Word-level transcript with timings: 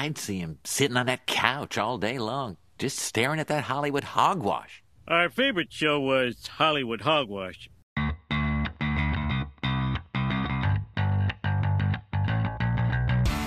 I'd 0.00 0.16
see 0.16 0.38
him 0.38 0.56
sitting 0.64 0.96
on 0.96 1.04
that 1.06 1.26
couch 1.26 1.76
all 1.76 1.98
day 1.98 2.18
long, 2.18 2.56
just 2.78 2.98
staring 2.98 3.38
at 3.38 3.48
that 3.48 3.64
Hollywood 3.64 4.02
hogwash. 4.02 4.82
Our 5.06 5.28
favorite 5.28 5.70
show 5.70 6.00
was 6.00 6.46
Hollywood 6.46 7.02
Hogwash. 7.02 7.68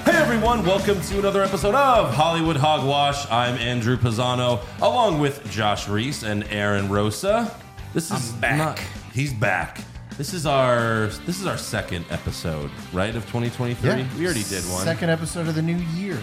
Hey 0.05 0.12
everyone, 0.13 0.63
welcome 0.63 1.02
to 1.02 1.18
another 1.18 1.42
episode 1.42 1.74
of 1.74 2.13
Hollywood 2.13 2.58
Hogwash. 2.58 3.26
I'm 3.32 3.56
Andrew 3.56 3.98
Pisano, 3.98 4.64
along 4.80 5.20
with 5.20 5.50
Josh 5.50 5.90
Reese 5.90 6.22
and 6.22 6.44
Aaron 6.52 6.88
Rosa. 6.88 7.52
This 7.96 8.12
is 8.12 8.32
back. 8.34 8.58
Not, 8.60 8.80
he's 9.12 9.34
back. 9.34 9.80
This 10.18 10.36
is 10.36 10.45
our 10.45 11.07
this 11.25 11.39
is 11.39 11.48
our 11.48 11.57
second 11.57 12.05
episode, 12.11 12.70
right, 12.91 13.16
of 13.16 13.23
2023. 13.23 14.05
We 14.16 14.25
already 14.25 14.43
did 14.43 14.64
one. 14.66 14.84
Second 14.84 15.09
episode 15.09 15.47
of 15.47 15.55
the 15.55 15.61
new 15.61 15.78
year. 15.96 16.20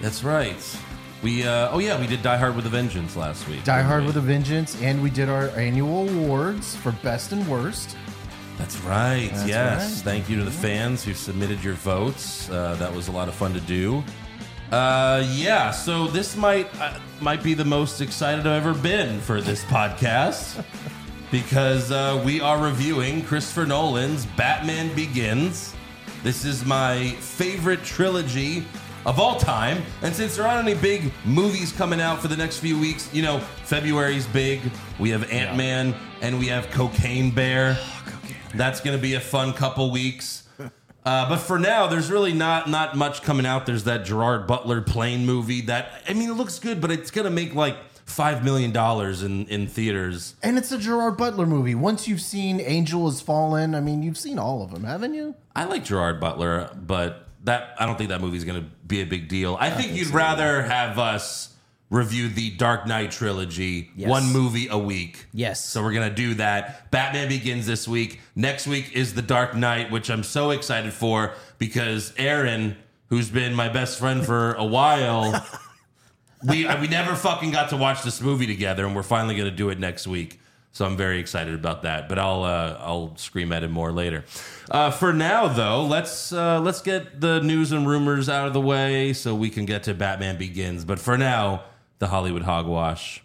That's 0.00 0.22
right. 0.22 0.78
We 1.24 1.44
uh, 1.44 1.70
oh 1.72 1.80
yeah, 1.80 2.00
we 2.00 2.06
did 2.06 2.22
Die 2.22 2.36
Hard 2.36 2.54
with 2.54 2.66
a 2.66 2.68
Vengeance 2.68 3.16
last 3.16 3.48
week. 3.48 3.64
Die 3.64 3.82
Hard 3.82 4.02
we? 4.02 4.06
with 4.06 4.16
a 4.16 4.20
Vengeance, 4.20 4.80
and 4.80 5.02
we 5.02 5.10
did 5.10 5.28
our 5.28 5.48
annual 5.48 6.08
awards 6.08 6.76
for 6.76 6.92
best 7.02 7.32
and 7.32 7.46
worst. 7.48 7.96
That's 8.58 8.78
right. 8.82 9.30
That's 9.32 9.48
yes. 9.48 9.80
right. 9.80 10.04
Thank 10.04 10.28
you 10.28 10.36
to 10.36 10.44
the 10.44 10.50
fans 10.50 11.02
who 11.02 11.12
submitted 11.12 11.64
your 11.64 11.74
votes. 11.74 12.48
Uh, 12.48 12.76
that 12.76 12.94
was 12.94 13.08
a 13.08 13.12
lot 13.12 13.26
of 13.26 13.34
fun 13.34 13.54
to 13.54 13.60
do. 13.60 14.04
Uh, 14.70 15.26
yeah. 15.32 15.72
So 15.72 16.06
this 16.06 16.36
might 16.36 16.72
uh, 16.80 17.00
might 17.20 17.42
be 17.42 17.54
the 17.54 17.64
most 17.64 18.00
excited 18.00 18.46
I've 18.46 18.64
ever 18.64 18.80
been 18.80 19.20
for 19.20 19.40
this 19.40 19.64
podcast 19.66 20.64
because 21.32 21.90
uh, 21.90 22.22
we 22.26 22.42
are 22.42 22.62
reviewing 22.62 23.24
Christopher 23.24 23.64
Nolan's 23.64 24.26
Batman 24.36 24.94
Begins. 24.94 25.74
This 26.22 26.44
is 26.44 26.62
my 26.66 27.08
favorite 27.20 27.82
trilogy 27.82 28.66
of 29.06 29.18
all 29.18 29.40
time. 29.40 29.82
And 30.02 30.14
since 30.14 30.36
there 30.36 30.46
aren't 30.46 30.68
any 30.68 30.78
big 30.78 31.10
movies 31.24 31.72
coming 31.72 32.02
out 32.02 32.20
for 32.20 32.28
the 32.28 32.36
next 32.36 32.58
few 32.58 32.78
weeks, 32.78 33.08
you 33.14 33.22
know, 33.22 33.40
February's 33.64 34.26
big. 34.26 34.60
We 35.00 35.08
have 35.08 35.28
Ant 35.30 35.56
Man 35.56 35.94
and 36.20 36.38
we 36.38 36.48
have 36.48 36.70
Cocaine 36.70 37.30
Bear. 37.30 37.78
That's 38.54 38.82
going 38.82 38.96
to 38.96 39.02
be 39.02 39.14
a 39.14 39.20
fun 39.20 39.54
couple 39.54 39.90
weeks. 39.90 40.46
Uh, 41.04 41.28
but 41.28 41.38
for 41.38 41.58
now, 41.58 41.88
there's 41.88 42.12
really 42.12 42.32
not 42.32 42.70
not 42.70 42.96
much 42.96 43.24
coming 43.24 43.44
out. 43.44 43.66
There's 43.66 43.82
that 43.82 44.04
Gerard 44.04 44.46
Butler 44.46 44.80
plane 44.80 45.26
movie 45.26 45.60
that 45.62 46.00
I 46.08 46.12
mean, 46.12 46.30
it 46.30 46.34
looks 46.34 46.60
good, 46.60 46.80
but 46.80 46.92
it's 46.92 47.10
going 47.10 47.24
to 47.24 47.30
make 47.30 47.56
like 47.56 47.76
five 48.12 48.44
million 48.44 48.70
dollars 48.72 49.22
in 49.22 49.46
in 49.46 49.66
theaters. 49.66 50.34
And 50.42 50.58
it's 50.58 50.70
a 50.72 50.78
Gerard 50.78 51.16
Butler 51.16 51.46
movie. 51.46 51.74
Once 51.74 52.06
you've 52.06 52.20
seen 52.20 52.60
Angel 52.60 53.08
Has 53.10 53.20
Fallen, 53.20 53.74
I 53.74 53.80
mean, 53.80 54.02
you've 54.02 54.18
seen 54.18 54.38
all 54.38 54.62
of 54.62 54.70
them, 54.70 54.84
haven't 54.84 55.14
you? 55.14 55.34
I 55.56 55.64
like 55.64 55.84
Gerard 55.84 56.20
Butler, 56.20 56.70
but 56.76 57.26
that 57.44 57.74
I 57.78 57.86
don't 57.86 57.96
think 57.98 58.10
that 58.10 58.20
movie's 58.20 58.44
going 58.44 58.60
to 58.62 58.68
be 58.86 59.00
a 59.00 59.06
big 59.06 59.28
deal. 59.28 59.56
I 59.58 59.70
think 59.70 59.92
you'd 59.92 60.08
rather 60.08 60.62
have 60.62 60.98
us 60.98 61.48
review 61.90 62.28
the 62.28 62.50
Dark 62.52 62.86
Knight 62.86 63.10
trilogy, 63.10 63.90
Yes. 63.96 64.08
one 64.08 64.32
movie 64.32 64.66
a 64.68 64.78
week. 64.78 65.26
Yes. 65.34 65.62
So 65.62 65.82
we're 65.82 65.92
going 65.92 66.08
to 66.08 66.14
do 66.14 66.34
that. 66.34 66.90
Batman 66.90 67.28
begins 67.28 67.66
this 67.66 67.86
week. 67.86 68.20
Next 68.34 68.66
week 68.66 68.92
is 68.94 69.12
The 69.12 69.20
Dark 69.20 69.54
Knight, 69.54 69.90
which 69.90 70.08
I'm 70.10 70.22
so 70.22 70.52
excited 70.52 70.94
for 70.94 71.34
because 71.58 72.14
Aaron, 72.16 72.76
who's 73.08 73.28
been 73.28 73.54
my 73.54 73.68
best 73.68 73.98
friend 73.98 74.24
for 74.24 74.54
a 74.54 74.64
while, 74.64 75.46
we 76.44 76.66
we 76.76 76.88
never 76.88 77.14
fucking 77.14 77.50
got 77.50 77.70
to 77.70 77.76
watch 77.76 78.02
this 78.02 78.20
movie 78.20 78.46
together, 78.46 78.86
and 78.86 78.94
we're 78.94 79.02
finally 79.02 79.36
going 79.36 79.50
to 79.50 79.56
do 79.56 79.70
it 79.70 79.78
next 79.78 80.06
week. 80.06 80.40
So 80.74 80.86
I'm 80.86 80.96
very 80.96 81.20
excited 81.20 81.54
about 81.54 81.82
that. 81.82 82.08
But 82.08 82.18
I'll 82.18 82.42
uh, 82.42 82.76
I'll 82.80 83.16
scream 83.16 83.52
at 83.52 83.62
him 83.62 83.72
more 83.72 83.92
later. 83.92 84.24
Uh, 84.70 84.90
for 84.90 85.12
now, 85.12 85.48
though, 85.48 85.84
let's 85.84 86.32
uh, 86.32 86.60
let's 86.60 86.80
get 86.80 87.20
the 87.20 87.40
news 87.40 87.72
and 87.72 87.86
rumors 87.86 88.28
out 88.28 88.46
of 88.46 88.52
the 88.52 88.60
way 88.60 89.12
so 89.12 89.34
we 89.34 89.50
can 89.50 89.66
get 89.66 89.82
to 89.84 89.94
Batman 89.94 90.38
Begins. 90.38 90.84
But 90.84 90.98
for 90.98 91.18
now, 91.18 91.64
the 91.98 92.08
Hollywood 92.08 92.42
hogwash. 92.42 93.22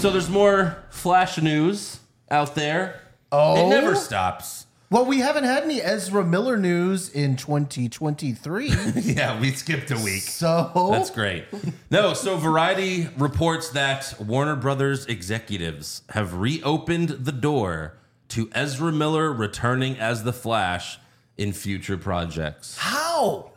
So 0.00 0.10
there's 0.10 0.28
more 0.28 0.82
Flash 0.90 1.38
news 1.40 2.00
out 2.30 2.54
there. 2.56 3.00
Oh? 3.30 3.66
it 3.66 3.68
never 3.68 3.94
stops. 3.94 4.66
Well, 4.92 5.06
we 5.06 5.20
haven't 5.20 5.44
had 5.44 5.62
any 5.62 5.80
Ezra 5.80 6.22
Miller 6.22 6.58
news 6.58 7.08
in 7.08 7.36
2023. 7.36 8.68
yeah, 8.96 9.40
we 9.40 9.50
skipped 9.52 9.90
a 9.90 9.96
week. 9.96 10.20
so 10.20 10.90
That's 10.92 11.08
great. 11.08 11.46
No, 11.90 12.12
so 12.12 12.36
Variety 12.36 13.08
reports 13.16 13.70
that 13.70 14.14
Warner 14.20 14.54
Brothers 14.54 15.06
executives 15.06 16.02
have 16.10 16.34
reopened 16.34 17.08
the 17.08 17.32
door 17.32 17.94
to 18.28 18.50
Ezra 18.54 18.92
Miller 18.92 19.32
returning 19.32 19.98
as 19.98 20.24
the 20.24 20.32
Flash 20.32 20.98
in 21.38 21.54
future 21.54 21.96
projects. 21.96 22.76
How? 22.76 23.52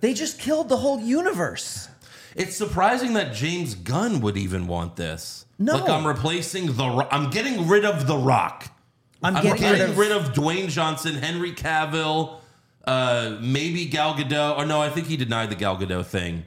they 0.00 0.12
just 0.12 0.38
killed 0.38 0.68
the 0.68 0.76
whole 0.76 1.00
universe. 1.00 1.88
It's 2.34 2.54
surprising 2.54 3.14
that 3.14 3.32
James 3.32 3.74
Gunn 3.74 4.20
would 4.20 4.36
even 4.36 4.66
want 4.66 4.96
this. 4.96 5.46
No. 5.58 5.76
like 5.76 5.88
I'm 5.88 6.06
replacing 6.06 6.76
the. 6.76 6.86
Ro- 6.86 7.08
I'm 7.10 7.30
getting 7.30 7.66
rid 7.66 7.86
of 7.86 8.06
the 8.06 8.18
Rock. 8.18 8.75
I'm, 9.22 9.36
I'm 9.36 9.42
getting, 9.42 9.60
getting, 9.62 9.96
rid 9.96 10.12
of. 10.12 10.32
Dwayne 10.32 10.68
Johnson, 10.68 11.14
Henry 11.14 11.52
Cavill, 11.52 12.40
uh, 12.84 13.36
maybe 13.40 13.86
Gal 13.86 14.14
Gadot. 14.14 14.58
Or 14.58 14.66
no, 14.66 14.80
I 14.80 14.90
think 14.90 15.06
he 15.06 15.16
denied 15.16 15.50
the 15.50 15.56
Gal 15.56 15.76
Gadot 15.76 16.06
thing. 16.06 16.44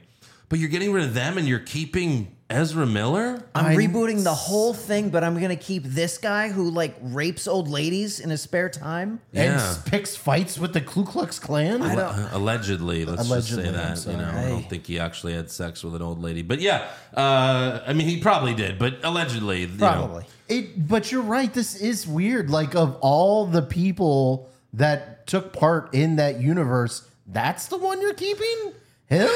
But 0.48 0.58
you're 0.58 0.68
getting 0.68 0.92
rid 0.92 1.04
of 1.04 1.14
them, 1.14 1.38
and 1.38 1.46
you're 1.46 1.60
keeping 1.60 2.36
Ezra 2.50 2.84
Miller. 2.84 3.44
I'm 3.54 3.66
I- 3.66 3.76
rebooting 3.76 4.24
the 4.24 4.34
whole 4.34 4.74
thing, 4.74 5.10
but 5.10 5.22
I'm 5.22 5.40
gonna 5.40 5.54
keep 5.54 5.84
this 5.84 6.18
guy 6.18 6.48
who 6.48 6.70
like 6.70 6.96
rapes 7.00 7.46
old 7.46 7.68
ladies 7.68 8.18
in 8.18 8.30
his 8.30 8.42
spare 8.42 8.68
time. 8.68 9.20
and 9.32 9.84
picks 9.86 10.16
fights 10.16 10.58
with 10.58 10.72
the 10.72 10.80
Ku 10.80 11.04
Klux 11.04 11.38
Klan. 11.38 11.82
I 11.82 11.94
don't- 11.94 12.04
Uh, 12.04 12.30
allegedly, 12.32 13.04
let's 13.04 13.28
Allegedly, 13.28 13.64
just 13.64 14.04
say 14.04 14.12
I'm 14.12 14.16
that. 14.18 14.32
You 14.32 14.42
know, 14.42 14.46
I 14.46 14.48
don't 14.48 14.68
think 14.68 14.86
he 14.86 14.98
actually 14.98 15.34
had 15.34 15.48
sex 15.50 15.84
with 15.84 15.94
an 15.94 16.02
old 16.02 16.20
lady, 16.20 16.42
but 16.42 16.60
yeah, 16.60 16.88
uh, 17.16 17.80
I 17.86 17.92
mean, 17.92 18.08
he 18.08 18.18
probably 18.20 18.54
did, 18.54 18.78
but 18.78 18.98
allegedly, 19.04 19.60
you 19.60 19.68
know. 19.78 20.22
It, 20.50 20.88
but 20.88 21.12
you're 21.12 21.22
right. 21.22 21.52
This 21.52 21.76
is 21.76 22.06
weird. 22.06 22.50
Like 22.50 22.74
of 22.74 22.96
all 23.00 23.46
the 23.46 23.62
people 23.62 24.50
that 24.72 25.26
took 25.28 25.52
part 25.52 25.94
in 25.94 26.16
that 26.16 26.40
universe, 26.40 27.08
that's 27.26 27.68
the 27.68 27.78
one 27.78 28.00
you're 28.00 28.14
keeping. 28.14 28.72
Him? 29.06 29.28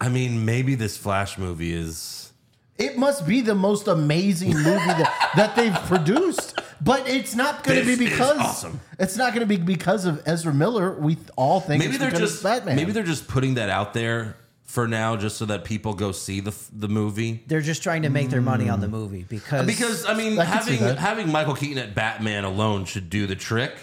I 0.00 0.08
mean, 0.08 0.44
maybe 0.44 0.74
this 0.74 0.96
Flash 0.96 1.38
movie 1.38 1.72
is. 1.72 2.32
It 2.78 2.96
must 2.96 3.26
be 3.26 3.42
the 3.42 3.54
most 3.54 3.86
amazing 3.88 4.54
movie 4.54 4.64
that, 4.64 5.32
that 5.36 5.54
they've 5.54 5.74
produced. 5.86 6.58
But 6.80 7.08
it's 7.08 7.34
not 7.34 7.62
going 7.62 7.84
to 7.84 7.96
be 7.96 8.08
because 8.08 8.38
awesome. 8.38 8.80
it's 8.98 9.16
not 9.16 9.34
going 9.34 9.46
to 9.46 9.46
be 9.46 9.58
because 9.58 10.06
of 10.06 10.22
Ezra 10.26 10.52
Miller. 10.52 10.94
We 10.94 11.18
all 11.36 11.60
think 11.60 11.80
Maybe 11.80 11.90
it's 11.94 12.00
they're 12.00 12.10
just 12.10 12.38
of 12.38 12.42
Batman. 12.44 12.76
maybe 12.76 12.92
they're 12.92 13.02
just 13.02 13.28
putting 13.28 13.54
that 13.54 13.68
out 13.68 13.92
there 13.92 14.36
for 14.70 14.86
now, 14.86 15.16
just 15.16 15.36
so 15.36 15.44
that 15.46 15.64
people 15.64 15.94
go 15.94 16.12
see 16.12 16.38
the 16.40 16.54
the 16.72 16.88
movie. 16.88 17.42
They're 17.46 17.60
just 17.60 17.82
trying 17.82 18.02
to 18.02 18.08
make 18.08 18.30
their 18.30 18.40
money 18.40 18.68
on 18.68 18.80
the 18.80 18.86
mm. 18.86 18.90
movie 18.90 19.26
because 19.28 19.66
Because 19.66 20.06
I 20.06 20.14
mean, 20.14 20.38
I 20.38 20.44
can 20.46 20.62
see 20.62 20.72
having 20.76 20.86
that. 20.86 20.98
having 20.98 21.32
Michael 21.32 21.54
Keaton 21.54 21.78
at 21.78 21.94
Batman 21.94 22.44
alone 22.44 22.84
should 22.84 23.10
do 23.10 23.26
the 23.26 23.34
trick. 23.36 23.74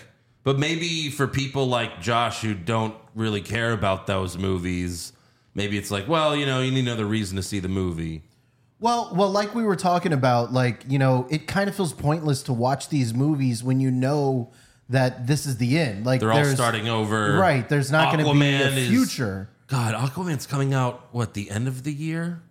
But 0.43 0.57
maybe 0.57 1.09
for 1.09 1.27
people 1.27 1.67
like 1.67 1.99
Josh 1.99 2.41
who 2.41 2.53
don't 2.53 2.95
really 3.15 3.41
care 3.41 3.73
about 3.73 4.07
those 4.07 4.37
movies, 4.37 5.11
maybe 5.53 5.77
it's 5.77 5.91
like, 5.91 6.07
well, 6.07 6.37
you 6.37 6.45
know, 6.45 6.61
you 6.61 6.71
need 6.71 6.87
another 6.87 7.05
reason 7.05 7.35
to 7.35 7.43
see 7.43 7.59
the 7.59 7.67
movie. 7.67 8.23
Well, 8.79 9.11
well, 9.13 9.29
like 9.29 9.53
we 9.53 9.63
were 9.63 9.75
talking 9.75 10.13
about, 10.13 10.53
like 10.53 10.85
you 10.87 10.99
know, 10.99 11.27
it 11.29 11.47
kind 11.47 11.69
of 11.69 11.75
feels 11.75 11.91
pointless 11.91 12.43
to 12.43 12.53
watch 12.53 12.87
these 12.87 13.13
movies 13.13 13.61
when 13.61 13.81
you 13.81 13.91
know 13.91 14.51
that 14.87 15.27
this 15.27 15.45
is 15.45 15.57
the 15.57 15.77
end. 15.77 16.05
Like 16.05 16.21
They're 16.21 16.31
all 16.31 16.37
there's- 16.37 16.55
starting 16.55 16.87
over. 16.87 17.33
right? 17.37 17.67
There's 17.67 17.91
not 17.91 18.13
going 18.13 18.25
to 18.25 18.31
be 18.31 18.39
Aquaman 18.39 18.73
a 18.73 18.77
is- 18.77 18.87
future. 18.87 19.49
God, 19.67 19.93
Aquaman's 19.95 20.47
coming 20.47 20.73
out 20.73 21.07
what 21.11 21.33
the 21.33 21.49
end 21.51 21.67
of 21.67 21.83
the 21.83 21.93
year? 21.93 22.41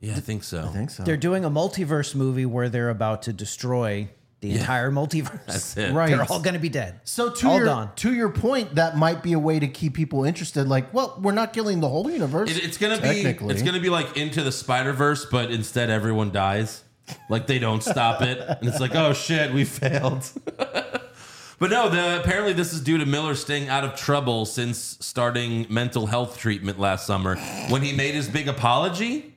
Yeah, 0.00 0.16
I 0.16 0.20
think 0.20 0.44
so. 0.44 0.62
I 0.62 0.68
think 0.68 0.90
so. 0.90 1.02
they're 1.02 1.16
doing 1.16 1.44
a 1.44 1.50
multiverse 1.50 2.14
movie 2.14 2.46
where 2.46 2.68
they're 2.68 2.90
about 2.90 3.22
to 3.22 3.32
destroy 3.32 4.08
the 4.40 4.52
entire 4.52 4.90
multiverse. 4.92 5.44
That's 5.46 5.76
it. 5.76 5.92
Right. 5.92 6.10
They're 6.10 6.24
all 6.24 6.40
gonna 6.40 6.58
be 6.58 6.68
dead. 6.68 7.00
So 7.04 7.30
to 7.30 7.48
all 7.48 7.56
your 7.56 7.66
gone. 7.66 7.94
to 7.96 8.14
your 8.14 8.30
point, 8.30 8.74
that 8.74 8.96
might 8.96 9.22
be 9.22 9.32
a 9.32 9.38
way 9.38 9.58
to 9.58 9.68
keep 9.68 9.94
people 9.94 10.24
interested. 10.24 10.68
Like, 10.68 10.92
well, 10.92 11.18
we're 11.22 11.32
not 11.32 11.52
killing 11.52 11.80
the 11.80 11.88
whole 11.88 12.10
universe. 12.10 12.50
It, 12.50 12.64
it's 12.64 12.78
gonna 12.78 13.00
be 13.00 13.20
it's 13.20 13.62
gonna 13.62 13.80
be 13.80 13.90
like 13.90 14.16
into 14.16 14.42
the 14.42 14.52
Spider 14.52 14.92
Verse, 14.92 15.24
but 15.24 15.50
instead 15.50 15.90
everyone 15.90 16.32
dies. 16.32 16.82
Like 17.28 17.46
they 17.46 17.58
don't 17.58 17.82
stop 17.82 18.22
it, 18.22 18.38
and 18.38 18.66
it's 18.66 18.80
like, 18.80 18.94
oh 18.94 19.12
shit, 19.12 19.52
we 19.52 19.64
failed. 19.64 20.30
but 21.58 21.70
no, 21.70 21.88
the 21.88 22.20
apparently 22.20 22.52
this 22.52 22.72
is 22.72 22.80
due 22.80 22.98
to 22.98 23.06
Miller 23.06 23.34
staying 23.34 23.68
out 23.68 23.84
of 23.84 23.94
trouble 23.96 24.44
since 24.46 24.98
starting 25.00 25.66
mental 25.68 26.06
health 26.06 26.38
treatment 26.38 26.78
last 26.78 27.06
summer. 27.06 27.36
When 27.68 27.82
he 27.82 27.92
made 27.92 28.14
his 28.14 28.28
big 28.28 28.48
apology, 28.48 29.34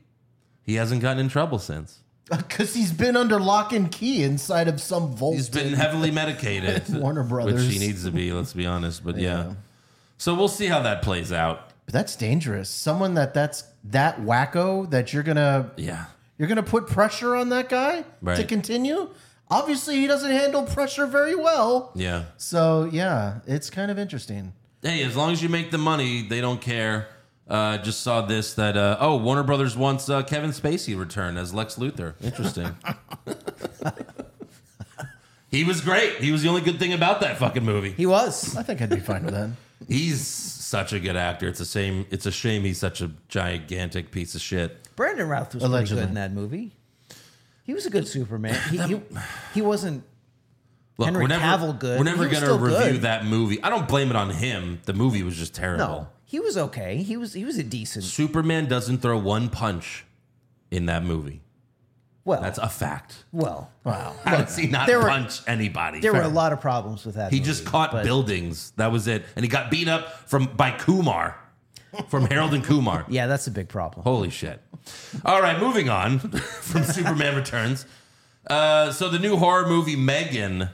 he 0.64 0.76
hasn't 0.76 1.02
gotten 1.02 1.20
in 1.20 1.30
trouble 1.30 1.60
since. 1.60 2.00
because 2.30 2.74
he's 2.74 2.92
been 2.92 3.16
under 3.16 3.40
lock 3.40 3.72
and 3.72 3.90
key 3.90 4.24
inside 4.24 4.68
of 4.68 4.82
some 4.82 5.16
vault. 5.16 5.36
He's 5.36 5.50
been 5.50 5.74
heavily 5.74 6.12
medicated, 6.12 6.84
Warner 6.90 7.24
Brothers. 7.24 7.66
which 7.66 7.74
he 7.74 7.80
needs 7.80 8.04
to 8.04 8.12
be. 8.12 8.34
Let's 8.34 8.52
be 8.54 8.66
honest, 8.66 9.06
but 9.06 9.18
yeah. 9.18 9.54
So 10.18 10.36
we'll 10.36 10.48
see 10.50 10.66
how 10.66 10.82
that 10.82 11.02
plays 11.02 11.32
out. 11.32 11.70
But 11.86 11.94
that's 11.94 12.18
dangerous. 12.18 12.70
Someone 12.70 13.14
that 13.14 13.34
that's 13.34 13.64
that 13.86 14.20
wacko 14.20 14.90
that 14.90 15.14
you're 15.14 15.24
gonna 15.24 15.72
Yeah. 15.78 16.06
you're 16.38 16.50
gonna 16.50 16.64
put 16.64 16.88
pressure 16.88 17.34
on 17.36 17.48
that 17.50 17.70
guy 17.70 18.04
to 18.26 18.44
continue. 18.44 19.10
Obviously, 19.50 19.98
he 19.98 20.08
doesn't 20.08 20.32
handle 20.32 20.64
pressure 20.64 21.06
very 21.06 21.36
well. 21.36 21.92
Yeah. 21.96 22.26
So 22.38 22.90
yeah, 22.92 23.40
it's 23.48 23.70
kind 23.70 23.92
of 23.92 23.98
interesting. 23.98 24.54
Hey, 24.82 25.04
as 25.04 25.16
long 25.16 25.32
as 25.32 25.42
you 25.42 25.50
make 25.50 25.72
the 25.72 25.78
money, 25.78 26.22
they 26.22 26.42
don't 26.42 26.62
care. 26.62 27.08
Uh, 27.48 27.78
just 27.78 28.02
saw 28.02 28.22
this 28.22 28.56
that 28.56 28.76
uh, 28.76 28.98
oh 29.00 29.18
Warner 29.18 29.44
Brothers 29.44 29.78
wants 29.78 30.10
uh, 30.10 30.22
Kevin 30.24 30.52
Spacey 30.52 31.00
return 31.00 31.38
as 31.38 31.54
Lex 31.54 31.76
Luthor. 31.76 32.16
Interesting. 32.22 32.76
he 35.50 35.64
was 35.64 35.80
great. 35.80 36.18
He 36.18 36.32
was 36.32 36.44
the 36.44 36.50
only 36.50 36.62
good 36.62 36.78
thing 36.78 36.92
about 36.92 37.22
that 37.22 37.38
fucking 37.38 37.64
movie. 37.64 37.92
He 37.92 38.06
was. 38.06 38.58
I 38.58 38.64
think 38.64 38.82
I'd 38.82 38.90
be 38.90 39.00
fine 39.00 39.24
with 39.24 39.34
that. 39.34 39.52
He's 39.88 40.28
such 40.28 40.92
a 40.92 41.00
good 41.00 41.16
actor. 41.16 41.48
It's 41.48 41.62
a 41.62 41.66
shame. 41.66 42.06
It's 42.10 42.26
a 42.26 42.32
shame 42.32 42.64
he's 42.64 42.80
such 42.80 43.00
a 43.00 43.12
gigantic 43.30 44.12
piece 44.12 44.36
of 44.36 44.42
shit. 44.42 44.94
Brandon 44.98 45.30
Routh 45.30 45.56
was 45.56 45.64
pretty 45.64 45.88
good 45.88 46.10
in 46.10 46.16
that 46.16 46.34
movie. 46.34 46.74
He 47.68 47.74
was 47.76 47.86
a 47.86 47.90
good 47.92 48.08
Superman. 48.08 48.56
He 48.72 48.78
he, 48.80 49.02
he 49.54 49.62
wasn't. 49.62 50.04
Look, 50.98 51.06
Henry 51.10 51.22
we're 51.26 51.28
never, 51.28 51.44
Cavill 51.44 51.78
good. 51.78 52.00
We're 52.00 52.06
never 52.06 52.24
He 52.24 52.30
was 52.30 52.40
gonna 52.40 52.46
still 52.54 52.58
review 52.60 52.94
good. 52.94 53.02
that 53.04 53.24
movie. 53.26 53.62
I 53.62 53.70
don't 53.70 53.88
blame 53.88 54.10
it 54.10 54.16
on 54.16 54.32
him. 54.32 54.82
The 54.86 54.94
movie 54.94 55.22
was 55.22 55.36
just 55.38 55.54
terrible. 55.54 55.86
No, 55.86 56.08
he 56.26 56.40
was 56.40 56.58
okay. 56.58 56.98
He 57.04 57.18
was 57.18 57.34
he 57.34 57.46
was 57.46 57.60
a 57.60 57.64
decent. 57.64 58.04
Superman 58.06 58.66
doesn't 58.68 59.00
throw 59.04 59.20
one 59.20 59.50
punch 59.50 60.06
in 60.72 60.88
that 60.88 61.04
movie. 61.04 61.42
Well, 62.26 62.42
That's 62.42 62.58
a 62.58 62.68
fact. 62.68 63.24
well. 63.32 63.72
Wow. 63.86 64.14
How 64.26 64.38
does 64.42 64.58
he 64.58 64.68
not 64.68 64.88
there 64.88 65.00
were- 65.00 65.08
punch 65.08 65.40
anybody? 65.48 66.00
There 66.02 66.12
were 66.14 66.24
a 66.24 66.28
lot 66.28 66.52
of 66.52 66.60
problems 66.60 67.06
with 67.06 67.16
that. 67.16 67.32
he 67.32 67.38
movie, 67.40 67.46
just 67.46 67.64
caught 67.66 67.92
but- 67.92 68.04
buildings. 68.04 68.72
That 68.78 68.92
was 68.92 69.08
it. 69.08 69.24
And 69.38 69.46
he 69.46 69.50
got 69.50 69.70
beat 69.72 69.88
up 69.88 70.28
from 70.28 70.46
by 70.48 70.72
Kumar, 70.72 71.38
from 72.10 72.26
Harold 72.26 72.54
and 72.54 72.64
Kumar. 72.66 73.06
Yeah, 73.10 73.28
that's 73.28 73.48
a 73.48 73.52
big 73.52 73.70
problem. 73.70 74.04
Holy 74.04 74.30
shit. 74.30 74.62
All 75.26 75.42
right, 75.42 75.60
moving 75.60 75.90
on 75.90 76.20
from 76.62 76.84
Superman 76.84 77.36
Returns. 77.36 77.86
Uh, 78.46 78.92
so 78.92 79.10
the 79.10 79.20
new 79.20 79.38
horror 79.38 79.68
movie 79.68 79.96
Megan 79.96 80.70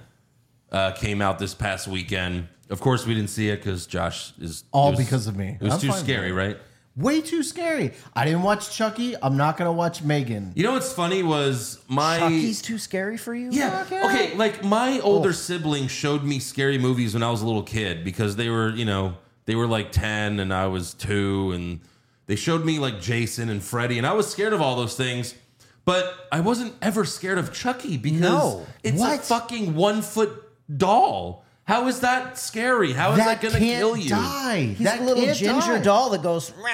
uh, 0.71 0.91
came 0.91 1.21
out 1.21 1.39
this 1.39 1.53
past 1.53 1.87
weekend. 1.87 2.47
Of 2.69 2.79
course, 2.79 3.05
we 3.05 3.13
didn't 3.13 3.29
see 3.29 3.49
it 3.49 3.57
because 3.57 3.85
Josh 3.87 4.33
is 4.39 4.63
All 4.71 4.87
it 4.89 4.91
was- 4.97 4.99
because 5.05 5.27
of 5.27 5.35
me. 5.35 5.57
It 5.59 5.63
was 5.63 5.73
I'm 5.75 5.79
too 5.79 5.87
fine 5.87 5.95
with 5.97 6.03
scary, 6.05 6.29
it. 6.29 6.33
right? 6.33 6.57
Way 6.95 7.21
too 7.21 7.41
scary. 7.41 7.91
I 8.15 8.23
didn't 8.23 8.43
watch 8.43 8.69
Chucky. 8.75 9.15
I'm 9.19 9.35
not 9.35 9.57
gonna 9.57 9.71
watch 9.73 10.03
Megan. 10.03 10.51
You 10.55 10.61
know 10.61 10.73
what's 10.73 10.93
funny 10.93 11.23
was 11.23 11.79
my 11.87 12.19
Chucky's 12.19 12.61
too 12.61 12.77
scary 12.77 13.17
for 13.17 13.33
you. 13.33 13.49
Yeah. 13.51 13.81
Okay. 13.87 14.05
Okay. 14.05 14.35
Like 14.35 14.63
my 14.63 14.99
older 14.99 15.33
sibling 15.33 15.87
showed 15.87 16.23
me 16.23 16.37
scary 16.37 16.77
movies 16.77 17.15
when 17.15 17.23
I 17.23 17.31
was 17.31 17.41
a 17.41 17.47
little 17.47 17.63
kid 17.63 18.03
because 18.03 18.35
they 18.35 18.49
were, 18.49 18.69
you 18.69 18.85
know, 18.85 19.15
they 19.45 19.55
were 19.55 19.65
like 19.65 19.91
10 19.91 20.39
and 20.39 20.53
I 20.53 20.67
was 20.67 20.93
two 20.93 21.51
and 21.53 21.79
they 22.27 22.35
showed 22.35 22.63
me 22.65 22.79
like 22.79 23.01
Jason 23.01 23.49
and 23.49 23.61
Freddy 23.63 23.97
and 23.97 24.07
I 24.07 24.13
was 24.13 24.29
scared 24.29 24.53
of 24.53 24.61
all 24.61 24.75
those 24.75 24.95
things. 24.95 25.35
But 25.85 26.15
I 26.31 26.39
wasn't 26.39 26.73
ever 26.81 27.03
scared 27.03 27.37
of 27.37 27.51
Chucky 27.53 27.97
because 27.97 28.21
No. 28.21 28.65
it's 28.83 29.01
a 29.01 29.17
fucking 29.17 29.75
one 29.75 30.01
foot 30.01 30.31
doll. 30.77 31.43
How 31.65 31.87
is 31.87 32.01
that 32.01 32.37
scary? 32.37 32.93
How 32.93 33.11
is 33.13 33.17
that, 33.19 33.41
going 33.41 33.53
to 33.53 33.59
can't 33.59 33.79
kill 33.79 33.95
you? 33.97 34.09
Die. 34.09 34.73
He's 34.77 34.79
that 34.85 34.99
a 34.99 35.03
little 35.03 35.23
can't 35.23 35.37
ginger 35.37 35.77
die. 35.77 35.81
doll 35.81 36.09
that 36.11 36.21
goes. 36.23 36.51
"Rah." 36.51 36.67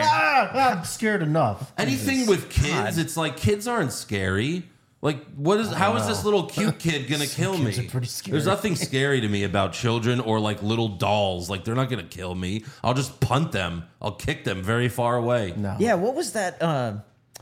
Ah, 0.00 0.78
I'm 0.78 0.84
scared 0.84 1.22
enough. 1.22 1.72
Anything 1.78 2.26
with 2.26 2.50
kids, 2.50 2.98
it's 2.98 3.16
like 3.16 3.36
kids 3.36 3.66
aren't 3.68 3.92
scary. 3.92 4.68
Like, 5.02 5.24
what 5.34 5.58
is? 5.58 5.70
How 5.72 5.96
is 5.96 6.06
this 6.06 6.24
little 6.24 6.44
cute 6.44 6.78
kid 6.78 7.08
gonna 7.10 7.26
kill 7.26 7.58
me? 7.58 7.66
kids 7.72 7.78
are 7.80 7.90
pretty 7.90 8.06
scary. 8.06 8.32
There's 8.32 8.46
nothing 8.46 8.76
scary 8.76 9.20
to 9.20 9.28
me 9.28 9.42
about 9.42 9.72
children 9.72 10.20
or 10.20 10.38
like 10.38 10.62
little 10.62 10.88
dolls. 10.88 11.50
Like, 11.50 11.64
they're 11.64 11.74
not 11.74 11.90
gonna 11.90 12.04
kill 12.04 12.34
me. 12.36 12.64
I'll 12.84 12.94
just 12.94 13.18
punt 13.20 13.50
them. 13.52 13.82
I'll 14.00 14.12
kick 14.14 14.44
them 14.44 14.62
very 14.62 14.88
far 14.88 15.16
away. 15.16 15.54
No. 15.56 15.74
Yeah, 15.80 15.94
what 15.94 16.14
was 16.14 16.32
that? 16.34 16.62
Uh, 16.62 16.98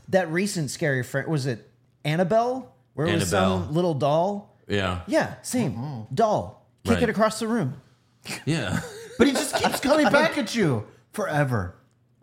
that 0.09 0.29
recent 0.31 0.71
scary 0.71 1.03
friend 1.03 1.27
was 1.27 1.45
it 1.45 1.69
Annabelle? 2.03 2.73
Where 2.95 3.05
it 3.07 3.13
was 3.13 3.31
Annabelle. 3.33 3.65
some 3.65 3.73
little 3.75 3.93
doll? 3.93 4.57
Yeah, 4.67 5.01
Yeah, 5.07 5.35
same 5.43 5.73
Mm-hmm. 5.73 6.15
doll. 6.15 6.65
Kick 6.83 6.95
Right. 6.95 7.03
it 7.03 7.09
across 7.09 7.39
the 7.39 7.47
room. 7.47 7.75
yeah. 8.45 8.79
But 9.17 9.27
he 9.27 9.33
just 9.33 9.55
keeps 9.55 9.79
coming 9.81 10.09
back 10.09 10.35
at 10.39 10.55
you 10.55 10.85
forever. 11.13 11.75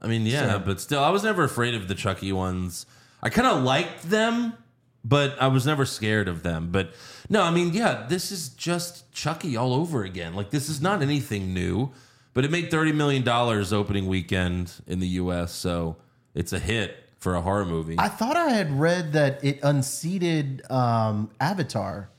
I 0.02 0.08
mean, 0.08 0.26
yeah, 0.26 0.58
but 0.58 0.81
still, 0.81 1.05
I 1.05 1.11
was 1.11 1.23
never 1.23 1.44
afraid 1.44 1.75
of 1.76 1.87
the 1.87 1.94
Chucky 1.94 2.32
ones. 2.32 2.87
I 3.23 3.29
kind 3.31 3.46
of 3.46 3.62
liked 3.62 4.11
them, 4.11 4.55
but 5.04 5.40
I 5.40 5.48
was 5.48 5.66
never 5.66 5.84
scared 5.84 6.28
of 6.28 6.42
them. 6.42 6.68
But 6.70 6.92
no, 7.28 7.42
I 7.42 7.50
mean, 7.50 7.72
yeah, 7.72 8.06
this 8.08 8.30
is 8.30 8.50
just 8.50 9.10
Chucky 9.12 9.56
all 9.56 9.74
over 9.74 10.04
again. 10.04 10.34
Like, 10.34 10.50
this 10.50 10.68
is 10.68 10.80
not 10.80 11.02
anything 11.02 11.54
new, 11.54 11.90
but 12.34 12.44
it 12.44 12.50
made 12.50 12.70
$30 12.70 12.94
million 12.94 13.28
opening 13.28 14.06
weekend 14.06 14.72
in 14.86 15.00
the 15.00 15.08
US, 15.08 15.52
so 15.52 15.96
it's 16.34 16.52
a 16.52 16.58
hit 16.58 17.08
for 17.18 17.34
a 17.34 17.40
horror 17.40 17.64
movie. 17.64 17.96
I 17.98 18.08
thought 18.08 18.36
I 18.36 18.50
had 18.50 18.78
read 18.78 19.12
that 19.12 19.42
it 19.44 19.58
unseated 19.62 20.62
um, 20.70 21.30
Avatar 21.40 22.10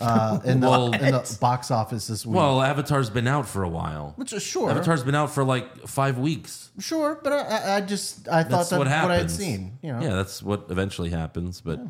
uh, 0.00 0.40
in, 0.44 0.60
the, 0.60 0.68
Well- 0.68 0.92
in 0.92 1.12
the 1.12 1.38
box 1.40 1.70
office 1.70 2.06
this 2.08 2.26
week. 2.26 2.36
well, 2.36 2.60
Avatar's 2.62 3.10
been 3.10 3.26
out 3.28 3.46
for 3.48 3.62
a 3.62 3.68
while. 3.68 4.12
Which 4.16 4.32
is 4.32 4.42
sure, 4.42 4.70
Avatar's 4.70 5.02
been 5.04 5.14
out 5.14 5.30
for 5.30 5.44
like 5.44 5.86
five 5.86 6.18
weeks. 6.18 6.70
sure, 6.78 7.18
but 7.22 7.32
I- 7.32 7.38
I, 7.46 7.76
I 7.76 7.80
just 7.80 8.26
I 8.28 8.42
thought 8.42 8.50
That's 8.50 8.50
that's 8.50 8.70
what 8.72 8.78
what, 8.80 8.86
I 8.88 8.90
had 8.90 9.10
happens. 9.10 9.34
seen. 9.36 9.78
You 9.82 9.92
know, 9.92 10.00
Yeah, 10.02 10.14
that's 10.16 10.42
what 10.42 10.66
eventually 10.70 11.10
happens. 11.10 11.60
But 11.60 11.80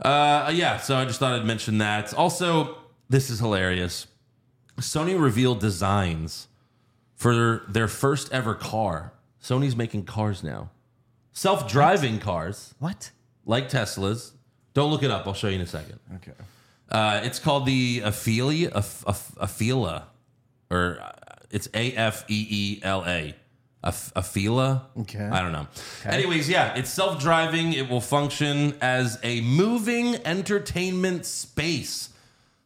uh, 0.00 0.50
yeah, 0.54 0.76
so 0.78 0.96
I 0.96 1.04
just 1.04 1.18
thought 1.18 1.32
I'd 1.38 1.46
mention 1.46 1.78
that. 1.78 2.14
Also, 2.14 2.76
this 3.08 3.30
is 3.30 3.38
hilarious. 3.40 4.06
Sony 4.78 5.18
revealed 5.20 5.58
designs 5.60 6.48
for 7.14 7.62
their 7.68 7.88
first 7.88 8.30
ever 8.32 8.54
car. 8.54 9.12
Sony's 9.42 9.74
making 9.76 10.04
cars 10.04 10.42
now, 10.42 10.70
self-driving 11.32 12.18
cars 12.18 12.74
What? 12.78 13.10
like 13.46 13.70
Teslas. 13.70 14.32
Don't 14.74 14.90
look 14.90 15.02
it 15.02 15.10
up. 15.10 15.26
I'll 15.26 15.32
show 15.34 15.48
you 15.48 15.54
in 15.54 15.60
a 15.62 15.66
second. 15.66 15.98
Okay. 16.16 16.32
Uh, 16.90 17.20
it's 17.24 17.38
called 17.38 17.66
the 17.66 18.02
Aph- 18.04 18.24
Afeela, 18.24 20.04
or 20.70 20.98
uh, 21.00 21.12
it's 21.50 21.68
A 21.74 21.92
F 21.92 22.24
E 22.28 22.46
E 22.48 22.80
L 22.82 23.04
A. 23.06 23.34
Afeela. 23.84 24.82
Okay. 25.00 25.24
I 25.24 25.40
don't 25.42 25.52
know. 25.52 25.68
Anyways, 26.04 26.48
yeah, 26.48 26.74
it's 26.74 26.90
self 26.90 27.20
driving. 27.20 27.72
It 27.72 27.88
will 27.88 28.00
function 28.00 28.74
as 28.80 29.18
a 29.22 29.40
moving 29.42 30.16
entertainment 30.26 31.24
space. 31.26 32.10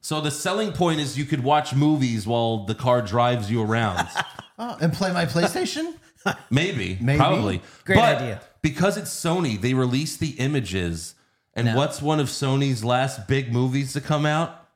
So 0.00 0.20
the 0.23 0.31
selling 0.31 0.73
point 0.73 1.00
is 1.00 1.19
you 1.19 1.26
could 1.26 1.44
watch 1.44 1.75
movies 1.75 2.26
while 2.26 2.64
the 2.64 2.75
car 2.75 3.02
drives 3.02 3.50
you 3.50 3.62
around. 3.62 4.08
Oh, 4.62 4.76
and 4.78 4.93
play 4.93 5.11
my 5.11 5.25
PlayStation. 5.25 5.94
Maybe, 6.50 6.99
Maybe. 7.00 7.16
probably. 7.16 7.62
Great 7.87 7.96
But 7.96 8.16
idea. 8.16 8.40
Because 8.61 8.99
it's 8.99 9.08
Sony, 9.08 9.58
they 9.58 9.73
release 9.73 10.19
the 10.19 10.32
images. 10.32 11.14
And 11.55 11.75
what's 11.75 12.00
one 12.00 12.20
of 12.20 12.29
Sony's 12.29 12.85
last 12.85 13.26
big 13.26 13.52
movies 13.52 13.93
to 13.94 14.00
come 14.00 14.25
out? 14.25 14.69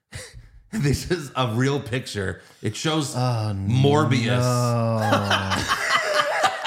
this 0.72 1.10
is 1.10 1.30
a 1.36 1.48
real 1.54 1.80
picture. 1.80 2.40
It 2.62 2.76
shows 2.76 3.14
uh, 3.14 3.52
Morbius. 3.56 4.42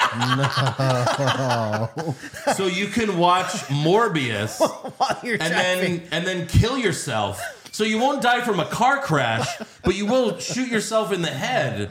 So 2.56 2.66
you 2.66 2.86
can 2.88 3.18
watch 3.18 3.52
Morbius 3.68 4.58
While 4.98 5.18
you're 5.22 5.34
and 5.40 5.52
then 5.52 6.02
and 6.10 6.26
then 6.26 6.46
kill 6.46 6.78
yourself. 6.78 7.40
So 7.72 7.84
you 7.84 7.98
won't 7.98 8.22
die 8.22 8.40
from 8.40 8.58
a 8.58 8.64
car 8.64 9.00
crash, 9.00 9.46
but 9.88 9.96
you 9.96 10.04
will 10.04 10.38
shoot 10.38 10.68
yourself 10.68 11.12
in 11.14 11.22
the 11.22 11.30
head 11.30 11.88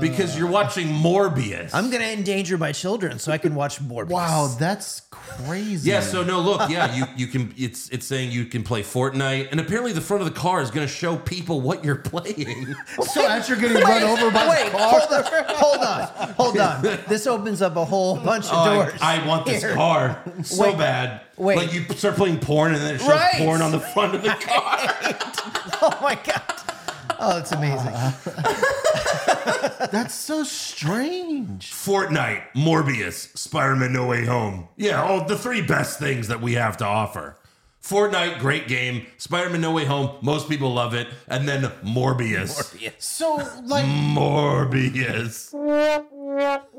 because 0.00 0.38
you're 0.38 0.46
watching 0.48 0.86
Morbius. 0.86 1.70
I'm 1.74 1.90
gonna 1.90 2.04
endanger 2.04 2.56
my 2.56 2.70
children 2.70 3.18
so 3.18 3.32
I 3.32 3.38
can 3.38 3.56
watch 3.56 3.80
Morbius. 3.82 4.10
Wow, 4.10 4.54
that's 4.56 5.02
crazy. 5.10 5.90
Yeah, 5.90 5.98
so 5.98 6.22
no, 6.22 6.38
look, 6.40 6.70
yeah, 6.70 6.94
you 6.94 7.06
you 7.16 7.26
can. 7.26 7.52
It's 7.58 7.88
it's 7.88 8.06
saying 8.06 8.30
you 8.30 8.44
can 8.44 8.62
play 8.62 8.82
Fortnite, 8.84 9.48
and 9.50 9.58
apparently 9.58 9.92
the 9.92 10.00
front 10.00 10.22
of 10.22 10.32
the 10.32 10.38
car 10.40 10.62
is 10.62 10.70
going 10.70 10.86
to 10.86 10.92
show 10.92 11.16
people 11.16 11.60
what 11.60 11.84
you're 11.84 11.96
playing. 11.96 12.76
So 13.02 13.26
as 13.26 13.48
you're 13.48 13.58
getting 13.58 13.82
run 13.82 14.02
over 14.04 14.30
by 14.30 14.48
Wait, 14.48 14.70
the 14.70 14.78
car, 14.78 15.00
hold 15.56 15.80
on, 15.82 16.04
hold 16.04 16.18
on, 16.18 16.28
hold 16.34 16.58
on. 16.58 16.98
This 17.08 17.26
opens 17.26 17.62
up 17.62 17.74
a 17.76 17.84
whole 17.84 18.16
bunch 18.16 18.44
of 18.46 18.52
Oh, 18.54 18.74
doors. 18.84 18.92
I, 19.00 19.20
I 19.20 19.26
want 19.26 19.46
this 19.46 19.62
Here. 19.62 19.74
car 19.74 20.22
so 20.44 20.62
Wait, 20.62 20.78
bad. 20.78 21.22
wait. 21.36 21.56
like 21.56 21.72
you 21.72 21.82
start 21.96 22.14
playing 22.16 22.38
porn, 22.38 22.74
and 22.74 22.80
then 22.80 22.94
it 22.94 22.98
shows 23.00 23.08
Right. 23.08 23.34
porn 23.38 23.60
on 23.62 23.72
the 23.72 23.80
front 23.80 24.14
of 24.14 24.22
the 24.22 24.28
car. 24.40 24.78
Oh 25.82 25.98
my 26.02 26.14
god. 26.14 26.42
Oh, 27.22 27.38
it's 27.38 27.52
amazing. 27.52 27.92
that's 29.92 30.14
so 30.14 30.42
strange. 30.42 31.70
Fortnite, 31.70 32.42
Morbius, 32.54 33.36
Spider-Man: 33.36 33.92
No 33.92 34.06
Way 34.06 34.24
Home. 34.24 34.68
Yeah, 34.76 35.02
all 35.02 35.24
the 35.26 35.36
three 35.36 35.60
best 35.62 35.98
things 35.98 36.28
that 36.28 36.40
we 36.40 36.54
have 36.54 36.76
to 36.78 36.86
offer. 36.86 37.36
Fortnite, 37.82 38.38
great 38.40 38.68
game. 38.68 39.06
Spider-Man: 39.18 39.60
No 39.60 39.72
Way 39.72 39.84
Home, 39.84 40.16
most 40.22 40.48
people 40.48 40.72
love 40.72 40.94
it, 40.94 41.08
and 41.28 41.46
then 41.48 41.62
Morbius. 41.84 42.74
So 42.98 43.36
like, 43.64 43.84
Morbius. 43.84 45.50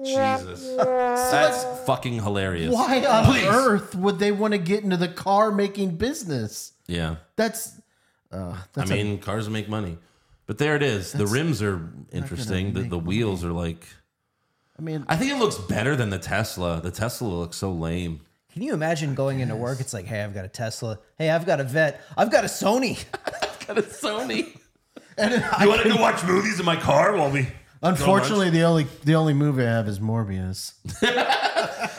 Jesus. 0.03 0.75
That's 0.77 1.85
fucking 1.85 2.15
hilarious. 2.15 2.73
why 2.73 3.05
on 3.05 3.25
Please. 3.25 3.45
earth 3.45 3.95
would 3.95 4.19
they 4.19 4.31
want 4.31 4.53
to 4.53 4.57
get 4.57 4.83
into 4.83 4.97
the 4.97 5.07
car 5.07 5.51
making 5.51 5.97
business? 5.97 6.73
Yeah. 6.87 7.17
That's. 7.35 7.79
Uh, 8.31 8.53
I 8.53 8.57
that's 8.73 8.89
a- 8.89 8.93
mean, 8.93 9.19
cars 9.19 9.49
make 9.49 9.67
money. 9.69 9.97
But 10.51 10.57
there 10.57 10.75
it 10.75 10.83
is. 10.83 11.13
The 11.13 11.25
rims 11.27 11.61
are 11.61 11.79
interesting. 12.11 12.73
The, 12.73 12.81
the 12.81 12.99
wheels 12.99 13.45
are 13.45 13.53
like. 13.53 13.87
I 14.77 14.81
mean, 14.81 15.05
I 15.07 15.15
think 15.15 15.31
it 15.31 15.37
looks 15.37 15.55
better 15.55 15.95
than 15.95 16.09
the 16.09 16.19
Tesla. 16.19 16.81
The 16.81 16.91
Tesla 16.91 17.29
looks 17.29 17.55
so 17.55 17.71
lame. 17.71 18.19
Can 18.51 18.61
you 18.61 18.73
imagine 18.73 19.15
going 19.15 19.39
into 19.39 19.55
work? 19.55 19.79
It's 19.79 19.93
like, 19.93 20.03
hey, 20.03 20.21
I've 20.21 20.33
got 20.33 20.43
a 20.43 20.49
Tesla. 20.49 20.99
Hey, 21.17 21.29
I've 21.29 21.45
got 21.45 21.61
a 21.61 21.63
vet. 21.63 22.01
I've 22.17 22.29
got 22.29 22.43
a 22.43 22.47
Sony. 22.47 23.01
I've 23.25 23.65
got 23.65 23.77
a 23.77 23.81
Sony. 23.81 24.59
and 25.17 25.41
You 25.61 25.69
want 25.69 25.83
to 25.83 25.87
go 25.87 25.95
watch 25.95 26.21
movies 26.25 26.59
in 26.59 26.65
my 26.65 26.75
car 26.75 27.15
while 27.15 27.31
we 27.31 27.47
Unfortunately, 27.81 28.49
the 28.49 28.63
only 28.63 28.87
the 29.03 29.15
only 29.15 29.33
movie 29.33 29.63
I 29.63 29.69
have 29.71 29.87
is 29.87 29.99
Morbius. 29.99 30.73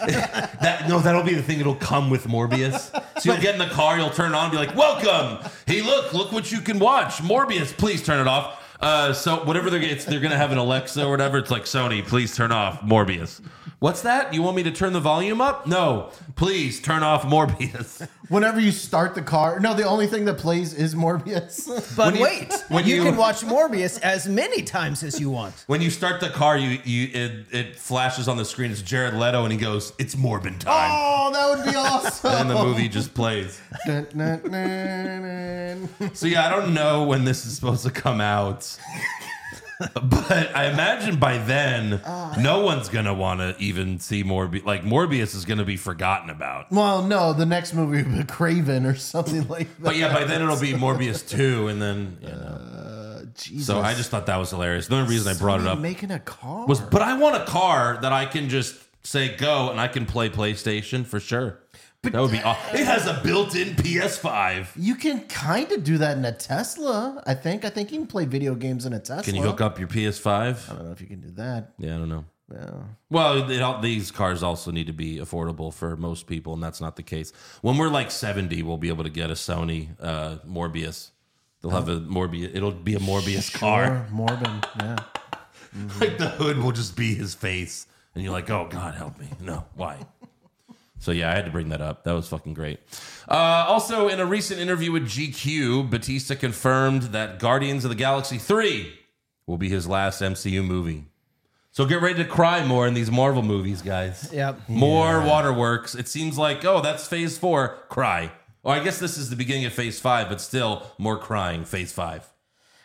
That 0.03 0.89
no, 0.89 0.99
that'll 0.99 1.23
be 1.23 1.35
the 1.35 1.43
thing. 1.43 1.61
It'll 1.61 1.75
come 1.77 2.11
with 2.11 2.27
Morbius. 2.27 2.91
So 3.21 3.33
you'll 3.33 3.41
get 3.43 3.55
in 3.55 3.61
the 3.61 3.73
car, 3.73 3.97
you'll 3.99 4.11
turn 4.11 4.33
it 4.33 4.35
on, 4.35 4.45
and 4.45 4.53
be 4.53 4.59
like, 4.59 4.75
"Welcome! 4.75 5.49
Hey, 5.67 5.81
look, 5.83 6.13
look 6.13 6.33
what 6.33 6.51
you 6.51 6.61
can 6.61 6.79
watch. 6.81 7.19
Morbius. 7.19 7.77
Please 7.77 8.03
turn 8.03 8.21
it 8.21 8.27
off." 8.27 8.61
Uh, 8.81 9.13
so 9.13 9.45
whatever 9.45 9.71
they're 9.71 9.81
it's, 9.81 10.05
they're 10.05 10.21
gonna 10.21 10.37
have 10.37 10.51
an 10.51 10.59
Alexa 10.59 11.05
or 11.05 11.11
whatever. 11.11 11.39
It's 11.39 11.51
like 11.51 11.65
Sony, 11.65 12.05
please 12.05 12.35
turn 12.35 12.51
off 12.51 12.81
Morbius. 12.81 13.41
What's 13.83 14.03
that? 14.03 14.33
You 14.33 14.43
want 14.43 14.55
me 14.55 14.63
to 14.63 14.71
turn 14.71 14.93
the 14.93 15.01
volume 15.01 15.41
up? 15.41 15.67
No, 15.67 16.11
please 16.37 16.81
turn 16.81 17.03
off 17.03 17.25
Morbius. 17.25 18.07
Whenever 18.29 18.61
you 18.61 18.71
start 18.71 19.17
the 19.17 19.23
car, 19.23 19.59
no, 19.59 19.75
the 19.75 19.83
only 19.83 20.07
thing 20.07 20.25
that 20.27 20.39
plays 20.39 20.73
is 20.73 20.95
Morbius. 20.95 21.67
But 21.97 22.13
When 22.13 22.15
you- 22.15 22.23
wait, 22.23 22.53
when 22.69 22.87
you, 22.87 22.95
you- 22.95 23.03
can 23.03 23.17
watch 23.17 23.41
Morbius 23.41 24.01
as 24.03 24.29
many 24.29 24.63
times 24.63 25.03
as 25.03 25.19
you 25.19 25.31
want. 25.31 25.65
When 25.67 25.83
you 25.83 25.91
start 25.91 26.21
the 26.21 26.29
car, 26.31 26.57
you 26.57 26.79
you 26.85 27.09
it, 27.13 27.47
it 27.51 27.77
flashes 27.77 28.29
on 28.29 28.37
the 28.37 28.45
screen. 28.45 28.71
It's 28.71 28.83
Jared 28.83 29.15
Leto, 29.15 29.43
and 29.43 29.53
he 29.53 29.59
goes, 29.59 29.93
"It's 29.99 30.15
Morbin 30.15 30.61
time," 30.61 30.91
oh, 30.95 31.31
that 31.33 31.51
would 31.51 31.69
be 31.69 31.77
awesome. 31.77 32.31
and 32.41 32.49
the 32.51 32.55
movie 32.63 32.89
just 32.89 33.15
plays. 33.15 33.61
Dun, 33.85 34.07
dun, 34.17 34.43
dun, 34.49 35.89
dun. 35.99 36.15
So 36.15 36.27
yeah, 36.29 36.47
I 36.47 36.51
don't 36.51 36.73
know 36.73 37.03
when 37.03 37.25
this 37.25 37.45
is 37.45 37.57
supposed 37.57 37.83
to 37.83 37.91
come 37.91 38.21
out. 38.21 38.79
but 39.95 40.55
I 40.57 40.67
imagine 40.71 41.17
by 41.17 41.39
then, 41.39 42.01
ah. 42.05 42.35
no 42.39 42.61
one's 42.61 42.89
gonna 42.89 43.15
want 43.15 43.41
to 43.41 43.55
even 43.59 43.99
see 43.99 44.23
Morbius. 44.25 44.65
Like 44.65 44.83
Morbius 44.83 45.35
is 45.35 45.45
gonna 45.45 45.65
be 45.65 45.77
forgotten 45.77 46.31
about. 46.31 46.71
Well, 46.71 47.03
no, 47.03 47.33
the 47.33 47.47
next 47.47 47.75
movie 47.75 48.03
would 48.03 48.13
be 48.13 48.25
Kraven 48.33 48.91
or 48.91 48.95
something 48.95 49.49
like 49.49 49.69
that. 49.77 49.83
But 49.83 49.97
yeah, 49.97 50.13
by 50.13 50.25
then 50.25 50.43
it'll 50.43 50.61
be 50.61 50.73
Morbius 50.73 51.29
two, 51.29 51.69
and 51.69 51.81
then 51.81 52.19
you 52.21 52.29
know. 52.29 52.69
Jesus. 53.35 53.67
So 53.67 53.81
I 53.81 53.95
just 53.95 54.11
thought 54.11 54.27
that 54.27 54.37
was 54.37 54.51
hilarious. 54.51 54.89
The 54.89 54.97
only 54.97 55.09
reason 55.09 55.35
I 55.35 55.39
brought 55.39 55.61
it 55.61 55.67
up 55.67 55.79
Making 55.79 56.11
a 56.11 56.19
car 56.19 56.67
was, 56.67 56.81
but 56.81 57.01
I 57.01 57.17
want 57.17 57.37
a 57.37 57.47
car 57.47 57.99
that 58.03 58.13
I 58.13 58.27
can 58.27 58.51
just 58.51 58.77
say 59.05 59.35
go 59.37 59.71
and 59.71 59.81
I 59.81 59.89
can 59.89 60.07
play 60.07 60.29
PlayStation 60.29 61.07
for 61.07 61.19
sure. 61.19 61.59
That 62.03 62.21
would 62.21 62.33
be. 62.33 62.41
aw- 62.43 62.59
It 62.75 62.85
has 62.85 63.07
a 63.07 63.21
built-in 63.23 63.77
PS5. 63.77 64.69
You 64.77 64.97
can 64.97 65.21
kind 65.29 65.71
of 65.71 65.85
do 65.85 65.99
that 65.99 66.17
in 66.19 66.25
a 66.25 66.33
Tesla. 66.33 67.23
I 67.27 67.35
think. 67.35 67.65
I 67.65 67.71
think 67.71 67.93
you 67.93 67.99
can 67.99 68.07
play 68.09 68.25
video 68.25 68.55
games 68.57 68.87
in 68.87 68.93
a 68.93 68.99
Tesla. 68.99 69.23
Can 69.23 69.37
you 69.37 69.43
hook 69.43 69.61
up 69.61 69.79
your 69.79 69.89
PS5? 69.89 70.71
I 70.71 70.75
don't 70.75 70.85
know 70.87 70.91
if 70.93 71.01
you 71.01 71.07
can 71.07 71.21
do 71.21 71.31
that. 71.33 71.73
Yeah, 71.79 71.95
I 71.95 71.99
don't 71.99 72.09
know. 72.09 72.25
Yeah. 72.53 72.71
Well, 73.09 73.49
it, 73.51 73.63
all- 73.63 73.81
these 73.81 74.11
cars 74.11 74.43
also 74.43 74.73
need 74.73 74.89
to 74.89 74.93
be 74.93 75.19
affordable 75.19 75.73
for 75.73 75.97
most 75.97 76.27
people, 76.27 76.53
and 76.55 76.63
that's 76.63 76.81
not 76.81 76.97
the 76.97 77.03
case. 77.05 77.33
When 77.61 77.79
we're 77.79 77.89
like 77.89 78.11
seventy, 78.11 78.63
we'll 78.65 78.79
be 78.79 78.89
able 78.89 79.05
to 79.05 79.11
get 79.11 79.31
a 79.31 79.35
Sony 79.35 79.91
uh, 80.01 80.39
Morbius. 80.47 81.11
They'll 81.63 81.71
have 81.71 81.89
a 81.89 82.01
Morbius. 82.01 82.51
It'll 82.53 82.73
be 82.73 82.95
a 82.97 82.99
Morbius 82.99 83.53
car. 83.55 83.85
Or 83.85 84.07
Morbin. 84.13 84.65
Yeah. 84.81 84.97
Like 86.01 86.19
the 86.19 86.29
hood 86.29 86.59
will 86.59 86.73
just 86.73 86.97
be 86.97 87.15
his 87.15 87.35
face, 87.35 87.87
and 88.15 88.23
you're 88.23 88.33
like, 88.33 88.51
"Oh 88.51 88.67
God, 88.69 88.95
help 88.95 89.19
me!" 89.19 89.29
No, 89.41 89.65
why? 89.75 89.97
So 91.03 91.11
yeah, 91.11 91.33
I 91.33 91.35
had 91.35 91.47
to 91.47 91.51
bring 91.51 91.71
that 91.71 91.81
up. 91.81 92.05
That 92.05 92.13
was 92.13 92.29
fucking 92.29 92.55
great. 92.55 92.79
Uh, 93.29 93.67
also, 93.67 94.07
in 94.07 94.21
a 94.21 94.25
recent 94.25 94.61
interview 94.61 94.93
with 94.93 95.03
GQ, 95.03 95.91
Batista 95.91 96.37
confirmed 96.37 97.03
that 97.11 97.41
Guardians 97.41 97.85
of 97.85 97.89
the 97.89 97.97
Galaxy 97.97 98.39
three 98.39 98.93
will 99.49 99.59
be 99.59 99.69
his 99.69 99.89
last 99.89 100.23
MCU 100.23 100.65
movie. 100.65 101.07
So 101.73 101.87
get 101.87 102.03
ready 102.03 102.23
to 102.23 102.25
cry 102.25 102.65
more 102.65 102.87
in 102.87 102.95
these 102.95 103.11
Marvel 103.11 103.43
movies, 103.43 103.83
guys. 103.83 104.31
Yep. 104.33 104.69
More 104.69 105.21
waterworks. 105.23 105.97
It 105.97 106.07
seems 106.07 106.39
like, 106.39 106.65
oh, 106.65 106.81
that's 106.81 107.09
phase 107.09 107.37
four. 107.37 107.79
Cry. 107.89 108.31
Well, 108.63 108.79
I 108.79 108.85
guess 108.85 109.01
this 109.01 109.19
is 109.19 109.29
the 109.29 109.35
beginning 109.35 109.65
of 109.65 109.73
phase 109.73 109.99
five, 109.99 110.29
but 110.29 110.41
still 110.41 110.87
more 110.99 111.19
crying. 111.19 111.65
Phase 111.65 111.93
five. 111.93 112.32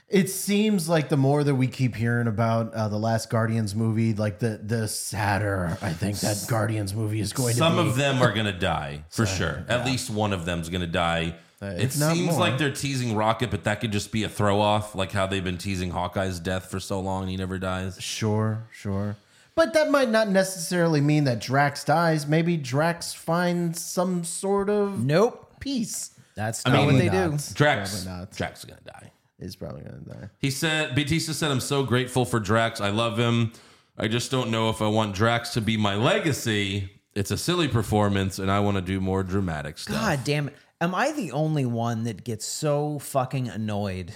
It 0.10 0.30
seems 0.30 0.88
like 0.88 1.10
the 1.10 1.18
more 1.18 1.44
that 1.44 1.56
we 1.56 1.68
keep 1.68 1.94
hearing 1.94 2.28
about 2.28 2.74
uh, 2.74 2.88
the 2.88 2.98
last 2.98 3.30
Guardians 3.30 3.76
movie, 3.76 4.14
like 4.14 4.40
the 4.40 4.60
the 4.64 4.88
sadder 4.88 5.78
I 5.82 5.92
think 5.92 6.20
that 6.22 6.46
Guardians 6.48 6.94
movie 6.94 7.20
is 7.20 7.34
going 7.34 7.56
Some 7.56 7.76
to 7.76 7.84
be. 7.84 7.90
Some 7.90 7.90
of 7.90 7.96
them 7.98 8.22
are 8.22 8.32
going 8.34 8.46
to 8.46 8.54
die 8.58 9.04
for 9.10 9.26
sure. 9.26 9.66
At 9.68 9.86
least 9.86 10.10
one 10.10 10.32
of 10.32 10.46
them's 10.46 10.70
going 10.70 10.80
to 10.82 10.88
die. 10.88 11.36
it 11.62 11.82
if 11.82 12.00
not 12.00 12.16
seems 12.16 12.32
more. 12.32 12.40
like 12.40 12.58
they're 12.58 12.72
teasing 12.72 13.18
Rocket, 13.18 13.52
but 13.52 13.66
that 13.66 13.82
could 13.82 13.92
just 13.92 14.14
be 14.14 14.24
a 14.24 14.30
throw 14.30 14.62
off, 14.62 14.96
like 14.96 15.12
how 15.12 15.28
they've 15.28 15.44
been 15.44 15.58
teasing 15.58 15.92
Hawkeye's 15.92 16.40
death 16.40 16.72
for 16.72 16.80
so 16.80 17.02
long 17.02 17.24
and 17.24 17.32
he 17.32 17.36
never 17.36 17.60
dies. 17.60 18.02
Sure, 18.02 18.64
sure. 18.72 19.18
But 19.56 19.74
that 19.74 19.90
might 19.92 20.10
not 20.10 20.30
necessarily 20.30 21.02
mean 21.02 21.26
that 21.26 21.42
Drax 21.42 21.84
dies. 21.84 22.28
Maybe 22.28 22.56
Drax 22.56 23.12
finds 23.14 23.82
some 23.82 24.24
sort 24.24 24.70
of 24.70 25.04
Nope. 25.04 25.60
peace. 25.60 26.12
That's 26.36 26.62
I 26.66 26.70
not 26.70 26.78
mean, 26.78 26.86
what 26.86 26.98
they 27.00 27.10
not. 27.10 27.32
do. 27.40 27.54
Drax. 27.56 28.06
Drax 28.38 28.60
is 28.60 28.66
going 28.66 28.78
to 28.78 28.84
die. 28.86 29.12
He's 29.39 29.56
probably 29.56 29.82
gonna 29.82 30.00
die. 30.00 30.29
He 30.39 30.50
said, 30.51 30.96
Batista 30.96 31.34
said, 31.34 31.51
I'm 31.51 31.60
so 31.60 31.84
grateful 31.84 32.25
for 32.25 32.39
Drax. 32.39 32.82
I 32.82 32.89
love 32.89 33.17
him. 33.20 33.51
I 33.98 34.08
just 34.08 34.32
don't 34.32 34.51
know 34.51 34.70
if 34.70 34.82
I 34.82 34.88
want 34.88 35.15
Drax 35.15 35.51
to 35.53 35.62
be 35.62 35.77
my 35.77 35.96
legacy. 35.96 36.91
It's 37.15 37.32
a 37.32 37.38
silly 37.38 37.67
performance, 37.67 38.38
and 38.38 38.51
I 38.51 38.60
want 38.60 38.77
to 38.77 38.82
do 38.82 39.01
more 39.01 39.24
dramatic 39.24 39.77
stuff. 39.79 39.96
God 39.96 40.20
damn 40.24 40.48
it. 40.50 40.56
Am 40.79 40.94
I 40.94 41.12
the 41.12 41.32
only 41.32 41.65
one 41.65 42.03
that 42.03 42.24
gets 42.24 42.46
so 42.46 43.00
fucking 43.00 43.48
annoyed 43.48 44.13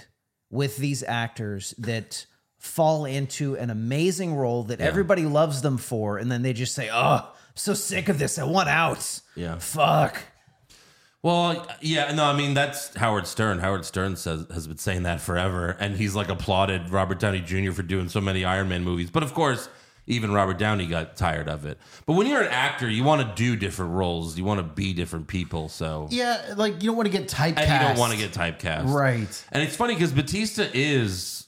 with 0.50 0.76
these 0.76 1.02
actors 1.02 1.74
that 1.78 2.26
fall 2.58 3.04
into 3.04 3.56
an 3.56 3.70
amazing 3.70 4.36
role 4.36 4.62
that 4.64 4.80
everybody 4.80 5.24
loves 5.24 5.62
them 5.62 5.76
for 5.78 6.18
and 6.18 6.30
then 6.30 6.42
they 6.42 6.52
just 6.52 6.74
say, 6.74 6.88
"Oh, 6.92 7.16
I'm 7.24 7.56
so 7.56 7.74
sick 7.74 8.08
of 8.08 8.20
this. 8.20 8.38
I 8.38 8.44
want 8.44 8.68
out." 8.68 9.20
Yeah. 9.34 9.58
Fuck. 9.58 10.22
Well, 11.22 11.66
yeah, 11.80 12.12
no, 12.12 12.24
I 12.24 12.36
mean 12.36 12.52
that's 12.54 12.94
Howard 12.96 13.28
Stern. 13.28 13.60
Howard 13.60 13.84
Stern 13.84 14.16
says 14.16 14.44
has 14.52 14.66
been 14.66 14.78
saying 14.78 15.04
that 15.04 15.20
forever, 15.20 15.76
and 15.78 15.96
he's 15.96 16.16
like 16.16 16.28
applauded 16.28 16.90
Robert 16.90 17.20
Downey 17.20 17.40
Jr. 17.40 17.70
for 17.72 17.82
doing 17.82 18.08
so 18.08 18.20
many 18.20 18.44
Iron 18.44 18.68
Man 18.68 18.82
movies. 18.82 19.08
But 19.10 19.22
of 19.22 19.32
course, 19.32 19.68
even 20.08 20.32
Robert 20.32 20.58
Downey 20.58 20.88
got 20.88 21.16
tired 21.16 21.48
of 21.48 21.64
it. 21.64 21.78
But 22.06 22.14
when 22.14 22.26
you're 22.26 22.42
an 22.42 22.48
actor, 22.50 22.90
you 22.90 23.04
want 23.04 23.22
to 23.22 23.32
do 23.40 23.54
different 23.54 23.92
roles. 23.92 24.36
You 24.36 24.44
want 24.44 24.58
to 24.58 24.64
be 24.64 24.92
different 24.92 25.28
people. 25.28 25.68
So 25.68 26.08
Yeah, 26.10 26.54
like 26.56 26.82
you 26.82 26.88
don't 26.88 26.96
want 26.96 27.06
to 27.06 27.16
get 27.16 27.28
typecast. 27.28 27.58
and 27.58 27.72
you 27.82 27.88
don't 27.88 27.98
want 27.98 28.12
to 28.12 28.18
get 28.18 28.32
typecast, 28.32 28.88
right. 28.92 29.44
And 29.52 29.62
it's 29.62 29.76
funny 29.76 29.94
because 29.94 30.10
Batista 30.10 30.66
is 30.74 31.41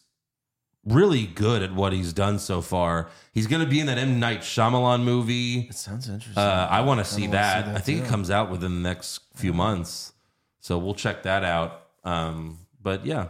really 0.85 1.27
good 1.27 1.63
at 1.63 1.75
what 1.75 1.93
he's 1.93 2.13
done 2.13 2.39
so 2.39 2.61
far. 2.61 3.09
He's 3.33 3.47
going 3.47 3.63
to 3.63 3.69
be 3.69 3.81
in 3.81 3.87
that 3.87 3.99
M 3.99 4.21
Night 4.21 4.41
Shyamalan 4.41 5.03
movie. 5.03 5.61
It 5.69 5.75
sounds 5.75 6.09
interesting. 6.09 6.43
Uh, 6.43 6.69
I 6.71 6.81
want 6.83 7.01
to 7.01 7.05
see 7.05 7.27
that. 7.29 7.69
I 7.69 7.79
think 7.79 8.01
too. 8.01 8.05
it 8.05 8.09
comes 8.09 8.31
out 8.31 8.51
within 8.51 8.75
the 8.83 8.89
next 8.89 9.21
few 9.35 9.53
months, 9.53 10.13
so 10.61 10.79
we'll 10.79 10.95
check 10.95 11.23
that 11.25 11.45
out. 11.45 11.83
Um, 12.05 12.59
but 12.83 13.07
yeah, 13.07 13.29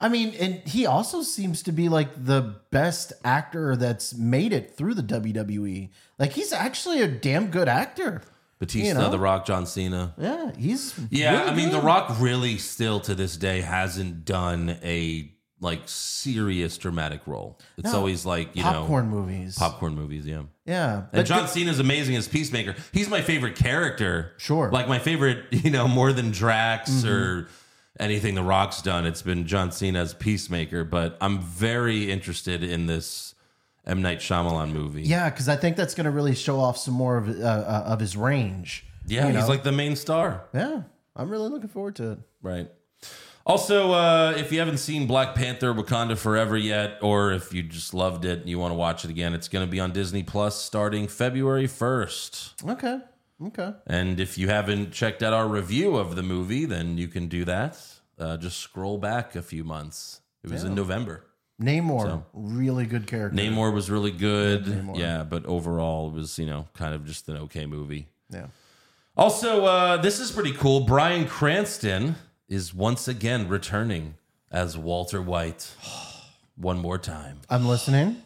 I 0.00 0.08
mean, 0.08 0.34
and 0.38 0.54
he 0.66 0.86
also 0.86 1.22
seems 1.22 1.62
to 1.64 1.72
be 1.72 1.88
like 1.88 2.24
the 2.24 2.56
best 2.70 3.12
actor 3.24 3.76
that's 3.76 4.14
made 4.14 4.52
it 4.52 4.76
through 4.76 4.94
the 4.94 5.02
WWE. 5.02 5.90
Like 6.18 6.32
he's 6.32 6.52
actually 6.52 7.02
a 7.02 7.08
damn 7.08 7.48
good 7.48 7.68
actor. 7.68 8.22
Batista, 8.58 8.88
You 8.88 8.94
know? 8.94 9.10
The 9.10 9.18
Rock, 9.20 9.46
John 9.46 9.66
Cena. 9.66 10.14
Yeah, 10.18 10.50
he's 10.56 10.98
Yeah, 11.10 11.38
really 11.38 11.50
I 11.50 11.54
mean, 11.54 11.70
The. 11.70 11.80
Rock 11.80 12.16
really 12.18 12.58
still 12.58 12.98
to 13.00 13.14
this 13.14 13.36
day 13.36 13.60
hasn't 13.60 14.24
done 14.24 14.78
a 14.82 15.32
like 15.60 15.82
serious 15.86 16.78
dramatic 16.78 17.20
role. 17.26 17.58
It's 17.76 17.92
No. 17.92 17.98
always 17.98 18.24
like 18.24 18.54
you 18.54 18.62
know 18.62 18.72
popcorn 18.72 19.10
know 19.10 19.16
movies. 19.16 19.56
popcorn 19.58 19.94
movies. 19.94 20.24
Yeah. 20.26 20.42
yeah, 20.66 20.96
And 20.98 21.06
but 21.12 21.26
John 21.26 21.42
the- 21.42 21.48
Cena's 21.48 21.78
amazing 21.80 22.16
as 22.16 22.28
Peacemaker. 22.28 22.74
He's 22.92 23.08
my 23.08 23.20
favorite 23.22 23.56
character. 23.56 24.32
Sure. 24.38 24.70
Like 24.70 24.86
my 24.88 24.98
favorite, 24.98 25.46
you 25.50 25.70
know, 25.70 25.88
more 25.88 26.12
than 26.12 26.30
Drax 26.30 26.90
Mm-hmm. 26.90 27.08
or 27.08 27.48
anything 27.98 28.34
The 28.36 28.42
Rock's 28.44 28.82
done. 28.82 29.04
It's 29.06 29.22
been 29.22 29.46
John 29.46 29.72
Cena 29.72 30.00
as 30.00 30.14
Peacemaker. 30.14 30.84
But 30.84 31.16
I'm 31.20 31.40
very 31.40 32.10
interested 32.10 32.62
in 32.62 32.86
this 32.86 33.34
M. 33.86 34.02
Night 34.02 34.18
Shyamalan 34.18 34.70
movie. 34.72 35.02
yeah, 35.02 35.28
because 35.30 35.48
I 35.48 35.56
think 35.56 35.76
that's 35.76 35.94
going 35.94 36.04
to 36.04 36.10
really 36.10 36.34
show 36.34 36.60
off 36.60 36.76
some 36.76 36.94
more 36.94 37.16
of 37.16 37.28
uh, 37.28 37.42
uh, 37.42 37.82
of 37.86 38.00
his 38.00 38.16
range. 38.16 38.84
Yeah, 39.06 39.26
you 39.28 39.32
he's 39.34 39.42
know? 39.44 39.48
like 39.48 39.62
the 39.64 39.72
main 39.72 39.96
star. 39.96 40.44
yeah, 40.54 40.82
I'm 41.16 41.30
really 41.30 41.48
looking 41.48 41.70
forward 41.70 41.96
to 41.96 42.12
it. 42.12 42.18
Right. 42.42 42.68
Also, 43.48 43.92
uh, 43.92 44.34
if 44.36 44.52
you 44.52 44.58
haven't 44.58 44.76
seen 44.76 45.06
Black 45.06 45.34
Panther 45.34 45.72
Wakanda 45.72 46.18
Forever 46.18 46.54
yet, 46.58 46.98
or 47.00 47.32
if 47.32 47.54
you 47.54 47.62
just 47.62 47.94
loved 47.94 48.26
it 48.26 48.40
and 48.40 48.48
you 48.48 48.58
want 48.58 48.72
to 48.72 48.76
watch 48.76 49.06
it 49.06 49.10
again, 49.10 49.32
it's 49.32 49.48
going 49.48 49.64
to 49.66 49.70
be 49.70 49.80
on 49.80 49.90
Disney 49.90 50.22
Plus 50.22 50.60
starting 50.60 51.08
February 51.08 51.66
1st. 51.66 52.68
Okay, 52.72 52.98
okay. 53.46 53.72
And 53.86 54.20
if 54.20 54.36
you 54.36 54.48
haven't 54.48 54.92
checked 54.92 55.22
out 55.22 55.32
our 55.32 55.48
review 55.48 55.96
of 55.96 56.14
the 56.14 56.22
movie, 56.22 56.66
then 56.66 56.98
you 56.98 57.08
can 57.08 57.26
do 57.28 57.46
that. 57.46 57.78
Uh, 58.18 58.36
just 58.36 58.58
scroll 58.58 58.98
back 58.98 59.34
a 59.34 59.40
few 59.42 59.64
months. 59.64 60.20
It 60.44 60.50
was 60.50 60.64
in 60.64 60.74
November. 60.74 61.24
Namor, 61.60 62.02
So- 62.02 62.24
really 62.34 62.84
good 62.84 63.06
character. 63.06 63.34
Namor 63.36 63.72
was 63.72 63.90
really 63.90 64.12
good. 64.12 64.64
Namor. 64.66 64.98
Yeah, 64.98 65.24
but 65.24 65.46
overall, 65.46 66.08
it 66.08 66.12
was, 66.14 66.38
you 66.38 66.44
know, 66.46 66.68
kind 66.74 66.94
of 66.94 67.06
just 67.06 67.28
an 67.30 67.36
okay 67.38 67.64
movie. 67.64 68.08
Yeah. 68.30 68.48
Also, 69.16 69.64
uh, 69.64 69.96
this 69.96 70.20
is 70.20 70.30
pretty 70.30 70.52
cool. 70.52 70.80
Bryan 70.80 71.26
Cranston 71.26 72.14
is 72.48 72.72
once 72.74 73.08
again 73.08 73.48
returning 73.48 74.14
as 74.50 74.76
Walter 74.76 75.20
White. 75.22 75.70
One 76.56 76.78
more 76.78 76.98
time. 76.98 77.40
I'm 77.48 77.66
listening. 77.68 78.22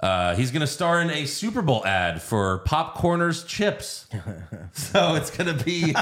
Uh, 0.00 0.34
he's 0.36 0.50
going 0.52 0.60
to 0.60 0.66
star 0.66 1.00
in 1.02 1.10
a 1.10 1.26
Super 1.26 1.60
Bowl 1.60 1.84
ad 1.84 2.22
for 2.22 2.62
Popcorners 2.66 3.44
Chips. 3.46 4.06
so 4.72 5.14
it's 5.16 5.30
going 5.36 5.56
to 5.56 5.64
be 5.64 5.92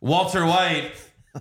Walter 0.00 0.46
White 0.46 0.92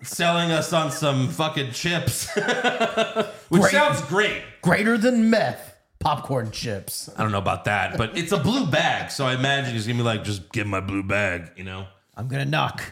selling 0.01 0.51
us 0.51 0.73
on 0.73 0.91
some 0.91 1.27
fucking 1.29 1.71
chips, 1.71 2.27
which 3.49 3.61
Great. 3.61 3.71
sounds 3.71 4.01
great. 4.01 4.41
Greater 4.61 4.97
than 4.97 5.29
meth. 5.29 5.75
popcorn 5.99 6.51
chips. 6.51 7.09
I 7.17 7.21
don't 7.23 7.31
know 7.31 7.37
about 7.39 7.65
that, 7.65 7.97
but 7.97 8.17
it's 8.17 8.31
a 8.31 8.37
blue 8.37 8.65
bag, 8.67 9.09
so 9.11 9.25
I 9.25 9.33
imagine 9.35 9.73
he's 9.73 9.85
gonna 9.87 9.97
be 9.99 10.03
like, 10.03 10.23
just 10.23 10.51
give 10.51 10.67
my 10.67 10.79
blue 10.79 11.03
bag, 11.03 11.51
you 11.55 11.63
know? 11.63 11.85
I'm 12.15 12.27
gonna 12.27 12.45
knock 12.45 12.83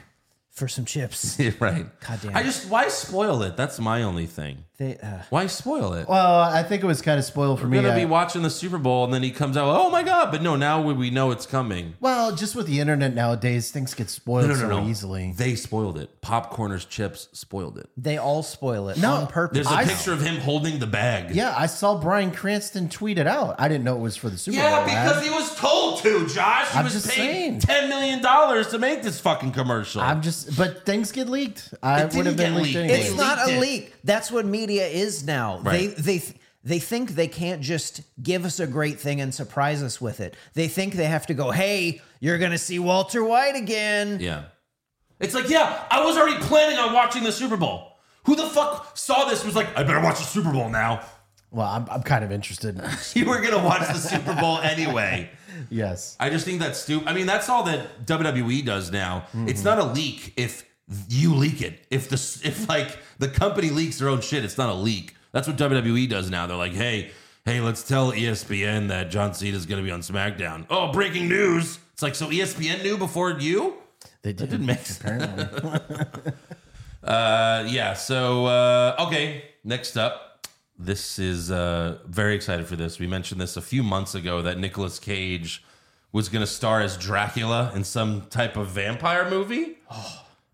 for 0.58 0.68
some 0.68 0.86
chips. 0.86 1.40
Right. 1.60 1.86
God 2.02 2.20
damn 2.22 2.36
I 2.36 2.44
just 2.44 2.70
why 2.70 2.88
spoil 2.88 3.44
it? 3.44 3.56
That's 3.56 3.80
my 3.80 4.04
only 4.04 4.26
thing. 4.26 4.66
They, 4.78 4.96
uh, 4.98 5.24
Why 5.32 5.48
spoil 5.48 5.94
it? 5.94 6.08
Well, 6.08 6.40
I 6.40 6.62
think 6.62 6.84
it 6.84 6.86
was 6.86 7.02
kind 7.02 7.18
of 7.18 7.26
spoiled 7.26 7.60
for 7.60 7.66
me. 7.66 7.78
We're 7.78 7.82
me. 7.82 7.90
gonna 7.90 8.00
I- 8.02 8.06
be 8.06 8.10
watching 8.10 8.44
the 8.44 8.52
Super 8.52 8.78
Bowl, 8.78 9.06
and 9.06 9.12
then 9.12 9.24
he 9.24 9.32
comes 9.32 9.58
out. 9.58 9.68
Oh 9.76 9.90
my 9.90 10.04
god! 10.04 10.30
But 10.32 10.44
no, 10.44 10.56
now 10.56 10.84
we, 10.84 10.94
we 10.94 11.10
know 11.10 11.32
it's 11.32 11.48
coming. 11.48 11.96
well, 12.00 12.36
just 12.36 12.56
with 12.56 12.68
the 12.68 12.80
internet 12.80 13.16
nowadays, 13.16 13.72
things 13.72 13.96
get 13.96 14.08
spoiled 14.08 14.50
No, 14.50 14.54
no, 14.54 14.60
so 14.60 14.68
no, 14.70 14.82
no. 14.84 14.88
easily. 14.88 15.34
They 15.36 15.56
spoiled 15.56 15.98
it. 15.98 16.22
Popcorners 16.22 16.88
chips 16.88 17.28
spoiled 17.32 17.80
it. 17.80 17.90
they 17.98 18.18
all 18.20 18.44
spoil 18.44 18.90
it 18.90 19.00
No, 19.00 19.14
on 19.16 19.26
purpose. 19.28 19.56
There's 19.56 19.68
a 19.76 19.80
I- 19.80 19.86
picture 19.86 20.14
of 20.14 20.22
him 20.22 20.36
holding 20.38 20.78
the 20.78 20.86
bag. 20.86 21.34
Yeah, 21.34 21.56
I 21.58 21.66
saw 21.66 21.98
Bryan 22.00 22.30
Cranston 22.30 22.88
tweet 22.90 23.18
it 23.18 23.26
out. 23.26 23.56
I 23.58 23.68
didn't 23.70 23.84
know 23.84 23.96
it 23.96 24.02
was 24.02 24.16
for 24.16 24.30
the 24.30 24.38
Super 24.38 24.58
Yeah, 24.58 24.78
Bowl. 24.82 24.88
Yeah, 24.90 25.06
because 25.06 25.18
ad. 25.18 25.24
he 25.24 25.30
was 25.32 25.56
told 25.56 26.04
to, 26.04 26.28
Josh. 26.28 26.70
He 26.70 26.78
I'm 26.78 26.84
was 26.84 26.94
just 26.94 27.10
paid 27.10 27.16
saying. 27.16 27.60
ten 27.62 27.90
million 27.90 28.22
dollars 28.22 28.68
to 28.68 28.78
make 28.78 29.02
this 29.02 29.20
fucking 29.20 29.54
commercial. 29.54 30.02
I'm 30.02 30.22
just, 30.22 30.56
but 30.56 30.86
things 30.86 31.12
get 31.12 31.30
leaked. 31.30 31.74
I 31.82 32.04
It 32.04 32.14
would 32.14 32.28
have 32.28 32.38
been 32.38 32.54
leaked 32.54 32.76
leaked. 32.76 32.78
anyway. 32.78 33.00
It's 33.00 33.18
not 33.18 33.40
leaked 33.40 33.50
a 33.50 33.56
it. 33.56 33.60
leak. 33.60 33.94
That's 34.04 34.30
what 34.32 34.46
media 34.46 34.67
is 34.76 35.26
now. 35.26 35.58
They 35.60 35.88
Right. 35.88 35.96
they 35.98 36.22
they 36.64 36.80
think 36.80 37.12
they 37.12 37.28
can't 37.28 37.62
just 37.62 38.02
give 38.22 38.44
us 38.46 38.60
a 38.60 38.68
great 38.68 39.00
thing 39.00 39.22
and 39.22 39.34
surprise 39.34 39.82
us 39.82 40.02
with 40.02 40.20
it. 40.20 40.36
They 40.54 40.68
think 40.68 40.96
they 40.96 41.06
have 41.06 41.26
to 41.28 41.34
go, 41.34 41.52
"Hey, 41.52 42.02
you're 42.20 42.38
going 42.38 42.52
to 42.52 42.58
see 42.58 42.78
Walter 42.80 43.24
White 43.24 43.56
again." 43.56 44.20
yeah. 44.20 44.44
It's 45.20 45.34
like, 45.34 45.50
yeah, 45.50 45.84
I 45.90 46.06
was 46.06 46.16
already 46.16 46.38
planning 46.44 46.78
on 46.78 46.94
watching 46.94 47.24
the 47.24 47.32
Super 47.32 47.58
Bowl. 47.58 47.94
Who 48.26 48.36
the 48.36 48.46
fuck 48.46 48.96
saw 48.98 49.26
this? 49.26 49.44
Was 49.44 49.56
like, 49.56 49.76
I 49.76 49.82
better 49.82 50.00
watch 50.02 50.20
the 50.20 50.26
Super 50.26 50.52
Bowl 50.52 50.70
now. 50.70 51.02
Well, 51.50 51.66
I'm, 51.66 51.88
I'm 51.90 52.04
kind 52.04 52.24
of 52.24 52.32
interested. 52.32 52.80
You 53.16 53.26
were 53.26 53.42
gonna 53.42 53.64
watch 53.64 53.88
the 53.88 53.96
Super 53.98 54.36
Bowl 54.36 54.60
anyway. 54.62 55.32
yes. 55.72 56.16
I 56.20 56.30
just 56.30 56.46
think 56.46 56.60
that's 56.60 56.80
stupid. 56.80 57.08
I 57.08 57.14
mean, 57.14 57.26
that's 57.26 57.50
all 57.50 57.64
that 57.64 58.06
WWE 58.06 58.64
does 58.66 58.92
now. 58.92 59.22
Mm-hmm. 59.30 59.48
It's 59.48 59.64
not 59.64 59.80
a 59.80 59.86
leak 59.86 60.34
if 60.38 60.66
you 61.10 61.34
leak 61.36 61.62
it. 61.62 61.86
If 61.90 62.10
the 62.10 62.16
if 62.48 62.68
like 62.70 62.98
the 63.20 63.28
company 63.28 63.70
leaks 63.70 64.00
their 64.00 64.10
own 64.10 64.22
shit, 64.22 64.44
it's 64.44 64.58
not 64.58 64.70
a 64.70 64.74
leak. 64.74 65.16
That's 65.32 65.48
what 65.48 65.58
WWE 65.58 66.10
does 66.10 66.30
now. 66.30 66.48
They're 66.48 66.58
like, 66.58 66.74
hey, 66.74 67.12
hey, 67.46 67.62
let's 67.62 67.84
tell 67.84 68.12
ESPN 68.12 68.88
that 68.88 69.10
John 69.12 69.34
Cena 69.34 69.58
is 69.58 69.66
gonna 69.66 69.84
be 69.84 69.92
on 69.92 70.02
SmackDown. 70.02 70.66
Oh, 70.70 70.92
breaking 70.92 71.28
news! 71.28 71.80
It's 71.94 72.02
like 72.02 72.16
so 72.16 72.28
ESPN 72.28 72.84
knew 72.84 72.98
before 72.98 73.32
you. 73.32 73.76
They 74.22 74.34
did. 74.34 74.50
Didn't 74.50 74.66
make 74.66 74.80
sense. 74.80 75.00
Apparently. 75.02 76.34
Uh, 77.04 77.66
yeah. 77.70 77.94
So 77.94 78.48
uh, 78.48 78.96
okay, 79.08 79.46
next 79.64 79.96
up, 79.96 80.46
this 80.78 81.20
is 81.20 81.50
uh, 81.52 82.00
very 82.06 82.36
excited 82.36 82.68
for 82.68 82.76
this. 82.76 83.00
We 83.00 83.08
mentioned 83.08 83.40
this 83.40 83.56
a 83.56 83.62
few 83.62 83.82
months 83.82 84.14
ago 84.14 84.42
that 84.42 84.60
Nicolas 84.60 85.00
Cage 85.00 85.64
was 86.12 86.28
going 86.28 86.42
to 86.42 86.48
star 86.48 86.82
as 86.82 86.98
Dracula 86.98 87.72
in 87.76 87.84
some 87.84 88.24
type 88.30 88.58
of 88.58 88.68
vampire 88.68 89.30
movie, 89.30 89.78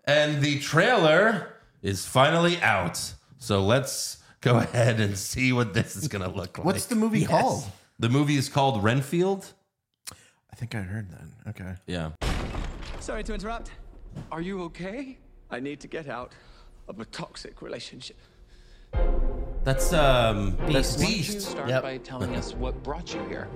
and 0.05 0.41
the 0.41 0.59
trailer 0.59 1.53
is 1.81 2.05
finally 2.05 2.59
out. 2.61 3.13
So 3.37 3.63
let's 3.63 4.17
go 4.41 4.57
ahead 4.57 4.99
and 4.99 5.17
see 5.17 5.51
what 5.53 5.73
this 5.73 5.95
is 5.95 6.07
going 6.07 6.23
to 6.23 6.29
look 6.29 6.57
like. 6.57 6.65
What's 6.65 6.85
the 6.85 6.95
movie 6.95 7.25
called? 7.25 7.63
the 7.99 8.09
movie 8.09 8.35
is 8.37 8.49
called 8.49 8.83
Renfield. 8.83 9.53
I 10.51 10.55
think 10.55 10.75
I 10.75 10.81
heard 10.81 11.09
that. 11.11 11.49
Okay. 11.49 11.73
Yeah. 11.87 12.11
Sorry 12.99 13.23
to 13.23 13.33
interrupt. 13.33 13.71
Are 14.31 14.41
you 14.41 14.61
okay? 14.63 15.17
I 15.49 15.59
need 15.59 15.79
to 15.81 15.87
get 15.87 16.07
out 16.07 16.33
of 16.87 16.99
a 16.99 17.05
toxic 17.05 17.61
relationship. 17.61 18.17
That's 19.63 19.93
um 19.93 20.55
that's 20.67 20.97
Beast. 20.97 20.99
Why 20.99 21.03
don't 21.05 21.09
you 21.11 21.17
Beast. 21.33 21.41
start 21.49 21.69
Yep. 21.69 21.81
by 21.83 21.97
telling 21.97 22.35
us 22.35 22.53
what 22.53 22.81
brought 22.83 23.13
you 23.13 23.21
here? 23.27 23.47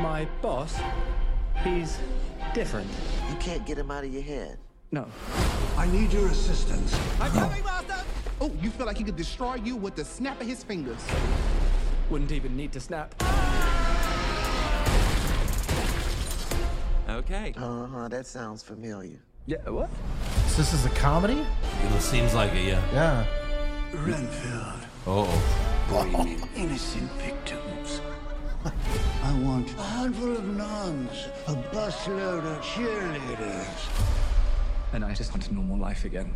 My 0.00 0.26
boss, 0.42 0.78
he's 1.64 1.98
different. 2.52 2.88
You 3.30 3.36
can't 3.36 3.66
get 3.66 3.78
him 3.78 3.90
out 3.90 4.04
of 4.04 4.12
your 4.12 4.22
head. 4.22 4.58
No. 4.92 5.06
I 5.76 5.86
need 5.86 6.12
your 6.12 6.28
assistance. 6.28 6.96
I'm 7.20 7.32
coming, 7.32 7.64
Master! 7.64 7.96
Oh, 8.40 8.50
you 8.60 8.70
feel 8.70 8.86
like 8.86 8.96
he 8.98 9.04
could 9.04 9.16
destroy 9.16 9.54
you 9.56 9.74
with 9.76 9.96
the 9.96 10.04
snap 10.04 10.40
of 10.40 10.46
his 10.46 10.62
fingers. 10.62 10.98
Wouldn't 12.10 12.30
even 12.32 12.56
need 12.56 12.70
to 12.72 12.80
snap. 12.80 13.14
Okay. 17.08 17.54
Uh 17.56 17.86
huh, 17.86 18.08
that 18.08 18.26
sounds 18.26 18.62
familiar. 18.62 19.18
Yeah, 19.46 19.58
what? 19.68 19.90
So 20.48 20.58
this 20.58 20.72
is 20.72 20.86
a 20.86 20.90
comedy? 20.90 21.44
It 21.82 22.00
seems 22.00 22.34
like 22.34 22.52
it. 22.52 22.64
Yeah. 22.64 22.92
Yeah. 22.92 23.26
Renfield, 23.92 24.86
Oh. 25.06 26.46
innocent 26.56 27.10
victims. 27.12 28.00
I 29.24 29.32
want 29.38 29.70
a 29.78 29.82
handful 29.82 30.36
of 30.36 30.44
nuns, 30.44 31.28
a 31.48 31.54
busload 31.54 32.44
of 32.44 32.60
cheerleaders. 32.62 33.88
And 34.92 35.02
I 35.02 35.14
just 35.14 35.32
want 35.32 35.48
a 35.48 35.54
normal 35.54 35.78
life 35.78 36.04
again. 36.04 36.30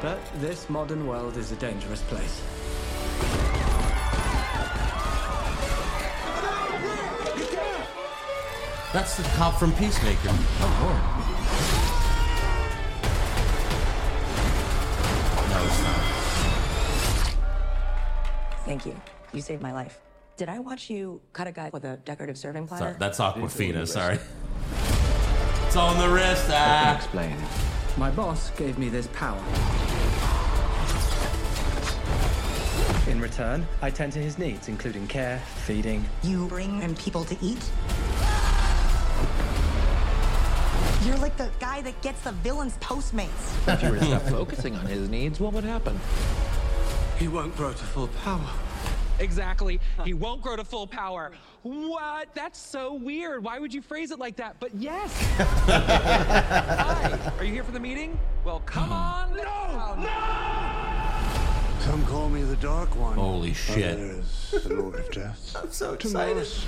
But 0.00 0.18
this 0.40 0.70
modern 0.70 1.06
world 1.06 1.36
is 1.36 1.52
a 1.52 1.56
dangerous 1.56 2.00
place. 2.00 2.42
That's 8.94 9.18
the 9.18 9.24
cop 9.36 9.58
from 9.58 9.74
Peacemaker. 9.74 10.30
Oh, 10.30 10.96
no, 15.50 15.64
it's 15.66 15.82
not. 15.82 16.00
Thank 18.64 18.86
you. 18.86 18.96
You 19.34 19.40
saved 19.40 19.62
my 19.62 19.72
life. 19.72 20.00
Did 20.36 20.48
I 20.48 20.60
watch 20.60 20.88
you 20.88 21.20
cut 21.32 21.48
a 21.48 21.52
guy 21.52 21.70
with 21.72 21.84
a 21.84 21.96
decorative 21.98 22.38
serving 22.38 22.68
platter? 22.68 22.84
Sorry, 22.84 22.96
that's 22.98 23.18
Awkwafina. 23.18 23.86
Sorry. 23.86 24.18
It's 25.66 25.76
on 25.76 25.98
the 25.98 26.08
wrist. 26.08 26.46
Ah. 26.50 26.96
Explain. 26.96 27.36
My 27.96 28.10
boss 28.10 28.50
gave 28.50 28.78
me 28.78 28.88
this 28.88 29.08
power. 29.08 29.42
In 33.08 33.20
return, 33.20 33.66
I 33.82 33.90
tend 33.90 34.12
to 34.12 34.18
his 34.20 34.38
needs, 34.38 34.68
including 34.68 35.06
care, 35.08 35.38
feeding. 35.66 36.04
You 36.22 36.46
bring 36.46 36.82
in 36.82 36.94
people 36.94 37.24
to 37.24 37.36
eat? 37.40 37.70
You're 41.04 41.18
like 41.18 41.36
the 41.36 41.50
guy 41.60 41.82
that 41.82 42.00
gets 42.02 42.20
the 42.22 42.32
villain's 42.32 42.76
Postmates. 42.78 43.68
If 43.68 43.82
you 43.82 43.90
were 43.90 43.98
to 43.98 44.04
stop 44.04 44.22
focusing 44.22 44.74
on 44.76 44.86
his 44.86 45.08
needs, 45.08 45.38
what 45.38 45.52
would 45.52 45.64
happen? 45.64 46.00
He 47.18 47.28
won't 47.28 47.54
grow 47.56 47.70
to 47.70 47.84
full 47.84 48.08
power. 48.08 48.48
Exactly. 49.18 49.80
He 50.04 50.14
won't 50.14 50.42
grow 50.42 50.56
to 50.56 50.64
full 50.64 50.86
power. 50.86 51.32
What? 51.62 52.28
That's 52.34 52.58
so 52.58 52.94
weird. 52.94 53.42
Why 53.42 53.58
would 53.58 53.72
you 53.72 53.80
phrase 53.80 54.10
it 54.10 54.18
like 54.18 54.36
that? 54.36 54.56
But 54.60 54.74
yes. 54.74 55.18
Hi. 55.38 57.32
Are 57.38 57.44
you 57.44 57.52
here 57.52 57.64
for 57.64 57.72
the 57.72 57.80
meeting? 57.80 58.18
Well, 58.44 58.60
come 58.66 58.90
mm-hmm. 58.90 58.92
on. 58.92 59.36
No. 59.36 59.94
No. 60.02 60.94
Some 61.84 62.04
call 62.06 62.28
me 62.28 62.42
the 62.42 62.56
Dark 62.56 62.96
One. 62.96 63.16
Holy 63.16 63.50
oh, 63.50 63.54
shit. 63.54 63.98
Others, 63.98 64.54
the 64.64 64.74
Lord 64.74 64.94
of 64.94 65.10
Death. 65.10 65.54
I'm 65.62 65.70
so 65.70 65.94
To 65.96 66.08
most, 66.08 66.66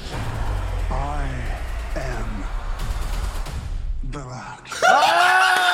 I 0.90 1.28
am 1.94 2.44
Black. 4.04 4.68
Ah! 4.88 5.66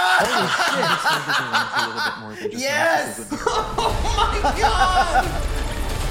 yes. 2.53 3.29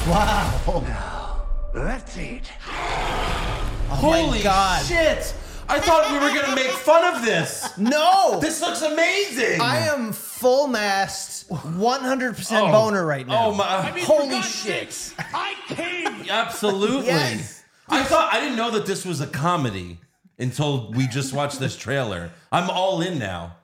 Wow. 0.07 1.45
Let's 1.73 2.17
eat. 2.17 2.51
Oh 2.67 3.95
Holy 3.95 4.41
God. 4.41 4.83
shit! 4.85 5.33
I 5.69 5.79
thought 5.79 6.11
we 6.11 6.17
were 6.17 6.33
gonna 6.41 6.55
make 6.55 6.71
fun 6.71 7.15
of 7.15 7.23
this. 7.23 7.77
No. 7.77 8.39
This 8.39 8.61
looks 8.61 8.81
amazing. 8.81 9.61
I 9.61 9.77
am 9.87 10.11
full 10.11 10.67
mast, 10.67 11.47
100% 11.49 12.51
Oh. 12.59 12.71
boner 12.71 13.05
right 13.05 13.27
now. 13.27 13.47
Oh 13.47 13.53
my! 13.53 13.65
Holy 14.01 14.41
shit. 14.41 15.13
I 15.19 15.53
came! 15.67 16.25
Absolutely. 16.29 17.05
Yes. 17.07 17.63
I 17.87 18.03
thought 18.03 18.33
I 18.33 18.39
didn't 18.39 18.57
know 18.57 18.71
that 18.71 18.85
this 18.85 19.05
was 19.05 19.21
a 19.21 19.27
comedy 19.27 19.99
until 20.39 20.91
we 20.91 21.07
just 21.07 21.31
watched 21.31 21.59
this 21.59 21.77
trailer. 21.77 22.31
I'm 22.51 22.69
all 22.69 23.01
in 23.01 23.19
now. 23.19 23.55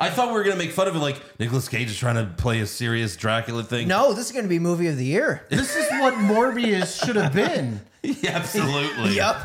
I 0.00 0.10
thought 0.10 0.28
we 0.28 0.34
were 0.34 0.42
gonna 0.42 0.56
make 0.56 0.72
fun 0.72 0.88
of 0.88 0.96
it, 0.96 0.98
like 0.98 1.22
Nicolas 1.38 1.68
Cage 1.68 1.88
is 1.90 1.96
trying 1.96 2.16
to 2.16 2.32
play 2.36 2.60
a 2.60 2.66
serious 2.66 3.14
Dracula 3.16 3.62
thing. 3.62 3.86
No, 3.86 4.12
this 4.12 4.26
is 4.26 4.32
going 4.32 4.44
to 4.44 4.48
be 4.48 4.58
movie 4.58 4.88
of 4.88 4.96
the 4.96 5.04
year. 5.04 5.46
This 5.48 5.76
is 5.76 5.88
what 6.00 6.14
Morbius 6.14 7.04
should 7.04 7.16
have 7.16 7.32
been. 7.32 7.80
Yeah, 8.02 8.32
absolutely. 8.32 9.14
Yep. 9.16 9.36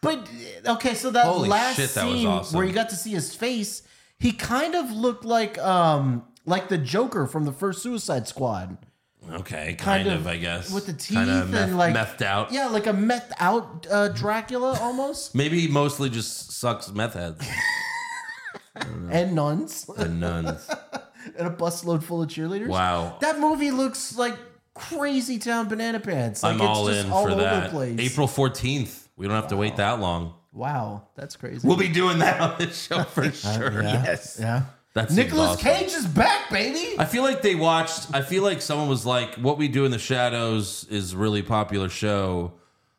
But 0.00 0.28
okay, 0.66 0.94
so 0.94 1.10
that 1.10 1.26
Holy 1.26 1.48
last 1.48 1.76
shit, 1.76 1.90
that 1.90 2.06
was 2.06 2.14
scene 2.14 2.26
awesome. 2.26 2.56
where 2.56 2.66
you 2.66 2.72
got 2.72 2.88
to 2.90 2.96
see 2.96 3.10
his 3.10 3.34
face, 3.34 3.82
he 4.18 4.32
kind 4.32 4.74
of 4.74 4.90
looked 4.90 5.24
like 5.24 5.58
um 5.58 6.24
like 6.46 6.68
the 6.68 6.78
Joker 6.78 7.26
from 7.26 7.44
the 7.44 7.52
first 7.52 7.82
Suicide 7.82 8.26
Squad. 8.26 8.78
Okay, 9.30 9.74
kind, 9.78 10.08
of, 10.08 10.26
I 10.26 10.38
guess. 10.38 10.72
with 10.72 10.86
the 10.86 10.92
teeth 10.94 11.18
Kinda 11.18 11.42
and 11.42 11.50
meth- 11.50 11.72
like 11.72 11.94
methed 11.94 12.22
out. 12.22 12.50
Yeah, 12.50 12.68
like 12.68 12.86
a 12.86 12.92
methed 12.92 13.32
out 13.38 13.86
uh, 13.90 14.08
Dracula 14.08 14.78
almost, 14.80 15.34
Maybe 15.34 15.60
he 15.60 15.68
mostly 15.68 16.08
just 16.08 16.52
sucks 16.52 16.90
meth 16.92 17.12
heads 17.14 17.46
and 19.10 19.34
nuns. 19.34 19.88
and 19.96 20.20
nuns. 20.20 20.68
and 21.38 21.46
a 21.46 21.50
busload 21.50 22.02
full 22.02 22.22
of 22.22 22.28
cheerleaders. 22.28 22.68
Wow. 22.68 23.18
That 23.20 23.38
movie 23.38 23.70
looks 23.70 24.16
like 24.16 24.36
crazy 24.74 25.38
town 25.38 25.68
banana 25.68 26.00
pants. 26.00 26.42
Like 26.42 26.54
I'm 26.54 26.60
it's 26.60 26.68
all 26.68 26.86
just 26.86 27.06
in 27.06 27.12
all 27.12 27.24
for 27.24 27.30
over 27.32 27.40
that. 27.42 27.64
the 27.64 27.70
place. 27.70 27.98
April 27.98 28.28
14th. 28.28 29.08
We 29.16 29.26
don't 29.26 29.36
have 29.36 29.48
to 29.48 29.56
wait 29.56 29.76
that 29.76 30.00
long. 30.00 30.34
Wow, 30.52 31.08
that's 31.14 31.36
crazy. 31.36 31.66
We'll 31.66 31.76
be 31.76 31.88
doing 31.88 32.18
that 32.20 32.40
on 32.40 32.58
this 32.58 32.86
show 32.86 33.04
for 33.04 33.30
sure. 33.32 33.78
Uh, 33.78 33.82
yeah, 33.82 34.04
Yes. 34.04 34.38
Yeah. 34.40 34.62
That's 34.94 35.14
Nicolas. 35.14 35.60
Cage 35.60 35.92
is 35.92 36.06
back, 36.06 36.50
baby. 36.50 36.98
I 36.98 37.04
feel 37.04 37.22
like 37.22 37.42
they 37.42 37.54
watched. 37.54 38.08
I 38.12 38.22
feel 38.22 38.42
like 38.42 38.60
someone 38.60 38.88
was 38.88 39.06
like, 39.06 39.36
"What 39.36 39.56
we 39.56 39.68
do 39.68 39.84
in 39.84 39.92
the 39.92 39.98
shadows 39.98 40.86
is 40.90 41.12
a 41.12 41.16
really 41.16 41.42
popular 41.42 41.88
show, 41.88 42.54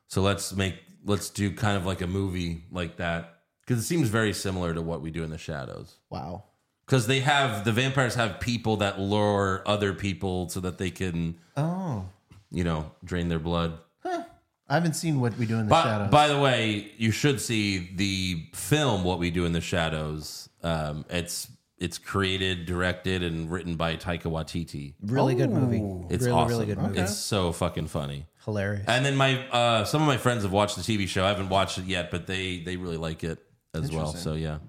so 0.08 0.22
let's 0.22 0.54
make 0.54 0.76
let's 1.04 1.30
do 1.30 1.52
kind 1.52 1.76
of 1.76 1.86
like 1.86 2.00
a 2.02 2.08
movie 2.08 2.64
like 2.72 2.98
that 2.98 3.39
because 3.70 3.84
it 3.84 3.86
seems 3.86 4.10
very 4.10 4.34
similar 4.34 4.74
to 4.74 4.82
what 4.82 5.00
we 5.00 5.12
do 5.12 5.24
in 5.24 5.30
the 5.30 5.38
shadows. 5.38 5.98
Wow. 6.10 6.46
Because 6.88 7.06
they 7.06 7.20
have 7.20 7.66
the 7.66 7.72
vampires 7.72 8.16
have 8.16 8.40
people 8.40 8.78
that 8.78 9.00
lure 9.00 9.62
other 9.68 9.94
people 9.94 10.50
so 10.50 10.60
that 10.62 10.80
they 10.80 10.90
can, 10.90 11.36
Oh. 11.56 12.06
you 12.50 12.64
know, 12.64 12.90
drain 13.06 13.30
their 13.30 13.38
blood. 13.38 13.78
I 14.04 14.74
haven't 14.74 14.94
seen 14.94 15.20
what 15.20 15.38
we 15.38 15.46
do 15.46 15.56
in 15.60 15.66
the 15.66 15.70
By, 15.70 15.84
shadows. 15.84 16.10
by 16.12 16.28
the 16.28 16.40
way, 16.40 16.92
you 16.98 17.12
should 17.12 17.40
see 17.42 17.90
the 17.96 18.44
film 18.54 19.04
"What 19.04 19.18
We 19.20 19.30
Do 19.32 19.46
in 19.46 19.52
the 19.52 19.62
Shadows." 19.62 20.48
Um, 20.64 21.06
it's 21.10 21.48
it's 21.80 21.98
created, 21.98 22.66
directed, 22.68 23.24
and 23.24 23.50
written 23.52 23.76
by 23.78 23.96
Taika 23.96 24.24
Waititi. 24.26 24.94
Really 25.02 25.34
good 25.34 25.50
movie. 25.52 25.82
It's 26.14 26.24
really, 26.24 26.36
awesome. 26.38 26.50
really 26.50 26.66
good 26.68 26.78
movie. 26.78 27.00
It's 27.00 27.16
so 27.18 27.52
fucking 27.52 27.88
funny. 27.88 28.26
Hilarious. 28.46 28.86
And 28.88 29.04
then 29.04 29.16
my 29.16 29.48
uh, 29.50 29.86
some 29.86 30.02
of 30.04 30.08
my 30.08 30.18
friends 30.18 30.44
have 30.44 30.52
watched 30.52 30.76
the 30.76 30.84
TV 30.84 31.08
show. 31.08 31.24
I 31.26 31.30
haven't 31.30 31.50
watched 31.50 31.78
it 31.80 31.86
yet, 31.86 32.12
but 32.12 32.28
they 32.28 32.60
they 32.60 32.76
really 32.78 32.98
like 32.98 33.24
it 33.24 33.40
as 33.74 33.92
well. 33.92 34.14
So 34.14 34.34
yeah. 34.34 34.60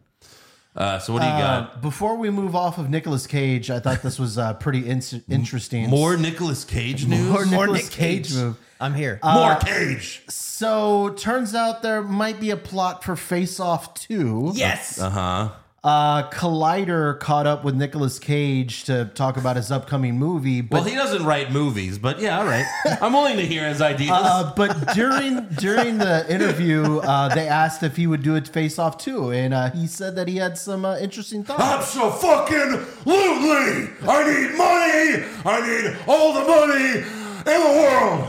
Uh, 0.77 0.99
so 1.01 1.13
what 1.13 1.21
do 1.21 1.27
you 1.27 1.33
Uh, 1.33 1.41
got? 1.63 1.83
before 1.83 2.17
we 2.17 2.31
move 2.31 2.55
off 2.55 2.79
of 2.79 2.89
Nicolas 2.89 3.27
Cage, 3.27 3.71
I 3.71 3.81
thought 3.81 4.03
this 4.03 4.21
was 4.21 4.39
uh, 4.39 4.55
pretty 4.55 4.89
in- 4.89 5.03
interesting. 5.29 5.91
More 5.91 6.17
Nicolas 6.17 6.65
Cage 6.65 7.07
news. 7.07 7.27
More 7.29 7.45
More 7.45 7.67
Nicolas 7.67 7.83
Nick 7.85 7.91
Cage 7.91 8.29
Cage. 8.29 8.37
move. 8.37 8.57
I'm 8.81 8.95
here. 8.95 9.19
More 9.23 9.53
Uh, 9.53 9.59
Cage. 9.59 10.23
So 10.29 11.11
turns 11.11 11.55
out 11.57 11.83
there 11.83 12.03
might 12.03 12.39
be 12.41 12.51
a 12.51 12.57
plot 12.57 13.03
for 13.03 13.17
Face 13.17 13.59
Off 13.59 13.95
2. 13.95 14.53
yes. 14.55 14.99
Uh 15.01 15.11
huh. 15.11 15.49
Uh, 15.83 16.29
Collider 16.29 17.19
caught 17.21 17.47
up 17.47 17.65
with 17.65 17.75
Nicolas 17.75 18.19
Cage 18.19 18.85
to 18.85 19.07
talk 19.15 19.39
about 19.39 19.57
his 19.57 19.73
upcoming 19.73 20.19
movie. 20.19 20.61
But 20.61 20.81
Well, 20.83 20.85
he 20.85 20.95
doesn't 20.95 21.25
write 21.25 21.51
movies, 21.53 21.97
but 21.99 22.21
yeah, 22.21 22.39
all 22.39 22.45
right. 22.45 22.67
I'm 23.01 23.15
willing 23.15 23.39
to 23.39 23.47
hear 23.47 23.67
his 23.67 23.81
ideas. 23.81 24.11
Uh, 24.13 24.53
but 24.55 24.93
during 24.95 25.47
during 25.55 25.97
the 25.97 26.27
interview, 26.31 26.99
uh, 26.99 27.35
they 27.35 27.49
asked 27.49 27.83
if 27.83 27.97
he 27.97 28.07
would 28.07 28.23
do 28.23 28.37
a 28.37 28.43
Face 28.43 28.79
Off 28.79 28.99
too, 28.99 29.31
and 29.33 29.55
uh, 29.55 29.71
he 29.71 29.87
said 29.87 30.17
that 30.17 30.29
he 30.29 30.37
had 30.37 30.59
some 30.59 30.85
uh, 30.85 30.99
interesting 30.99 31.45
thoughts. 31.45 31.89
so 31.89 32.11
fucking 32.11 32.85
lootly. 33.07 33.91
I 34.07 34.25
need 34.27 34.59
money. 34.59 35.25
I 35.47 35.67
need 35.67 35.97
all 36.07 36.35
the 36.35 36.45
money 36.47 36.99
in 36.99 37.45
the 37.45 37.81
world. 37.81 38.29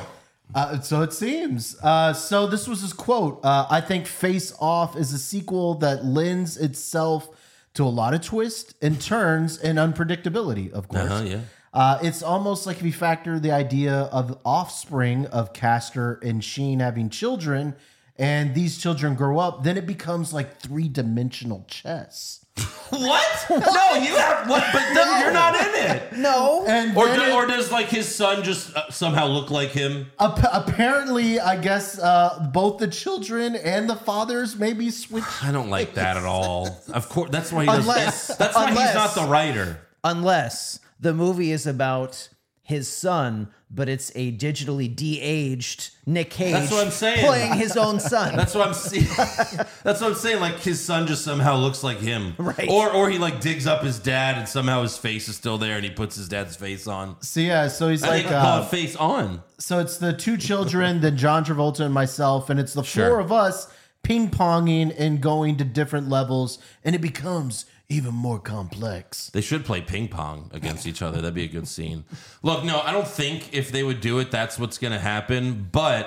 Uh, 0.56 0.80
so 0.80 1.02
it 1.02 1.12
seems. 1.12 1.78
Uh, 1.82 2.14
so 2.14 2.48
this 2.48 2.66
was 2.68 2.82
his 2.82 2.94
quote. 2.94 3.40
Uh, 3.44 3.68
I 3.70 3.82
think 3.82 4.06
Face 4.08 4.54
Off 4.62 4.96
is 4.96 5.12
a 5.14 5.20
sequel 5.20 5.76
that 5.76 6.06
lends 6.06 6.58
itself 6.58 7.30
to 7.74 7.84
a 7.84 7.90
lot 7.90 8.14
of 8.14 8.22
twists 8.22 8.74
and 8.82 9.00
turns 9.02 9.58
and 9.58 9.78
unpredictability. 9.78 10.72
Of 10.72 10.88
course, 10.88 11.10
Uh-huh, 11.12 11.24
yeah. 11.24 11.40
Uh, 11.74 12.00
it's 12.04 12.22
almost 12.22 12.68
like 12.68 12.78
if 12.78 12.84
you 12.84 12.92
factor 12.92 13.40
the 13.40 13.52
idea 13.52 13.94
of 13.94 14.38
offspring 14.44 15.26
of 15.28 15.54
Castor 15.54 16.20
and 16.22 16.44
Sheen 16.44 16.80
having 16.82 17.10
children, 17.10 17.76
and 18.18 18.54
these 18.54 18.78
children 18.78 19.16
grow 19.16 19.40
up, 19.40 19.64
then 19.64 19.78
it 19.78 19.88
becomes 19.88 20.34
like 20.34 20.60
three 20.60 20.90
dimensional 20.90 21.66
chess. 21.70 22.41
What? 22.92 23.46
No, 23.50 23.94
you 23.96 24.16
have 24.18 24.50
what? 24.50 24.66
But 24.74 24.94
then 24.94 25.22
you're 25.22 25.32
not 25.32 25.56
in 25.56 25.74
it. 25.76 26.18
no. 26.18 26.66
And 26.68 26.96
Or, 26.98 27.06
do, 27.08 27.22
it- 27.22 27.34
or 27.34 27.46
does 27.46 27.72
like 27.72 27.88
his 27.88 28.14
son 28.14 28.44
just 28.44 28.76
uh, 28.76 28.92
somehow 28.92 29.28
look 29.28 29.50
like 29.50 29.70
him? 29.70 30.08
Ap- 30.20 30.44
apparently, 30.52 31.40
I 31.40 31.56
guess 31.56 31.98
uh, 32.00 32.50
both 32.54 32.80
the 32.80 32.90
children 32.90 33.56
and 33.56 33.90
the 33.90 33.96
fathers 33.96 34.58
maybe 34.58 34.90
switch. 34.90 35.24
I 35.42 35.54
don't 35.54 35.70
like 35.70 35.94
that 35.94 36.18
at 36.18 36.26
all. 36.26 36.82
Of 36.94 37.08
course, 37.08 37.30
that's 37.32 37.52
why 37.54 37.62
he 37.64 37.68
doesn't. 37.68 37.82
Unless- 37.90 38.36
that's 38.36 38.56
why 38.56 38.70
he's 38.72 38.78
unless- 38.80 38.96
not 38.96 39.16
the 39.16 39.32
writer. 39.32 39.80
Unless 40.04 40.80
the 41.00 41.14
movie 41.14 41.52
is 41.54 41.66
about 41.66 42.28
his 42.62 42.90
son, 42.90 43.48
but 43.74 43.88
it's 43.88 44.12
a 44.16 44.34
digitally 44.34 44.94
de-aged 44.94 45.92
Nick 46.06 46.30
Cage 46.30 46.52
That's 46.54 46.72
what 46.72 46.86
I'm 46.86 46.92
saying. 46.92 47.26
playing 47.26 47.54
his 47.54 47.78
own 47.78 48.00
son. 48.00 48.36
That's 48.36 48.54
what 48.54 48.68
I'm 48.68 48.74
saying. 48.74 49.06
That's 49.84 50.02
what 50.02 50.04
I'm 50.04 50.16
saying. 50.16 50.42
Like 50.42 50.60
his 50.60 50.84
son 50.84 51.08
just 51.08 51.24
somehow 51.24 51.56
looks 51.56 51.84
like 51.84 52.00
him, 52.00 52.36
Right. 52.38 52.68
Or 52.70 52.92
or 52.92 53.10
he 53.10 53.18
like 53.18 53.40
digs 53.40 53.68
up 53.68 53.82
his 53.84 53.98
dad 54.00 54.38
and 54.38 54.48
somehow 54.50 54.82
his 54.82 54.98
face 54.98 55.28
is 55.30 55.36
still 55.36 55.58
there 55.58 55.76
and 55.76 55.84
he 55.86 55.90
puts 55.92 56.16
his 56.16 56.28
dad's 56.28 56.56
face 56.56 56.86
on. 56.88 57.22
So 57.22 57.40
yeah, 57.40 57.68
so 57.70 57.88
he's 57.90 58.04
I 58.04 58.08
like, 58.10 58.18
think 58.24 58.30
call 58.36 58.62
uh, 58.62 58.66
face 58.66 58.96
on. 58.96 59.42
so 59.58 59.80
it's 59.80 59.98
the 59.98 60.12
two 60.14 60.38
children, 60.38 61.00
then 61.02 61.16
John 61.18 61.46
Travolta 61.46 61.82
and 61.82 61.94
myself, 61.94 62.50
and 62.50 62.60
it's 62.60 62.74
the 62.74 62.84
Sure. 62.84 63.10
four 63.10 63.20
of 63.20 63.32
us 63.32 63.72
ping 64.04 64.30
ponging 64.32 64.94
and 64.98 65.22
going 65.22 65.56
to 65.58 65.64
different 65.64 66.10
levels, 66.10 66.58
and 66.84 66.96
it 66.96 67.02
becomes 67.02 67.66
even 67.92 68.14
more 68.14 68.40
complex. 68.40 69.30
They 69.32 69.42
should 69.42 69.66
play 69.66 69.82
ping 69.82 70.08
pong 70.08 70.50
against 70.54 70.88
each 70.88 71.02
other. 71.02 71.18
That'd 71.18 71.34
be 71.34 71.44
a 71.44 71.50
good 71.50 71.68
scene. 71.68 72.06
Look, 72.42 72.64
no, 72.64 72.80
I 72.80 72.92
don't 72.94 73.08
think 73.08 73.54
if 73.54 73.72
they 73.72 73.84
would 73.84 74.00
do 74.00 74.20
it, 74.20 74.32
that's 74.32 74.58
what's 74.58 74.78
going 74.78 74.94
to 74.94 75.00
happen. 75.00 75.68
But 75.72 76.06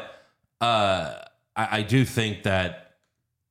uh, 0.61 1.17
I, 1.55 1.79
I 1.79 1.83
do 1.83 2.05
think 2.05 2.45
that 2.45 2.97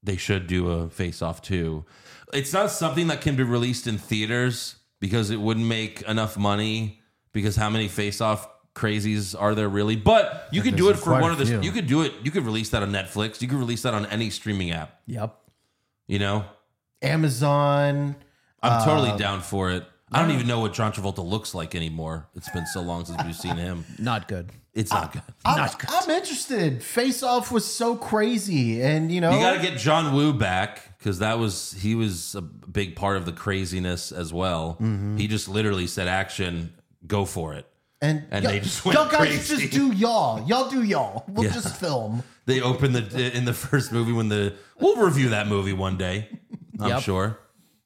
they 0.02 0.18
should 0.18 0.48
do 0.48 0.70
a 0.70 0.90
face 0.90 1.22
off 1.22 1.42
too. 1.42 1.86
It's 2.34 2.52
not 2.52 2.72
something 2.72 3.08
that 3.08 3.22
can 3.22 3.36
be 3.36 3.44
released 3.44 3.86
in 3.86 4.00
theaters 4.00 4.78
because 5.00 5.30
it 5.30 5.40
wouldn't 5.40 5.68
make 5.68 6.02
enough 6.02 6.36
money. 6.36 7.00
Because 7.34 7.56
how 7.56 7.70
many 7.70 7.88
face 7.88 8.22
off 8.22 8.48
crazies 8.76 9.40
are 9.40 9.56
there 9.56 9.70
really? 9.70 9.96
But 9.96 10.48
you 10.52 10.62
could 10.62 10.76
do 10.76 10.90
it 10.90 10.98
for 10.98 11.20
one 11.20 11.32
of 11.32 11.38
the. 11.38 11.64
You 11.64 11.72
could 11.72 11.88
do 11.88 12.02
it. 12.02 12.14
You 12.24 12.32
could 12.32 12.44
release 12.46 12.70
that 12.70 12.84
on 12.84 12.92
Netflix. 12.92 13.42
You 13.42 13.48
could 13.48 13.58
release 13.58 13.84
that 13.84 13.94
on 13.94 14.06
any 14.08 14.30
streaming 14.30 14.72
app. 14.72 15.02
yep. 15.06 15.40
You 16.06 16.20
know, 16.20 16.46
Amazon. 17.04 18.16
I'm 18.62 18.84
totally 18.86 19.12
Uh, 19.12 19.18
down 19.18 19.42
for 19.42 19.72
it. 19.72 19.86
I 20.12 20.22
don't 20.22 20.32
even 20.32 20.48
know 20.48 20.60
what 20.60 20.74
John 20.74 20.92
Travolta 20.94 21.26
looks 21.28 21.56
like 21.56 21.74
anymore. 21.74 22.28
It's 22.36 22.50
been 22.50 22.68
so 22.68 22.82
long 22.82 23.04
since 23.06 23.22
we've 23.24 23.36
seen 23.36 23.56
him. 23.58 23.84
Not 24.00 24.28
good. 24.28 24.52
It's 24.76 24.90
not 24.90 25.12
good. 25.14 25.22
I'm, 25.46 25.70
I'm 25.88 26.10
interested. 26.10 26.82
Face 26.82 27.22
Off 27.22 27.52
was 27.52 27.64
so 27.64 27.96
crazy, 27.96 28.82
and 28.82 29.12
you 29.12 29.22
know, 29.22 29.32
You 29.32 29.40
got 29.40 29.54
to 29.54 29.62
get 29.62 29.78
John 29.78 30.16
Woo 30.16 30.34
back 30.34 30.98
because 30.98 31.20
that 31.20 31.38
was 31.38 31.74
he 31.80 31.94
was 31.94 32.34
a 32.34 32.42
big 32.42 32.96
part 32.96 33.18
of 33.18 33.26
the 33.28 33.34
craziness 33.34 34.12
as 34.12 34.34
well. 34.34 34.78
Mm-hmm. 34.82 35.18
He 35.18 35.28
just 35.28 35.48
literally 35.48 35.86
said, 35.86 36.08
"Action, 36.08 36.74
go 37.06 37.24
for 37.26 37.54
it." 37.54 37.68
and, 38.02 38.24
and 38.32 38.44
y'all- 38.44 38.52
they 38.52 38.60
just 38.62 38.84
went 38.84 38.98
y'all 38.98 39.08
guys 39.08 39.18
crazy. 39.28 39.58
just 39.68 39.74
do 39.74 39.92
y'all. 39.92 40.44
Y'all 40.48 40.70
do 40.72 40.82
y'all. 40.84 41.24
We'll 41.28 41.46
Yeah. 41.46 41.52
just 41.54 41.76
film. 41.80 42.24
They 42.48 42.60
opened 42.60 42.96
the 42.96 43.38
in 43.38 43.46
the 43.46 43.54
first 43.54 43.92
movie 43.92 44.12
when 44.12 44.30
the 44.30 44.56
we'll 44.80 44.98
review 44.98 45.30
that 45.30 45.48
movie 45.48 45.74
one 45.74 45.98
day. 45.98 46.30
I'm 46.80 46.90
Yep. 46.90 47.02
sure. 47.02 47.40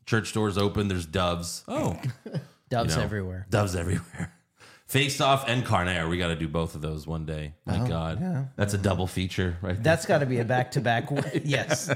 Church 0.06 0.34
doors 0.34 0.58
open. 0.58 0.88
There's 0.88 1.06
doves. 1.06 1.64
Oh, 1.68 2.00
Doves 2.70 2.94
you 2.94 2.98
know, 3.00 3.04
everywhere. 3.06 3.46
Doves 3.50 3.76
everywhere. 3.76 4.34
Face 4.88 5.20
Off 5.20 5.46
and 5.50 5.66
Con 5.66 5.90
Air. 5.90 6.08
We 6.08 6.18
got 6.18 6.28
to 6.28 6.36
do 6.38 6.48
both 6.48 6.74
of 6.76 6.82
those 6.82 7.06
one 7.06 7.26
day. 7.26 7.56
My 7.66 7.80
Oh, 7.82 7.88
God, 7.88 8.50
that's 8.56 8.74
a 8.74 8.78
double 8.78 9.06
feature 9.06 9.58
right 9.62 9.74
there. 9.76 9.84
That's 9.84 10.06
got 10.06 10.20
to 10.20 10.26
be 10.26 10.40
a 10.40 10.46
back-to-back. 10.46 11.10
yes. 11.44 11.94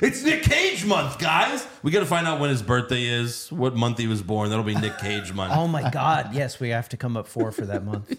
It's 0.00 0.24
Nick 0.24 0.42
Cage 0.42 0.84
month, 0.84 1.20
guys. 1.20 1.64
We 1.84 1.92
got 1.92 2.00
to 2.00 2.06
find 2.06 2.26
out 2.26 2.40
when 2.40 2.50
his 2.50 2.60
birthday 2.62 3.04
is, 3.04 3.50
what 3.52 3.76
month 3.76 3.98
he 3.98 4.08
was 4.08 4.22
born. 4.22 4.50
That'll 4.50 4.64
be 4.64 4.74
Nick 4.74 4.98
Cage 4.98 5.32
month. 5.32 5.52
Oh 5.54 5.68
my 5.68 5.88
God. 5.90 6.34
Yes, 6.34 6.58
we 6.58 6.70
have 6.70 6.88
to 6.88 6.96
come 6.96 7.16
up 7.16 7.28
four 7.28 7.52
for 7.52 7.64
that 7.66 7.84
month. 7.84 8.12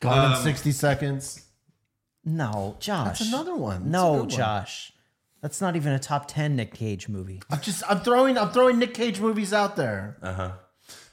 Gone 0.00 0.18
Um, 0.18 0.32
in 0.32 0.38
sixty 0.42 0.72
seconds. 0.72 1.44
No, 2.24 2.76
Josh. 2.80 3.20
That's 3.20 3.28
another 3.28 3.54
one. 3.54 3.84
That's 3.84 3.86
a 3.86 3.90
No, 3.90 4.12
one. 4.14 4.28
Josh. 4.28 4.92
That's 5.46 5.60
not 5.60 5.76
even 5.76 5.92
a 5.92 5.98
top 6.00 6.26
ten 6.26 6.56
Nick 6.56 6.74
Cage 6.74 7.08
movie. 7.08 7.40
I'm 7.48 7.60
just 7.60 7.84
I'm 7.88 8.00
throwing 8.00 8.36
I'm 8.36 8.50
throwing 8.50 8.80
Nick 8.80 8.94
Cage 8.94 9.20
movies 9.20 9.52
out 9.52 9.76
there. 9.76 10.16
Uh-huh. 10.20 10.50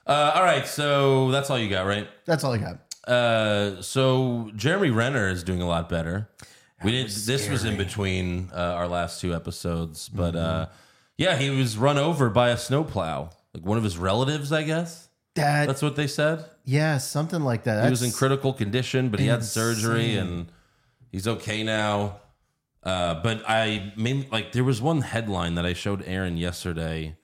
Uh, 0.07 0.31
all 0.33 0.41
right, 0.41 0.65
so 0.65 1.29
that's 1.29 1.51
all 1.51 1.59
you 1.59 1.69
got, 1.69 1.85
right? 1.85 2.07
That's 2.25 2.43
all 2.43 2.51
I 2.51 2.57
got. 2.57 2.79
Uh, 3.07 3.79
so 3.83 4.49
Jeremy 4.55 4.89
Renner 4.89 5.29
is 5.29 5.43
doing 5.43 5.61
a 5.61 5.67
lot 5.67 5.87
better. 5.87 6.29
We 6.83 6.89
did. 6.93 7.11
This 7.11 7.47
was 7.47 7.63
in 7.63 7.77
between 7.77 8.49
uh, 8.51 8.57
our 8.57 8.87
last 8.87 9.21
two 9.21 9.35
episodes, 9.35 10.09
but 10.09 10.35
uh, 10.35 10.65
yeah, 11.15 11.37
he 11.37 11.51
was 11.51 11.77
run 11.77 11.99
over 11.99 12.31
by 12.31 12.49
a 12.49 12.57
snowplow, 12.57 13.29
like 13.53 13.63
one 13.63 13.77
of 13.77 13.83
his 13.83 13.99
relatives, 13.99 14.51
I 14.51 14.63
guess. 14.63 15.09
That 15.35 15.67
That's 15.67 15.83
what 15.83 15.95
they 15.95 16.07
said. 16.07 16.43
yeah, 16.65 16.97
something 16.97 17.41
like 17.43 17.65
that. 17.65 17.83
he 17.83 17.89
was 17.91 18.01
in 18.01 18.07
That's- 18.07 18.17
critical 18.17 18.51
condition, 18.51 19.09
but 19.09 19.19
he 19.19 19.27
had 19.27 19.43
surgery 19.45 20.15
and 20.15 20.47
he's 21.11 21.27
okay 21.27 21.61
now. 21.61 22.15
Uh, 22.83 23.15
but 23.15 23.43
I 23.47 23.93
mean, 23.95 24.25
like, 24.31 24.51
there 24.51 24.63
was 24.63 24.81
one 24.81 25.01
headline 25.01 25.55
that 25.55 25.65
I 25.65 25.73
showed 25.73 26.03
Aaron 26.05 26.37
yesterday 26.37 27.15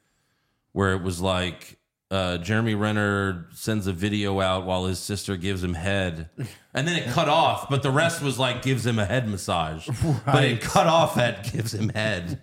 where 0.72 0.93
it 0.93 1.02
was 1.02 1.19
like 1.19 1.78
uh, 2.12 2.38
Jeremy 2.38 2.76
Renner 2.76 3.48
sends 3.54 3.86
a 3.86 3.93
video 3.93 4.39
out 4.39 4.65
while 4.65 4.86
his 4.86 5.00
sister 5.00 5.36
gives 5.38 5.63
him 5.63 5.74
head, 5.76 6.30
and 6.74 6.88
then 6.88 6.95
it 6.95 7.10
cut 7.10 7.30
off. 7.30 7.69
But 7.69 7.84
the 7.84 7.91
rest 7.91 8.22
was 8.22 8.39
like 8.39 8.62
gives 8.62 8.86
him 8.86 8.98
a 9.00 9.06
head 9.06 9.28
massage, 9.28 9.88
but 10.26 10.43
it 10.43 10.62
cut 10.62 10.88
off 10.88 11.17
at 11.17 11.52
gives 11.52 11.74
him 11.74 11.89
head. 11.89 12.41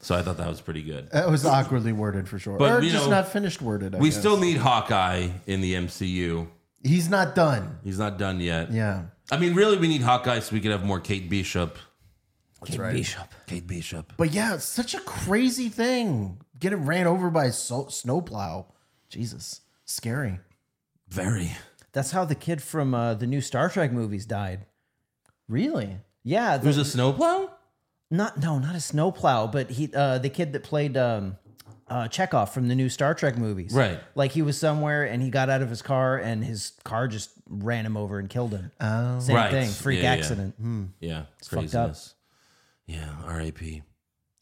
So 0.00 0.14
I 0.14 0.22
thought 0.22 0.36
that 0.38 0.48
was 0.48 0.60
pretty 0.60 0.82
good. 0.82 1.10
That 1.12 1.30
was 1.30 1.46
awkwardly 1.46 1.92
worded 1.92 2.28
for 2.28 2.38
sure. 2.38 2.58
But, 2.58 2.72
or 2.72 2.80
just 2.82 3.04
know, 3.06 3.10
not 3.10 3.28
finished 3.28 3.62
worded. 3.62 3.94
I 3.94 3.98
we 3.98 4.10
guess. 4.10 4.18
still 4.18 4.36
need 4.38 4.58
Hawkeye 4.58 5.28
in 5.46 5.60
the 5.60 5.74
MCU. 5.74 6.48
He's 6.82 7.08
not 7.08 7.34
done. 7.34 7.78
He's 7.82 7.98
not 7.98 8.18
done 8.18 8.40
yet. 8.40 8.70
Yeah. 8.70 9.04
I 9.30 9.38
mean, 9.38 9.54
really, 9.54 9.78
we 9.78 9.88
need 9.88 10.02
Hawkeye 10.02 10.40
so 10.40 10.54
we 10.54 10.60
could 10.60 10.72
have 10.72 10.84
more 10.84 11.00
Kate 11.00 11.30
Bishop. 11.30 11.78
Kate 12.64 12.78
Bishop. 12.92 13.34
Kate 13.46 13.66
Bishop. 13.66 14.12
But 14.16 14.32
yeah, 14.32 14.54
it's 14.54 14.64
such 14.64 14.94
a 14.94 15.00
crazy 15.00 15.68
thing. 15.68 16.38
Getting 16.58 16.84
ran 16.86 17.06
over 17.06 17.30
by 17.30 17.46
a 17.46 17.52
so- 17.52 17.88
snowplow. 17.88 18.66
Jesus. 19.08 19.60
Scary. 19.84 20.40
Very. 21.08 21.52
That's 21.92 22.10
how 22.10 22.24
the 22.24 22.34
kid 22.34 22.62
from 22.62 22.94
uh, 22.94 23.14
the 23.14 23.26
new 23.26 23.40
Star 23.40 23.68
Trek 23.68 23.92
movies 23.92 24.26
died. 24.26 24.66
Really? 25.48 25.98
Yeah. 26.22 26.56
There's 26.56 26.78
a 26.78 26.84
snowplow? 26.84 27.50
Not 28.10 28.38
no, 28.38 28.58
not 28.58 28.74
a 28.74 28.80
snowplow, 28.80 29.48
but 29.48 29.70
he 29.70 29.90
uh, 29.94 30.18
the 30.18 30.28
kid 30.28 30.52
that 30.52 30.62
played 30.62 30.96
um, 30.96 31.36
uh, 31.88 32.04
Chekov 32.08 32.50
from 32.50 32.68
the 32.68 32.74
new 32.74 32.88
Star 32.88 33.14
Trek 33.14 33.36
movies. 33.36 33.72
Right. 33.74 33.98
Like 34.14 34.30
he 34.32 34.42
was 34.42 34.56
somewhere 34.58 35.04
and 35.04 35.22
he 35.22 35.30
got 35.30 35.50
out 35.50 35.62
of 35.62 35.70
his 35.70 35.82
car 35.82 36.16
and 36.18 36.44
his 36.44 36.72
car 36.84 37.08
just 37.08 37.30
ran 37.48 37.84
him 37.84 37.96
over 37.96 38.18
and 38.18 38.28
killed 38.30 38.52
him. 38.52 38.70
Oh. 38.80 39.20
Same 39.20 39.36
Right. 39.36 39.50
thing. 39.50 39.68
Freak 39.70 40.02
Yeah, 40.02 40.12
yeah. 40.14 40.18
accident. 40.20 40.54
Yeah, 41.00 41.22
It's 41.38 41.48
fucked 41.48 41.74
up. 41.74 41.90
craziness. 41.90 42.14
Yeah, 42.86 43.10
R.A.P. 43.26 43.82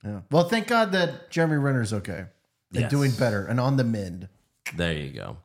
Yeah. 0.04 0.20
Well, 0.30 0.48
thank 0.48 0.66
God 0.66 0.92
that 0.92 1.30
Jeremy 1.30 1.56
Renner's 1.56 1.92
okay. 1.92 2.26
And 2.74 2.80
Yes. 2.82 2.90
doing 2.90 3.10
better 3.12 3.44
and 3.46 3.60
on 3.60 3.76
the 3.76 3.84
mend. 3.84 4.28
There 4.74 4.92
you 4.94 5.10
go. 5.10 5.36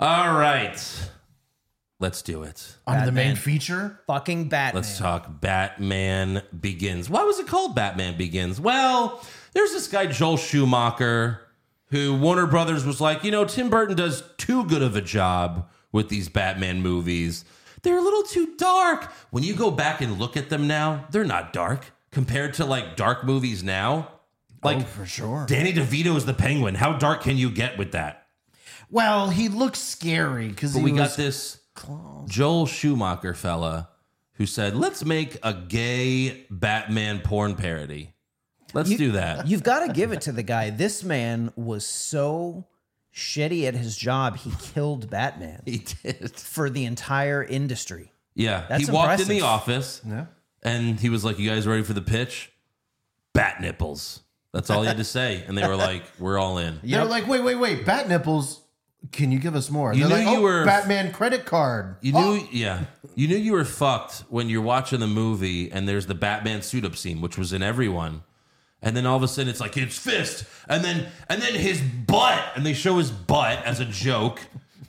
All 0.00 0.32
right, 0.36 0.76
let's 2.00 2.20
do 2.20 2.42
it. 2.42 2.76
On 2.86 2.96
the 3.06 3.12
main 3.12 3.34
Batman. 3.34 3.36
feature? 3.36 4.00
Fucking 4.08 4.48
Batman. 4.48 4.82
Let's 4.82 4.98
talk 4.98 5.40
Batman 5.40 6.42
Begins. 6.58 7.08
Why 7.08 7.22
was 7.22 7.38
it 7.38 7.46
called 7.46 7.74
Batman 7.76 8.16
Begins? 8.16 8.60
Well, 8.60 9.24
there's 9.52 9.70
this 9.72 9.86
guy, 9.86 10.06
Joel 10.06 10.36
Schumacher, 10.36 11.40
who 11.90 12.14
Warner 12.16 12.46
Brothers 12.46 12.84
was 12.84 13.00
like, 13.00 13.22
you 13.24 13.30
know, 13.30 13.44
Tim 13.44 13.70
Burton 13.70 13.96
does 13.96 14.24
too 14.36 14.64
good 14.64 14.82
of 14.82 14.96
a 14.96 15.00
job 15.00 15.68
with 15.92 16.08
these 16.08 16.28
Batman 16.28 16.82
movies. 16.82 17.44
They're 17.82 17.98
a 17.98 18.02
little 18.02 18.24
too 18.24 18.54
dark. 18.56 19.12
When 19.30 19.44
you 19.44 19.54
go 19.54 19.70
back 19.70 20.00
and 20.00 20.18
look 20.18 20.36
at 20.36 20.48
them 20.50 20.66
now, 20.66 21.06
they're 21.12 21.24
not 21.24 21.52
dark 21.52 21.92
compared 22.14 22.54
to 22.54 22.64
like 22.64 22.96
dark 22.96 23.24
movies 23.24 23.62
now. 23.62 24.08
Oh, 24.62 24.68
like, 24.68 24.78
oh, 24.78 24.80
for 24.80 25.04
sure. 25.06 25.44
Danny 25.46 25.72
DeVito 25.72 26.16
is 26.16 26.24
the 26.24 26.32
penguin. 26.34 26.74
How 26.76 26.94
dark 26.94 27.22
can 27.22 27.36
you 27.36 27.50
get 27.50 27.76
with 27.76 27.92
that? 27.92 28.26
Well, 28.90 29.28
he 29.30 29.48
looks 29.48 29.78
scary 29.80 30.48
because 30.48 30.74
we 30.76 30.92
got 30.92 31.16
this 31.16 31.58
Joel 32.26 32.66
Schumacher 32.66 33.34
fella 33.34 33.90
who 34.34 34.46
said, 34.46 34.74
let's 34.74 35.04
make 35.04 35.36
a 35.42 35.52
gay 35.52 36.46
Batman 36.50 37.20
porn 37.20 37.56
parody. 37.56 38.14
Let's 38.72 38.90
You- 38.90 38.98
do 38.98 39.12
that. 39.12 39.46
You've 39.48 39.62
got 39.62 39.86
to 39.86 39.92
give 39.92 40.12
it 40.12 40.22
to 40.22 40.32
the 40.32 40.42
guy. 40.42 40.70
This 40.70 41.04
man 41.04 41.52
was 41.56 41.84
so 41.86 42.66
shitty 43.14 43.64
at 43.64 43.74
his 43.74 43.96
job, 43.96 44.36
he 44.38 44.50
killed 44.60 45.10
Batman. 45.10 45.62
He 45.66 45.84
did. 46.02 46.36
For 46.36 46.68
the 46.70 46.84
entire 46.84 47.42
industry. 47.44 48.12
Yeah. 48.34 48.64
That's 48.68 48.86
he 48.86 48.92
walked 48.92 49.20
in 49.20 49.28
the 49.28 49.42
office 49.42 50.00
Yeah. 50.06 50.26
And 50.64 50.98
he 50.98 51.08
was 51.08 51.24
like, 51.24 51.38
You 51.38 51.48
guys 51.50 51.66
ready 51.66 51.82
for 51.82 51.92
the 51.92 52.02
pitch? 52.02 52.50
Bat 53.32 53.60
nipples. 53.60 54.20
That's 54.52 54.70
all 54.70 54.82
he 54.82 54.86
had 54.88 54.98
to 54.98 55.04
say. 55.04 55.44
And 55.46 55.58
they 55.58 55.66
were 55.66 55.76
like, 55.76 56.04
We're 56.18 56.38
all 56.38 56.58
in. 56.58 56.80
They're 56.82 57.04
like, 57.04 57.26
wait, 57.26 57.42
wait, 57.42 57.56
wait. 57.56 57.84
Bat 57.84 58.08
nipples. 58.08 58.60
Can 59.12 59.30
you 59.30 59.38
give 59.38 59.54
us 59.54 59.70
more? 59.70 59.92
You 59.92 60.08
They're 60.08 60.18
knew 60.20 60.24
like, 60.24 60.34
you 60.34 60.40
oh, 60.40 60.42
were- 60.42 60.64
Batman 60.64 61.12
credit 61.12 61.44
card. 61.44 61.96
You 62.00 62.12
knew, 62.12 62.18
oh. 62.20 62.48
yeah. 62.50 62.84
You 63.14 63.28
knew 63.28 63.36
you 63.36 63.52
were 63.52 63.64
fucked 63.64 64.24
when 64.30 64.48
you're 64.48 64.62
watching 64.62 64.98
the 65.00 65.06
movie 65.06 65.70
and 65.70 65.86
there's 65.86 66.06
the 66.06 66.14
Batman 66.14 66.62
suit 66.62 66.84
up 66.86 66.96
scene, 66.96 67.20
which 67.20 67.36
was 67.36 67.52
in 67.52 67.62
everyone. 67.62 68.22
And 68.80 68.96
then 68.96 69.04
all 69.06 69.16
of 69.16 69.22
a 69.22 69.28
sudden 69.28 69.48
it's 69.50 69.60
like 69.60 69.74
his 69.74 69.98
fist, 69.98 70.44
and 70.68 70.84
then 70.84 71.06
and 71.30 71.40
then 71.40 71.54
his 71.54 71.80
butt, 71.80 72.42
and 72.54 72.66
they 72.66 72.74
show 72.74 72.98
his 72.98 73.10
butt 73.10 73.64
as 73.64 73.80
a 73.80 73.86
joke, 73.86 74.40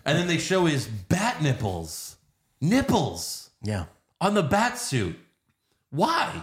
and 0.06 0.18
then 0.18 0.28
they 0.28 0.38
show 0.38 0.66
his 0.66 0.86
bat 0.86 1.42
nipples, 1.42 2.18
nipples 2.60 3.52
Yeah. 3.64 3.86
on 4.20 4.34
the 4.34 4.44
bat 4.44 4.78
suit. 4.78 5.18
Why? 5.92 6.42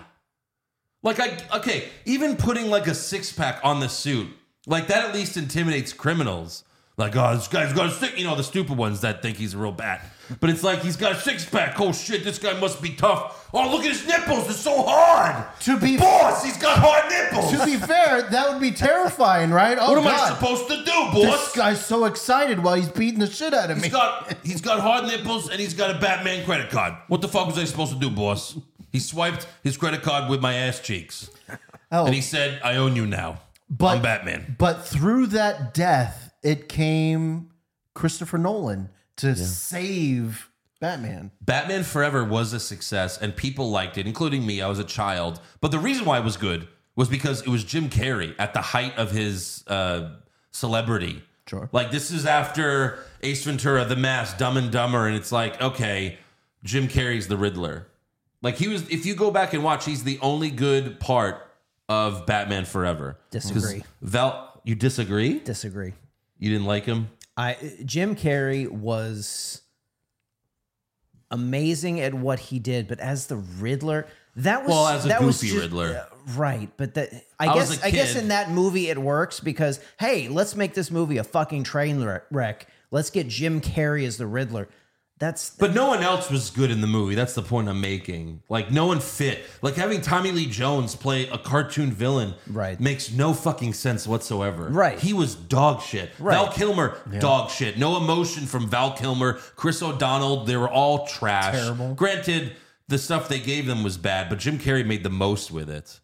Like 1.02 1.18
I 1.18 1.36
okay, 1.56 1.88
even 2.04 2.36
putting 2.36 2.70
like 2.70 2.86
a 2.86 2.94
six 2.94 3.32
pack 3.32 3.60
on 3.64 3.80
the 3.80 3.88
suit, 3.88 4.28
like 4.66 4.86
that 4.88 5.08
at 5.08 5.14
least 5.14 5.36
intimidates 5.36 5.92
criminals. 5.92 6.64
Like, 6.98 7.16
oh, 7.16 7.34
this 7.34 7.48
guy's 7.48 7.72
got 7.72 7.86
a 7.86 7.90
six, 7.90 8.18
you 8.18 8.24
know, 8.24 8.36
the 8.36 8.44
stupid 8.44 8.76
ones 8.76 9.00
that 9.00 9.22
think 9.22 9.38
he's 9.38 9.54
a 9.54 9.58
real 9.58 9.72
bat. 9.72 10.04
But 10.40 10.50
it's 10.50 10.62
like 10.62 10.82
he's 10.82 10.96
got 10.96 11.12
a 11.12 11.20
six 11.20 11.44
pack. 11.44 11.80
Oh 11.80 11.92
shit, 11.92 12.22
this 12.22 12.38
guy 12.38 12.58
must 12.60 12.82
be 12.82 12.90
tough. 12.90 13.48
Oh, 13.52 13.70
look 13.70 13.84
at 13.84 13.92
his 13.92 14.06
nipples, 14.06 14.44
they're 14.44 14.54
so 14.54 14.82
hard. 14.82 15.46
To 15.60 15.78
be 15.80 15.96
Boss, 15.96 16.44
he's 16.44 16.58
got 16.58 16.78
hard 16.78 17.10
nipples. 17.10 17.50
to 17.50 17.64
be 17.64 17.76
fair, 17.76 18.22
that 18.22 18.52
would 18.52 18.60
be 18.60 18.70
terrifying, 18.70 19.50
right? 19.50 19.76
Oh, 19.80 19.94
what 19.94 19.98
am 19.98 20.06
I 20.06 20.28
supposed 20.28 20.68
to 20.68 20.76
do, 20.76 20.84
boss? 20.84 21.46
This 21.46 21.56
guy's 21.56 21.84
so 21.84 22.04
excited 22.04 22.62
while 22.62 22.74
he's 22.74 22.88
beating 22.88 23.20
the 23.20 23.26
shit 23.26 23.54
out 23.54 23.70
of 23.70 23.78
me. 23.78 23.84
He's 23.84 23.92
got 23.92 24.34
he's 24.44 24.60
got 24.60 24.80
hard 24.80 25.06
nipples 25.06 25.48
and 25.50 25.58
he's 25.58 25.74
got 25.74 25.94
a 25.96 25.98
Batman 25.98 26.44
credit 26.44 26.70
card. 26.70 26.94
What 27.08 27.20
the 27.22 27.28
fuck 27.28 27.46
was 27.46 27.58
I 27.58 27.64
supposed 27.64 27.92
to 27.92 27.98
do, 27.98 28.10
boss? 28.10 28.56
He 28.92 28.98
swiped 29.00 29.46
his 29.64 29.76
credit 29.76 30.02
card 30.02 30.28
with 30.30 30.40
my 30.40 30.54
ass 30.54 30.80
cheeks. 30.80 31.30
Oh. 31.94 32.06
And 32.06 32.14
he 32.14 32.22
said, 32.22 32.58
I 32.64 32.76
own 32.76 32.96
you 32.96 33.04
now. 33.06 33.42
But- 33.68 33.96
I'm 33.96 34.02
Batman. 34.02 34.56
But 34.58 34.86
through 34.86 35.26
that 35.26 35.74
death, 35.74 36.32
it 36.42 36.66
came 36.66 37.50
Christopher 37.94 38.38
Nolan 38.38 38.88
to 39.18 39.36
save 39.36 40.48
Batman. 40.80 41.30
Batman 41.42 41.82
Forever 41.84 42.24
was 42.24 42.54
a 42.54 42.60
success 42.60 43.18
and 43.20 43.36
people 43.36 43.70
liked 43.70 43.98
it, 43.98 44.06
including 44.06 44.46
me. 44.46 44.62
I 44.62 44.68
was 44.68 44.78
a 44.78 44.84
child. 44.84 45.38
But 45.60 45.70
the 45.70 45.78
reason 45.78 46.06
why 46.06 46.18
it 46.18 46.24
was 46.24 46.38
good 46.38 46.66
was 46.96 47.10
because 47.10 47.42
it 47.42 47.48
was 47.48 47.62
Jim 47.62 47.90
Carrey 47.90 48.34
at 48.38 48.54
the 48.54 48.62
height 48.62 48.96
of 48.96 49.10
his 49.10 49.62
uh, 49.66 50.14
celebrity. 50.50 51.22
Sure. 51.46 51.68
Like, 51.72 51.90
this 51.90 52.10
is 52.10 52.24
after 52.24 53.00
Ace 53.22 53.44
Ventura, 53.44 53.84
The 53.84 53.96
Mask, 53.96 54.38
Dumb 54.38 54.56
and 54.56 54.72
Dumber. 54.72 55.06
And 55.06 55.14
it's 55.14 55.30
like, 55.30 55.60
okay, 55.60 56.16
Jim 56.64 56.88
Carrey's 56.88 57.28
the 57.28 57.36
Riddler. 57.36 57.86
Like, 58.42 58.56
he 58.56 58.68
was, 58.68 58.82
if 58.90 59.06
you 59.06 59.14
go 59.14 59.30
back 59.30 59.54
and 59.54 59.62
watch, 59.64 59.84
he's 59.84 60.04
the 60.04 60.18
only 60.20 60.50
good 60.50 60.98
part 61.00 61.36
of 61.88 62.26
Batman 62.26 62.64
Forever. 62.64 63.18
'Cause 63.32 63.50
Disagree. 63.50 63.84
Val, 64.02 64.60
you 64.64 64.74
disagree? 64.74 65.38
Disagree. 65.40 65.94
You 66.38 66.50
didn't 66.50 66.66
like 66.66 66.84
him? 66.84 67.08
I 67.36 67.56
Jim 67.84 68.14
Carrey 68.16 68.68
was 68.68 69.62
amazing 71.30 72.00
at 72.00 72.14
what 72.14 72.38
he 72.38 72.58
did, 72.58 72.88
but 72.88 73.00
as 73.00 73.26
the 73.26 73.36
Riddler, 73.36 74.06
that 74.36 74.62
was 74.62 74.68
Well, 74.70 74.88
as 74.88 75.04
a 75.04 75.08
that 75.08 75.22
was 75.22 75.40
goofy 75.40 75.58
Riddler. 75.58 76.06
uh, 76.08 76.32
right? 76.36 76.70
But 76.76 76.94
that 76.94 77.10
I, 77.38 77.46
I 77.48 77.54
was 77.54 77.70
guess 77.70 77.82
a 77.82 77.86
I 77.86 77.90
guess 77.90 78.12
kid. 78.14 78.22
in 78.22 78.28
that 78.28 78.50
movie 78.50 78.88
it 78.88 78.98
works 78.98 79.40
because 79.40 79.80
hey, 79.98 80.28
let's 80.28 80.54
make 80.56 80.74
this 80.74 80.90
movie 80.90 81.18
a 81.18 81.24
fucking 81.24 81.64
train 81.64 82.02
wreck- 82.02 82.24
wreck. 82.30 82.66
Let's 82.90 83.08
get 83.10 83.28
Jim 83.28 83.60
Carrey 83.60 84.06
as 84.06 84.18
the 84.18 84.26
Riddler. 84.26 84.68
That's 85.22 85.50
But 85.50 85.72
no 85.72 85.86
one 85.86 86.02
else 86.02 86.32
was 86.32 86.50
good 86.50 86.72
in 86.72 86.80
the 86.80 86.88
movie. 86.88 87.14
That's 87.14 87.34
the 87.34 87.42
point 87.42 87.68
I'm 87.68 87.80
making. 87.80 88.42
Like 88.48 88.72
no 88.72 88.86
one 88.86 88.98
fit. 88.98 89.44
Like 89.62 89.76
having 89.76 90.00
Tommy 90.00 90.32
Lee 90.32 90.46
Jones 90.46 90.96
play 90.96 91.28
a 91.28 91.38
cartoon 91.38 91.92
villain 91.92 92.34
Right. 92.48 92.80
makes 92.80 93.12
no 93.12 93.32
fucking 93.32 93.74
sense 93.74 94.04
whatsoever. 94.04 94.64
Right. 94.64 94.98
He 94.98 95.12
was 95.12 95.36
dog 95.36 95.80
shit. 95.80 96.10
Right. 96.18 96.34
Val 96.34 96.50
Kilmer, 96.52 96.96
dog 97.20 97.50
shit. 97.50 97.78
No 97.78 97.98
emotion 97.98 98.46
from 98.46 98.68
Val 98.68 98.94
Kilmer. 98.94 99.34
Chris 99.54 99.80
O'Donnell, 99.80 100.44
they 100.44 100.56
were 100.56 100.68
all 100.68 101.06
trash. 101.06 101.54
Terrible. 101.54 101.94
Granted, 101.94 102.56
the 102.88 102.98
stuff 102.98 103.28
they 103.28 103.38
gave 103.38 103.66
them 103.66 103.84
was 103.84 103.96
bad, 103.96 104.28
but 104.28 104.40
Jim 104.40 104.58
Carrey 104.58 104.84
made 104.84 105.04
the 105.04 105.08
most 105.10 105.52
with 105.52 105.70
it. 105.70 106.00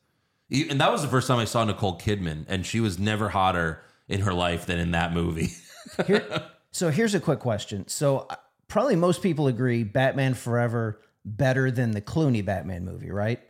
And 0.71 0.81
that 0.81 0.93
was 0.93 1.03
the 1.03 1.09
first 1.09 1.27
time 1.27 1.41
I 1.41 1.45
saw 1.45 1.65
Nicole 1.65 1.99
Kidman, 1.99 2.45
and 2.47 2.65
she 2.65 2.79
was 2.79 3.01
never 3.01 3.31
hotter 3.31 3.83
in 4.07 4.21
her 4.21 4.33
life 4.33 4.65
than 4.67 4.79
in 4.79 4.93
that 4.93 5.13
movie. 5.13 5.49
Here, 6.07 6.25
so 6.71 6.91
here's 6.91 7.17
a 7.17 7.21
quick 7.21 7.41
question. 7.41 7.89
So 7.89 8.29
probably 8.69 8.97
most 8.97 9.23
people 9.23 9.47
agree 9.49 9.83
Batman 9.85 10.35
Forever 10.35 11.01
better 11.25 11.71
than 11.71 11.91
the 11.91 12.01
Clooney 12.01 12.45
Batman 12.45 12.85
movie, 12.85 13.11
right? 13.11 13.41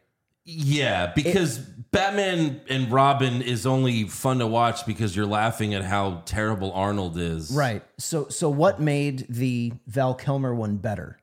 Yeah, 0.50 1.12
because 1.14 1.58
Batman 1.58 2.62
and 2.70 2.90
Robin 2.90 3.42
is 3.42 3.66
only 3.66 4.04
fun 4.04 4.38
to 4.38 4.46
watch 4.46 4.86
because 4.86 5.14
you're 5.14 5.26
laughing 5.26 5.74
at 5.74 5.84
how 5.84 6.22
terrible 6.24 6.72
Arnold 6.72 7.18
is. 7.18 7.50
Right. 7.50 7.82
So 7.98 8.28
so 8.28 8.48
what 8.48 8.80
made 8.80 9.26
the 9.28 9.74
Val 9.86 10.14
Kilmer 10.14 10.54
one 10.54 10.76
better? 10.76 11.18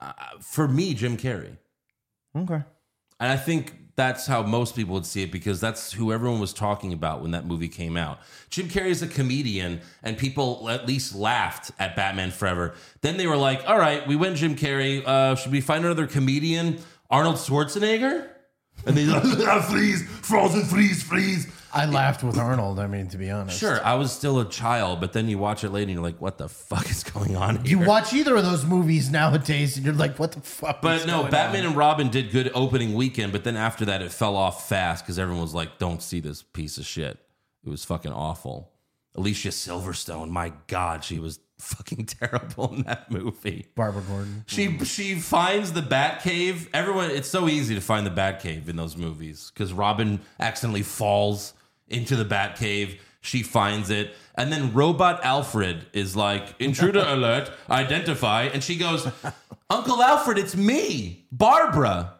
Uh, 0.00 0.12
for 0.40 0.66
me, 0.66 0.94
Jim 0.94 1.18
Carrey. 1.18 1.58
Okay. 2.34 2.62
And 3.20 3.32
I 3.32 3.36
think 3.36 3.74
that's 3.96 4.26
how 4.26 4.42
most 4.42 4.76
people 4.76 4.92
would 4.94 5.06
see 5.06 5.22
it 5.22 5.32
because 5.32 5.58
that's 5.58 5.92
who 5.92 6.12
everyone 6.12 6.38
was 6.38 6.52
talking 6.52 6.92
about 6.92 7.22
when 7.22 7.30
that 7.30 7.46
movie 7.46 7.68
came 7.68 7.96
out. 7.96 8.18
Jim 8.50 8.68
Carrey 8.68 8.90
is 8.90 9.02
a 9.02 9.06
comedian, 9.06 9.80
and 10.02 10.18
people 10.18 10.68
at 10.68 10.86
least 10.86 11.14
laughed 11.14 11.70
at 11.78 11.96
Batman 11.96 12.30
Forever. 12.30 12.74
Then 13.00 13.16
they 13.16 13.26
were 13.26 13.38
like, 13.38 13.62
all 13.66 13.78
right, 13.78 14.06
we 14.06 14.14
went 14.14 14.36
Jim 14.36 14.54
Carrey. 14.54 15.02
Uh, 15.04 15.34
should 15.34 15.50
we 15.50 15.62
find 15.62 15.84
another 15.84 16.06
comedian? 16.06 16.78
Arnold 17.10 17.36
Schwarzenegger? 17.36 18.28
And 18.84 18.96
they 18.96 19.06
like, 19.06 19.22
freeze, 19.64 20.02
frozen, 20.02 20.64
freeze, 20.64 21.02
freeze. 21.02 21.46
I 21.72 21.86
laughed 21.86 22.22
with 22.22 22.38
Arnold. 22.38 22.78
I 22.78 22.86
mean, 22.86 23.08
to 23.08 23.18
be 23.18 23.30
honest, 23.30 23.58
Sure, 23.58 23.84
I 23.84 23.94
was 23.94 24.12
still 24.12 24.40
a 24.40 24.48
child, 24.48 25.00
but 25.00 25.12
then 25.12 25.28
you 25.28 25.38
watch 25.38 25.64
it 25.64 25.70
later 25.70 25.82
and 25.84 25.92
you're 25.92 26.02
like, 26.02 26.20
what 26.20 26.38
the 26.38 26.48
fuck 26.48 26.90
is 26.90 27.04
going 27.04 27.36
on 27.36 27.56
here? 27.64 27.78
You 27.78 27.86
watch 27.86 28.12
either 28.12 28.36
of 28.36 28.44
those 28.44 28.64
movies 28.64 29.10
nowadays, 29.10 29.76
and 29.76 29.84
you're 29.84 29.94
like, 29.94 30.18
"What 30.18 30.32
the 30.32 30.40
fuck?" 30.40 30.80
But 30.80 31.06
no, 31.06 31.24
Batman 31.24 31.66
and 31.66 31.76
Robin 31.76 32.08
did 32.08 32.30
good 32.30 32.50
opening 32.54 32.94
weekend, 32.94 33.32
but 33.32 33.44
then 33.44 33.56
after 33.56 33.84
that, 33.86 34.02
it 34.02 34.12
fell 34.12 34.36
off 34.36 34.68
fast 34.68 35.04
because 35.04 35.18
everyone 35.18 35.42
was 35.42 35.54
like, 35.54 35.78
"Don't 35.78 36.02
see 36.02 36.20
this 36.20 36.42
piece 36.42 36.78
of 36.78 36.86
shit." 36.86 37.18
It 37.64 37.68
was 37.68 37.84
fucking 37.84 38.12
awful. 38.12 38.72
Alicia 39.16 39.48
Silverstone, 39.48 40.28
my 40.30 40.52
god, 40.66 41.02
she 41.02 41.18
was 41.18 41.40
fucking 41.58 42.06
terrible 42.06 42.74
in 42.74 42.82
that 42.82 43.10
movie. 43.10 43.66
Barbara 43.74 44.02
Gordon. 44.02 44.44
She 44.46 44.78
she 44.84 45.14
finds 45.16 45.72
the 45.72 45.82
Batcave. 45.82 46.68
Everyone, 46.72 47.10
it's 47.10 47.28
so 47.28 47.48
easy 47.48 47.74
to 47.74 47.80
find 47.80 48.06
the 48.06 48.10
Batcave 48.10 48.68
in 48.68 48.76
those 48.76 48.96
movies 48.96 49.50
because 49.52 49.72
Robin 49.72 50.20
accidentally 50.38 50.82
falls 50.82 51.54
into 51.88 52.16
the 52.16 52.24
Batcave. 52.24 52.98
She 53.20 53.42
finds 53.42 53.90
it, 53.90 54.14
and 54.36 54.52
then 54.52 54.72
Robot 54.72 55.24
Alfred 55.24 55.86
is 55.92 56.14
like, 56.14 56.54
"Intruder 56.60 57.00
alert! 57.06 57.50
Identify!" 57.68 58.44
And 58.44 58.62
she 58.62 58.76
goes, 58.76 59.08
"Uncle 59.68 60.02
Alfred, 60.02 60.38
it's 60.38 60.54
me, 60.54 61.26
Barbara." 61.32 62.14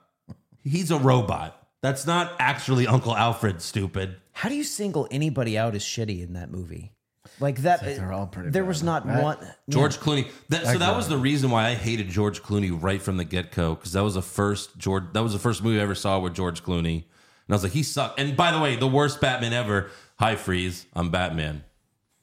He's 0.65 0.91
a 0.91 0.99
robot. 0.99 1.65
That's 1.81 2.07
not 2.07 2.35
actually 2.41 2.89
Uncle 2.89 3.15
Alfred. 3.15 3.63
Stupid. 3.63 4.17
How 4.33 4.49
do 4.49 4.57
you 4.57 4.65
single 4.65 5.07
anybody 5.13 5.57
out 5.57 5.77
as 5.77 5.85
shitty 5.85 6.23
in 6.25 6.33
that 6.33 6.51
movie? 6.51 6.93
Like 7.41 7.59
that. 7.63 7.83
they're 7.85 8.13
all 8.13 8.27
pretty 8.27 8.51
There 8.51 8.63
bad. 8.63 8.69
was 8.69 8.83
not 8.83 9.07
Right? 9.07 9.23
one. 9.23 9.39
George 9.69 9.99
Clooney. 9.99 10.31
That, 10.49 10.65
so 10.67 10.79
that 10.79 10.97
was 10.97 11.09
the 11.09 11.19
reason 11.19 11.51
why 11.51 11.69
I 11.69 11.75
hated 11.75 12.09
George 12.09 12.43
Clooney 12.43 12.71
right 12.81 13.01
from 13.03 13.17
the 13.19 13.25
get 13.25 13.53
go 13.53 13.75
because 13.75 13.93
that 13.93 14.03
was 14.03 14.15
the 14.15 14.23
first 14.23 14.77
George. 14.79 15.05
That 15.13 15.23
was 15.23 15.33
the 15.33 15.39
first 15.39 15.63
movie 15.63 15.79
I 15.79 15.83
ever 15.83 15.95
saw 15.95 16.19
with 16.19 16.35
George 16.35 16.63
Clooney, 16.65 16.95
and 16.97 17.05
I 17.51 17.53
was 17.55 17.63
like, 17.63 17.73
he 17.73 17.83
sucked. 17.83 18.19
And 18.19 18.37
by 18.37 18.53
the 18.53 18.59
way, 18.61 18.77
the 18.77 18.87
worst 18.89 19.21
Batman 19.21 19.53
ever. 19.53 19.91
Hi, 20.19 20.35
freeze. 20.37 20.87
I'm 20.95 21.11
Batman. 21.11 21.63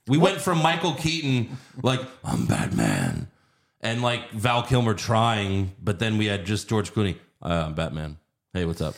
We 0.08 0.17
went 0.17 0.41
from 0.41 0.62
Michael 0.63 0.95
Keaton 0.95 1.58
like 1.84 2.02
I'm 2.26 2.45
Batman, 2.47 3.28
and 3.82 4.02
like 4.02 4.32
Val 4.32 4.63
Kilmer 4.63 4.95
trying, 4.95 5.73
but 5.82 5.99
then 5.99 6.17
we 6.17 6.26
had 6.26 6.45
just 6.45 6.67
George 6.67 6.91
Clooney. 6.93 7.17
Uh, 7.41 7.65
I'm 7.67 7.76
Batman. 7.76 8.17
Hey, 8.54 8.65
what's 8.65 8.82
up? 8.82 8.95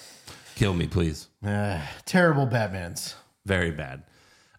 Kill 0.56 0.73
me, 0.73 0.88
please. 0.88 1.28
Ah, 1.45 1.86
terrible 2.06 2.47
Batmans. 2.47 3.15
Very 3.45 3.71
bad. 3.71 4.04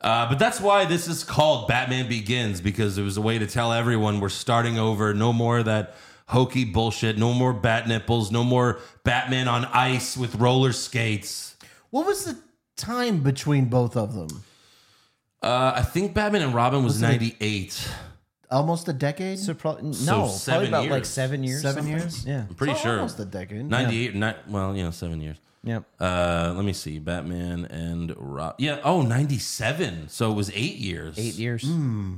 Uh, 0.06 0.28
but 0.28 0.38
that's 0.38 0.60
why 0.60 0.84
this 0.84 1.08
is 1.08 1.24
called 1.24 1.66
Batman 1.66 2.08
Begins 2.08 2.60
because 2.60 2.96
it 2.96 3.02
was 3.02 3.16
a 3.16 3.20
way 3.20 3.38
to 3.40 3.46
tell 3.46 3.72
everyone 3.72 4.20
we're 4.20 4.28
starting 4.28 4.78
over. 4.78 5.12
No 5.12 5.32
more 5.32 5.58
of 5.58 5.64
that 5.64 5.96
hokey 6.28 6.64
bullshit. 6.64 7.18
No 7.18 7.32
more 7.34 7.52
bat 7.52 7.88
nipples. 7.88 8.30
No 8.30 8.44
more 8.44 8.78
Batman 9.02 9.48
on 9.48 9.64
ice 9.64 10.16
with 10.16 10.36
roller 10.36 10.72
skates. 10.72 11.56
What 11.90 12.06
was 12.06 12.24
the 12.24 12.38
time 12.76 13.24
between 13.24 13.64
both 13.64 13.96
of 13.96 14.14
them? 14.14 14.28
Uh, 15.42 15.72
I 15.74 15.82
think 15.82 16.14
Batman 16.14 16.42
and 16.42 16.54
Robin 16.54 16.84
was, 16.84 16.94
Was 16.94 17.02
it 17.02 17.06
a- 17.06 17.10
98. 17.10 17.88
Almost 18.48 18.86
a 18.88 18.92
decade. 18.92 19.40
So 19.40 19.54
pro- 19.54 19.78
no, 19.80 19.90
So 19.92 20.06
probably 20.12 20.28
seven 20.36 20.68
about 20.68 20.88
like 20.88 21.04
seven 21.04 21.42
years. 21.42 21.62
Seven 21.62 21.82
something. 21.82 21.98
years? 21.98 22.24
Yeah. 22.24 22.44
I'm 22.48 22.54
pretty 22.54 22.74
So 22.74 22.78
sure. 22.80 22.94
almost 22.94 23.18
a 23.18 23.24
decade. 23.24 23.64
98. 23.68 24.14
Ni- 24.14 24.32
well, 24.48 24.76
you 24.76 24.84
know, 24.84 24.92
seven 24.92 25.20
years. 25.20 25.36
Yep. 25.66 25.84
Uh, 26.00 26.52
let 26.56 26.64
me 26.64 26.72
see. 26.72 26.98
Batman 26.98 27.64
and 27.66 28.14
Rob. 28.16 28.54
Yeah. 28.58 28.80
Oh, 28.84 29.02
97. 29.02 30.08
So 30.08 30.30
it 30.30 30.34
was 30.34 30.50
eight 30.54 30.76
years. 30.76 31.18
Eight 31.18 31.34
years. 31.34 31.62
Hmm. 31.62 32.16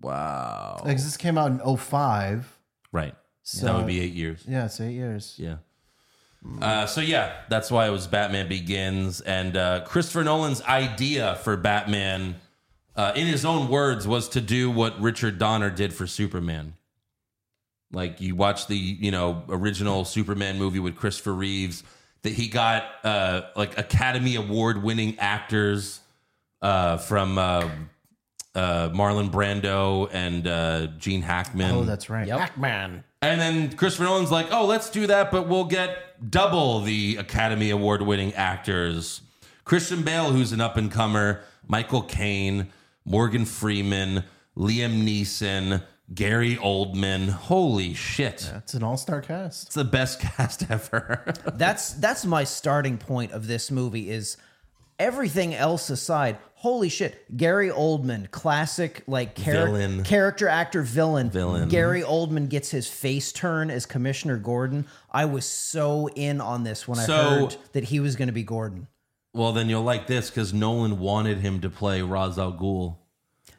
Wow. 0.00 0.82
Like 0.84 0.96
this 0.96 1.16
came 1.16 1.38
out 1.38 1.50
in 1.52 1.76
05. 1.76 2.58
Right. 2.92 3.14
So- 3.42 3.66
that 3.66 3.76
would 3.76 3.86
be 3.86 4.00
eight 4.00 4.14
years. 4.14 4.42
Yeah, 4.48 4.64
it's 4.64 4.80
eight 4.80 4.92
years. 4.94 5.34
Yeah. 5.38 5.56
Uh, 6.62 6.86
so 6.86 7.00
yeah, 7.00 7.32
that's 7.48 7.70
why 7.72 7.86
it 7.88 7.90
was 7.90 8.06
Batman 8.06 8.48
Begins, 8.48 9.20
and 9.20 9.56
uh, 9.56 9.80
Christopher 9.84 10.22
Nolan's 10.22 10.62
idea 10.62 11.34
for 11.42 11.56
Batman, 11.56 12.36
uh, 12.94 13.10
in 13.16 13.26
his 13.26 13.44
own 13.44 13.66
words, 13.68 14.06
was 14.06 14.28
to 14.28 14.40
do 14.40 14.70
what 14.70 15.00
Richard 15.00 15.38
Donner 15.38 15.70
did 15.70 15.92
for 15.92 16.06
Superman. 16.06 16.74
Like 17.90 18.20
you 18.20 18.36
watch 18.36 18.68
the 18.68 18.76
you 18.76 19.10
know 19.10 19.42
original 19.48 20.04
Superman 20.04 20.56
movie 20.56 20.78
with 20.78 20.94
Christopher 20.94 21.34
Reeves, 21.34 21.82
that 22.22 22.32
he 22.32 22.48
got 22.48 22.84
uh, 23.04 23.42
like 23.54 23.78
Academy 23.78 24.36
Award 24.36 24.82
winning 24.82 25.18
actors 25.18 26.00
uh, 26.62 26.96
from 26.96 27.38
uh, 27.38 27.68
uh, 28.54 28.88
Marlon 28.90 29.30
Brando 29.30 30.08
and 30.12 30.46
uh, 30.46 30.86
Gene 30.98 31.22
Hackman. 31.22 31.74
Oh, 31.74 31.84
that's 31.84 32.10
right. 32.10 32.26
Yep. 32.26 32.38
Hackman. 32.38 33.04
And 33.22 33.40
then 33.40 33.76
Christopher 33.76 34.04
Nolan's 34.04 34.30
like, 34.30 34.48
oh, 34.50 34.66
let's 34.66 34.90
do 34.90 35.06
that, 35.06 35.30
but 35.30 35.48
we'll 35.48 35.64
get 35.64 36.30
double 36.30 36.80
the 36.80 37.16
Academy 37.16 37.70
Award 37.70 38.02
winning 38.02 38.34
actors. 38.34 39.20
Christian 39.64 40.02
Bale, 40.02 40.32
who's 40.32 40.52
an 40.52 40.60
up 40.60 40.76
and 40.76 40.90
comer, 40.90 41.42
Michael 41.66 42.02
Caine, 42.02 42.68
Morgan 43.04 43.44
Freeman, 43.44 44.24
Liam 44.56 45.04
Neeson, 45.04 45.82
Gary 46.14 46.56
Oldman. 46.56 47.28
Holy 47.28 47.92
shit. 47.94 48.50
It's 48.56 48.74
an 48.74 48.82
all-star 48.82 49.20
cast. 49.22 49.66
It's 49.66 49.74
the 49.74 49.84
best 49.84 50.20
cast 50.20 50.70
ever. 50.70 51.24
that's 51.54 51.92
that's 51.94 52.24
my 52.24 52.44
starting 52.44 52.96
point 52.98 53.32
of 53.32 53.46
this 53.46 53.70
movie 53.70 54.08
is 54.10 54.36
everything 54.98 55.54
else 55.54 55.90
aside 55.90 56.38
holy 56.54 56.88
shit 56.88 57.36
gary 57.36 57.68
oldman 57.68 58.30
classic 58.30 59.02
like 59.06 59.34
char- 59.36 59.66
Villain. 59.66 60.02
character 60.04 60.48
actor 60.48 60.80
villain 60.80 61.28
Villain. 61.28 61.68
gary 61.68 62.00
oldman 62.00 62.48
gets 62.48 62.70
his 62.70 62.88
face 62.88 63.30
turn 63.30 63.70
as 63.70 63.84
commissioner 63.84 64.38
gordon 64.38 64.86
i 65.10 65.26
was 65.26 65.44
so 65.44 66.08
in 66.16 66.40
on 66.40 66.64
this 66.64 66.88
when 66.88 66.98
i 66.98 67.04
heard 67.04 67.54
that 67.72 67.84
he 67.84 68.00
was 68.00 68.16
going 68.16 68.28
to 68.28 68.32
be 68.32 68.42
gordon 68.42 68.86
well, 69.34 69.52
then 69.52 69.68
you'll 69.68 69.82
like 69.82 70.06
this 70.06 70.30
because 70.30 70.54
Nolan 70.54 70.98
wanted 70.98 71.40
him 71.40 71.60
to 71.60 71.68
play 71.68 72.00
Ra's 72.00 72.38
al 72.38 72.54
Ghul. 72.54 72.96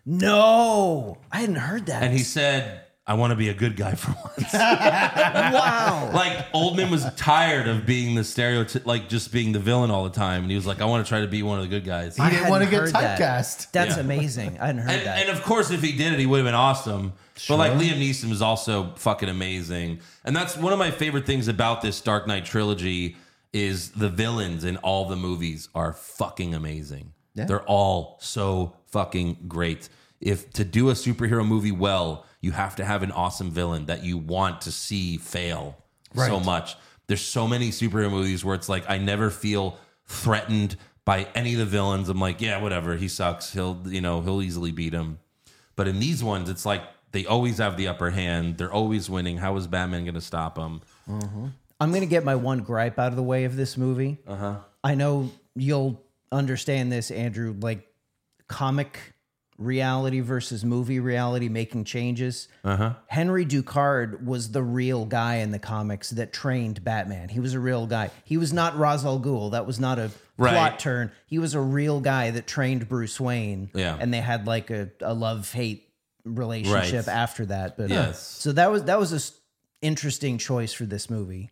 No 0.09 1.17
i 1.31 1.41
hadn't 1.41 1.55
heard 1.55 1.85
that 1.87 2.01
And 2.01 2.13
he 2.13 2.19
said, 2.23 2.81
I 3.05 3.13
want 3.13 3.31
to 3.31 3.35
be 3.37 3.47
a 3.49 3.53
good 3.53 3.75
guy 3.77 3.93
for 3.95 4.11
once. 4.11 4.53
wow 4.53 6.09
like 6.13 6.51
Oldman 6.51 6.89
was 6.91 7.05
tired 7.15 7.67
of 7.67 7.85
being 7.85 8.15
the 8.15 8.23
stereotype, 8.23 8.85
like 8.85 9.07
just 9.09 9.31
being 9.31 9.51
the 9.53 9.59
villain 9.59 9.91
all 9.91 10.03
the 10.03 10.09
time, 10.09 10.41
and 10.41 10.51
he 10.51 10.55
was 10.57 10.65
like, 10.65 10.81
"I 10.81 10.85
want 10.85 11.05
to 11.05 11.09
try 11.09 11.21
to 11.21 11.27
be 11.27 11.41
one 11.41 11.57
of 11.57 11.63
the 11.63 11.69
good 11.69 11.85
guys." 11.85 12.17
He 12.17 12.29
didn't 12.29 12.49
want 12.49 12.65
to 12.65 12.69
get 12.69 12.79
heard 12.81 12.93
that. 12.93 13.17
typecast. 13.19 13.71
that's 13.71 13.95
Yeah. 13.95 14.01
amazing 14.01 14.57
i 14.59 14.67
hadn't 14.67 14.81
heard 14.81 14.91
and, 14.91 15.05
that 15.07 15.19
and 15.19 15.29
of 15.29 15.41
course, 15.43 15.71
if 15.71 15.81
he 15.81 15.93
did 15.93 16.13
it, 16.13 16.19
he 16.19 16.25
would 16.25 16.37
have 16.37 16.45
been 16.45 16.53
awesome. 16.53 17.13
But 17.47 17.57
like 17.57 17.73
Liam 17.73 17.97
Neeson 18.01 18.29
was 18.29 18.41
also 18.41 18.93
fucking 18.97 19.29
amazing, 19.29 20.01
and 20.25 20.35
that's 20.35 20.57
one 20.57 20.73
of 20.73 20.79
my 20.79 20.91
favorite 20.91 21.25
things 21.25 21.47
about 21.47 21.81
this 21.81 22.01
Dark 22.01 22.27
Knight 22.27 22.43
trilogy 22.45 23.15
is 23.53 23.91
the 23.91 24.09
villains 24.09 24.65
in 24.65 24.75
all 24.77 25.05
the 25.07 25.15
movies 25.15 25.69
are 25.73 25.93
fucking 25.93 26.53
amazing. 26.53 27.13
They're 27.35 27.61
all 27.61 28.17
so 28.19 28.75
fucking 28.87 29.45
great. 29.47 29.87
If 30.19 30.51
to 30.53 30.63
do 30.63 30.89
a 30.89 30.93
superhero 30.93 31.45
movie 31.45 31.71
well, 31.71 32.25
you 32.41 32.51
have 32.51 32.75
to 32.77 32.86
have 32.86 33.03
an 33.03 33.12
awesome 33.12 33.51
villain 33.51 33.86
that 33.86 34.03
you 34.03 34.17
want 34.17 34.62
to 34.62 34.71
see 34.71 35.17
fail 35.17 35.77
so 36.15 36.39
much. 36.39 36.75
There's 37.08 37.21
so 37.21 37.47
many 37.47 37.69
superhero 37.69 38.10
movies 38.12 38.43
where 38.43 38.56
it's 38.56 38.67
like 38.69 38.89
I 38.89 38.97
never 38.97 39.30
feel 39.30 39.77
threatened 40.06 40.75
by 41.06 41.27
any 41.36 41.53
of 41.53 41.60
the 41.60 41.65
villains. 41.65 42.10
I'm 42.10 42.19
like, 42.19 42.41
yeah, 42.41 42.62
whatever. 42.62 42.95
He 42.97 43.08
sucks. 43.08 43.53
He'll, 43.53 43.82
you 43.86 44.01
know, 44.01 44.21
he'll 44.21 44.41
easily 44.41 44.71
beat 44.71 44.93
him. 44.93 45.19
But 45.75 45.88
in 45.88 45.99
these 45.99 46.23
ones, 46.23 46.49
it's 46.49 46.65
like 46.65 46.84
they 47.12 47.25
always 47.25 47.60
have 47.60 47.77
the 47.77 47.88
upper 47.88 48.10
hand. 48.10 48.58
They're 48.58 48.73
always 48.73 49.10
winning. 49.10 49.38
How 49.38 49.56
is 49.56 49.67
Batman 49.67 50.03
going 50.03 50.15
to 50.15 50.21
stop 50.21 50.56
them? 50.56 50.82
I'm 51.80 51.89
going 51.89 52.01
to 52.01 52.08
get 52.08 52.25
my 52.25 52.36
one 52.36 52.60
gripe 52.60 52.99
out 52.99 53.10
of 53.10 53.15
the 53.15 53.23
way 53.23 53.45
of 53.45 53.56
this 53.56 53.77
movie. 53.77 54.17
Uh 54.27 54.36
huh. 54.36 54.56
I 54.84 54.95
know 54.95 55.32
you'll 55.56 56.01
understand 56.32 56.91
this, 56.91 57.12
Andrew. 57.12 57.56
Like 57.58 57.88
comic 58.47 59.13
reality 59.57 60.19
versus 60.19 60.63
movie 60.63 60.99
reality 60.99 61.49
making 61.49 61.83
changes. 61.83 62.47
Uh 62.63 62.75
huh. 62.75 62.93
Henry 63.07 63.45
Ducard 63.45 64.23
was 64.23 64.51
the 64.51 64.61
real 64.61 65.05
guy 65.05 65.35
in 65.37 65.51
the 65.51 65.59
comics 65.59 66.11
that 66.11 66.31
trained 66.31 66.83
Batman. 66.83 67.29
He 67.29 67.39
was 67.39 67.53
a 67.53 67.59
real 67.59 67.87
guy. 67.87 68.11
He 68.23 68.37
was 68.37 68.53
not 68.53 68.77
Ra's 68.77 69.03
al 69.05 69.19
Ghul. 69.19 69.51
That 69.51 69.65
was 69.65 69.79
not 69.79 69.99
a 69.99 70.11
Right. 70.39 70.51
plot 70.53 70.77
turn. 70.79 71.11
He 71.25 71.39
was 71.39 71.55
a 71.55 71.59
real 71.59 71.99
guy 71.99 72.29
that 72.29 72.45
trained 72.45 72.87
Bruce 72.87 73.19
Wayne. 73.19 73.71
Yeah. 73.73 73.97
And 73.99 74.13
they 74.13 74.21
had 74.21 74.45
like 74.45 74.69
a, 74.69 74.91
a 75.01 75.11
love 75.15 75.51
hate 75.51 75.89
relationship 76.25 77.07
Right. 77.07 77.15
after 77.15 77.47
that. 77.47 77.75
But 77.77 77.89
Yes. 77.89 78.19
so 78.21 78.51
that 78.51 78.69
was 78.71 78.83
that 78.83 78.99
was 78.99 79.11
a 79.13 79.15
s- 79.17 79.31
interesting 79.81 80.37
choice 80.37 80.73
for 80.73 80.85
this 80.85 81.09
movie. 81.09 81.49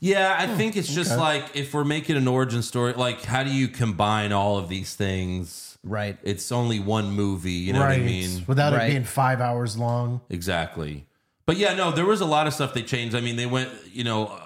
Yeah, 0.00 0.34
I 0.38 0.46
think 0.46 0.76
it's 0.76 0.92
just 0.94 1.18
like 1.18 1.44
if 1.56 1.74
we're 1.74 1.84
making 1.84 2.16
an 2.16 2.28
origin 2.28 2.62
story, 2.62 2.92
like 2.92 3.22
how 3.24 3.42
do 3.42 3.50
you 3.50 3.66
combine 3.68 4.30
all 4.32 4.56
of 4.58 4.68
these 4.68 4.94
things? 4.94 5.69
Right. 5.82 6.18
It's 6.22 6.52
only 6.52 6.78
one 6.78 7.12
movie. 7.12 7.52
You 7.52 7.72
know 7.72 7.80
right. 7.80 7.98
what 7.98 8.00
I 8.00 8.04
mean? 8.04 8.44
Without 8.46 8.72
Right. 8.72 8.88
it 8.88 8.92
being 8.92 9.04
five 9.04 9.40
hours 9.40 9.76
long. 9.76 10.20
Exactly. 10.28 11.06
But 11.46 11.56
yeah, 11.56 11.74
no, 11.74 11.90
there 11.90 12.06
was 12.06 12.20
a 12.20 12.26
lot 12.26 12.46
of 12.46 12.52
stuff 12.54 12.74
they 12.74 12.82
changed. 12.82 13.16
I 13.16 13.20
mean, 13.20 13.36
they 13.36 13.46
went, 13.46 13.70
you 13.92 14.04
know, 14.04 14.26
uh, 14.26 14.38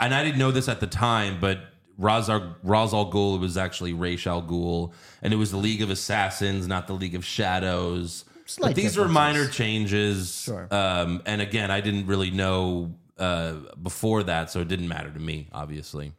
and 0.00 0.14
I 0.14 0.24
didn't 0.24 0.38
know 0.38 0.50
this 0.50 0.68
at 0.68 0.80
the 0.80 0.86
time, 0.86 1.38
but 1.40 1.58
Ra's 1.98 2.30
al, 2.30 2.56
Ra's 2.62 2.94
al 2.94 3.10
Ghul 3.10 3.40
was 3.40 3.56
actually 3.56 3.92
Ra's 3.92 4.26
al 4.26 4.42
Ghul, 4.42 4.92
and 5.20 5.32
it 5.32 5.36
was 5.36 5.50
the 5.50 5.56
League 5.56 5.82
of 5.82 5.90
Assassins, 5.90 6.68
not 6.68 6.86
the 6.86 6.94
League 6.94 7.16
of 7.16 7.24
Shadows. 7.24 8.24
Slight 8.46 8.68
but 8.68 8.76
these 8.76 8.96
were 8.96 9.08
minor 9.08 9.46
changes. 9.46 10.42
Sure. 10.44 10.68
Um, 10.70 11.22
and 11.26 11.42
again, 11.42 11.70
I 11.70 11.80
didn't 11.80 12.06
really 12.06 12.30
know 12.30 12.94
uh, 13.18 13.54
before 13.82 14.22
that, 14.22 14.50
so 14.50 14.60
it 14.60 14.68
didn't 14.68 14.88
matter 14.88 15.10
to 15.10 15.20
me, 15.20 15.48
obviously. 15.52 16.12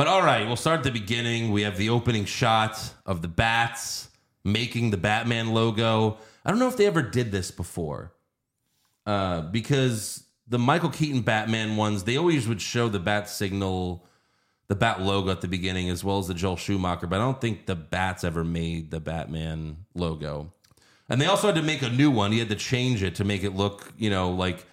But 0.00 0.08
all 0.08 0.22
right, 0.22 0.46
we'll 0.46 0.56
start 0.56 0.78
at 0.78 0.84
the 0.84 0.90
beginning. 0.90 1.52
We 1.52 1.60
have 1.60 1.76
the 1.76 1.90
opening 1.90 2.24
shot 2.24 2.94
of 3.04 3.20
the 3.20 3.28
bats 3.28 4.08
making 4.42 4.92
the 4.92 4.96
Batman 4.96 5.52
logo. 5.52 6.16
I 6.42 6.48
don't 6.48 6.58
know 6.58 6.68
if 6.68 6.78
they 6.78 6.86
ever 6.86 7.02
did 7.02 7.30
this 7.30 7.50
before, 7.50 8.14
uh, 9.04 9.42
because 9.42 10.24
the 10.48 10.58
Michael 10.58 10.88
Keaton 10.88 11.20
Batman 11.20 11.76
ones 11.76 12.04
they 12.04 12.16
always 12.16 12.48
would 12.48 12.62
show 12.62 12.88
the 12.88 12.98
bat 12.98 13.28
signal, 13.28 14.06
the 14.68 14.74
bat 14.74 15.02
logo 15.02 15.30
at 15.30 15.42
the 15.42 15.48
beginning, 15.48 15.90
as 15.90 16.02
well 16.02 16.18
as 16.18 16.28
the 16.28 16.34
Joel 16.34 16.56
Schumacher. 16.56 17.06
But 17.06 17.16
I 17.16 17.24
don't 17.24 17.38
think 17.38 17.66
the 17.66 17.76
bats 17.76 18.24
ever 18.24 18.42
made 18.42 18.90
the 18.90 19.00
Batman 19.00 19.84
logo. 19.94 20.50
And 21.10 21.20
they 21.20 21.26
also 21.26 21.48
had 21.48 21.56
to 21.56 21.62
make 21.62 21.82
a 21.82 21.90
new 21.90 22.10
one. 22.10 22.32
He 22.32 22.38
had 22.38 22.48
to 22.48 22.56
change 22.56 23.02
it 23.02 23.16
to 23.16 23.24
make 23.24 23.44
it 23.44 23.54
look, 23.54 23.92
you 23.98 24.08
know, 24.08 24.30
like 24.30 24.64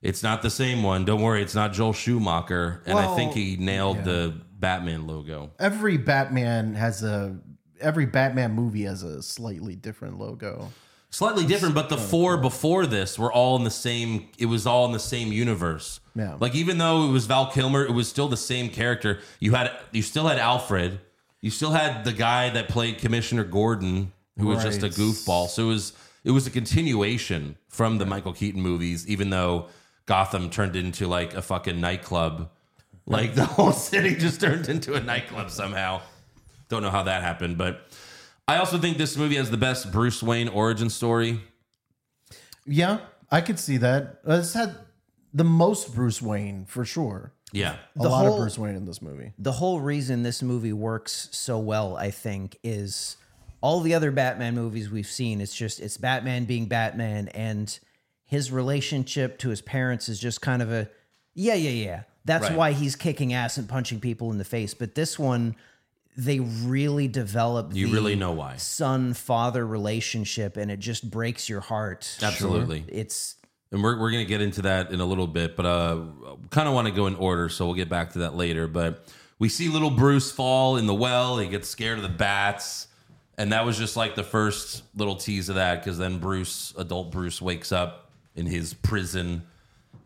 it's 0.00 0.22
not 0.22 0.42
the 0.42 0.50
same 0.50 0.84
one. 0.84 1.04
Don't 1.04 1.22
worry, 1.22 1.42
it's 1.42 1.56
not 1.56 1.72
Joel 1.72 1.92
Schumacher. 1.92 2.82
And 2.86 2.96
I 2.96 3.16
think 3.16 3.32
he 3.32 3.56
nailed 3.56 3.96
yeah. 3.96 4.02
the 4.04 4.45
Batman 4.58 5.06
logo. 5.06 5.50
Every 5.58 5.96
Batman 5.96 6.74
has 6.74 7.02
a 7.02 7.38
every 7.80 8.06
Batman 8.06 8.52
movie 8.52 8.84
has 8.84 9.02
a 9.02 9.22
slightly 9.22 9.74
different 9.76 10.18
logo. 10.18 10.72
Slightly 11.10 11.46
different, 11.46 11.74
but 11.74 11.88
the 11.88 11.96
four 11.96 12.36
before 12.36 12.84
this 12.84 13.18
were 13.18 13.32
all 13.32 13.56
in 13.56 13.64
the 13.64 13.70
same. 13.70 14.28
It 14.38 14.46
was 14.46 14.66
all 14.66 14.84
in 14.86 14.92
the 14.92 14.98
same 14.98 15.32
universe. 15.32 16.00
Yeah. 16.14 16.36
Like 16.40 16.54
even 16.54 16.78
though 16.78 17.08
it 17.08 17.12
was 17.12 17.26
Val 17.26 17.50
Kilmer, 17.50 17.84
it 17.84 17.92
was 17.92 18.08
still 18.08 18.28
the 18.28 18.36
same 18.36 18.68
character. 18.68 19.20
You 19.40 19.54
had 19.54 19.70
you 19.92 20.02
still 20.02 20.26
had 20.26 20.38
Alfred. 20.38 21.00
You 21.40 21.50
still 21.50 21.70
had 21.70 22.04
the 22.04 22.12
guy 22.12 22.50
that 22.50 22.68
played 22.68 22.98
Commissioner 22.98 23.44
Gordon, 23.44 24.12
who 24.38 24.48
was 24.48 24.62
just 24.62 24.80
a 24.82 24.86
Right. 24.86 24.92
goofball. 24.92 25.48
So 25.48 25.64
it 25.64 25.68
was 25.68 25.92
it 26.24 26.32
was 26.32 26.46
a 26.46 26.50
continuation 26.50 27.56
from 27.68 27.98
the 27.98 28.04
Michael 28.06 28.32
Keaton 28.32 28.60
movies, 28.60 29.06
even 29.06 29.30
though 29.30 29.66
Gotham 30.06 30.50
turned 30.50 30.74
into 30.76 31.06
like 31.06 31.34
a 31.34 31.42
fucking 31.42 31.80
nightclub. 31.80 32.50
Like 33.06 33.34
the 33.34 33.44
whole 33.46 33.72
city 33.72 34.16
just 34.16 34.40
turned 34.40 34.68
into 34.68 34.94
a 34.94 35.00
nightclub 35.00 35.50
somehow. 35.50 36.02
Don't 36.68 36.82
know 36.82 36.90
how 36.90 37.04
that 37.04 37.22
happened, 37.22 37.56
but 37.56 37.86
I 38.48 38.56
also 38.56 38.78
think 38.78 38.98
this 38.98 39.16
movie 39.16 39.36
has 39.36 39.50
the 39.50 39.56
best 39.56 39.92
Bruce 39.92 40.22
Wayne 40.22 40.48
origin 40.48 40.90
story. 40.90 41.40
Yeah, 42.66 42.98
I 43.30 43.40
could 43.40 43.58
see 43.58 43.76
that. 43.78 44.20
Uh, 44.28 44.34
It's 44.34 44.54
had 44.54 44.74
the 45.32 45.44
most 45.44 45.94
Bruce 45.94 46.20
Wayne 46.20 46.64
for 46.64 46.84
sure. 46.84 47.32
Yeah. 47.52 47.76
A 47.96 48.02
The 48.02 48.08
lot 48.08 48.24
whole- 48.26 48.34
of 48.34 48.40
Bruce 48.40 48.58
Wayne 48.58 48.74
in 48.74 48.84
this 48.86 49.00
movie. 49.00 49.32
the 49.38 49.52
whole 49.52 49.80
reason 49.80 50.22
this 50.22 50.42
movie 50.42 50.72
works 50.72 51.28
so 51.30 51.58
well, 51.58 51.96
I 51.96 52.10
think, 52.10 52.58
is 52.64 53.16
all 53.60 53.80
the 53.80 53.94
other 53.94 54.10
Batman 54.10 54.54
movies 54.54 54.90
we've 54.90 55.06
seen. 55.06 55.40
It's 55.40 55.54
just 55.54 55.78
it's 55.80 55.96
Batman 55.96 56.44
being 56.44 56.66
Batman, 56.66 57.28
and 57.28 57.78
his 58.24 58.50
relationship 58.50 59.38
to 59.38 59.50
his 59.50 59.62
parents 59.62 60.08
is 60.08 60.18
just 60.18 60.40
kind 60.40 60.60
of 60.60 60.72
a 60.72 60.88
yeah, 61.34 61.54
yeah, 61.54 61.70
yeah. 61.70 62.02
That's 62.26 62.48
Right. 62.48 62.56
why 62.56 62.72
he's 62.72 62.96
kicking 62.96 63.32
ass 63.32 63.56
and 63.56 63.68
punching 63.68 64.00
people 64.00 64.30
in 64.32 64.38
the 64.38 64.44
face. 64.44 64.74
But 64.74 64.94
this 64.94 65.18
one, 65.18 65.56
they 66.16 66.40
really 66.40 67.08
develop. 67.08 67.74
You 67.74 67.86
the 67.86 67.92
really 67.94 68.16
know 68.16 68.32
why. 68.32 68.56
son 68.56 69.14
father 69.14 69.66
relationship, 69.66 70.56
and 70.56 70.70
it 70.70 70.80
just 70.80 71.10
breaks 71.10 71.48
your 71.48 71.60
heart. 71.60 72.18
Absolutely. 72.22 72.84
It's 72.88 73.36
And 73.72 73.82
we're, 73.82 73.98
we're 73.98 74.10
going 74.10 74.24
to 74.24 74.28
get 74.28 74.40
into 74.40 74.62
that 74.62 74.90
in 74.92 75.00
a 75.00 75.04
little 75.06 75.26
bit, 75.26 75.56
but 75.56 75.66
uh, 75.66 76.00
kind 76.50 76.68
of 76.68 76.74
want 76.74 76.86
to 76.88 76.92
go 76.92 77.06
in 77.06 77.14
order, 77.16 77.48
so 77.48 77.64
we'll 77.66 77.74
get 77.74 77.88
back 77.88 78.12
to 78.12 78.20
that 78.20 78.34
later. 78.36 78.66
But 78.68 79.06
we 79.38 79.48
see 79.48 79.68
little 79.68 79.90
Bruce 79.90 80.30
fall 80.30 80.76
in 80.76 80.86
the 80.86 80.94
well. 80.94 81.38
He 81.38 81.48
gets 81.48 81.68
scared 81.68 81.98
of 81.98 82.02
the 82.02 82.08
bats. 82.08 82.88
And 83.38 83.52
that 83.52 83.66
was 83.66 83.76
just 83.76 83.96
like 83.96 84.14
the 84.14 84.22
first 84.22 84.82
little 84.94 85.16
tease 85.16 85.50
of 85.50 85.56
that, 85.56 85.80
because 85.84 85.98
then 85.98 86.18
Bruce, 86.18 86.72
adult 86.78 87.10
Bruce, 87.10 87.42
wakes 87.42 87.70
up 87.70 88.10
in 88.34 88.46
his 88.46 88.72
prison 88.72 89.42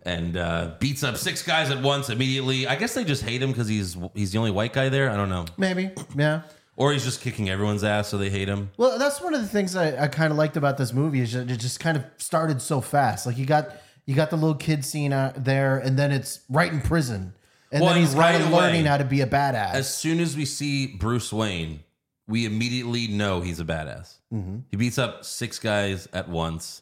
and 0.05 0.37
uh, 0.37 0.73
beats 0.79 1.03
up 1.03 1.17
six 1.17 1.43
guys 1.43 1.71
at 1.71 1.83
once 1.83 2.09
immediately. 2.11 2.67
I 2.67 2.77
guess 2.77 2.95
they 2.95 3.05
just 3.05 3.23
hate 3.23 3.43
him 3.43 3.51
because 3.51 3.69
he's 3.69 3.97
he's 4.15 4.33
the 4.33 4.39
only 4.39 4.51
white 4.51 4.73
guy 4.73 4.89
there. 4.89 5.11
I 5.11 5.17
don't 5.17 5.29
know. 5.29 5.45
Maybe, 5.57 5.91
yeah. 6.17 6.43
Or 6.77 6.93
he's 6.93 7.05
just 7.05 7.21
kicking 7.21 7.51
everyone's 7.51 7.85
ass, 7.85 8.09
so 8.09 8.17
they 8.17 8.31
hate 8.31 8.49
him. 8.49 8.71
Well, 8.79 8.99
that's 8.99 9.21
one 9.21 9.35
of 9.35 9.43
the 9.43 9.49
things 9.49 9.77
I, 9.77 10.05
I 10.05 10.09
kind 10.09 10.31
of 10.33 10.39
liked 10.39 10.57
about 10.57 10.79
this 10.79 10.95
movie 10.95 11.21
is 11.21 11.33
that 11.35 11.51
it 11.51 11.59
just 11.59 11.79
kind 11.81 11.97
of 11.99 12.05
started 12.17 12.63
so 12.63 12.81
fast. 12.81 13.27
Like 13.27 13.37
you 13.37 13.45
got 13.45 13.71
you 14.07 14.15
got 14.15 14.31
the 14.31 14.37
little 14.37 14.55
kid 14.55 14.85
scene 14.85 15.13
out 15.13 15.45
there, 15.45 15.79
and 15.79 15.99
then 15.99 16.11
it's 16.11 16.41
right 16.49 16.73
in 16.73 16.81
prison, 16.81 17.35
and 17.71 17.83
Well, 17.83 17.93
then 17.93 18.01
he's 18.01 18.13
and 18.13 18.19
right 18.21 18.33
kind 18.33 18.45
of 18.45 18.53
away- 18.53 18.61
learning 18.63 18.85
how 18.87 18.97
to 18.97 19.05
be 19.05 19.21
a 19.21 19.27
badass. 19.27 19.75
As 19.75 19.95
soon 19.95 20.21
as 20.21 20.37
we 20.37 20.47
see 20.47 20.87
Bruce 20.87 21.31
Wayne, 21.33 21.81
we 22.27 22.47
immediately 22.47 23.09
know 23.09 23.43
he's 23.43 23.61
a 23.61 23.65
badass. 23.65 24.15
Mhm. 24.33 24.63
He 24.71 24.77
beats 24.79 24.97
up 24.99 25.25
six 25.25 25.59
guys 25.59 26.09
at 26.15 26.29
once. 26.31 26.81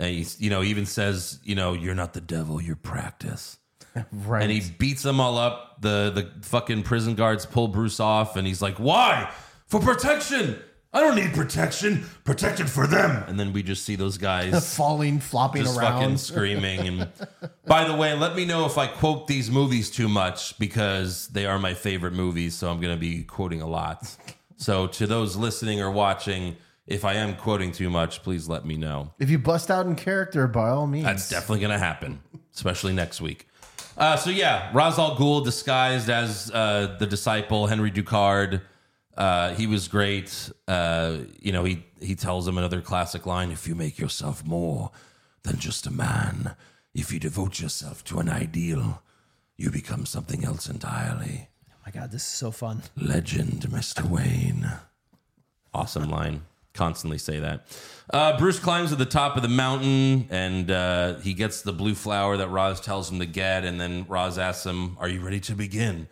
And 0.00 0.08
he's, 0.08 0.40
you 0.40 0.48
know, 0.48 0.62
he 0.62 0.70
even 0.70 0.86
says, 0.86 1.38
you 1.44 1.54
know, 1.54 1.74
you're 1.74 1.94
not 1.94 2.14
the 2.14 2.22
devil, 2.22 2.58
you're 2.60 2.74
practice. 2.74 3.58
right. 4.10 4.42
And 4.42 4.50
he 4.50 4.62
beats 4.78 5.02
them 5.02 5.20
all 5.20 5.36
up. 5.36 5.82
The 5.82 6.10
the 6.14 6.46
fucking 6.46 6.84
prison 6.84 7.14
guards 7.16 7.44
pull 7.44 7.68
Bruce 7.68 8.00
off, 8.00 8.36
and 8.36 8.46
he's 8.46 8.62
like, 8.62 8.76
"Why? 8.78 9.30
For 9.66 9.78
protection. 9.80 10.58
I 10.92 11.00
don't 11.00 11.14
need 11.16 11.34
protection. 11.34 12.04
Protected 12.24 12.70
for 12.70 12.86
them." 12.86 13.24
And 13.28 13.38
then 13.38 13.52
we 13.52 13.62
just 13.62 13.84
see 13.84 13.96
those 13.96 14.16
guys 14.16 14.74
falling, 14.76 15.20
flopping 15.20 15.64
just 15.64 15.78
fucking 15.78 16.16
screaming. 16.28 16.80
And 16.88 17.08
by 17.66 17.84
the 17.84 17.94
way, 17.94 18.14
let 18.14 18.34
me 18.36 18.44
know 18.46 18.64
if 18.66 18.78
I 18.78 18.86
quote 18.86 19.26
these 19.26 19.50
movies 19.50 19.90
too 19.90 20.08
much 20.08 20.58
because 20.58 21.28
they 21.28 21.44
are 21.46 21.58
my 21.58 21.74
favorite 21.74 22.12
movies. 22.14 22.54
So 22.54 22.70
I'm 22.70 22.80
going 22.80 22.94
to 22.94 23.00
be 23.00 23.22
quoting 23.24 23.60
a 23.60 23.68
lot. 23.68 24.16
So 24.56 24.86
to 24.86 25.06
those 25.06 25.36
listening 25.36 25.80
or 25.80 25.90
watching, 25.90 26.56
if 26.86 27.04
I 27.04 27.14
am 27.14 27.36
quoting 27.36 27.72
too 27.72 27.90
much, 27.90 28.22
please 28.22 28.48
let 28.48 28.64
me 28.64 28.76
know. 28.76 29.12
If 29.18 29.30
you 29.30 29.38
bust 29.38 29.70
out 29.70 29.86
in 29.86 29.94
character, 29.94 30.46
by 30.48 30.70
all 30.70 30.86
means. 30.86 31.04
That's 31.04 31.28
definitely 31.28 31.60
going 31.60 31.72
to 31.72 31.78
happen, 31.78 32.20
especially 32.54 32.92
next 32.92 33.20
week. 33.20 33.46
Uh, 33.96 34.16
so 34.16 34.30
yeah, 34.30 34.70
Ra's 34.72 34.98
al 34.98 35.16
Ghul 35.16 35.44
disguised 35.44 36.08
as 36.08 36.50
uh, 36.52 36.96
the 36.98 37.06
disciple 37.06 37.66
Henry 37.66 37.90
Ducard. 37.90 38.62
Uh, 39.16 39.54
he 39.54 39.66
was 39.66 39.88
great. 39.88 40.50
Uh, 40.66 41.18
you 41.38 41.52
know, 41.52 41.64
he 41.64 41.84
he 42.00 42.14
tells 42.14 42.48
him 42.48 42.56
another 42.56 42.80
classic 42.80 43.26
line: 43.26 43.50
"If 43.50 43.68
you 43.68 43.74
make 43.74 43.98
yourself 43.98 44.44
more 44.44 44.90
than 45.42 45.58
just 45.58 45.86
a 45.86 45.90
man, 45.90 46.54
if 46.94 47.12
you 47.12 47.20
devote 47.20 47.60
yourself 47.60 48.02
to 48.04 48.20
an 48.20 48.30
ideal, 48.30 49.02
you 49.56 49.70
become 49.70 50.06
something 50.06 50.44
else 50.44 50.68
entirely." 50.68 51.48
oh 51.70 51.74
my 51.84 51.92
god, 51.92 52.10
this 52.10 52.22
is 52.22 52.28
so 52.28 52.50
fun. 52.50 52.82
Legend, 52.96 53.70
Mister 53.70 54.06
Wayne. 54.06 54.70
Awesome 55.74 56.08
line. 56.08 56.42
Constantly 56.72 57.18
say 57.18 57.40
that. 57.40 57.66
Uh, 58.12 58.36
Bruce 58.38 58.58
climbs 58.58 58.90
to 58.90 58.96
the 58.96 59.04
top 59.04 59.36
of 59.36 59.42
the 59.42 59.48
mountain 59.48 60.26
and 60.30 60.70
uh, 60.70 61.14
he 61.18 61.34
gets 61.34 61.62
the 61.62 61.72
blue 61.72 61.94
flower 61.94 62.36
that 62.36 62.48
Ra's 62.48 62.80
tells 62.80 63.10
him 63.10 63.18
to 63.18 63.26
get. 63.26 63.64
And 63.64 63.80
then 63.80 64.04
Ra's 64.08 64.38
asks 64.38 64.66
him, 64.66 64.96
Are 64.98 65.08
you 65.08 65.20
ready 65.20 65.40
to 65.40 65.54
begin? 65.54 66.08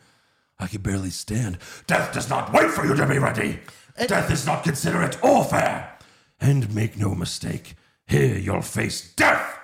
I 0.58 0.66
can 0.66 0.82
barely 0.82 1.10
stand. 1.10 1.58
Death 1.86 2.12
does 2.12 2.28
not 2.28 2.52
wait 2.52 2.70
for 2.70 2.84
you 2.84 2.94
to 2.94 3.06
be 3.06 3.18
ready. 3.18 3.60
Death 4.06 4.30
is 4.30 4.46
not 4.46 4.64
considerate 4.64 5.22
or 5.24 5.44
fair. 5.44 5.98
And 6.40 6.72
make 6.74 6.96
no 6.96 7.14
mistake, 7.14 7.74
here 8.06 8.36
you'll 8.36 8.62
face 8.62 9.12
death. 9.14 9.58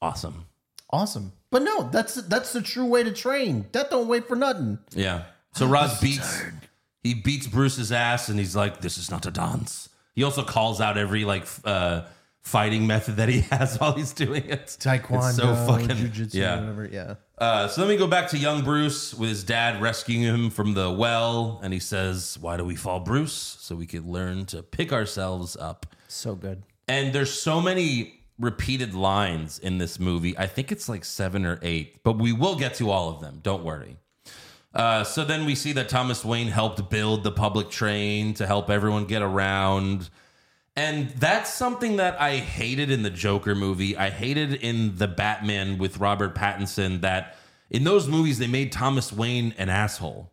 Awesome. 0.00 0.46
awesome. 0.90 1.32
But 1.50 1.62
no, 1.62 1.88
that's 1.90 2.14
that's 2.14 2.52
the 2.52 2.60
true 2.60 2.84
way 2.84 3.02
to 3.02 3.12
train. 3.12 3.66
That 3.72 3.90
don't 3.90 4.08
wait 4.08 4.28
for 4.28 4.36
nothing. 4.36 4.78
Yeah. 4.90 5.24
So 5.52 5.66
Ra's 5.66 5.98
beats 6.00 6.42
he 7.04 7.14
beats 7.14 7.46
Bruce's 7.46 7.92
ass 7.92 8.28
and 8.28 8.38
he's 8.38 8.56
like, 8.56 8.80
This 8.80 8.98
is 8.98 9.10
not 9.10 9.24
a 9.26 9.30
dance. 9.30 9.88
He 10.16 10.24
also 10.24 10.42
calls 10.42 10.80
out 10.80 10.98
every 10.98 11.24
like 11.24 11.42
f- 11.42 11.60
uh 11.64 12.02
fighting 12.42 12.86
method 12.86 13.16
that 13.16 13.28
he 13.28 13.40
has 13.50 13.78
while 13.78 13.92
he's 13.92 14.12
doing 14.12 14.44
it. 14.44 14.66
Taekwondo, 14.80 15.28
It's 15.28 15.36
so 15.36 15.54
fucking 15.54 15.88
jujitsu, 15.88 16.34
yeah. 16.34 16.58
whatever. 16.60 16.88
Yeah. 16.90 17.14
Uh, 17.38 17.66
so 17.68 17.80
then 17.80 17.88
we 17.88 17.96
go 17.96 18.06
back 18.06 18.28
to 18.28 18.38
young 18.38 18.62
Bruce 18.62 19.12
with 19.14 19.28
his 19.28 19.42
dad 19.44 19.80
rescuing 19.82 20.22
him 20.22 20.50
from 20.50 20.74
the 20.74 20.90
well, 20.90 21.58
and 21.64 21.72
he 21.72 21.80
says, 21.80 22.38
"Why 22.40 22.56
do 22.56 22.64
we 22.64 22.76
fall, 22.76 23.00
Bruce? 23.00 23.32
So 23.60 23.74
we 23.74 23.86
could 23.86 24.04
learn 24.06 24.46
to 24.46 24.62
pick 24.62 24.92
ourselves 24.92 25.56
up." 25.56 25.86
So 26.06 26.34
good. 26.36 26.62
And 26.86 27.12
there's 27.12 27.32
so 27.32 27.60
many 27.60 28.20
repeated 28.38 28.94
lines 28.94 29.58
in 29.58 29.78
this 29.78 29.98
movie. 29.98 30.36
I 30.38 30.46
think 30.46 30.70
it's 30.70 30.88
like 30.88 31.04
seven 31.04 31.44
or 31.46 31.58
eight, 31.62 32.02
but 32.04 32.18
we 32.18 32.32
will 32.32 32.54
get 32.56 32.74
to 32.74 32.90
all 32.90 33.08
of 33.08 33.20
them. 33.20 33.40
Don't 33.42 33.64
worry. 33.64 33.96
Uh, 34.74 35.04
so 35.04 35.24
then 35.24 35.46
we 35.46 35.54
see 35.54 35.72
that 35.72 35.88
Thomas 35.88 36.24
Wayne 36.24 36.48
helped 36.48 36.90
build 36.90 37.22
the 37.22 37.30
public 37.30 37.70
train 37.70 38.34
to 38.34 38.46
help 38.46 38.68
everyone 38.70 39.04
get 39.04 39.22
around. 39.22 40.10
And 40.76 41.10
that's 41.10 41.52
something 41.54 41.96
that 41.96 42.20
I 42.20 42.38
hated 42.38 42.90
in 42.90 43.02
the 43.04 43.10
Joker 43.10 43.54
movie. 43.54 43.96
I 43.96 44.10
hated 44.10 44.54
in 44.54 44.96
the 44.96 45.06
Batman 45.06 45.78
with 45.78 45.98
Robert 45.98 46.34
Pattinson 46.34 47.02
that 47.02 47.36
in 47.70 47.84
those 47.84 48.08
movies 48.08 48.38
they 48.38 48.48
made 48.48 48.72
Thomas 48.72 49.12
Wayne 49.12 49.54
an 49.58 49.68
asshole. 49.68 50.32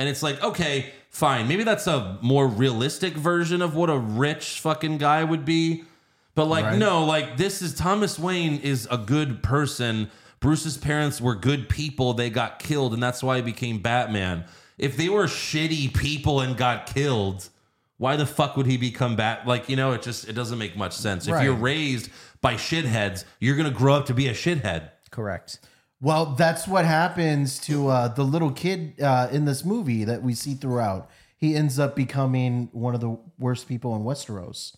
And 0.00 0.08
it's 0.08 0.22
like, 0.24 0.42
okay, 0.42 0.86
fine. 1.10 1.46
Maybe 1.46 1.62
that's 1.62 1.86
a 1.86 2.18
more 2.20 2.48
realistic 2.48 3.12
version 3.12 3.62
of 3.62 3.76
what 3.76 3.88
a 3.88 3.96
rich 3.98 4.58
fucking 4.58 4.98
guy 4.98 5.22
would 5.22 5.44
be. 5.44 5.84
But 6.34 6.46
like, 6.46 6.64
Right. 6.64 6.78
no, 6.78 7.04
like 7.04 7.36
this 7.36 7.62
is 7.62 7.72
Thomas 7.74 8.18
Wayne 8.18 8.58
is 8.58 8.88
a 8.90 8.98
good 8.98 9.44
person. 9.44 10.10
Bruce's 10.42 10.76
parents 10.76 11.20
were 11.20 11.34
good 11.34 11.68
people. 11.68 12.12
They 12.12 12.28
got 12.28 12.58
killed, 12.58 12.92
and 12.92 13.02
that's 13.02 13.22
why 13.22 13.36
he 13.36 13.42
became 13.42 13.78
Batman. 13.78 14.44
If 14.76 14.96
they 14.96 15.08
were 15.08 15.24
shitty 15.24 15.96
people 15.96 16.40
and 16.40 16.56
got 16.56 16.86
killed, 16.92 17.48
why 17.96 18.16
the 18.16 18.26
fuck 18.26 18.56
would 18.56 18.66
he 18.66 18.76
become 18.76 19.14
Bat? 19.14 19.46
Like, 19.46 19.68
you 19.68 19.76
know, 19.76 19.92
it 19.92 20.02
just 20.02 20.28
it 20.28 20.32
doesn't 20.32 20.58
make 20.58 20.76
much 20.76 20.92
sense. 20.92 21.28
If 21.28 21.42
you're 21.42 21.54
raised 21.54 22.10
by 22.40 22.54
shitheads, 22.54 23.24
you're 23.38 23.56
gonna 23.56 23.70
grow 23.70 23.94
up 23.94 24.06
to 24.06 24.14
be 24.14 24.26
a 24.26 24.34
shithead. 24.34 24.90
Correct. 25.12 25.60
Well, 26.00 26.34
that's 26.34 26.66
what 26.66 26.84
happens 26.84 27.60
to 27.60 27.86
uh, 27.86 28.08
the 28.08 28.24
little 28.24 28.50
kid 28.50 29.00
uh, 29.00 29.28
in 29.30 29.44
this 29.44 29.64
movie 29.64 30.02
that 30.02 30.22
we 30.24 30.34
see 30.34 30.54
throughout. 30.54 31.08
He 31.36 31.54
ends 31.54 31.78
up 31.78 31.94
becoming 31.94 32.68
one 32.72 32.96
of 32.96 33.00
the 33.00 33.16
worst 33.38 33.68
people 33.68 33.94
in 33.94 34.02
Westeros, 34.02 34.74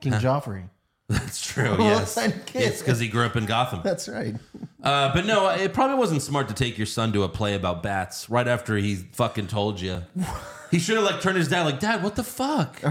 King 0.00 0.14
Joffrey. 0.14 0.70
That's 1.08 1.44
true. 1.44 1.76
Yes, 1.80 2.16
it's 2.54 2.80
because 2.80 2.98
he 2.98 3.08
grew 3.08 3.26
up 3.26 3.36
in 3.36 3.46
Gotham. 3.46 3.80
That's 3.82 4.08
right. 4.08 4.34
Uh, 4.84 5.14
but 5.14 5.24
no, 5.24 5.48
it 5.48 5.72
probably 5.72 5.96
wasn't 5.96 6.20
smart 6.20 6.46
to 6.46 6.52
take 6.52 6.76
your 6.76 6.86
son 6.86 7.10
to 7.10 7.22
a 7.22 7.28
play 7.30 7.54
about 7.54 7.82
bats 7.82 8.28
right 8.28 8.46
after 8.46 8.76
he 8.76 8.96
fucking 8.96 9.46
told 9.46 9.80
you. 9.80 10.02
He 10.70 10.78
should 10.78 10.96
have 10.96 11.06
like 11.06 11.22
turned 11.22 11.38
his 11.38 11.48
dad 11.48 11.62
like, 11.62 11.80
Dad, 11.80 12.02
what 12.02 12.16
the 12.16 12.22
fuck? 12.22 12.82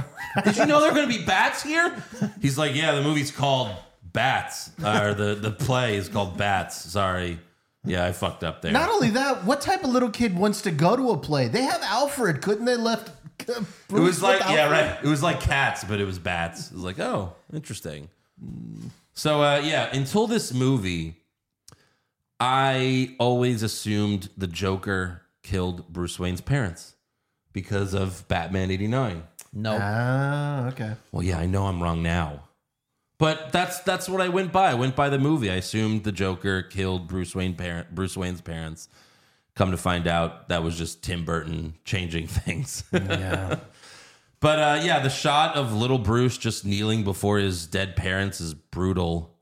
Did 0.43 0.57
you 0.57 0.66
know 0.66 0.82
there 0.82 0.89
going 0.91 1.07
to 1.07 1.20
be 1.20 1.24
bats 1.24 1.61
here? 1.61 1.95
He's 2.41 2.57
like, 2.57 2.74
Yeah, 2.74 2.93
the 2.93 3.03
movie's 3.03 3.30
called 3.30 3.76
Bats, 4.11 4.72
or 4.84 5.14
the 5.14 5.36
the 5.39 5.51
play 5.51 5.95
is 5.95 6.09
called 6.09 6.36
Bats. 6.36 6.82
Sorry, 6.82 7.39
yeah, 7.86 8.05
I 8.05 8.11
fucked 8.11 8.43
up 8.43 8.64
there. 8.64 8.72
Not 8.72 8.89
only 8.89 9.11
that, 9.11 9.43
what 9.43 9.61
type 9.61 9.84
of 9.84 9.91
little 9.91 10.09
kid 10.09 10.36
wants 10.36 10.64
to 10.64 10.72
go 10.72 10.95
to 10.95 11.11
a 11.11 11.18
play? 11.18 11.47
They 11.47 11.61
have 11.61 11.82
Alfred. 11.84 12.41
Couldn't 12.41 12.66
they 12.66 12.76
left? 12.76 13.11
It 13.40 13.66
was 13.90 14.22
like 14.22 14.40
yeah, 14.42 14.70
right. 14.70 15.04
It 15.04 15.08
was 15.08 15.24
like 15.24 15.42
cats, 15.42 15.84
but 15.84 16.00
it 16.00 16.06
was 16.06 16.20
bats. 16.20 16.68
It 16.68 16.74
was 16.74 16.84
like 16.84 17.00
oh, 17.00 17.36
interesting. 17.52 18.10
So 19.14 19.42
uh, 19.42 19.62
yeah, 19.64 19.90
until 19.94 20.28
this 20.28 20.54
movie, 20.54 21.18
I 22.40 23.16
always 23.20 23.64
assumed 23.64 24.30
the 24.38 24.48
Joker 24.48 25.22
killed 25.44 25.88
Bruce 25.92 26.20
Wayne's 26.20 26.42
parents 26.42 26.96
because 27.52 27.94
of 27.94 28.28
Batman 28.28 28.72
'89. 28.72 29.24
No. 29.54 29.78
Ah, 29.80 30.68
okay. 30.70 30.94
Well, 31.12 31.24
yeah, 31.24 31.38
I 31.38 31.46
know 31.46 31.68
I'm 31.68 31.82
wrong 31.82 32.02
now. 32.02 32.44
But 33.20 33.52
that's 33.52 33.80
that's 33.82 34.10
what 34.10 34.20
I 34.20 34.30
went 34.30 34.52
by. 34.52 34.72
I 34.72 34.74
went 34.74 34.96
by 34.96 35.10
the 35.10 35.20
movie. 35.20 35.50
I 35.50 35.56
assumed 35.56 36.04
the 36.04 36.12
Joker 36.12 36.64
killed 36.64 37.08
Bruce 37.08 37.36
Wayne 37.36 37.54
parent 37.54 37.94
Bruce 37.94 38.18
Wayne's 38.18 38.42
parents. 38.42 38.90
Come 39.56 39.72
to 39.72 39.78
find 39.78 40.08
out 40.08 40.49
that 40.49 40.64
was 40.64 40.78
just 40.78 41.04
Tim 41.04 41.26
Burton 41.26 41.76
changing 41.86 42.28
things. 42.39 42.84
Yeah. 42.91 43.60
But 44.39 44.60
uh, 44.60 44.82
yeah, 44.84 44.99
the 44.99 45.10
shot 45.10 45.56
of 45.56 45.72
little 45.74 45.97
Bruce 45.99 46.38
just 46.38 46.66
kneeling 46.66 47.06
before 47.06 47.38
his 47.38 47.66
dead 47.66 47.95
parents 47.95 48.41
is 48.41 48.54
brutal. 48.54 49.34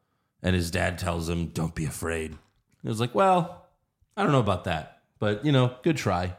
And 0.44 0.56
his 0.56 0.70
dad 0.70 1.00
tells 1.00 1.28
him, 1.28 1.48
Don't 1.48 1.74
be 1.74 1.86
afraid. 1.86 2.34
It 2.34 2.88
was 2.88 3.00
like, 3.00 3.16
Well, 3.16 3.66
I 4.16 4.22
don't 4.22 4.32
know 4.32 4.40
about 4.40 4.66
that. 4.66 5.00
But, 5.18 5.44
you 5.44 5.52
know, 5.52 5.74
good 5.82 5.98
try. 5.98 6.36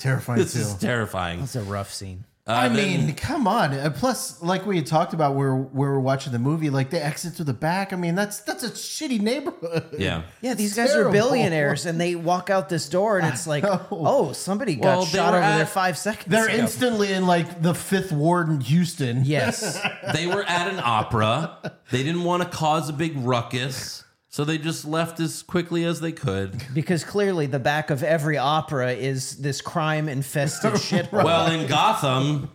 Terrifying 0.00 0.38
This 0.42 0.54
too. 0.54 0.62
is 0.62 0.74
terrifying. 0.74 1.38
That's 1.38 1.54
a 1.54 1.62
rough 1.62 1.92
scene. 1.94 2.24
I 2.48 2.66
Uh, 2.66 2.68
then- 2.68 3.06
mean, 3.06 3.14
come 3.16 3.48
on. 3.48 3.72
And 3.72 3.92
plus, 3.92 4.40
like 4.40 4.66
we 4.66 4.76
had 4.76 4.86
talked 4.86 5.12
about, 5.12 5.34
where 5.34 5.52
where 5.56 5.90
we're 5.90 5.98
watching 5.98 6.32
the 6.32 6.38
movie, 6.38 6.70
like 6.70 6.90
they 6.90 7.00
exit 7.00 7.32
through 7.34 7.46
the 7.46 7.52
back. 7.52 7.92
I 7.92 7.96
mean, 7.96 8.14
that's 8.14 8.38
that's 8.38 8.62
a 8.62 8.70
shitty 8.70 9.20
neighborhood. 9.20 9.96
Yeah. 9.98 10.22
Yeah, 10.42 10.54
these 10.54 10.68
It's 10.70 10.76
guys 10.76 10.90
terrible. 10.92 11.10
are 11.10 11.12
billionaires 11.12 11.86
and 11.86 12.00
they 12.00 12.14
walk 12.14 12.48
out 12.48 12.68
this 12.68 12.88
door 12.88 13.18
and 13.18 13.26
it's 13.26 13.48
like, 13.48 13.64
oh, 13.66 14.30
somebody 14.32 14.76
got 14.76 14.84
Well, 14.84 15.04
they 15.06 15.18
shot 15.18 15.32
were 15.32 15.38
over 15.38 15.44
at- 15.46 15.56
there 15.56 15.66
five 15.66 15.98
seconds 15.98 16.26
They're 16.30 16.46
ago. 16.48 16.56
instantly 16.56 17.12
in 17.12 17.26
like 17.26 17.62
the 17.62 17.74
fifth 17.74 18.12
ward 18.12 18.48
in 18.48 18.60
Houston. 18.60 19.24
Yes. 19.24 19.80
they 20.14 20.28
were 20.28 20.44
at 20.44 20.68
an 20.72 20.80
opera. 20.80 21.58
They 21.90 22.04
didn't 22.04 22.22
want 22.22 22.44
to 22.44 22.48
cause 22.48 22.88
a 22.88 22.92
big 22.92 23.16
ruckus. 23.16 24.04
So 24.36 24.44
they 24.44 24.58
just 24.58 24.84
left 24.84 25.18
as 25.18 25.42
quickly 25.42 25.84
as 25.84 26.00
they 26.02 26.12
could. 26.12 26.62
because 26.74 27.04
clearly 27.04 27.46
the 27.46 27.58
back 27.58 27.88
of 27.88 28.02
every 28.02 28.36
opera 28.36 28.92
is 28.92 29.38
this 29.38 29.62
crime 29.62 30.10
infested 30.10 30.78
shit. 30.82 31.10
Well, 31.10 31.50
in 31.50 31.66
Gotham, 31.66 32.50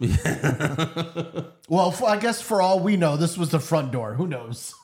Well, 1.67 1.87
f- 1.89 2.03
I 2.03 2.19
guess 2.19 2.39
for 2.39 2.61
all 2.61 2.81
we 2.81 2.97
know, 2.97 3.17
this 3.17 3.35
was 3.35 3.49
the 3.49 3.59
front 3.59 3.91
door. 3.91 4.13
Who 4.13 4.27
knows? 4.27 4.75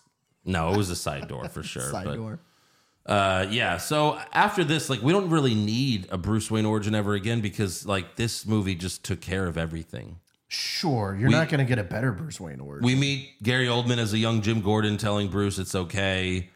no, 0.43 0.73
it 0.73 0.77
was 0.77 0.89
a 0.89 0.95
side 0.95 1.27
door 1.27 1.47
for 1.49 1.61
sure. 1.73 1.83
Side 1.91 2.05
but- 2.05 2.15
door. 2.15 2.39
Uh, 3.05 3.45
yeah. 3.51 3.77
So 3.77 4.19
after 4.33 4.63
this, 4.63 4.89
like, 4.89 5.03
we 5.03 5.13
don't 5.13 5.29
really 5.29 5.53
need 5.53 6.07
a 6.09 6.17
Bruce 6.17 6.49
Wayne 6.49 6.65
origin 6.65 6.95
ever 6.95 7.13
again 7.13 7.41
because, 7.41 7.85
like, 7.85 8.15
this 8.15 8.43
movie 8.47 8.73
just 8.73 9.03
took 9.03 9.21
care 9.21 9.45
of 9.45 9.55
everything. 9.55 10.17
Sure, 10.47 11.15
you're 11.15 11.29
We- 11.29 11.35
not 11.35 11.49
going 11.49 11.59
to 11.59 11.65
get 11.69 11.77
a 11.77 11.83
better 11.83 12.11
Bruce 12.11 12.39
Wayne 12.39 12.59
origin. 12.59 12.83
We 12.87 12.95
meet 12.95 13.43
Gary 13.43 13.67
Oldman 13.67 13.99
as 13.99 14.13
a 14.13 14.17
young 14.17 14.41
Jim 14.41 14.61
Gordon 14.61 14.97
telling 14.97 15.27
Bruce 15.27 15.59
it's 15.59 15.75
okay, 15.75 16.49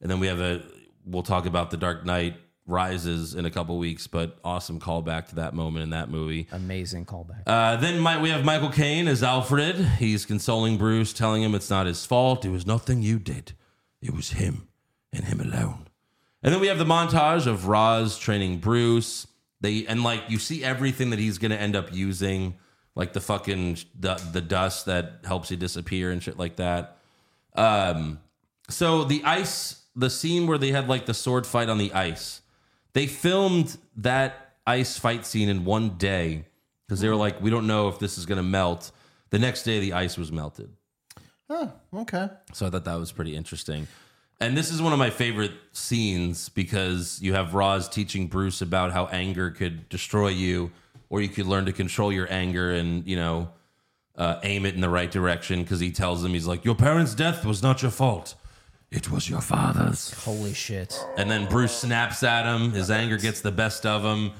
and 0.00 0.10
then 0.10 0.20
we 0.20 0.26
have 0.26 0.40
a. 0.40 0.62
We'll 1.04 1.22
talk 1.22 1.46
about 1.46 1.70
the 1.70 1.76
Dark 1.76 2.04
Knight 2.04 2.36
Rises 2.66 3.36
in 3.36 3.46
a 3.46 3.50
couple 3.50 3.78
weeks, 3.78 4.08
but 4.08 4.38
awesome 4.42 4.80
callback 4.80 5.28
to 5.28 5.36
that 5.36 5.54
moment 5.54 5.84
in 5.84 5.90
that 5.90 6.10
movie. 6.10 6.48
Amazing 6.50 7.06
callback. 7.06 7.42
Uh, 7.46 7.76
then 7.76 8.00
my, 8.00 8.20
we 8.20 8.30
have 8.30 8.44
Michael 8.44 8.70
Caine 8.70 9.06
as 9.06 9.22
Alfred. 9.22 9.76
He's 9.76 10.24
consoling 10.26 10.76
Bruce, 10.76 11.12
telling 11.12 11.44
him 11.44 11.54
it's 11.54 11.70
not 11.70 11.86
his 11.86 12.04
fault. 12.04 12.44
It 12.44 12.50
was 12.50 12.66
nothing 12.66 13.02
you 13.02 13.20
did. 13.20 13.52
It 14.02 14.12
was 14.12 14.30
him 14.30 14.66
and 15.12 15.26
him 15.26 15.40
alone. 15.40 15.86
And 16.42 16.52
then 16.52 16.60
we 16.60 16.66
have 16.66 16.78
the 16.78 16.84
montage 16.84 17.46
of 17.46 17.68
Ra's 17.68 18.18
training 18.18 18.58
Bruce. 18.58 19.28
They 19.60 19.86
and 19.86 20.02
like 20.02 20.24
you 20.28 20.38
see 20.38 20.62
everything 20.64 21.10
that 21.10 21.18
he's 21.18 21.38
gonna 21.38 21.54
end 21.54 21.76
up 21.76 21.92
using, 21.94 22.56
like 22.94 23.12
the 23.12 23.20
fucking 23.20 23.78
the, 23.98 24.14
the 24.32 24.40
dust 24.40 24.86
that 24.86 25.20
helps 25.24 25.50
you 25.50 25.56
disappear 25.56 26.10
and 26.10 26.22
shit 26.22 26.36
like 26.36 26.56
that. 26.56 26.98
Um, 27.54 28.20
so 28.68 29.04
the 29.04 29.22
ice, 29.24 29.82
the 29.96 30.10
scene 30.10 30.46
where 30.46 30.58
they 30.58 30.70
had 30.70 30.88
like 30.88 31.06
the 31.06 31.14
sword 31.14 31.46
fight 31.46 31.68
on 31.68 31.78
the 31.78 31.92
ice, 31.92 32.42
they 32.92 33.06
filmed 33.06 33.76
that 33.96 34.54
ice 34.66 34.98
fight 34.98 35.26
scene 35.26 35.48
in 35.48 35.64
one 35.64 35.96
day 35.96 36.44
because 36.86 37.00
they 37.00 37.08
were 37.08 37.16
like, 37.16 37.40
we 37.40 37.50
don't 37.50 37.66
know 37.66 37.88
if 37.88 37.98
this 37.98 38.18
is 38.18 38.26
gonna 38.26 38.42
melt. 38.42 38.92
The 39.30 39.38
next 39.38 39.64
day, 39.64 39.80
the 39.80 39.92
ice 39.92 40.16
was 40.16 40.30
melted. 40.30 40.70
Oh, 41.48 41.72
okay. 41.94 42.28
So 42.52 42.66
I 42.66 42.70
thought 42.70 42.84
that 42.84 42.98
was 42.98 43.12
pretty 43.12 43.34
interesting. 43.34 43.86
And 44.40 44.56
this 44.56 44.70
is 44.70 44.82
one 44.82 44.92
of 44.92 44.98
my 44.98 45.10
favorite 45.10 45.52
scenes 45.72 46.48
because 46.48 47.20
you 47.22 47.32
have 47.32 47.54
Ra's 47.54 47.88
teaching 47.88 48.26
Bruce 48.26 48.60
about 48.60 48.92
how 48.92 49.06
anger 49.06 49.50
could 49.50 49.88
destroy 49.88 50.28
you, 50.28 50.70
or 51.08 51.22
you 51.22 51.28
could 51.28 51.46
learn 51.46 51.64
to 51.66 51.72
control 51.72 52.12
your 52.12 52.30
anger 52.30 52.72
and, 52.72 53.06
you 53.06 53.16
know, 53.16 53.48
uh, 54.16 54.40
aim 54.42 54.66
it 54.66 54.74
in 54.74 54.80
the 54.80 54.88
right 54.88 55.10
direction. 55.10 55.62
Because 55.62 55.80
he 55.80 55.90
tells 55.90 56.24
him, 56.24 56.32
he's 56.32 56.46
like, 56.46 56.64
Your 56.64 56.74
parents' 56.74 57.14
death 57.14 57.44
was 57.46 57.62
not 57.62 57.80
your 57.80 57.90
fault, 57.90 58.34
it 58.90 59.10
was 59.10 59.28
your 59.28 59.40
father's. 59.40 60.12
Holy 60.24 60.54
shit. 60.54 60.98
And 61.16 61.30
then 61.30 61.46
Bruce 61.46 61.76
snaps 61.76 62.22
at 62.22 62.46
him. 62.46 62.72
His 62.72 62.90
anger 62.90 63.18
gets 63.18 63.40
the 63.40 63.52
best 63.52 63.84
of 63.84 64.04
him. 64.04 64.32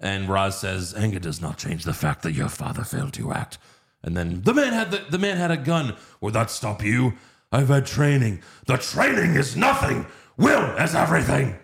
And 0.00 0.28
Ra's 0.28 0.56
says, 0.56 0.94
Anger 0.94 1.20
does 1.20 1.40
not 1.40 1.56
change 1.58 1.84
the 1.84 1.92
fact 1.92 2.22
that 2.22 2.32
your 2.32 2.48
father 2.48 2.84
failed 2.84 3.12
to 3.14 3.32
act. 3.32 3.58
And 4.02 4.16
then 4.16 4.42
the 4.42 4.52
man 4.52 4.72
had 4.72 4.90
the, 4.90 5.04
the 5.08 5.18
man 5.18 5.36
had 5.36 5.50
a 5.50 5.56
gun. 5.56 5.96
Would 6.20 6.34
that 6.34 6.50
stop 6.50 6.82
you? 6.82 7.14
I've 7.52 7.68
had 7.68 7.86
training. 7.86 8.42
The 8.66 8.76
training 8.76 9.36
is 9.36 9.56
nothing. 9.56 10.06
Will 10.36 10.76
is 10.76 10.94
everything. 10.94 11.56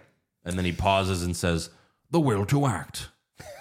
And 0.44 0.56
then 0.56 0.64
he 0.64 0.72
pauses 0.72 1.22
and 1.22 1.36
says, 1.36 1.70
The 2.10 2.20
will 2.20 2.46
to 2.46 2.66
act. 2.66 3.08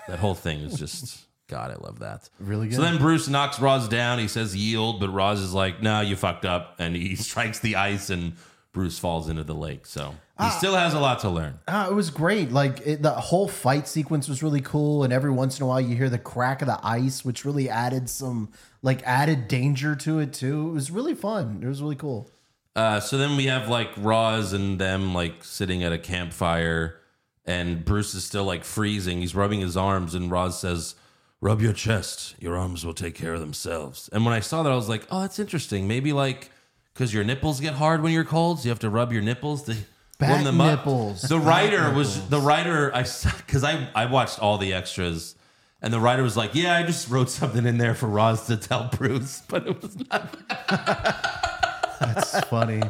That 0.07 0.19
whole 0.19 0.35
thing 0.35 0.59
is 0.59 0.77
just 0.77 1.25
God, 1.49 1.71
I 1.71 1.83
love 1.83 1.99
that. 1.99 2.29
Really 2.39 2.67
good. 2.67 2.75
So 2.75 2.83
then 2.83 2.99
Bruce 2.99 3.27
knocks 3.27 3.59
Ra's 3.59 3.87
down. 3.87 4.19
He 4.19 4.27
says 4.27 4.55
yield, 4.55 4.99
but 4.99 5.09
Ra's 5.09 5.41
is 5.41 5.53
like, 5.53 5.81
no, 5.81 5.99
you 5.99 6.15
fucked 6.15 6.45
up. 6.45 6.75
And 6.77 6.95
he 6.95 7.15
strikes 7.17 7.59
the 7.59 7.75
ice 7.75 8.11
and 8.11 8.33
Bruce 8.71 8.99
falls 8.99 9.29
into 9.29 9.43
the 9.43 9.55
lake. 9.55 9.85
So 9.85 10.15
he 10.39 10.49
still 10.51 10.75
has 10.75 10.93
a 10.93 10.99
lot 10.99 11.19
to 11.19 11.29
learn. 11.29 11.59
Ah, 11.67 11.89
it 11.89 11.93
was 11.93 12.09
great. 12.09 12.51
Like 12.51 12.85
it, 12.85 13.01
the 13.01 13.11
whole 13.11 13.47
fight 13.47 13.87
sequence 13.87 14.29
was 14.29 14.43
really 14.43 14.61
cool, 14.61 15.03
and 15.03 15.11
every 15.11 15.31
once 15.31 15.59
in 15.59 15.63
a 15.63 15.67
while 15.67 15.81
you 15.81 15.95
hear 15.95 16.09
the 16.09 16.19
crack 16.19 16.61
of 16.61 16.67
the 16.67 16.79
ice, 16.83 17.25
which 17.25 17.45
really 17.45 17.69
added 17.69 18.09
some 18.09 18.51
like 18.81 19.01
added 19.05 19.47
danger 19.47 19.95
to 19.95 20.19
it 20.19 20.33
too. 20.33 20.69
It 20.69 20.73
was 20.73 20.91
really 20.91 21.15
fun. 21.15 21.61
It 21.63 21.67
was 21.67 21.81
really 21.81 21.95
cool. 21.95 22.29
Uh, 22.75 22.99
so 22.99 23.17
then 23.17 23.35
we 23.35 23.45
have 23.47 23.67
like 23.67 23.89
Ra's 23.97 24.53
and 24.53 24.79
them 24.79 25.13
like 25.13 25.43
sitting 25.43 25.83
at 25.83 25.91
a 25.91 25.97
campfire, 25.97 26.99
and 27.45 27.83
Bruce 27.83 28.13
is 28.13 28.23
still 28.23 28.45
like 28.45 28.63
freezing. 28.63 29.19
He's 29.21 29.35
rubbing 29.35 29.61
his 29.61 29.75
arms, 29.75 30.13
and 30.13 30.31
Ra's 30.31 30.57
says, 30.59 30.95
Rub 31.41 31.61
your 31.61 31.73
chest. 31.73 32.35
Your 32.39 32.55
arms 32.55 32.85
will 32.85 32.93
take 32.93 33.15
care 33.15 33.33
of 33.33 33.39
themselves. 33.39 34.09
And 34.11 34.25
when 34.25 34.33
I 34.33 34.41
saw 34.41 34.61
that, 34.61 34.71
I 34.71 34.75
was 34.75 34.89
like, 34.89 35.07
Oh, 35.09 35.21
that's 35.21 35.39
interesting. 35.39 35.87
Maybe 35.87 36.13
like 36.13 36.51
because 36.99 37.13
your 37.13 37.23
nipples 37.23 37.61
get 37.61 37.75
hard 37.75 38.03
when 38.03 38.11
you're 38.11 38.25
cold, 38.25 38.59
so 38.59 38.65
you 38.65 38.71
have 38.71 38.79
to 38.79 38.89
rub 38.89 39.13
your 39.13 39.21
nipples 39.21 39.63
to 39.63 39.75
Back 40.19 40.31
warm 40.31 40.43
them 40.43 40.59
up. 40.59 40.79
nipples. 40.79 41.21
The 41.21 41.37
Back 41.37 41.47
writer 41.47 41.93
was 41.93 42.15
nipples. 42.17 42.29
the 42.29 42.39
writer. 42.41 42.93
I 42.93 43.03
because 43.37 43.63
I 43.63 43.87
I 43.95 44.07
watched 44.07 44.39
all 44.39 44.57
the 44.57 44.73
extras. 44.73 45.35
And 45.81 45.93
the 45.93 45.99
writer 46.01 46.23
was 46.23 46.35
like, 46.35 46.55
"Yeah, 46.55 46.75
I 46.75 46.83
just 46.83 47.09
wrote 47.09 47.29
something 47.29 47.65
in 47.65 47.77
there 47.77 47.95
for 47.95 48.07
Ra's 48.07 48.47
to 48.47 48.57
tell 48.57 48.89
Bruce, 48.97 49.41
but 49.47 49.65
it 49.65 49.81
was 49.81 49.95
not 50.09 50.35
That's 52.01 52.37
funny. 52.47 52.81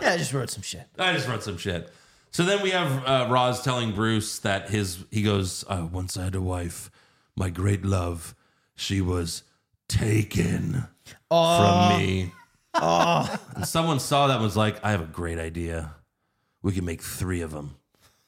Yeah, 0.00 0.12
I 0.12 0.16
just 0.16 0.32
wrote 0.32 0.48
some 0.48 0.62
shit. 0.62 0.86
I 0.98 1.12
just 1.12 1.28
wrote 1.28 1.42
some 1.42 1.58
shit. 1.58 1.92
So 2.30 2.46
then 2.46 2.62
we 2.62 2.70
have 2.70 3.06
uh, 3.06 3.28
Ra's 3.30 3.60
telling 3.60 3.92
Bruce 3.92 4.38
that 4.38 4.70
his 4.70 5.04
he 5.10 5.22
goes, 5.22 5.66
uh, 5.68 5.86
once 5.92 6.16
I 6.16 6.24
had 6.24 6.34
a 6.34 6.40
wife, 6.40 6.90
my 7.36 7.50
great 7.50 7.84
love, 7.84 8.34
she 8.74 9.02
was 9.02 9.42
taken 9.86 10.86
from 11.28 11.98
me. 11.98 12.32
Oh. 12.74 13.38
And 13.54 13.66
someone 13.66 14.00
saw 14.00 14.26
that 14.28 14.34
and 14.36 14.42
was 14.42 14.56
like, 14.56 14.82
I 14.84 14.90
have 14.92 15.02
a 15.02 15.06
great 15.06 15.38
idea. 15.38 15.94
We 16.62 16.72
can 16.72 16.84
make 16.84 17.02
three 17.02 17.40
of 17.40 17.50
them. 17.50 17.76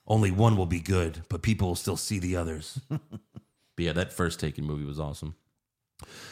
Only 0.07 0.31
one 0.31 0.57
will 0.57 0.67
be 0.67 0.81
good, 0.81 1.23
but 1.29 1.41
people 1.43 1.69
will 1.69 1.77
still 1.77 1.97
see 1.97 2.19
the 2.19 2.37
others. 2.37 2.79
but 2.91 3.01
yeah, 3.79 3.93
that 3.93 4.13
first 4.13 4.39
Taken 4.41 4.65
movie 4.65 4.85
was 4.85 5.01
awesome. 5.01 5.35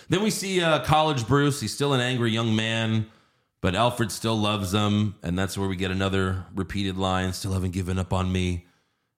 Then 0.08 0.22
we 0.22 0.30
see 0.30 0.60
uh, 0.60 0.80
college 0.84 1.26
Bruce. 1.26 1.60
He's 1.60 1.72
still 1.72 1.94
an 1.94 2.00
angry 2.00 2.30
young 2.30 2.54
man, 2.54 3.06
But 3.62 3.74
Alfred 3.74 4.12
still 4.12 4.36
loves 4.36 4.74
him. 4.74 5.14
and 5.22 5.38
that's 5.38 5.56
where 5.56 5.68
we 5.68 5.76
get 5.76 5.90
another 5.90 6.44
repeated 6.54 6.98
line 6.98 7.32
still 7.32 7.52
haven't 7.52 7.70
given 7.70 7.98
up 7.98 8.12
on 8.12 8.30
me. 8.30 8.66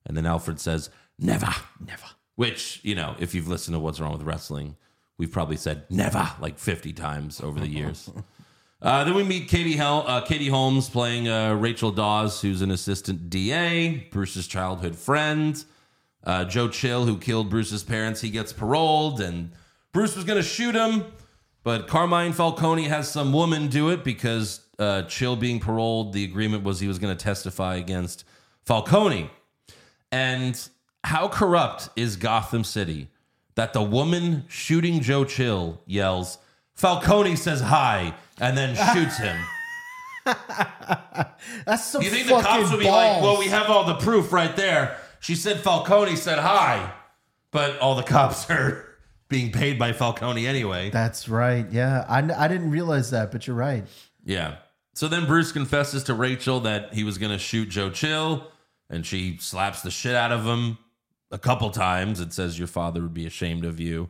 And 0.06 0.16
then 0.16 0.26
Alfred 0.26 0.60
says, 0.60 0.90
Never. 1.18 1.52
Never. 1.84 2.04
Which, 2.36 2.80
you 2.82 2.94
know, 2.94 3.16
if 3.18 3.34
you've 3.34 3.48
listened 3.48 3.74
to 3.74 3.78
What's 3.80 3.98
Wrong 4.00 4.12
with 4.12 4.22
Wrestling, 4.22 4.76
we've 5.18 5.30
probably 5.30 5.56
said 5.56 5.84
never 5.90 6.30
like 6.40 6.58
50 6.58 6.92
times 6.92 7.40
over 7.40 7.60
the 7.60 7.68
years. 7.68 8.10
uh, 8.82 9.04
then 9.04 9.14
we 9.14 9.22
meet 9.22 9.48
Katie, 9.48 9.76
Hel- 9.76 10.04
uh, 10.06 10.20
Katie 10.22 10.48
Holmes 10.48 10.88
playing 10.88 11.28
uh, 11.28 11.54
Rachel 11.54 11.90
Dawes, 11.90 12.40
who's 12.40 12.62
an 12.62 12.70
assistant 12.70 13.30
DA, 13.30 14.08
Bruce's 14.10 14.46
childhood 14.46 14.96
friend. 14.96 15.64
Uh, 16.24 16.44
Joe 16.44 16.68
Chill, 16.68 17.04
who 17.04 17.18
killed 17.18 17.50
Bruce's 17.50 17.82
parents, 17.82 18.22
he 18.22 18.30
gets 18.30 18.52
paroled, 18.52 19.20
and 19.20 19.52
Bruce 19.92 20.16
was 20.16 20.24
going 20.24 20.38
to 20.40 20.48
shoot 20.48 20.74
him, 20.74 21.04
but 21.62 21.86
Carmine 21.86 22.32
Falcone 22.32 22.84
has 22.84 23.10
some 23.10 23.32
woman 23.32 23.68
do 23.68 23.90
it 23.90 24.02
because 24.04 24.60
uh, 24.78 25.02
Chill 25.02 25.36
being 25.36 25.60
paroled, 25.60 26.12
the 26.14 26.24
agreement 26.24 26.64
was 26.64 26.80
he 26.80 26.88
was 26.88 26.98
going 26.98 27.14
to 27.14 27.22
testify 27.22 27.76
against 27.76 28.24
Falcone. 28.64 29.30
And 30.10 30.68
how 31.04 31.28
corrupt 31.28 31.90
is 31.96 32.16
Gotham 32.16 32.64
City 32.64 33.08
that 33.54 33.72
the 33.72 33.82
woman 33.82 34.44
shooting 34.48 35.00
Joe 35.00 35.24
Chill 35.24 35.80
yells, 35.86 36.38
Falcone 36.74 37.36
says 37.36 37.60
hi, 37.60 38.14
and 38.40 38.56
then 38.56 38.74
shoots 38.94 39.18
him? 39.18 39.36
That's 41.66 41.84
some 41.84 42.02
you 42.02 42.10
think 42.10 42.26
the 42.26 42.40
cops 42.40 42.70
would 42.70 42.80
be 42.80 42.86
balls. 42.86 43.14
like, 43.14 43.22
well, 43.22 43.38
we 43.38 43.46
have 43.46 43.68
all 43.68 43.84
the 43.84 43.94
proof 43.94 44.32
right 44.32 44.54
there. 44.56 44.96
She 45.20 45.34
said 45.34 45.60
Falcone 45.60 46.16
said 46.16 46.38
hi, 46.38 46.92
but 47.50 47.78
all 47.78 47.94
the 47.94 48.02
cops 48.02 48.48
are 48.50 48.86
being 49.28 49.52
paid 49.52 49.78
by 49.78 49.92
Falcone 49.92 50.46
anyway. 50.46 50.90
That's 50.90 51.28
right. 51.28 51.66
Yeah, 51.70 52.04
I, 52.08 52.18
I 52.18 52.48
didn't 52.48 52.70
realize 52.70 53.10
that, 53.10 53.30
but 53.32 53.46
you're 53.46 53.56
right. 53.56 53.86
Yeah. 54.24 54.56
So 54.94 55.08
then 55.08 55.26
Bruce 55.26 55.52
confesses 55.52 56.04
to 56.04 56.14
Rachel 56.14 56.60
that 56.60 56.94
he 56.94 57.04
was 57.04 57.18
going 57.18 57.32
to 57.32 57.38
shoot 57.38 57.68
Joe 57.68 57.90
Chill, 57.90 58.46
and 58.88 59.04
she 59.04 59.38
slaps 59.38 59.82
the 59.82 59.90
shit 59.90 60.14
out 60.14 60.32
of 60.32 60.44
him 60.44 60.78
a 61.34 61.38
couple 61.38 61.68
times. 61.70 62.20
It 62.20 62.32
says, 62.32 62.58
Your 62.58 62.68
father 62.68 63.02
would 63.02 63.12
be 63.12 63.26
ashamed 63.26 63.64
of 63.64 63.80
you. 63.80 64.08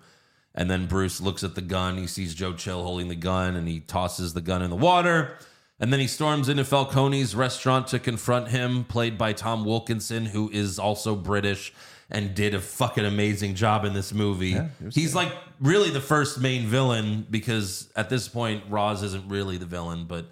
And 0.55 0.71
then 0.71 0.87
Bruce 0.87 1.21
looks 1.21 1.43
at 1.43 1.57
the 1.57 1.63
gun. 1.63 1.97
He 1.97 2.07
sees 2.07 2.35
Joe 2.35 2.53
Chill 2.53 2.83
holding 2.83 3.09
the 3.09 3.17
gun, 3.17 3.57
and 3.57 3.67
he 3.67 3.81
tosses 3.81 4.35
the 4.35 4.41
gun 4.41 4.63
in 4.63 4.71
the 4.71 4.77
water. 4.77 5.37
And 5.81 5.93
then 5.93 5.99
he 5.99 6.07
storms 6.07 6.49
into 6.49 6.63
Falcone's 6.63 7.35
restaurant 7.35 7.89
to 7.89 7.99
confront 7.99 8.49
him, 8.49 8.85
played 8.85 9.19
by 9.19 9.33
Tom 9.33 9.65
Wilkinson, 9.65 10.27
who 10.27 10.49
is 10.51 10.79
also 10.79 11.17
British 11.17 11.73
and 12.11 12.35
did 12.35 12.55
a 12.55 12.61
fucking 12.61 13.05
amazing 13.05 13.55
job 13.57 13.85
in 13.85 13.95
this 13.95 14.13
movie. 14.13 14.57
He's 14.93 15.15
like 15.15 15.33
really 15.59 15.91
the 15.91 16.01
first 16.01 16.39
main 16.41 16.67
villain 16.67 17.27
because 17.29 17.91
at 17.97 18.09
this 18.11 18.29
point, 18.29 18.63
Ra's 18.69 19.03
isn't 19.03 19.29
really 19.29 19.57
the 19.57 19.67
villain, 19.67 20.07
but 20.07 20.27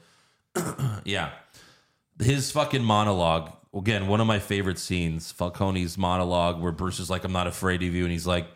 yeah. 1.05 1.31
His 2.21 2.53
fucking 2.53 2.85
monologue, 2.85 3.51
again, 3.75 4.07
one 4.09 4.21
of 4.21 4.27
my 4.27 4.39
favorite 4.39 4.79
scenes, 4.79 5.33
Falcone's 5.33 5.97
monologue, 5.97 6.61
where 6.61 6.73
Bruce 6.73 7.01
is 7.01 7.11
like, 7.11 7.25
I'm 7.25 7.33
not 7.33 7.47
afraid 7.47 7.83
of 7.83 7.95
you. 7.95 8.05
And 8.05 8.13
he's 8.13 8.27
like, 8.27 8.47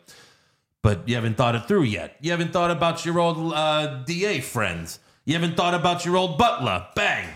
but 0.82 1.08
you 1.08 1.14
haven't 1.14 1.36
thought 1.36 1.54
it 1.54 1.66
through 1.66 1.82
yet. 1.82 2.16
You 2.20 2.30
haven't 2.30 2.52
thought 2.52 2.70
about 2.70 3.04
your 3.04 3.18
old 3.18 3.52
uh, 3.52 4.04
DA 4.04 4.40
friends. 4.40 5.00
You 5.24 5.34
haven't 5.34 5.56
thought 5.56 5.74
about 5.74 6.04
your 6.04 6.16
old 6.16 6.38
butler. 6.38 6.86
Bang. 6.94 7.28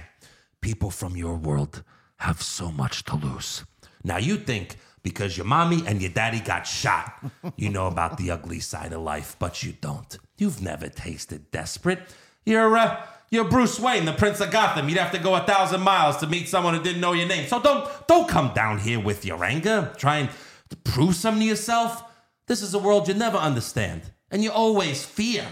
People 0.61 0.91
from 0.91 1.17
your 1.17 1.35
world 1.35 1.83
have 2.19 2.43
so 2.43 2.71
much 2.71 3.05
to 3.05 3.17
lose. 3.17 3.65
Now 4.05 4.19
you 4.19 4.37
think 4.37 4.77
because 5.03 5.37
your 5.37 5.47
mommy 5.47 5.83
and 5.87 6.01
your 6.01 6.11
daddy 6.11 6.41
got 6.41 6.67
shot, 6.67 7.25
you 7.57 7.71
know 7.71 7.87
about 7.87 8.19
the 8.19 8.31
ugly 8.31 8.61
side 8.61 8.93
of 8.93 9.01
life, 9.01 9.35
but 9.39 9.63
you 9.63 9.73
don't. 9.81 10.19
You've 10.37 10.63
never 10.63 10.89
tasted 10.89 11.51
desperate. 11.51 12.01
You're 12.45 12.77
uh, 12.77 13.05
you're 13.31 13.45
Bruce 13.49 13.79
Wayne, 13.79 14.05
the 14.05 14.13
Prince 14.13 14.41
of 14.41 14.51
Gotham. 14.51 14.89
You'd 14.89 14.99
have 14.99 15.13
to 15.13 15.19
go 15.19 15.35
a 15.35 15.41
thousand 15.41 15.83
miles 15.83 16.17
to 16.19 16.27
meet 16.27 16.49
someone 16.49 16.75
who 16.75 16.83
didn't 16.83 17.01
know 17.01 17.13
your 17.13 17.29
name. 17.29 17.47
So 17.49 17.61
don't 17.61 17.89
don't 18.09 18.29
come 18.29 18.53
down 18.55 18.79
here 18.79 19.01
with 19.01 19.25
your 19.25 19.45
anger, 19.45 19.93
trying 19.97 20.29
to 20.71 20.77
prove 20.77 21.15
something 21.15 21.43
to 21.43 21.47
yourself. 21.49 22.03
This 22.47 22.63
is 22.63 22.75
a 22.75 22.79
world 22.79 23.07
you 23.09 23.15
never 23.15 23.39
understand, 23.39 24.03
and 24.31 24.43
you 24.43 24.51
always 24.51 25.05
fear 25.05 25.47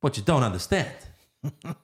what 0.00 0.16
you 0.16 0.22
don't 0.22 0.42
understand. 0.42 0.90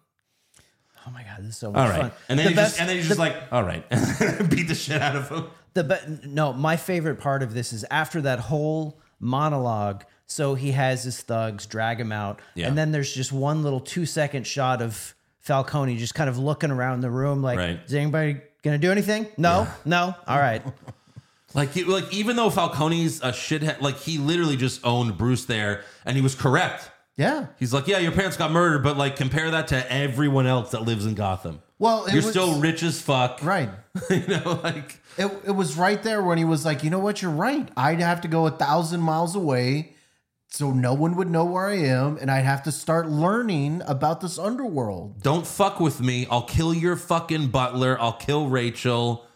Oh 1.07 1.11
my 1.11 1.23
god, 1.23 1.39
this 1.39 1.51
is 1.53 1.57
so 1.57 1.69
All 1.69 1.73
much 1.73 1.91
right, 1.91 2.01
fun. 2.03 2.13
and 2.29 2.39
then 2.39 2.45
The 2.47 2.51
you 2.51 2.57
best- 2.57 2.71
just 2.77 2.81
and 2.81 2.89
then 2.91 2.97
you 2.97 3.03
the- 3.03 3.09
just 3.09 3.19
like, 3.19 3.35
all 3.51 3.63
right, 3.63 3.89
beat 4.51 4.69
the 4.69 4.75
shit 4.75 5.01
out 5.01 5.17
of 5.17 5.29
him. 5.31 5.47
The 5.73 5.85
be- 5.85 6.29
no, 6.29 6.53
my 6.53 6.77
favorite 6.77 7.19
part 7.19 7.43
of 7.43 7.55
this 7.55 7.73
is 7.73 7.83
after 7.91 8.21
that 8.23 8.41
whole 8.41 9.01
monologue. 9.19 10.05
So 10.31 10.55
he 10.55 10.73
has 10.73 11.03
his 11.05 11.21
thugs 11.23 11.65
drag 11.67 11.99
him 11.99 12.13
out, 12.13 12.41
Yeah. 12.55 12.69
and 12.69 12.77
then 12.79 12.93
there's 12.93 13.13
just 13.13 13.33
one 13.33 13.63
little 13.63 13.81
two 13.81 14.05
second 14.07 14.47
shot 14.47 14.83
of 14.83 15.15
Falcone 15.41 15.97
just 15.97 16.15
kind 16.15 16.29
of 16.29 16.39
looking 16.39 16.71
around 16.71 17.01
the 17.01 17.11
room, 17.11 17.43
like, 17.43 17.59
Right. 17.59 17.81
"Is 17.87 17.95
anybody 17.95 18.41
gonna 18.63 18.77
do 18.79 18.93
anything? 18.93 19.27
No, 19.39 19.67
no. 19.85 20.15
All 20.27 20.39
right. 20.39 20.63
Like, 21.55 21.73
he- 21.73 21.85
like 21.85 22.13
even 22.13 22.37
though 22.37 22.51
Falcone's 22.51 23.23
a 23.23 23.33
shithead, 23.33 23.81
like 23.81 23.97
he 23.97 24.19
literally 24.19 24.55
just 24.59 24.85
owned 24.85 25.17
Bruce 25.17 25.47
there, 25.47 25.83
and 26.05 26.15
he 26.15 26.23
was 26.23 26.35
correct. 26.35 26.91
Yeah. 27.17 27.47
He's 27.59 27.73
like, 27.73 27.89
yeah, 27.89 27.97
your 27.99 28.13
parents 28.13 28.37
got 28.37 28.53
murdered, 28.53 28.83
but 28.83 28.99
like 28.99 29.17
compare 29.17 29.51
that 29.53 29.67
to 29.69 29.91
everyone 29.93 30.47
else 30.47 30.73
that 30.73 30.83
lives 30.83 31.07
in 31.07 31.15
Gotham. 31.15 31.63
Well, 31.79 32.05
it 32.05 32.13
you're 32.13 32.23
was- 32.23 32.31
still 32.33 32.61
rich 32.61 32.83
as 32.83 33.01
fuck, 33.01 33.39
Right. 33.43 33.71
you 34.11 34.27
know, 34.27 34.61
like 34.63 35.01
It, 35.17 35.33
it 35.47 35.51
was 35.53 35.79
right 35.79 36.03
there 36.03 36.23
when 36.23 36.37
he 36.37 36.45
was 36.45 36.67
like, 36.67 36.85
you 36.85 36.91
know 36.91 36.99
what, 36.99 37.23
you're 37.23 37.31
right. 37.31 37.67
I'd 37.79 38.01
have 38.01 38.21
to 38.21 38.29
go 38.29 38.47
a 38.47 38.51
thousand 38.51 39.01
miles 39.01 39.35
away 39.35 39.95
so 40.49 40.73
no 40.73 40.95
one 40.95 41.15
would 41.17 41.31
know 41.31 41.45
where 41.45 41.67
I 41.67 41.77
am, 41.77 42.17
and 42.17 42.31
I'd 42.31 42.45
have 42.45 42.63
to 42.65 42.73
start 42.73 43.09
learning 43.09 43.83
about 43.87 44.21
this 44.21 44.39
underworld. 44.39 45.23
don't 45.23 45.47
fuck 45.47 45.79
with 45.79 46.01
me. 46.01 46.27
I'll 46.31 46.43
kill 46.43 46.73
your 46.75 46.97
fucking 46.97 47.49
butler. 47.49 48.01
I'll 48.01 48.15
kill 48.15 48.49
Rachel. 48.49 49.27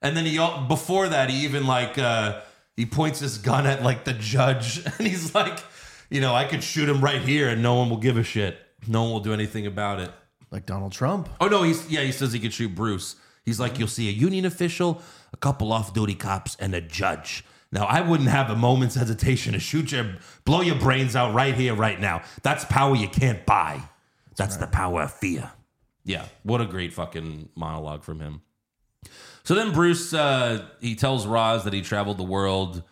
And 0.00 0.16
then 0.16 0.24
he 0.24 0.38
before 0.68 1.08
that 1.08 1.30
he 1.30 1.44
even 1.44 1.66
like 1.66 1.96
uh 1.98 2.40
he 2.76 2.86
points 2.86 3.20
his 3.20 3.38
gun 3.38 3.66
at 3.66 3.82
like 3.82 4.04
the 4.04 4.14
judge 4.14 4.84
and 4.98 5.06
he's 5.06 5.34
like, 5.34 5.58
you 6.10 6.20
know, 6.20 6.34
I 6.34 6.44
could 6.44 6.64
shoot 6.64 6.88
him 6.88 7.00
right 7.00 7.20
here 7.20 7.48
and 7.48 7.62
no 7.62 7.74
one 7.74 7.88
will 7.88 7.98
give 7.98 8.16
a 8.16 8.24
shit. 8.24 8.58
No 8.88 9.02
one 9.04 9.12
will 9.12 9.20
do 9.20 9.32
anything 9.32 9.66
about 9.66 10.00
it. 10.00 10.10
Like 10.50 10.66
Donald 10.66 10.92
Trump. 10.92 11.28
Oh 11.40 11.48
no, 11.48 11.62
he's 11.62 11.88
yeah, 11.88 12.00
he 12.00 12.12
says 12.12 12.32
he 12.32 12.40
could 12.40 12.52
shoot 12.52 12.74
Bruce. 12.74 13.14
He's 13.44 13.60
like, 13.60 13.78
you'll 13.78 13.88
see 13.88 14.08
a 14.08 14.12
union 14.12 14.44
official, 14.44 15.02
a 15.32 15.36
couple 15.36 15.72
off-duty 15.72 16.14
cops, 16.14 16.56
and 16.60 16.74
a 16.74 16.80
judge. 16.80 17.44
Now, 17.72 17.86
I 17.86 18.02
wouldn't 18.02 18.28
have 18.28 18.50
a 18.50 18.54
moment's 18.54 18.94
hesitation 18.94 19.54
to 19.54 19.58
shoot 19.58 19.92
your, 19.92 20.16
blow 20.44 20.60
your 20.60 20.76
brains 20.76 21.16
out 21.16 21.32
right 21.32 21.54
here, 21.54 21.74
right 21.74 21.98
now. 21.98 22.22
That's 22.42 22.66
power 22.66 22.94
you 22.94 23.08
can't 23.08 23.44
buy. 23.46 23.82
That's 24.36 24.58
the 24.58 24.66
power 24.66 25.02
of 25.02 25.12
fear. 25.12 25.50
Yeah, 26.04 26.26
what 26.42 26.60
a 26.60 26.66
great 26.66 26.92
fucking 26.92 27.48
monologue 27.54 28.04
from 28.04 28.20
him. 28.20 28.42
So 29.44 29.54
then 29.54 29.72
Bruce, 29.72 30.12
uh, 30.12 30.66
he 30.80 30.94
tells 30.94 31.26
Ra's 31.26 31.64
that 31.64 31.72
he 31.72 31.80
traveled 31.80 32.18
the 32.18 32.24
world, 32.24 32.82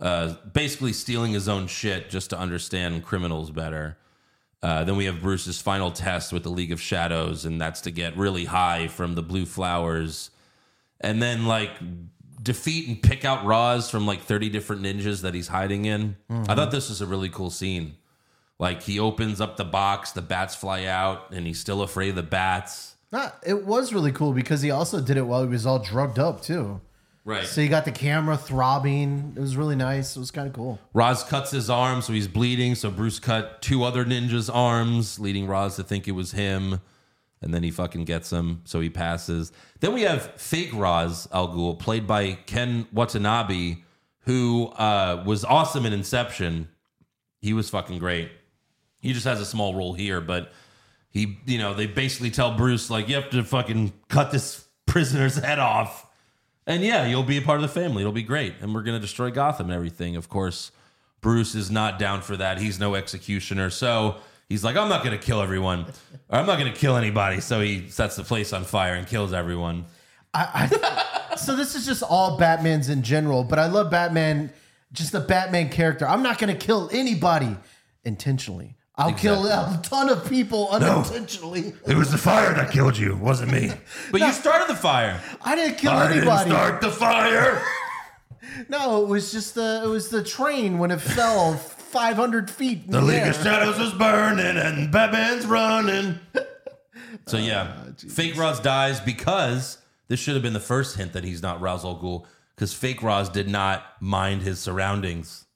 uh, 0.00 0.34
basically 0.52 0.92
stealing 0.92 1.32
his 1.32 1.48
own 1.48 1.66
shit 1.66 2.10
just 2.10 2.30
to 2.30 2.38
understand 2.38 3.04
criminals 3.04 3.50
better. 3.50 3.96
Uh, 4.62 4.84
then 4.84 4.96
we 4.96 5.04
have 5.06 5.20
Bruce's 5.20 5.60
final 5.60 5.90
test 5.90 6.32
with 6.32 6.42
the 6.42 6.50
League 6.50 6.72
of 6.72 6.80
Shadows, 6.80 7.44
and 7.44 7.60
that's 7.60 7.80
to 7.82 7.90
get 7.90 8.16
really 8.16 8.46
high 8.46 8.88
from 8.88 9.14
the 9.14 9.22
blue 9.22 9.46
flowers, 9.46 10.30
and 11.00 11.22
then 11.22 11.46
like 11.46 11.70
defeat 12.46 12.88
and 12.88 13.02
pick 13.02 13.26
out 13.26 13.44
Ra's 13.44 13.90
from 13.90 14.06
like 14.06 14.22
thirty 14.22 14.48
different 14.48 14.80
ninjas 14.82 15.20
that 15.20 15.34
he's 15.34 15.48
hiding 15.48 15.84
in. 15.84 16.16
I 16.30 16.54
thought 16.54 16.70
this 16.70 16.88
was 16.88 17.02
a 17.02 17.06
really 17.06 17.28
cool 17.28 17.50
scene. 17.50 17.96
Like 18.58 18.82
he 18.82 18.98
opens 18.98 19.40
up 19.40 19.58
the 19.58 19.64
box, 19.64 20.12
the 20.12 20.22
bats 20.22 20.54
fly 20.54 20.84
out, 20.84 21.30
and 21.32 21.46
he's 21.46 21.60
still 21.60 21.82
afraid 21.82 22.10
of 22.10 22.16
the 22.16 22.22
bats. 22.22 22.94
Nah, 23.12 23.30
it 23.44 23.66
was 23.66 23.92
really 23.92 24.12
cool 24.12 24.32
because 24.32 24.62
he 24.62 24.70
also 24.70 25.00
did 25.00 25.18
it 25.18 25.26
while 25.26 25.42
he 25.42 25.48
was 25.48 25.66
all 25.66 25.78
drugged 25.78 26.18
up 26.18 26.40
too. 26.40 26.80
Right. 27.24 27.44
So 27.44 27.60
you 27.60 27.68
got 27.68 27.84
the 27.84 27.92
camera 27.92 28.36
throbbing. 28.36 29.34
It 29.36 29.40
was 29.40 29.56
really 29.56 29.74
nice. 29.74 30.16
It 30.16 30.20
was 30.20 30.30
kind 30.30 30.46
of 30.46 30.54
cool. 30.54 30.78
Ra's 30.94 31.24
cuts 31.24 31.50
his 31.50 31.68
arm, 31.68 32.00
so 32.00 32.12
he's 32.12 32.28
bleeding. 32.28 32.76
So 32.76 32.88
Bruce 32.88 33.18
cut 33.18 33.60
two 33.60 33.82
other 33.82 34.04
ninjas' 34.04 34.48
arms, 34.52 35.18
leading 35.18 35.48
Ra's 35.48 35.74
to 35.76 35.82
think 35.82 36.06
it 36.06 36.12
was 36.12 36.32
him. 36.32 36.80
And 37.46 37.54
then 37.54 37.62
he 37.62 37.70
fucking 37.70 38.06
gets 38.06 38.32
him, 38.32 38.62
so 38.64 38.80
he 38.80 38.90
passes. 38.90 39.52
Then 39.78 39.94
we 39.94 40.02
have 40.02 40.32
fake 40.32 40.72
Ra's 40.74 41.28
Al 41.32 41.46
Ghul, 41.46 41.78
played 41.78 42.04
by 42.04 42.32
Ken 42.32 42.88
Watanabe, 42.92 43.76
who 44.22 44.66
uh, 44.70 45.22
was 45.24 45.44
awesome 45.44 45.86
in 45.86 45.92
Inception. 45.92 46.66
He 47.40 47.52
was 47.52 47.70
fucking 47.70 48.00
great. 48.00 48.32
He 49.00 49.12
just 49.12 49.26
has 49.26 49.40
a 49.40 49.46
small 49.46 49.76
role 49.76 49.92
here, 49.92 50.20
but 50.20 50.50
he, 51.08 51.38
you 51.46 51.58
know, 51.58 51.72
they 51.72 51.86
basically 51.86 52.32
tell 52.32 52.56
Bruce, 52.56 52.90
like, 52.90 53.08
you 53.08 53.14
have 53.14 53.30
to 53.30 53.44
fucking 53.44 53.92
cut 54.08 54.32
this 54.32 54.66
prisoner's 54.84 55.36
head 55.36 55.60
off. 55.60 56.04
And 56.66 56.82
yeah, 56.82 57.06
you'll 57.06 57.22
be 57.22 57.36
a 57.36 57.42
part 57.42 57.58
of 57.58 57.62
the 57.62 57.80
family. 57.80 58.02
It'll 58.02 58.10
be 58.10 58.24
great. 58.24 58.54
And 58.60 58.74
we're 58.74 58.82
going 58.82 58.96
to 58.96 59.00
destroy 59.00 59.30
Gotham 59.30 59.66
and 59.66 59.74
everything. 59.76 60.16
Of 60.16 60.28
course, 60.28 60.72
Bruce 61.20 61.54
is 61.54 61.70
not 61.70 62.00
down 62.00 62.22
for 62.22 62.36
that. 62.36 62.58
He's 62.58 62.80
no 62.80 62.96
executioner. 62.96 63.70
So 63.70 64.16
he's 64.48 64.64
like, 64.64 64.76
I'm 64.76 64.88
not 64.88 65.04
going 65.04 65.18
to 65.18 65.24
kill 65.24 65.40
everyone. 65.40 65.86
Or 66.28 66.38
I'm 66.38 66.46
not 66.46 66.58
going 66.58 66.72
to 66.72 66.78
kill 66.78 66.96
anybody. 66.96 67.40
So 67.40 67.60
he 67.60 67.88
sets 67.88 68.16
the 68.16 68.24
place 68.24 68.52
on 68.52 68.64
fire 68.64 68.94
and 68.94 69.06
kills 69.06 69.32
everyone. 69.32 69.86
I, 70.34 70.68
I 70.72 71.36
so 71.36 71.56
this 71.56 71.74
is 71.74 71.86
just 71.86 72.02
all 72.02 72.36
Batman's 72.36 72.88
in 72.88 73.02
general, 73.02 73.44
but 73.44 73.58
I 73.58 73.66
love 73.66 73.90
Batman, 73.90 74.52
just 74.92 75.12
the 75.12 75.20
Batman 75.20 75.70
character. 75.70 76.06
I'm 76.06 76.22
not 76.22 76.38
going 76.38 76.56
to 76.56 76.66
kill 76.66 76.90
anybody 76.92 77.56
intentionally. 78.04 78.76
I'll 78.98 79.12
kill 79.12 79.44
a 79.46 79.78
ton 79.82 80.08
of 80.08 80.26
people 80.26 80.70
unintentionally. 80.70 81.74
It 81.86 81.96
was 81.96 82.10
the 82.10 82.16
fire 82.18 82.54
that 82.54 82.70
killed 82.70 82.96
you, 82.96 83.14
wasn't 83.16 83.52
me. 83.52 83.72
But 84.10 84.22
you 84.22 84.32
started 84.32 84.68
the 84.68 84.74
fire. 84.74 85.20
I 85.42 85.54
didn't 85.54 85.76
kill 85.76 85.92
I 85.92 86.08
didn't 86.08 86.22
anybody. 86.22 86.50
start 86.50 86.80
the 86.80 86.90
fire. 86.90 87.62
No, 88.70 89.02
it 89.02 89.08
was 89.08 89.32
just 89.32 89.54
the 89.54 89.82
it 89.84 89.88
was 89.88 90.08
the 90.08 90.22
train 90.22 90.78
when 90.78 90.90
it 90.90 91.00
fell 91.00 91.54
500 91.96 92.50
feet. 92.50 92.86
The 92.86 93.00
the, 93.00 93.06
League 93.06 93.26
of 93.26 93.34
Shadows 93.36 93.78
was 93.78 93.94
burning 93.94 94.58
and 94.58 94.92
Batman's 94.92 95.46
running. 95.46 96.20
So 97.26 97.38
yeah, 97.38 97.72
ah, 97.78 97.92
Fake 98.10 98.36
Ra's 98.36 98.60
dies 98.60 99.00
because 99.00 99.78
this 100.06 100.20
should 100.20 100.34
have 100.34 100.42
been 100.42 100.52
the 100.52 100.60
first 100.60 100.96
hint 100.96 101.12
that 101.14 101.24
he's 101.24 101.42
not 101.42 101.60
Ra's 101.60 101.84
al 101.84 101.98
Ghul 101.98 102.24
because 102.54 102.72
Fake 102.72 103.02
Ra's 103.02 103.28
did 103.28 103.48
not 103.48 103.84
mind 104.00 104.42
his 104.42 104.60
surroundings. 104.60 105.46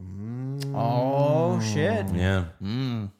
Mm. 0.00 0.72
Oh 0.74 1.60
shit. 1.60 2.06
Yeah. 2.14 2.46
Mm. 2.60 3.12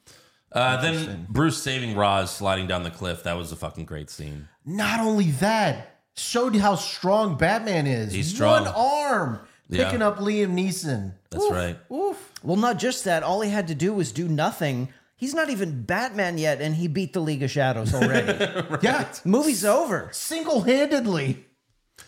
Uh, 0.51 0.81
then 0.81 1.27
Bruce 1.29 1.61
saving 1.61 1.95
Ra's 1.95 2.31
sliding 2.31 2.67
down 2.67 2.83
the 2.83 2.91
cliff. 2.91 3.23
That 3.23 3.37
was 3.37 3.51
a 3.51 3.55
fucking 3.55 3.85
great 3.85 4.09
scene. 4.09 4.47
Not 4.65 4.99
only 4.99 5.31
that, 5.31 5.99
showed 6.15 6.55
how 6.55 6.75
strong 6.75 7.37
Batman 7.37 7.87
is. 7.87 8.11
He's 8.11 8.33
strong. 8.33 8.65
One 8.65 8.73
arm 8.75 9.39
Yeah. 9.69 9.85
picking 9.85 10.01
up 10.01 10.17
Liam 10.17 10.53
Neeson. 10.53 11.13
That's 11.29 11.49
right. 11.51 11.77
Oof. 11.91 12.28
Well, 12.43 12.57
not 12.57 12.79
just 12.79 13.03
that. 13.05 13.23
All 13.23 13.41
he 13.41 13.49
had 13.51 13.67
to 13.67 13.75
do 13.75 13.93
was 13.93 14.11
do 14.11 14.27
nothing. 14.27 14.89
He's 15.15 15.33
not 15.33 15.49
even 15.49 15.81
Batman 15.83 16.37
yet, 16.37 16.61
and 16.61 16.75
he 16.75 16.87
beat 16.87 17.11
the 17.11 17.19
League 17.19 17.43
of 17.43 17.51
Shadows 17.51 17.93
already. 17.93 18.77
Yeah, 18.81 19.11
Movie's 19.25 19.65
over. 19.65 20.07
single 20.13 20.61
handedly 20.61 21.45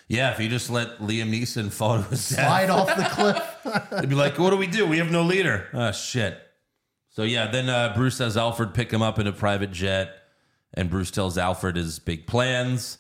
Yeah, 0.07 0.31
if 0.31 0.39
you 0.39 0.47
just 0.47 0.69
let 0.69 0.99
Liam 0.99 1.29
Neeson 1.29 1.71
fall 1.73 2.01
to 2.01 2.09
his 2.09 2.29
death, 2.29 2.39
slide 2.39 2.69
off 2.69 2.87
the 2.95 3.03
cliff. 3.03 3.89
They'd 4.01 4.07
be 4.09 4.15
like, 4.15 4.39
"What 4.39 4.51
do 4.51 4.57
we 4.57 4.67
do? 4.67 4.85
We 4.87 4.99
have 4.99 5.11
no 5.11 5.23
leader." 5.23 5.67
Oh 5.73 5.91
shit. 5.91 6.39
So 7.09 7.23
yeah, 7.23 7.47
then 7.51 7.67
uh, 7.67 7.93
Bruce 7.93 8.19
has 8.19 8.37
Alfred 8.37 8.73
pick 8.73 8.91
him 8.91 9.01
up 9.01 9.19
in 9.19 9.27
a 9.27 9.33
private 9.33 9.71
jet, 9.73 10.15
and 10.73 10.89
Bruce 10.89 11.11
tells 11.11 11.37
Alfred 11.37 11.75
his 11.75 11.99
big 11.99 12.25
plans. 12.27 12.97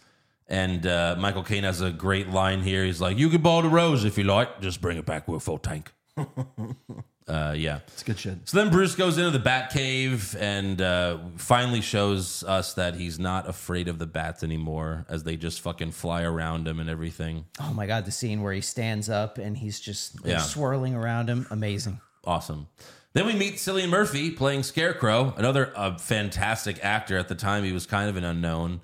And 0.47 0.85
uh, 0.85 1.15
Michael 1.17 1.43
Caine 1.43 1.63
has 1.63 1.79
a 1.79 1.91
great 1.91 2.29
line 2.29 2.61
here. 2.61 2.83
He's 2.83 2.99
like, 2.99 3.17
"You 3.17 3.29
can 3.29 3.41
borrow 3.41 3.61
the 3.61 3.69
Rolls 3.69 4.03
if 4.03 4.17
you 4.17 4.25
like. 4.25 4.59
Just 4.59 4.81
bring 4.81 4.97
it 4.97 5.05
back 5.05 5.29
with 5.29 5.37
a 5.37 5.39
full 5.45 5.57
tank." 5.57 5.93
uh, 7.27 7.53
yeah, 7.55 7.79
It's 7.87 8.03
good 8.03 8.19
shit. 8.19 8.47
so 8.49 8.57
then 8.57 8.69
Bruce 8.69 8.95
goes 8.95 9.17
into 9.17 9.31
the 9.31 9.39
Bat 9.39 9.71
Cave 9.71 10.35
and 10.39 10.81
uh, 10.81 11.17
finally 11.37 11.81
shows 11.81 12.43
us 12.43 12.73
that 12.73 12.95
he's 12.95 13.19
not 13.19 13.47
afraid 13.47 13.87
of 13.87 13.99
the 13.99 14.07
bats 14.07 14.43
anymore, 14.43 15.05
as 15.09 15.23
they 15.23 15.37
just 15.37 15.61
fucking 15.61 15.91
fly 15.91 16.23
around 16.23 16.67
him 16.67 16.79
and 16.79 16.89
everything. 16.89 17.45
Oh 17.59 17.73
my 17.73 17.85
god, 17.87 18.05
the 18.05 18.11
scene 18.11 18.41
where 18.41 18.53
he 18.53 18.61
stands 18.61 19.09
up 19.09 19.37
and 19.37 19.57
he's 19.57 19.79
just 19.79 20.17
Yeah. 20.25 20.39
swirling 20.39 20.95
around 20.95 21.29
him. 21.29 21.47
Amazing. 21.51 22.01
Awesome. 22.25 22.67
Then 23.13 23.25
we 23.25 23.33
meet 23.33 23.55
Cillian 23.55 23.89
Murphy 23.89 24.31
playing 24.31 24.63
Scarecrow, 24.63 25.33
another 25.37 25.73
uh, 25.75 25.97
fantastic 25.97 26.83
actor. 26.83 27.17
At 27.17 27.27
the 27.27 27.35
time, 27.35 27.63
he 27.63 27.73
was 27.73 27.85
kind 27.85 28.09
of 28.09 28.15
an 28.15 28.23
unknown. 28.23 28.79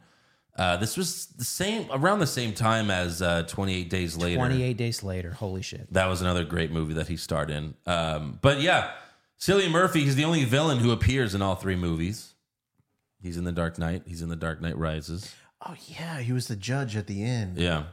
Uh, 0.58 0.76
this 0.78 0.98
was 0.98 1.28
the 1.38 1.44
same 1.46 1.88
around 1.92 2.20
the 2.20 2.28
same 2.28 2.54
time 2.54 2.90
as 2.90 3.22
uh, 3.22 3.44
28 3.44 3.90
Days 3.90 4.18
Later. 4.18 4.38
28 4.38 4.76
days 4.78 5.04
later. 5.04 5.32
Holy 5.32 5.62
shit. 5.62 5.92
That 5.94 6.08
was 6.08 6.22
another 6.22 6.44
great 6.44 6.72
movie 6.72 6.96
that 6.96 7.08
he 7.08 7.16
starred 7.16 7.52
in. 7.52 7.76
Um, 7.86 8.40
but 8.42 8.60
yeah, 8.62 8.92
Cillian 9.40 9.70
Murphy, 9.70 10.04
he's 10.04 10.16
the 10.16 10.26
only 10.26 10.46
villain 10.46 10.80
who 10.80 10.92
appears 10.92 11.36
in 11.36 11.42
all 11.44 11.56
three 11.56 11.76
movies. 11.76 12.34
He's 13.22 13.38
in 13.38 13.44
The 13.44 13.52
Dark 13.52 13.78
Knight. 13.78 14.04
He's 14.08 14.22
in 14.22 14.30
The 14.30 14.36
Dark 14.36 14.62
Knight 14.62 14.78
Rises. 14.78 15.34
Oh 15.66 15.76
yeah, 15.88 16.20
he 16.20 16.32
was 16.34 16.48
the 16.48 16.56
judge 16.56 16.96
at 16.96 17.08
the 17.08 17.24
end. 17.24 17.58
Yeah. 17.58 17.84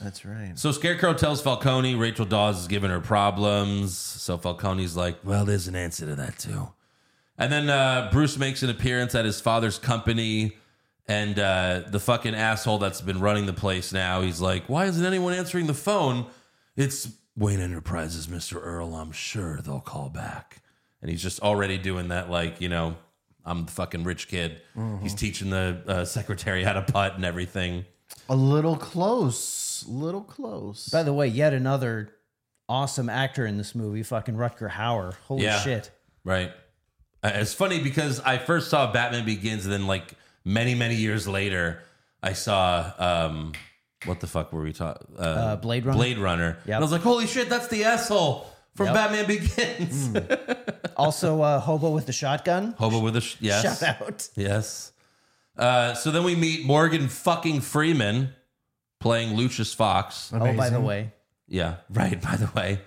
That's 0.00 0.24
right. 0.24 0.58
So 0.58 0.72
Scarecrow 0.72 1.12
tells 1.14 1.40
Falcone 1.42 1.94
Rachel 1.94 2.24
Dawes 2.24 2.60
is 2.60 2.66
giving 2.66 2.90
her 2.90 3.00
problems. 3.00 3.96
So 3.96 4.38
Falcone's 4.38 4.96
like, 4.96 5.18
well, 5.22 5.44
there's 5.44 5.68
an 5.68 5.76
answer 5.76 6.06
to 6.06 6.16
that 6.16 6.38
too. 6.38 6.70
And 7.36 7.52
then 7.52 7.70
uh, 7.70 8.08
Bruce 8.10 8.36
makes 8.38 8.62
an 8.62 8.70
appearance 8.70 9.14
at 9.14 9.24
his 9.24 9.40
father's 9.40 9.78
company. 9.78 10.56
And 11.10 11.40
uh, 11.40 11.82
the 11.88 11.98
fucking 11.98 12.36
asshole 12.36 12.78
that's 12.78 13.00
been 13.00 13.18
running 13.18 13.46
the 13.46 13.52
place 13.52 13.92
now, 13.92 14.20
he's 14.22 14.40
like, 14.40 14.68
why 14.68 14.84
isn't 14.86 15.04
anyone 15.04 15.32
answering 15.34 15.66
the 15.66 15.74
phone? 15.74 16.26
It's 16.76 17.08
Wayne 17.36 17.58
Enterprises, 17.58 18.28
Mr. 18.28 18.60
Earl. 18.62 18.94
I'm 18.94 19.10
sure 19.10 19.60
they'll 19.60 19.80
call 19.80 20.08
back. 20.08 20.62
And 21.02 21.10
he's 21.10 21.20
just 21.20 21.40
already 21.40 21.78
doing 21.78 22.08
that, 22.08 22.30
like, 22.30 22.60
you 22.60 22.68
know, 22.68 22.94
I'm 23.44 23.64
the 23.64 23.72
fucking 23.72 24.04
rich 24.04 24.28
kid. 24.28 24.60
He's 25.02 25.14
teaching 25.16 25.50
the 25.50 25.82
uh, 25.84 26.04
secretary 26.04 26.62
how 26.62 26.74
to 26.74 26.82
putt 26.82 27.16
and 27.16 27.24
everything. 27.24 27.86
A 28.28 28.36
little 28.36 28.76
close. 28.76 29.84
Little 29.88 30.22
close. 30.22 30.90
By 30.90 31.02
the 31.02 31.12
way, 31.12 31.26
yet 31.26 31.52
another 31.52 32.10
awesome 32.68 33.08
actor 33.08 33.46
in 33.46 33.58
this 33.58 33.74
movie, 33.74 34.04
fucking 34.04 34.36
Rutger 34.36 34.70
Hauer. 34.70 35.14
Holy 35.26 35.42
Yeah. 35.42 35.58
shit. 35.58 35.90
Right. 36.22 36.52
Uh, 37.24 37.32
It's 37.34 37.52
funny 37.52 37.82
because 37.82 38.20
I 38.20 38.38
first 38.38 38.70
saw 38.70 38.92
Batman 38.92 39.24
Begins, 39.24 39.64
and 39.64 39.72
then 39.72 39.88
like 39.88 40.14
many 40.44 40.74
many 40.74 40.96
years 40.96 41.26
later, 41.28 41.80
I 42.22 42.32
saw 42.34 42.92
um, 42.98 43.52
what 44.04 44.20
the 44.20 44.26
fuck 44.26 44.52
were 44.52 44.62
we 44.62 44.72
talking? 44.72 45.06
Uh, 45.18 45.22
Uh, 45.22 45.56
Blade 45.56 45.84
Runner? 45.86 45.96
Blade 45.98 46.18
Runner. 46.18 46.56
Yep. 46.64 46.66
And 46.66 46.74
I 46.76 46.80
was 46.80 46.92
like, 46.92 47.02
holy 47.02 47.26
shit, 47.26 47.48
that's 47.48 47.68
the 47.68 47.84
asshole 47.84 48.46
from 48.74 48.86
Yep. 48.86 48.94
Batman 48.94 49.26
Begins. 49.26 50.10
Also, 50.96 51.40
uh, 51.40 51.58
Hobo 51.60 51.90
with 51.90 52.04
the 52.04 52.12
Shotgun. 52.12 52.74
Hobo 52.78 52.98
with 53.00 53.14
the 53.14 53.22
sh- 53.22 53.36
yes, 53.40 53.80
Shout 53.80 54.02
out. 54.02 54.28
yes. 54.36 54.92
Uh, 55.56 55.94
so 55.94 56.10
then 56.10 56.24
we 56.24 56.34
meet 56.36 56.66
Morgan 56.66 57.08
fucking 57.08 57.62
Freeman 57.62 58.34
playing 58.98 59.34
Lucius 59.34 59.72
Fox. 59.72 60.30
Oh, 60.34 60.52
by 60.52 60.68
the 60.68 60.80
way. 60.80 61.12
Yeah, 61.48 61.76
right. 61.88 62.20
By 62.20 62.36
the 62.36 62.50
way, 62.54 62.80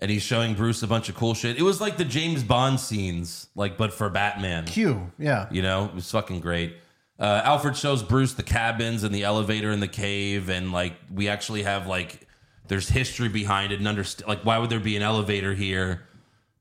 and 0.00 0.10
he's 0.10 0.22
showing 0.22 0.54
Bruce 0.54 0.82
a 0.82 0.88
bunch 0.88 1.08
of 1.08 1.14
cool 1.14 1.34
shit. 1.34 1.58
It 1.58 1.62
was 1.62 1.80
like 1.80 1.96
the 1.96 2.04
James 2.04 2.42
Bond 2.42 2.80
scenes, 2.80 3.46
like 3.54 3.78
but 3.78 3.92
for 3.92 4.10
Batman. 4.10 4.64
Q. 4.66 5.12
Yeah. 5.16 5.46
You 5.52 5.62
know, 5.62 5.84
it 5.84 5.94
was 5.94 6.10
fucking 6.10 6.40
great. 6.40 6.74
Uh, 7.20 7.42
Alfred 7.44 7.76
shows 7.76 8.02
Bruce 8.02 8.32
the 8.32 8.42
cabins 8.42 9.04
and 9.04 9.14
the 9.14 9.24
elevator 9.24 9.70
in 9.70 9.80
the 9.80 9.88
cave, 9.88 10.48
and 10.48 10.72
like 10.72 10.94
we 11.14 11.28
actually 11.28 11.62
have 11.64 11.86
like 11.86 12.26
there's 12.68 12.88
history 12.88 13.28
behind 13.28 13.72
it 13.72 13.78
and 13.78 13.86
understand 13.86 14.26
like 14.28 14.42
why 14.44 14.56
would 14.58 14.70
there 14.70 14.80
be 14.80 14.96
an 14.96 15.02
elevator 15.02 15.52
here? 15.54 16.06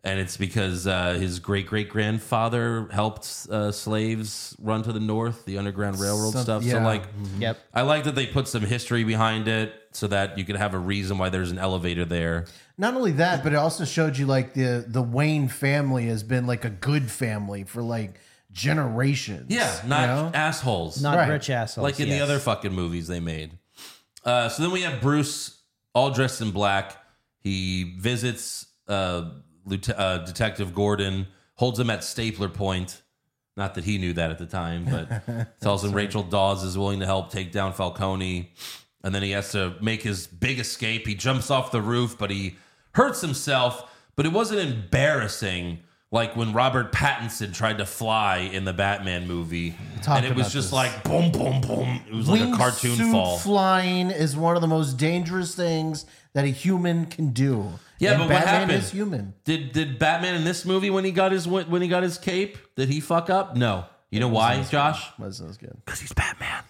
And 0.04 0.18
it's 0.20 0.38
because 0.38 0.88
uh, 0.88 1.14
his 1.14 1.40
great 1.40 1.68
great 1.68 1.90
grandfather 1.90 2.88
helped 2.92 3.48
uh, 3.52 3.72
slaves 3.72 4.56
run 4.62 4.82
to 4.84 4.94
the 4.94 5.00
north, 5.00 5.46
the 5.46 5.58
Underground 5.58 6.00
Railroad 6.00 6.34
Some- 6.34 6.44
stuff. 6.44 6.64
So 6.64 6.70
yeah. 6.78 6.86
like, 6.86 7.04
Yep. 7.38 7.58
I 7.74 7.82
like 7.82 8.06
that 8.06 8.16
they 8.16 8.26
put 8.26 8.48
some 8.48 8.62
history 8.62 9.04
behind 9.04 9.48
it 9.50 9.74
so 9.92 10.08
that 10.08 10.38
you 10.38 10.46
could 10.46 10.56
have 10.56 10.74
a 10.74 10.80
reason 10.80 11.18
why 11.18 11.30
there's 11.30 11.52
an 11.52 11.58
elevator 11.60 12.06
there. 12.06 12.46
Not 12.78 12.94
only 12.94 13.12
that, 13.14 13.44
but 13.44 13.52
it 13.54 13.58
also 13.58 13.84
showed 13.86 14.18
you 14.18 14.26
like 14.26 14.54
the 14.54 14.86
the 14.88 15.02
Wayne 15.02 15.48
family 15.50 16.08
has 16.08 16.24
been 16.24 16.48
like 16.48 16.64
a 16.66 16.70
good 16.70 17.10
family 17.12 17.64
for 17.66 17.82
like 17.82 18.20
generations. 18.60 19.46
Yeah, 19.50 19.82
you 19.84 19.90
not 19.90 20.08
know? 20.08 20.32
assholes. 20.38 21.02
Not 21.02 21.18
Right. 21.18 21.30
rich 21.30 21.50
assholes. 21.50 21.84
like 21.84 22.00
in 22.00 22.10
the 22.10 22.16
yes. 22.16 22.24
other 22.24 22.40
fucking 22.40 22.74
movies 22.74 23.08
they 23.08 23.20
made. 23.20 23.58
Uh, 24.26 24.50
so 24.50 24.64
then 24.64 24.72
we 24.72 24.82
have 24.82 25.02
Bruce 25.02 25.62
all 25.94 26.12
dressed 26.12 26.42
in 26.42 26.52
black. 26.52 26.98
He 27.40 27.96
visits 27.98 28.66
uh, 28.88 29.30
Lieutenant, 29.66 30.00
uh, 30.00 30.18
Detective 30.26 30.74
Gordon, 30.76 31.28
holds 31.56 31.80
him 31.80 31.90
at 31.90 32.04
stapler 32.04 32.50
point. 32.50 33.02
Not 33.56 33.76
that 33.76 33.84
he 33.86 33.98
knew 33.98 34.14
that 34.14 34.30
at 34.32 34.38
the 34.38 34.46
time, 34.46 34.86
but 34.86 35.58
tells 35.62 35.84
him 35.84 35.94
Rachel 35.94 36.24
Dawes 36.24 36.64
is 36.64 36.78
willing 36.78 37.00
to 37.00 37.06
help 37.06 37.32
take 37.32 37.52
down 37.52 37.74
Falcone. 37.74 38.52
And 39.04 39.16
then 39.16 39.24
he 39.24 39.32
has 39.32 39.52
to 39.54 39.76
make 39.82 40.02
his 40.02 40.28
big 40.28 40.60
escape. 40.60 41.08
He 41.08 41.16
jumps 41.16 41.50
off 41.50 41.72
the 41.72 41.82
roof, 41.82 42.18
but 42.18 42.30
he 42.30 42.58
hurts 42.94 43.22
himself. 43.22 43.90
But 44.18 44.26
it 44.26 44.34
wasn't 44.34 44.60
embarrassing 44.60 45.80
like 46.12 46.36
when 46.36 46.54
Robert 46.54 46.92
Pattinson 46.92 47.54
tried 47.54 47.78
to 47.78 47.86
fly 47.86 48.38
in 48.38 48.66
the 48.66 48.74
Batman 48.74 49.28
movie. 49.28 49.76
And 50.08 50.26
it 50.26 50.36
was 50.36 50.52
just 50.52 50.68
this. 50.68 50.74
like 50.74 51.04
boom, 51.04 51.32
boom, 51.32 51.62
boom. 51.62 52.02
It 52.08 52.14
was 52.14 52.28
like 52.30 52.42
a 52.42 52.56
cartoon 52.58 53.12
fall. 53.12 53.38
Flying 53.38 54.10
is 54.10 54.36
one 54.36 54.56
of 54.56 54.62
the 54.62 54.68
most 54.68 54.98
dangerous 54.98 55.54
things 55.56 56.06
that 56.34 56.46
a 56.46 56.50
human 56.50 57.06
can 57.06 57.30
do. 57.30 57.68
Yeah, 58.00 58.12
And 58.12 58.20
but 58.22 58.30
what 58.30 58.44
happened? 58.44 58.72
is 58.72 58.92
human. 58.92 59.34
Did 59.44 59.72
did 59.74 60.00
Batman 60.00 60.36
in 60.36 60.46
this 60.46 60.66
movie 60.66 60.90
when 60.90 61.04
he 61.06 61.12
got 61.12 61.32
his 61.32 61.48
when 61.48 61.82
he 61.82 61.88
got 61.88 62.02
his 62.04 62.18
cape? 62.18 62.58
Did 62.76 62.90
he 62.90 63.00
fuck 63.02 63.30
up? 63.30 63.56
No. 63.56 63.86
You 64.10 64.20
know 64.20 64.28
why, 64.30 64.64
Josh? 64.64 65.08
Good. 65.20 65.78
Because 65.86 66.00
he's 66.00 66.14
Batman. 66.14 66.64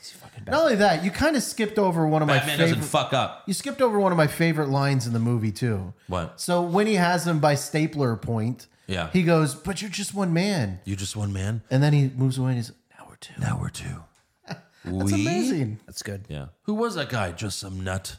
Not 0.48 0.62
only 0.62 0.76
that, 0.76 1.06
you 1.06 1.12
kind 1.12 1.38
of 1.38 1.44
skipped 1.44 1.78
over 1.80 2.06
one 2.06 2.22
of 2.22 2.28
my 2.28 2.38
Batman 2.40 2.58
favorite. 2.58 2.76
doesn't 2.76 2.90
fuck 2.90 3.14
up. 3.14 3.44
you 3.48 3.54
skipped 3.54 3.82
over 3.82 3.98
one 4.00 4.12
of 4.12 4.18
my 4.18 4.28
favorite 4.28 4.68
lines 4.70 5.08
in 5.08 5.14
the 5.14 5.20
movie 5.20 5.52
too. 5.54 5.94
What? 6.08 6.42
So 6.42 6.62
when 6.62 6.86
he 6.88 6.96
has 6.96 7.26
him 7.26 7.40
by 7.40 7.56
stapler 7.56 8.16
point, 8.18 8.68
Yeah. 8.90 9.10
he 9.12 9.24
goes, 9.24 9.56
"But 9.56 9.82
you're 9.82 9.92
just 9.92 10.14
one 10.14 10.34
man," 10.34 10.80
You're 10.84 10.98
just 10.98 11.16
one 11.16 11.32
man. 11.32 11.62
and 11.70 11.82
then 11.84 11.94
he 11.94 12.10
moves 12.16 12.38
away 12.38 12.50
and 12.50 12.58
he's, 12.58 12.72
"Now 12.98 13.06
we're 13.08 13.16
two. 13.18 13.34
Now 13.40 13.58
we're 13.62 13.70
two. 13.70 14.04
That's 14.84 15.12
amazing. 15.12 15.80
That's 15.86 16.02
good. 16.04 16.26
Yeah. 16.28 16.48
Who 16.64 16.74
was 16.74 16.96
that 16.96 17.10
guy? 17.10 17.32
Just 17.32 17.60
some 17.60 17.84
nut. 17.84 18.18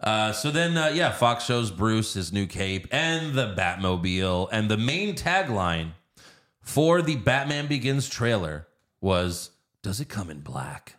Uh, 0.00 0.32
so 0.32 0.50
then, 0.50 0.76
uh, 0.76 0.88
yeah, 0.92 1.10
Fox 1.10 1.44
shows 1.46 1.70
Bruce 1.70 2.12
his 2.14 2.32
new 2.32 2.46
cape 2.46 2.86
and 2.92 3.34
the 3.34 3.54
Batmobile. 3.56 4.48
And 4.52 4.70
the 4.70 4.76
main 4.76 5.14
tagline 5.14 5.92
for 6.60 7.00
the 7.00 7.16
Batman 7.16 7.66
Begins 7.66 8.08
trailer 8.08 8.68
was 9.00 9.50
Does 9.82 10.00
it 10.00 10.08
come 10.08 10.30
in 10.30 10.40
black? 10.40 10.96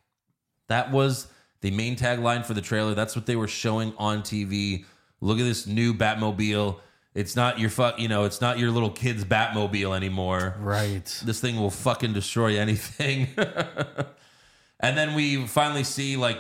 That 0.68 0.92
was 0.92 1.28
the 1.62 1.72
main 1.72 1.96
tagline 1.96 2.46
for 2.46 2.54
the 2.56 2.62
trailer. 2.62 2.96
That's 2.96 3.16
what 3.16 3.28
they 3.28 3.36
were 3.36 3.48
showing 3.48 3.94
on 3.98 4.22
TV. 4.22 4.86
Look 5.22 5.38
at 5.40 5.44
this 5.44 5.68
new 5.68 5.94
Batmobile. 5.94 6.80
It's 7.16 7.36
not 7.36 7.60
your 7.60 7.70
fuck, 7.70 7.98
you 7.98 8.10
know, 8.10 8.26
it's 8.26 8.42
not 8.42 8.60
your 8.60 8.72
little 8.72 8.92
kid's 8.92 9.24
Batmobile 9.24 9.96
anymore. 9.96 10.56
Right. 10.60 11.06
This 11.24 11.40
thing 11.40 11.56
will 11.56 11.72
fucking 11.72 12.12
destroy 12.12 12.60
anything. 12.60 13.30
and 14.82 14.98
then 14.98 15.16
we 15.16 15.48
finally 15.48 15.86
see 15.86 16.18
like 16.18 16.38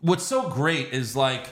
what's 0.00 0.24
so 0.24 0.48
great 0.50 0.92
is 0.92 1.14
like 1.14 1.46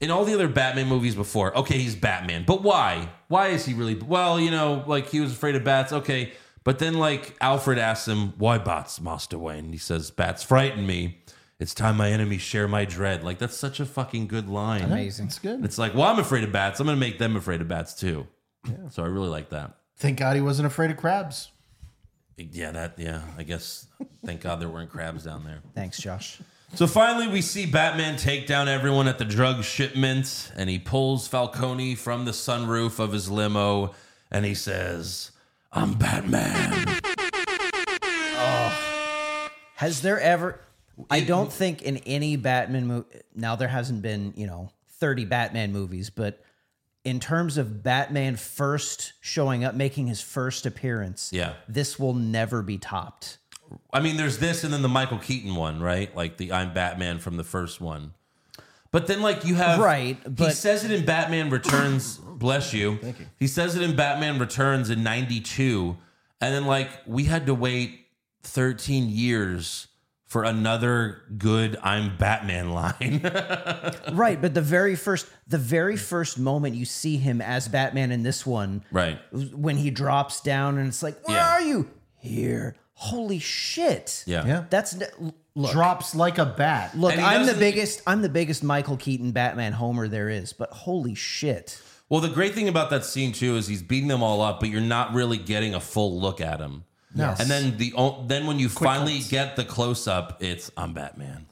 in 0.00 0.10
all 0.10 0.24
the 0.24 0.34
other 0.34 0.48
Batman 0.48 0.88
movies 0.88 1.14
before, 1.14 1.56
okay, 1.56 1.78
he's 1.78 1.94
Batman, 1.94 2.44
but 2.44 2.62
why? 2.62 3.08
Why 3.28 3.48
is 3.48 3.64
he 3.64 3.72
really? 3.72 3.94
Well, 3.94 4.38
you 4.38 4.50
know, 4.50 4.84
like 4.86 5.08
he 5.08 5.20
was 5.20 5.32
afraid 5.32 5.54
of 5.54 5.64
bats, 5.64 5.92
okay. 5.92 6.32
But 6.64 6.80
then, 6.80 6.94
like 6.94 7.36
Alfred 7.40 7.78
asks 7.78 8.08
him, 8.08 8.34
"Why 8.38 8.58
bats, 8.58 9.00
Master 9.00 9.38
Wayne?" 9.38 9.72
He 9.72 9.78
says, 9.78 10.10
"Bats 10.10 10.42
frighten 10.42 10.86
me. 10.86 11.20
It's 11.58 11.74
time 11.74 11.96
my 11.96 12.10
enemies 12.10 12.42
share 12.42 12.68
my 12.68 12.84
dread." 12.84 13.24
Like 13.24 13.38
that's 13.38 13.56
such 13.56 13.80
a 13.80 13.86
fucking 13.86 14.26
good 14.26 14.48
line. 14.48 14.82
Amazing. 14.82 15.26
It's 15.26 15.38
good. 15.38 15.64
It's 15.64 15.78
like, 15.78 15.94
well, 15.94 16.04
I'm 16.04 16.18
afraid 16.18 16.44
of 16.44 16.52
bats. 16.52 16.80
I'm 16.80 16.86
gonna 16.86 16.98
make 16.98 17.18
them 17.18 17.36
afraid 17.36 17.60
of 17.60 17.68
bats 17.68 17.94
too. 17.94 18.26
Yeah. 18.68 18.88
So 18.90 19.02
I 19.02 19.06
really 19.06 19.28
like 19.28 19.50
that. 19.50 19.76
Thank 19.96 20.18
God 20.18 20.36
he 20.36 20.42
wasn't 20.42 20.66
afraid 20.66 20.90
of 20.90 20.96
crabs. 20.96 21.50
Yeah, 22.36 22.72
that. 22.72 22.98
Yeah, 22.98 23.22
I 23.38 23.44
guess. 23.44 23.86
Thank 24.24 24.42
God 24.42 24.60
there 24.60 24.68
weren't 24.68 24.90
crabs 24.90 25.24
down 25.24 25.44
there. 25.44 25.60
Thanks, 25.74 25.98
Josh. 25.98 26.38
So 26.74 26.86
finally, 26.86 27.28
we 27.28 27.40
see 27.40 27.64
Batman 27.64 28.16
take 28.18 28.46
down 28.46 28.68
everyone 28.68 29.08
at 29.08 29.18
the 29.18 29.24
drug 29.24 29.64
shipment, 29.64 30.52
and 30.56 30.68
he 30.68 30.78
pulls 30.78 31.26
Falcone 31.28 31.94
from 31.94 32.24
the 32.26 32.32
sunroof 32.32 32.98
of 32.98 33.12
his 33.12 33.30
limo, 33.30 33.94
and 34.30 34.44
he 34.44 34.54
says, 34.54 35.30
"I'm 35.72 35.94
Batman." 35.94 36.98
Has 39.76 40.02
there 40.02 40.18
ever? 40.18 40.60
I 41.10 41.20
don't 41.20 41.52
think 41.52 41.82
in 41.82 41.98
any 41.98 42.36
Batman 42.36 42.86
movie. 42.86 43.06
Now 43.34 43.56
there 43.56 43.68
hasn't 43.68 44.02
been 44.02 44.32
you 44.36 44.46
know 44.46 44.70
thirty 44.88 45.24
Batman 45.24 45.72
movies, 45.72 46.10
but 46.10 46.42
in 47.04 47.20
terms 47.20 47.56
of 47.56 47.82
Batman 47.82 48.36
first 48.36 49.12
showing 49.20 49.64
up, 49.64 49.74
making 49.74 50.08
his 50.08 50.20
first 50.20 50.66
appearance, 50.66 51.30
Yeah. 51.32 51.52
this 51.68 51.98
will 52.00 52.14
never 52.14 52.62
be 52.62 52.78
topped. 52.78 53.38
I 53.92 54.00
mean, 54.00 54.16
there's 54.16 54.38
this, 54.38 54.64
and 54.64 54.72
then 54.72 54.82
the 54.82 54.88
Michael 54.88 55.18
Keaton 55.18 55.54
one, 55.54 55.80
right? 55.80 56.14
Like 56.16 56.36
the 56.36 56.52
I'm 56.52 56.72
Batman 56.72 57.18
from 57.18 57.36
the 57.36 57.44
first 57.44 57.80
one. 57.80 58.14
But 58.92 59.06
then, 59.08 59.20
like 59.20 59.44
you 59.44 59.56
have 59.56 59.78
Right, 59.78 60.18
he 60.38 60.50
says 60.50 60.84
it 60.84 60.90
in 60.90 61.04
Batman 61.04 61.50
Returns. 61.50 62.16
bless 62.24 62.72
you. 62.72 62.96
Thank 62.98 63.20
you. 63.20 63.26
He 63.38 63.46
says 63.46 63.76
it 63.76 63.82
in 63.82 63.94
Batman 63.96 64.38
Returns 64.38 64.88
in 64.90 65.02
'92, 65.02 65.96
and 66.40 66.54
then 66.54 66.64
like 66.66 66.88
we 67.06 67.24
had 67.24 67.46
to 67.46 67.54
wait 67.54 68.06
13 68.44 69.08
years 69.10 69.88
for 70.26 70.42
another 70.44 71.22
good 71.38 71.76
"I'm 71.82 72.16
Batman" 72.16 72.70
line. 72.70 73.20
right, 74.12 74.40
but 74.40 74.54
the 74.54 74.60
very 74.62 74.96
first, 74.96 75.26
the 75.46 75.58
very 75.58 75.96
first 75.96 76.38
moment 76.38 76.74
you 76.74 76.84
see 76.84 77.16
him 77.16 77.40
as 77.40 77.68
Batman 77.68 78.10
in 78.12 78.22
this 78.22 78.44
one, 78.44 78.84
right? 78.90 79.18
when 79.32 79.76
he 79.76 79.90
drops 79.90 80.40
down 80.40 80.78
and 80.78 80.88
it's 80.88 81.02
like, 81.02 81.26
where 81.28 81.36
Yeah. 81.38 81.50
are 81.52 81.60
you? 81.62 81.90
Here. 82.18 82.74
Holy 82.94 83.38
shit. 83.38 84.24
Yeah. 84.26 84.44
Yeah. 84.46 84.64
That's 84.70 84.96
look. 85.54 85.70
Drops 85.72 86.14
like 86.14 86.38
a 86.38 86.46
bat. 86.46 86.96
Look, 86.96 87.16
I'm 87.16 87.46
the 87.46 87.54
biggest. 87.54 88.02
I'm 88.06 88.22
the 88.22 88.28
biggest 88.28 88.64
Michael 88.64 88.96
Keaton 88.96 89.32
Batman 89.32 89.72
homer 89.74 90.08
there 90.08 90.28
is. 90.28 90.52
But 90.52 90.70
holy 90.70 91.14
shit! 91.14 91.80
Well, 92.08 92.20
the 92.20 92.28
great 92.30 92.54
thing 92.54 92.68
about 92.68 92.90
that 92.90 93.04
scene 93.04 93.32
too 93.32 93.56
is 93.56 93.66
he's 93.68 93.82
beating 93.82 94.08
them 94.08 94.22
all 94.22 94.40
up, 94.40 94.60
but 94.60 94.70
you're 94.70 94.80
not 94.80 95.12
really 95.14 95.38
getting 95.38 95.74
a 95.74 95.80
full 95.80 96.20
look 96.20 96.40
at 96.40 96.58
him. 96.60 96.84
No. 97.16 97.34
And 97.38 97.50
then 97.50 97.76
the 97.78 97.92
o- 97.96 98.24
then 98.26 98.46
when 98.46 98.58
you 98.58 98.68
Quick 98.68 98.88
finally 98.88 99.16
cuts. 99.18 99.28
get 99.30 99.56
the 99.56 99.64
close 99.64 100.06
up, 100.06 100.42
it's 100.42 100.70
I'm 100.76 100.92
Batman. 100.92 101.46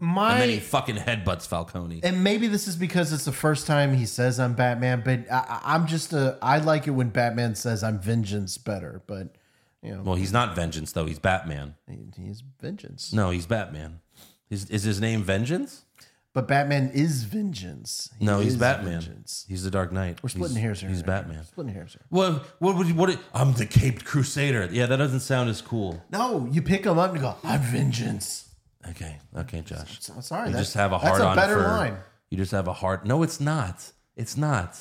My 0.00 0.34
and 0.34 0.42
then 0.42 0.48
he 0.50 0.60
fucking 0.60 0.94
headbutts 0.96 1.46
Falcone. 1.48 2.00
and 2.04 2.22
maybe 2.22 2.46
this 2.46 2.68
is 2.68 2.76
because 2.76 3.12
it's 3.12 3.24
the 3.24 3.32
first 3.32 3.66
time 3.66 3.94
he 3.94 4.06
says 4.06 4.38
I'm 4.38 4.54
Batman, 4.54 5.02
but 5.04 5.20
I, 5.30 5.38
I- 5.64 5.74
I'm 5.74 5.86
just 5.88 6.12
a. 6.12 6.38
I 6.40 6.58
like 6.58 6.86
it 6.86 6.92
when 6.92 7.08
Batman 7.08 7.56
says 7.56 7.82
I'm 7.82 7.98
vengeance 7.98 8.58
better, 8.58 9.02
but 9.08 9.34
you 9.82 9.94
know 9.96 10.02
Well, 10.02 10.14
he's 10.14 10.32
not 10.32 10.54
Vengeance 10.54 10.92
though. 10.92 11.06
He's 11.06 11.18
Batman. 11.18 11.74
he, 11.88 11.98
he's 12.22 12.42
vengeance. 12.60 13.12
No, 13.12 13.30
he's 13.30 13.46
Batman. 13.46 14.00
Is, 14.50 14.70
is 14.70 14.82
his 14.84 15.00
name 15.00 15.22
Vengeance? 15.24 15.84
But 16.34 16.46
Batman 16.46 16.90
is 16.94 17.24
vengeance. 17.24 18.10
He 18.18 18.24
no, 18.26 18.38
he's 18.40 18.52
is 18.54 18.58
Batman. 18.58 19.00
vengeance. 19.00 19.44
He's 19.48 19.64
the 19.64 19.70
Dark 19.70 19.92
Knight. 19.92 20.22
We're 20.22 20.28
splitting 20.28 20.56
he's, 20.56 20.62
hairs 20.62 20.80
here. 20.80 20.90
He's 20.90 21.02
Batman. 21.02 21.44
Splitting 21.44 21.72
hairs 21.74 21.92
here. 21.94 22.02
What? 22.10 22.44
What 22.60 22.76
would? 22.76 22.86
you- 22.86 22.94
What? 22.94 23.18
I'm 23.34 23.54
the 23.54 23.66
Caped 23.66 24.04
Crusader. 24.04 24.68
Yeah, 24.70 24.86
that 24.86 24.96
doesn't 24.98 25.20
sound 25.20 25.48
as 25.50 25.60
cool. 25.62 26.02
No, 26.10 26.46
you 26.50 26.62
pick 26.62 26.84
him 26.84 26.98
up 26.98 27.12
and 27.12 27.20
go, 27.20 27.34
I'm 27.42 27.60
vengeance. 27.60 28.44
Okay, 28.90 29.18
okay, 29.36 29.62
Josh. 29.62 29.98
So- 30.00 30.20
sorry, 30.20 30.48
you 30.48 30.52
that's- 30.52 30.66
just 30.68 30.74
have 30.76 30.92
a 30.92 30.98
that's 31.02 31.08
hard 31.08 31.20
a 31.22 31.26
on 31.26 31.36
better 31.36 31.54
for. 31.56 31.62
line. 31.62 31.96
You 32.30 32.36
just 32.36 32.52
have 32.52 32.68
a 32.68 32.72
heart. 32.72 33.04
No, 33.06 33.22
it's 33.22 33.40
not. 33.40 33.90
It's 34.14 34.36
not. 34.36 34.78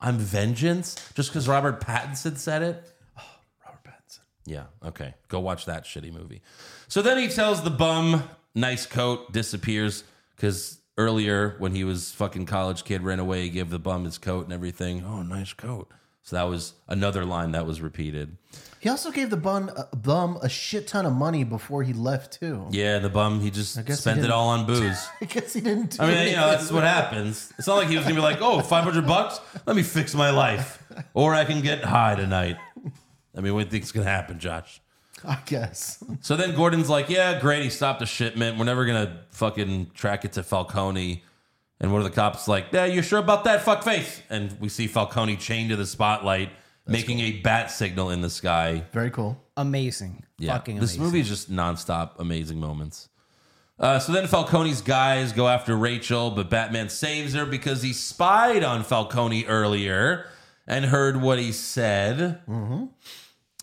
I'm 0.00 0.16
vengeance. 0.16 0.94
Just 1.14 1.30
because 1.30 1.48
Robert 1.48 1.80
Pattinson 1.80 2.38
said 2.38 2.62
it. 2.62 2.92
Oh, 3.18 3.22
Robert 3.66 3.80
Pattinson. 3.84 4.20
Yeah. 4.46 4.64
Okay. 4.84 5.14
Go 5.28 5.40
watch 5.40 5.66
that 5.66 5.84
shitty 5.84 6.12
movie. 6.12 6.40
So 6.88 7.02
then 7.02 7.18
he 7.18 7.28
tells 7.28 7.62
the 7.62 7.70
bum, 7.70 8.22
"Nice 8.54 8.86
coat." 8.86 9.32
Disappears 9.32 10.04
because 10.36 10.78
earlier 10.96 11.56
when 11.58 11.72
he 11.74 11.84
was 11.84 12.12
fucking 12.12 12.46
college 12.46 12.84
kid, 12.84 13.02
ran 13.02 13.18
away, 13.18 13.48
gave 13.48 13.70
the 13.70 13.78
bum 13.78 14.04
his 14.04 14.18
coat 14.18 14.44
and 14.44 14.52
everything. 14.52 15.04
Oh, 15.04 15.22
nice 15.22 15.52
coat. 15.52 15.88
So 16.22 16.36
that 16.36 16.44
was 16.44 16.72
another 16.88 17.24
line 17.26 17.52
that 17.52 17.66
was 17.66 17.82
repeated. 17.82 18.38
He 18.80 18.88
also 18.88 19.10
gave 19.10 19.28
the 19.30 19.36
bun 19.36 19.70
uh, 19.70 19.84
bum 19.94 20.38
a 20.42 20.48
shit 20.48 20.86
ton 20.86 21.04
of 21.06 21.12
money 21.12 21.44
before 21.44 21.82
he 21.82 21.92
left 21.92 22.38
too. 22.38 22.66
Yeah, 22.70 22.98
the 22.98 23.08
bum 23.10 23.40
he 23.40 23.50
just 23.50 23.76
guess 23.76 23.86
he 23.86 23.92
spent 24.02 24.18
it 24.18 24.22
didn't- 24.22 24.32
all 24.32 24.48
on 24.48 24.64
booze. 24.66 25.06
I 25.20 25.24
guess 25.26 25.52
he 25.52 25.60
didn't. 25.60 25.92
Do 25.98 26.02
I 26.02 26.06
mean, 26.06 26.12
you 26.28 26.36
know, 26.36 26.42
anything. 26.44 26.50
that's 26.58 26.72
what 26.72 26.84
happens. 26.84 27.52
It's 27.58 27.66
not 27.66 27.76
like 27.76 27.88
he 27.88 27.96
was 27.96 28.04
gonna 28.04 28.14
be 28.14 28.20
like, 28.22 28.38
"Oh, 28.40 28.60
500 28.60 29.06
bucks, 29.06 29.38
let 29.66 29.76
me 29.76 29.82
fix 29.82 30.14
my 30.14 30.30
life," 30.30 30.82
or 31.14 31.34
I 31.34 31.44
can 31.44 31.60
get 31.60 31.84
high 31.84 32.14
tonight. 32.14 32.56
I 33.36 33.40
mean, 33.40 33.52
what 33.54 33.60
do 33.60 33.64
you 33.66 33.70
think's 33.70 33.92
gonna 33.92 34.08
happen, 34.08 34.38
Josh? 34.38 34.80
I 35.24 35.38
guess. 35.46 36.02
So 36.20 36.36
then 36.36 36.54
Gordon's 36.54 36.88
like, 36.90 37.08
"Yeah, 37.08 37.40
great, 37.40 37.62
he 37.62 37.70
stopped 37.70 38.00
the 38.00 38.06
shipment. 38.06 38.58
We're 38.58 38.64
never 38.64 38.84
gonna 38.84 39.20
fucking 39.30 39.90
track 39.94 40.24
it 40.24 40.32
to 40.32 40.42
Falcone." 40.42 41.22
And 41.80 41.92
one 41.92 42.00
of 42.00 42.04
the 42.04 42.14
cops 42.14 42.46
like, 42.48 42.66
"Yeah, 42.72 42.84
you 42.86 43.02
sure 43.02 43.18
about 43.18 43.44
that, 43.44 43.62
fuck 43.62 43.82
face?" 43.82 44.22
And 44.30 44.58
we 44.60 44.68
see 44.68 44.86
Falcone 44.86 45.36
chained 45.36 45.70
to 45.70 45.76
the 45.76 45.86
spotlight, 45.86 46.50
making 46.86 47.20
a 47.20 47.32
bat 47.40 47.70
signal 47.70 48.10
in 48.10 48.20
the 48.20 48.30
sky. 48.30 48.84
Very 48.92 49.10
cool. 49.10 49.40
Amazing. 49.56 50.24
Yeah, 50.38 50.54
Fucking 50.54 50.76
this 50.80 50.92
amazing. 50.96 51.02
movie 51.02 51.20
is 51.20 51.28
just 51.28 51.50
nonstop 51.50 52.18
amazing 52.18 52.58
moments. 52.60 53.08
Uh, 53.78 53.98
so 53.98 54.12
then 54.12 54.26
Falcone's 54.28 54.80
guys 54.82 55.32
go 55.32 55.48
after 55.48 55.76
Rachel, 55.76 56.30
but 56.30 56.48
Batman 56.48 56.88
saves 56.88 57.34
her 57.34 57.44
because 57.44 57.82
he 57.82 57.92
spied 57.92 58.62
on 58.62 58.84
Falcone 58.84 59.46
earlier 59.46 60.26
and 60.66 60.84
heard 60.86 61.20
what 61.20 61.38
he 61.40 61.50
said. 61.50 62.40
Mm-hmm. 62.48 62.84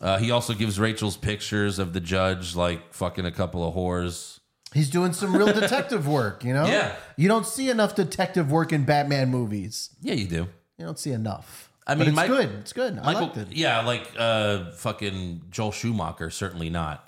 Uh, 0.02 0.18
he 0.18 0.32
also 0.32 0.54
gives 0.56 0.80
Rachel's 0.80 1.16
pictures 1.16 1.78
of 1.80 1.94
the 1.94 2.00
judge, 2.00 2.56
like 2.56 2.92
fucking 2.94 3.26
a 3.26 3.32
couple 3.32 3.66
of 3.68 3.76
whores. 3.76 4.40
He's 4.74 4.90
doing 4.90 5.14
some 5.14 5.36
real 5.36 5.48
detective 5.54 6.08
work, 6.08 6.44
you 6.44 6.54
know? 6.54 6.66
Yeah. 6.66 6.96
You 7.18 7.28
don't 7.28 7.46
see 7.46 7.70
enough 7.70 7.94
detective 7.94 8.52
work 8.52 8.74
in 8.74 8.84
Batman 8.86 9.30
movies. 9.30 9.90
Yeah, 10.02 10.14
you 10.16 10.28
do. 10.28 10.48
You 10.78 10.86
don't 10.86 10.98
see 10.98 11.12
enough. 11.12 11.70
I 11.86 11.94
But 11.94 12.00
mean, 12.00 12.08
it's 12.10 12.16
Mike- 12.16 12.28
good. 12.30 12.50
It's 12.62 12.74
good. 12.74 12.98
I 12.98 13.04
Michael, 13.06 13.22
liked 13.28 13.38
it. 13.38 13.48
yeah, 13.52 13.82
like 13.82 14.08
uh, 14.18 14.72
fucking 14.72 15.42
Joel 15.52 15.72
Schumacher, 15.72 16.30
certainly 16.30 16.70
not. 16.70 17.08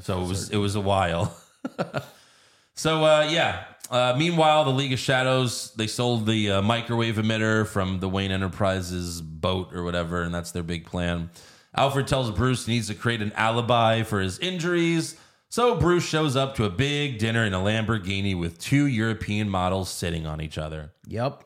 so 0.00 0.22
it 0.22 0.26
was 0.28 0.50
it 0.50 0.56
was 0.56 0.74
a 0.76 0.80
while. 0.80 1.36
so 2.74 3.04
uh, 3.04 3.28
yeah. 3.30 3.64
Uh, 3.90 4.14
meanwhile, 4.18 4.64
the 4.64 4.70
League 4.70 4.92
of 4.92 4.98
Shadows 4.98 5.72
they 5.76 5.86
sold 5.86 6.26
the 6.26 6.50
uh, 6.52 6.62
microwave 6.62 7.16
emitter 7.16 7.66
from 7.66 8.00
the 8.00 8.08
Wayne 8.08 8.30
Enterprises 8.32 9.20
boat 9.20 9.74
or 9.74 9.82
whatever, 9.84 10.22
and 10.22 10.34
that's 10.34 10.52
their 10.52 10.62
big 10.62 10.86
plan. 10.86 11.30
Alfred 11.76 12.06
tells 12.06 12.30
Bruce 12.30 12.66
he 12.66 12.72
needs 12.72 12.88
to 12.88 12.94
create 12.94 13.22
an 13.22 13.32
alibi 13.32 14.02
for 14.02 14.20
his 14.20 14.38
injuries. 14.38 15.16
So 15.48 15.76
Bruce 15.76 16.04
shows 16.04 16.36
up 16.36 16.56
to 16.56 16.64
a 16.64 16.70
big 16.70 17.18
dinner 17.18 17.44
in 17.44 17.54
a 17.54 17.58
Lamborghini 17.58 18.38
with 18.38 18.58
two 18.58 18.86
European 18.86 19.48
models 19.48 19.88
sitting 19.88 20.26
on 20.26 20.40
each 20.40 20.58
other. 20.58 20.92
Yep. 21.06 21.44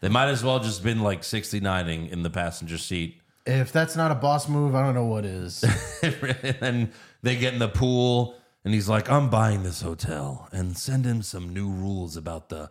They 0.00 0.08
might 0.08 0.28
as 0.28 0.44
well 0.44 0.60
just 0.60 0.82
been 0.84 1.00
like 1.00 1.22
69ing 1.22 2.10
in 2.10 2.22
the 2.22 2.30
passenger 2.30 2.78
seat. 2.78 3.20
If 3.46 3.72
that's 3.72 3.96
not 3.96 4.12
a 4.12 4.14
boss 4.14 4.48
move, 4.48 4.74
I 4.74 4.84
don't 4.84 4.94
know 4.94 5.06
what 5.06 5.24
is. 5.24 5.64
and 6.60 6.92
they 7.22 7.36
get 7.36 7.52
in 7.52 7.58
the 7.58 7.68
pool 7.68 8.36
and 8.64 8.74
he's 8.74 8.88
like 8.88 9.10
i'm 9.10 9.30
buying 9.30 9.62
this 9.62 9.82
hotel 9.82 10.48
and 10.52 10.76
send 10.76 11.04
him 11.04 11.22
some 11.22 11.52
new 11.52 11.68
rules 11.68 12.16
about 12.16 12.48
the 12.48 12.70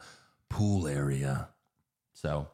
pool 0.49 0.87
area 0.87 1.49
so 2.13 2.47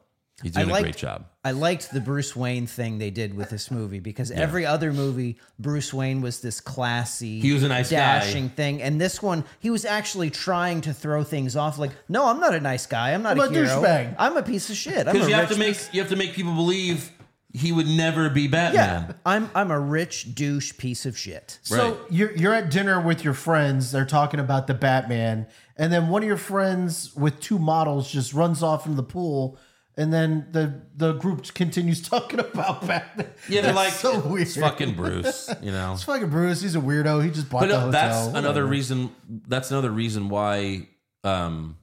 he's 0.44 0.52
doing 0.52 0.70
a 0.70 0.80
great 0.80 0.96
job 0.96 1.24
I 1.44 1.50
liked 1.50 1.90
the 1.90 2.00
Bruce 2.00 2.34
Wayne 2.36 2.66
thing 2.66 2.98
they 2.98 3.10
did 3.10 3.34
with 3.34 3.50
this 3.50 3.70
movie 3.70 3.98
because 4.00 4.30
every 4.30 4.64
other 4.64 4.92
movie, 4.94 5.36
Bruce 5.58 5.92
Wayne 5.92 6.20
was 6.22 6.40
this 6.40 6.60
classy, 6.60 7.40
He 7.40 7.52
was 7.52 7.62
a 7.64 7.68
nice 7.68 7.90
guy. 7.90 7.96
dashing 7.96 8.48
thing, 8.50 8.80
and 8.80 8.98
this 9.00 9.20
one, 9.20 9.44
he 9.60 9.68
was 9.70 9.84
actually 9.84 10.30
trying 10.30 10.80
to 10.82 10.94
throw 10.94 11.22
things 11.24 11.54
off. 11.56 11.78
Like, 11.78 11.90
no, 12.08 12.28
I'm 12.28 12.40
not 12.40 12.54
a 12.54 12.60
nice 12.60 12.86
guy. 12.86 13.12
I'm 13.12 13.22
not 13.22 13.32
I'm 13.32 13.40
a 13.40 13.42
a 13.42 13.50
hero. 13.50 13.66
douchebag." 13.82 14.14
I'm 14.18 14.36
a 14.38 14.42
piece 14.42 14.70
of 14.70 14.76
shit. 14.76 15.04
Because 15.04 15.28
you 15.28 15.34
have 15.34 15.50
to 15.50 15.58
make 15.58 15.74
piece- 15.74 15.90
you 15.92 16.00
have 16.00 16.10
to 16.10 16.16
make 16.16 16.32
people 16.32 16.54
believe 16.54 17.10
he 17.52 17.70
would 17.72 17.86
never 17.86 18.30
be 18.30 18.48
Batman. 18.48 18.74
Yeah, 18.74 19.00
batman 19.00 19.16
I'm 19.26 19.50
I'm 19.54 19.70
a 19.70 19.78
rich 19.78 20.34
douche 20.34 20.76
piece 20.78 21.04
of 21.06 21.16
shit. 21.18 21.58
So 21.62 21.76
Right. 21.90 21.96
you're 22.10 22.32
you're 22.36 22.54
at 22.54 22.70
dinner 22.70 23.00
with 23.00 23.22
your 23.22 23.34
friends. 23.34 23.92
They're 23.92 24.04
talking 24.06 24.40
about 24.40 24.66
the 24.66 24.74
Batman, 24.74 25.46
and 25.76 25.92
then 25.92 26.08
one 26.08 26.22
of 26.22 26.26
your 26.28 26.36
friends 26.38 27.14
with 27.14 27.38
two 27.40 27.58
models 27.58 28.10
just 28.10 28.32
runs 28.34 28.62
off 28.62 28.82
from 28.82 28.96
the 28.96 29.02
pool. 29.04 29.58
And 29.96 30.12
then 30.12 30.48
the 30.50 30.82
the 30.96 31.12
group 31.12 31.44
continues 31.54 32.02
talking 32.08 32.40
about 32.40 32.86
Batman. 32.86 33.28
Yeah, 33.48 33.60
they're 33.62 33.72
That's 33.72 34.02
like, 34.04 34.14
so 34.14 34.18
weird. 34.26 34.42
it's 34.48 34.56
fucking 34.56 34.94
Bruce, 34.94 35.48
you 35.62 35.70
know. 35.70 35.92
it's 35.92 36.02
fucking 36.02 36.30
Bruce. 36.30 36.60
He's 36.62 36.74
a 36.74 36.80
weirdo. 36.80 37.24
He 37.24 37.30
just 37.30 37.48
bought 37.48 37.60
but 37.60 37.66
the 37.68 37.74
no, 37.74 37.80
hotel. 37.86 37.90
that's 37.92 38.36
another 38.38 38.64
reason. 38.66 39.14
That's 39.46 39.70
another 39.70 39.90
reason 39.92 40.28
why 40.28 40.88
um, 41.22 41.76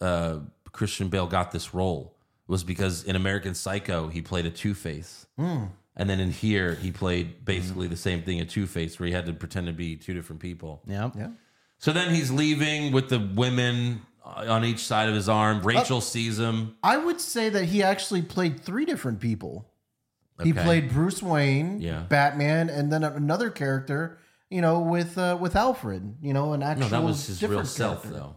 uh, 0.00 0.38
Christian 0.72 1.08
Bale 1.08 1.26
got 1.26 1.52
this 1.52 1.72
role 1.74 2.16
was 2.46 2.64
because 2.64 3.04
in 3.04 3.16
American 3.16 3.54
Psycho 3.54 4.08
he 4.08 4.20
played 4.20 4.46
a 4.46 4.50
Two 4.50 4.74
Face, 4.74 5.26
Hmm. 5.38 5.66
and 5.96 6.10
then 6.10 6.18
in 6.20 6.30
here 6.32 6.74
he 6.74 6.90
played 6.90 7.44
basically 7.44 7.86
the 7.86 7.96
same 7.96 8.22
thing, 8.22 8.40
a 8.40 8.44
Two 8.44 8.66
Face, 8.66 8.98
where 8.98 9.06
he 9.06 9.12
had 9.12 9.26
to 9.26 9.32
pretend 9.32 9.66
to 9.68 9.72
be 9.72 9.96
two 9.96 10.14
different 10.14 10.42
people. 10.42 10.82
Yeah. 10.86 11.10
Yeah. 11.16 11.28
So 11.78 11.92
then 11.92 12.14
he's 12.14 12.30
leaving 12.30 12.92
with 12.92 13.08
the 13.08 13.18
women 13.20 14.02
on 14.24 14.64
each 14.64 14.80
side 14.80 15.08
of 15.08 15.14
his 15.14 15.28
arm. 15.28 15.58
Uh, 15.58 15.62
Rachel 15.62 16.00
sees 16.00 16.38
him. 16.38 16.76
I 16.82 16.96
would 16.96 17.20
say 17.20 17.48
that 17.50 17.66
he 17.66 17.82
actually 17.82 18.22
played 18.22 18.60
three 18.60 18.84
different 18.84 19.20
people. 19.20 19.70
He 20.42 20.52
played 20.52 20.90
Bruce 20.90 21.22
Wayne, 21.22 21.80
Yeah. 21.80 22.00
Batman, 22.08 22.68
and 22.68 22.92
then 22.92 23.04
another 23.04 23.50
character. 23.50 24.18
You 24.50 24.60
know, 24.60 24.80
with 24.80 25.16
uh, 25.18 25.36
with 25.40 25.56
Alfred. 25.56 26.16
You 26.22 26.32
know, 26.32 26.52
an 26.52 26.62
actual 26.62 26.82
No, 26.84 26.88
that 26.90 27.02
was 27.02 27.26
his 27.26 27.42
real 27.42 27.64
self, 27.64 28.02
character. 28.02 28.20
though. 28.20 28.36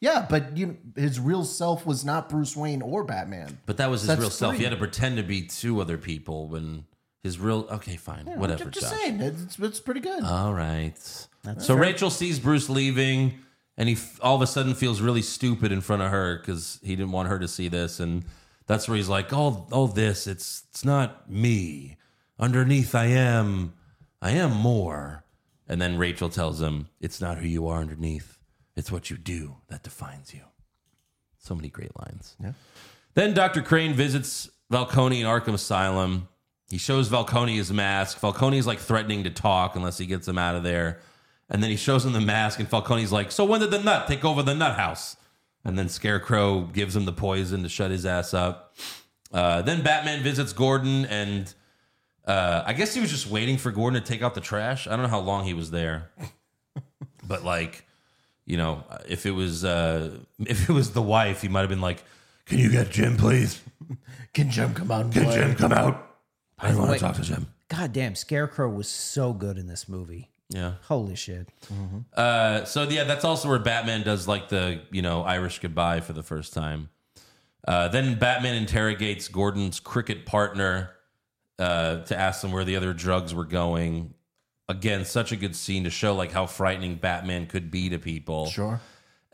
Yeah, 0.00 0.26
but 0.28 0.56
you, 0.56 0.78
his 0.96 1.20
real 1.20 1.44
self 1.44 1.86
was 1.86 2.04
not 2.04 2.28
Bruce 2.28 2.56
Wayne 2.56 2.82
or 2.82 3.04
Batman. 3.04 3.58
But 3.66 3.76
that 3.76 3.88
was 3.90 4.00
his 4.00 4.08
That's 4.08 4.20
real 4.20 4.30
self. 4.30 4.56
He 4.56 4.64
had 4.64 4.70
to 4.70 4.76
pretend 4.76 5.16
to 5.18 5.22
be 5.22 5.42
two 5.42 5.80
other 5.80 5.96
people 5.98 6.48
when 6.48 6.84
his 7.22 7.38
real. 7.38 7.66
Okay, 7.70 7.96
fine, 7.96 8.26
Yeah, 8.26 8.36
whatever. 8.36 8.64
I'm 8.64 8.70
just 8.72 8.90
Josh. 8.90 8.98
saying, 9.00 9.20
it's, 9.20 9.58
it's 9.58 9.80
pretty 9.80 10.00
good. 10.00 10.24
All 10.24 10.52
right. 10.52 10.94
so 11.58 11.74
Rachel 11.74 12.10
sees 12.10 12.38
Bruce 12.40 12.68
leaving, 12.68 13.38
and 13.76 13.88
he 13.88 13.94
f- 13.94 14.18
all 14.22 14.36
of 14.36 14.42
a 14.42 14.46
sudden 14.46 14.74
feels 14.74 15.00
really 15.00 15.22
stupid 15.22 15.72
in 15.72 15.80
front 15.80 16.02
of 16.02 16.10
her 16.10 16.38
because 16.38 16.78
he 16.82 16.94
didn't 16.96 17.12
want 17.12 17.28
her 17.28 17.38
to 17.38 17.48
see 17.48 17.68
this, 17.68 18.00
and 18.00 18.24
that's 18.66 18.88
where 18.88 18.96
he's 18.96 19.08
like, 19.08 19.32
all 19.32 19.68
oh, 19.72 19.86
this 19.86 20.26
it's 20.26 20.64
it's 20.70 20.84
not 20.84 21.30
me. 21.30 21.96
Underneath, 22.38 22.94
I 22.94 23.06
am, 23.06 23.74
I 24.20 24.32
am 24.32 24.52
more." 24.52 25.24
And 25.68 25.80
then 25.80 25.96
Rachel 25.96 26.28
tells 26.28 26.60
him, 26.60 26.88
"It's 27.00 27.20
not 27.20 27.38
who 27.38 27.46
you 27.46 27.68
are 27.68 27.80
underneath. 27.80 28.38
It's 28.76 28.90
what 28.92 29.10
you 29.10 29.16
do 29.16 29.56
that 29.68 29.82
defines 29.82 30.34
you." 30.34 30.42
So 31.38 31.54
many 31.54 31.68
great 31.68 31.98
lines. 31.98 32.36
Yeah. 32.42 32.52
Then 33.14 33.34
Dr. 33.34 33.62
Crane 33.62 33.94
visits 33.94 34.48
Falcone 34.70 35.20
in 35.20 35.26
Arkham 35.26 35.54
Asylum. 35.54 36.28
He 36.70 36.78
shows 36.78 37.08
Falcone 37.08 37.56
his 37.56 37.70
mask. 37.70 38.18
Falcone 38.18 38.56
is 38.56 38.66
like 38.66 38.78
threatening 38.78 39.24
to 39.24 39.30
talk 39.30 39.76
unless 39.76 39.98
he 39.98 40.06
gets 40.06 40.26
him 40.26 40.38
out 40.38 40.54
of 40.54 40.62
there. 40.62 41.00
And 41.52 41.62
then 41.62 41.70
he 41.70 41.76
shows 41.76 42.06
him 42.06 42.14
the 42.14 42.20
mask, 42.20 42.58
and 42.60 42.68
Falcone's 42.68 43.12
like, 43.12 43.30
So 43.30 43.44
when 43.44 43.60
did 43.60 43.70
the 43.70 43.78
nut 43.78 44.08
take 44.08 44.24
over 44.24 44.42
the 44.42 44.54
nut 44.54 44.76
house? 44.76 45.16
And 45.64 45.78
then 45.78 45.90
Scarecrow 45.90 46.62
gives 46.62 46.96
him 46.96 47.04
the 47.04 47.12
poison 47.12 47.62
to 47.62 47.68
shut 47.68 47.90
his 47.90 48.06
ass 48.06 48.32
up. 48.32 48.74
Uh, 49.30 49.60
then 49.60 49.82
Batman 49.82 50.22
visits 50.22 50.54
Gordon, 50.54 51.04
and 51.04 51.52
uh, 52.26 52.62
I 52.66 52.72
guess 52.72 52.94
he 52.94 53.02
was 53.02 53.10
just 53.10 53.28
waiting 53.28 53.58
for 53.58 53.70
Gordon 53.70 54.02
to 54.02 54.06
take 54.06 54.22
out 54.22 54.34
the 54.34 54.40
trash. 54.40 54.86
I 54.86 54.92
don't 54.92 55.02
know 55.02 55.08
how 55.08 55.20
long 55.20 55.44
he 55.44 55.52
was 55.52 55.70
there, 55.70 56.10
but 57.28 57.44
like, 57.44 57.86
you 58.46 58.56
know, 58.56 58.84
if 59.06 59.26
it 59.26 59.32
was 59.32 59.62
uh, 59.62 60.18
if 60.40 60.70
it 60.70 60.72
was 60.72 60.92
the 60.92 61.02
wife, 61.02 61.42
he 61.42 61.48
might 61.48 61.60
have 61.60 61.70
been 61.70 61.82
like, 61.82 62.02
"Can 62.46 62.58
you 62.60 62.70
get 62.70 62.90
Jim, 62.90 63.18
please? 63.18 63.60
Can 64.32 64.50
Jim 64.50 64.72
come 64.72 64.90
out? 64.90 65.04
and 65.04 65.12
Can 65.12 65.24
play? 65.24 65.34
Jim 65.34 65.54
come 65.54 65.72
out? 65.72 66.16
I 66.58 66.74
want 66.74 66.92
to 66.94 66.98
talk 66.98 67.16
to 67.16 67.22
Jim." 67.22 67.46
God 67.68 67.92
damn, 67.92 68.14
Scarecrow 68.14 68.70
was 68.70 68.88
so 68.88 69.32
good 69.34 69.58
in 69.58 69.66
this 69.66 69.88
movie. 69.88 70.31
Yeah. 70.48 70.74
Holy 70.88 71.14
shit. 71.14 71.48
Uh, 72.14 72.64
so 72.64 72.82
yeah, 72.84 73.04
that's 73.04 73.24
also 73.24 73.48
where 73.48 73.58
Batman 73.58 74.02
does 74.02 74.28
like 74.28 74.48
the 74.48 74.82
you 74.90 75.02
know 75.02 75.22
Irish 75.22 75.58
goodbye 75.60 76.00
for 76.00 76.12
the 76.12 76.22
first 76.22 76.52
time. 76.52 76.90
Uh, 77.66 77.88
then 77.88 78.18
Batman 78.18 78.54
interrogates 78.56 79.28
Gordon's 79.28 79.80
cricket 79.80 80.26
partner 80.26 80.90
uh, 81.58 81.98
to 82.04 82.18
ask 82.18 82.42
them 82.42 82.52
where 82.52 82.64
the 82.64 82.76
other 82.76 82.92
drugs 82.92 83.34
were 83.34 83.44
going. 83.44 84.14
Again, 84.68 85.04
such 85.04 85.32
a 85.32 85.36
good 85.36 85.54
scene 85.54 85.84
to 85.84 85.90
show 85.90 86.14
like 86.14 86.32
how 86.32 86.46
frightening 86.46 86.96
Batman 86.96 87.46
could 87.46 87.70
be 87.70 87.88
to 87.90 87.98
people. 87.98 88.46
Sure. 88.46 88.80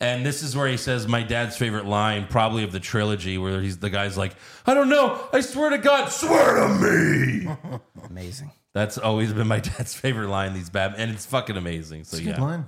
And 0.01 0.25
this 0.25 0.43
is 0.43 0.55
where 0.57 0.69
he 0.69 0.77
says 0.77 1.09
my 1.09 1.23
dad's 1.25 1.57
favorite 1.57 1.87
line, 1.87 2.27
probably 2.29 2.63
of 2.63 2.71
the 2.71 2.81
trilogy, 2.81 3.37
where 3.37 3.61
he's 3.61 3.79
the 3.79 3.91
guy's 3.91 4.17
like, 4.17 4.35
"I 4.65 4.75
don't 4.75 4.89
know, 4.89 5.21
I 5.33 5.41
swear 5.41 5.71
to 5.71 5.79
God, 5.79 6.09
swear 6.11 6.57
to 6.57 6.69
me." 6.69 7.49
Amazing. 8.09 8.53
That's 8.79 8.97
always 8.97 9.33
been 9.33 9.49
my 9.49 9.61
dad's 9.77 9.95
favorite 9.95 10.29
line. 10.29 10.55
These 10.55 10.71
Batman, 10.71 11.01
and 11.01 11.11
it's 11.11 11.27
fucking 11.27 11.57
amazing. 11.57 12.05
So 12.05 12.17
yeah. 12.17 12.33
good 12.33 12.41
line. 12.41 12.67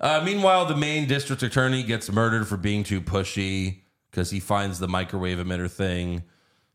Uh, 0.00 0.22
meanwhile, 0.24 0.64
the 0.64 0.76
main 0.76 1.06
district 1.06 1.42
attorney 1.42 1.82
gets 1.82 2.10
murdered 2.10 2.48
for 2.48 2.56
being 2.56 2.84
too 2.84 3.00
pushy 3.00 3.80
because 4.10 4.30
he 4.30 4.40
finds 4.40 4.78
the 4.78 4.88
microwave 4.88 5.38
emitter 5.38 5.70
thing. 5.70 6.22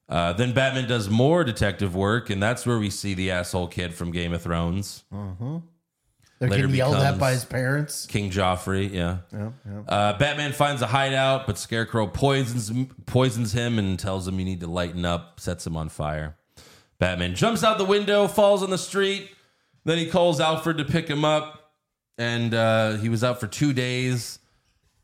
Uh, 0.07 0.33
then 0.33 0.53
Batman 0.53 0.87
does 0.87 1.09
more 1.09 1.43
detective 1.43 1.95
work, 1.95 2.29
and 2.29 2.41
that's 2.41 2.65
where 2.65 2.77
we 2.77 2.89
see 2.89 3.13
the 3.13 3.31
asshole 3.31 3.67
kid 3.67 3.93
from 3.93 4.11
Game 4.11 4.33
of 4.33 4.41
Thrones. 4.41 5.03
Mm-hmm. 5.13 5.57
They're 6.39 6.49
Later 6.49 6.63
getting 6.63 6.75
yelled 6.75 6.95
at 6.95 7.19
by 7.19 7.31
his 7.31 7.45
parents. 7.45 8.07
King 8.07 8.31
Joffrey, 8.31 8.91
yeah. 8.91 9.19
Yeah, 9.31 9.51
yeah. 9.63 9.81
Uh, 9.87 10.17
Batman 10.17 10.53
finds 10.53 10.81
a 10.81 10.87
hideout, 10.87 11.45
but 11.45 11.57
Scarecrow 11.59 12.07
poisons 12.07 12.71
poisons 13.05 13.53
him 13.53 13.77
and 13.77 13.97
tells 13.97 14.27
him 14.27 14.39
you 14.39 14.45
need 14.45 14.59
to 14.61 14.67
lighten 14.67 15.05
up, 15.05 15.39
sets 15.39 15.65
him 15.67 15.77
on 15.77 15.89
fire. 15.89 16.35
Batman 17.01 17.33
jumps 17.33 17.63
out 17.63 17.79
the 17.79 17.83
window, 17.83 18.27
falls 18.27 18.61
on 18.61 18.69
the 18.69 18.77
street. 18.77 19.31
Then 19.85 19.97
he 19.97 20.05
calls 20.05 20.39
Alfred 20.39 20.77
to 20.77 20.85
pick 20.85 21.07
him 21.07 21.25
up, 21.25 21.73
and 22.19 22.53
uh, 22.53 22.97
he 22.97 23.09
was 23.09 23.23
out 23.23 23.39
for 23.39 23.47
two 23.47 23.73
days. 23.73 24.37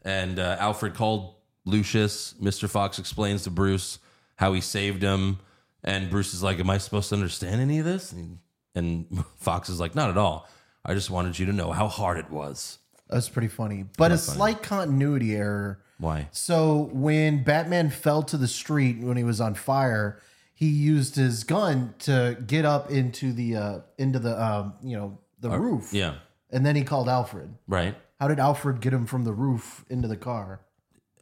And 0.06 0.38
uh, 0.38 0.58
Alfred 0.60 0.94
called 0.94 1.34
Lucius. 1.66 2.36
Mr. 2.40 2.70
Fox 2.70 3.00
explains 3.00 3.46
to 3.46 3.50
Bruce 3.50 3.98
how 4.36 4.54
he 4.54 4.62
saved 4.62 5.02
him, 5.02 5.40
and 5.84 6.12
Bruce 6.12 6.36
is 6.36 6.44
like, 6.44 6.60
"Am 6.60 6.70
I 6.70 6.78
supposed 6.78 7.10
to 7.10 7.16
understand 7.16 7.62
any 7.62 7.80
of 7.80 7.86
this?" 7.86 8.12
And, 8.12 8.38
and 8.76 9.26
Fox 9.38 9.68
is 9.68 9.80
like, 9.80 9.96
"Not 9.96 10.12
at 10.12 10.20
all. 10.20 10.48
I 10.86 10.94
just 10.94 11.10
wanted 11.10 11.40
you 11.40 11.48
to 11.48 11.54
know 11.54 11.72
how 11.72 11.88
hard 11.88 12.20
it 12.20 12.30
was." 12.30 12.78
That's 13.10 13.28
pretty 13.28 13.48
funny, 13.48 13.86
but 13.98 14.12
a 14.12 14.20
funny. 14.20 14.38
slight 14.38 14.62
continuity 14.62 15.36
error. 15.36 15.80
Why? 15.98 16.28
So 16.32 16.92
when 16.94 17.44
Batman 17.44 17.90
fell 17.90 18.22
to 18.22 18.38
the 18.38 18.48
street 18.48 19.00
when 19.00 19.18
he 19.18 19.24
was 19.24 19.42
on 19.42 19.56
fire, 19.56 20.22
he 20.58 20.70
used 20.70 21.16
his 21.16 21.44
gun 21.44 21.94
to 22.00 22.36
get 22.48 22.66
up 22.66 22.90
into 22.90 23.32
the 23.32 23.56
uh, 23.56 23.80
into 24.00 24.18
the 24.18 24.44
um, 24.44 24.74
you 24.84 24.98
know 24.98 25.20
the 25.40 25.52
roof. 25.52 25.94
yeah. 25.94 26.16
and 26.50 26.66
then 26.66 26.76
he 26.76 26.84
called 26.84 27.08
Alfred. 27.08 27.54
Right. 27.68 27.96
How 28.20 28.28
did 28.28 28.40
Alfred 28.40 28.82
get 28.82 28.92
him 28.92 29.06
from 29.06 29.24
the 29.24 29.34
roof 29.34 29.86
into 29.88 30.08
the 30.08 30.18
car? 30.18 30.62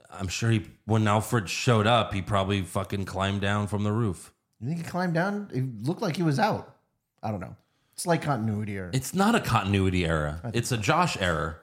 I'm 0.09 0.29
sure 0.29 0.51
he 0.51 0.65
when 0.85 1.05
Alfred 1.05 1.49
showed 1.49 1.85
up, 1.85 2.13
he 2.13 2.21
probably 2.21 2.61
fucking 2.61 3.03
climbed 3.03 3.41
down 3.41 3.67
from 3.67 3.83
the 3.83 3.91
roof. 3.91 4.31
You 4.61 4.69
think 4.69 4.79
he 4.79 4.85
climbed 4.85 5.15
down? 5.15 5.49
It 5.53 5.85
looked 5.85 6.01
like 6.01 6.15
he 6.15 6.23
was 6.23 6.39
out. 6.39 6.73
I 7.21 7.29
don't 7.31 7.41
know. 7.41 7.57
It's 7.91 8.07
like 8.07 8.21
continuity 8.21 8.77
error. 8.77 8.91
It's 8.93 9.13
not 9.13 9.35
a 9.35 9.41
continuity 9.41 10.05
error. 10.05 10.39
It's 10.53 10.71
a 10.71 10.77
Josh 10.77 11.17
error. 11.19 11.61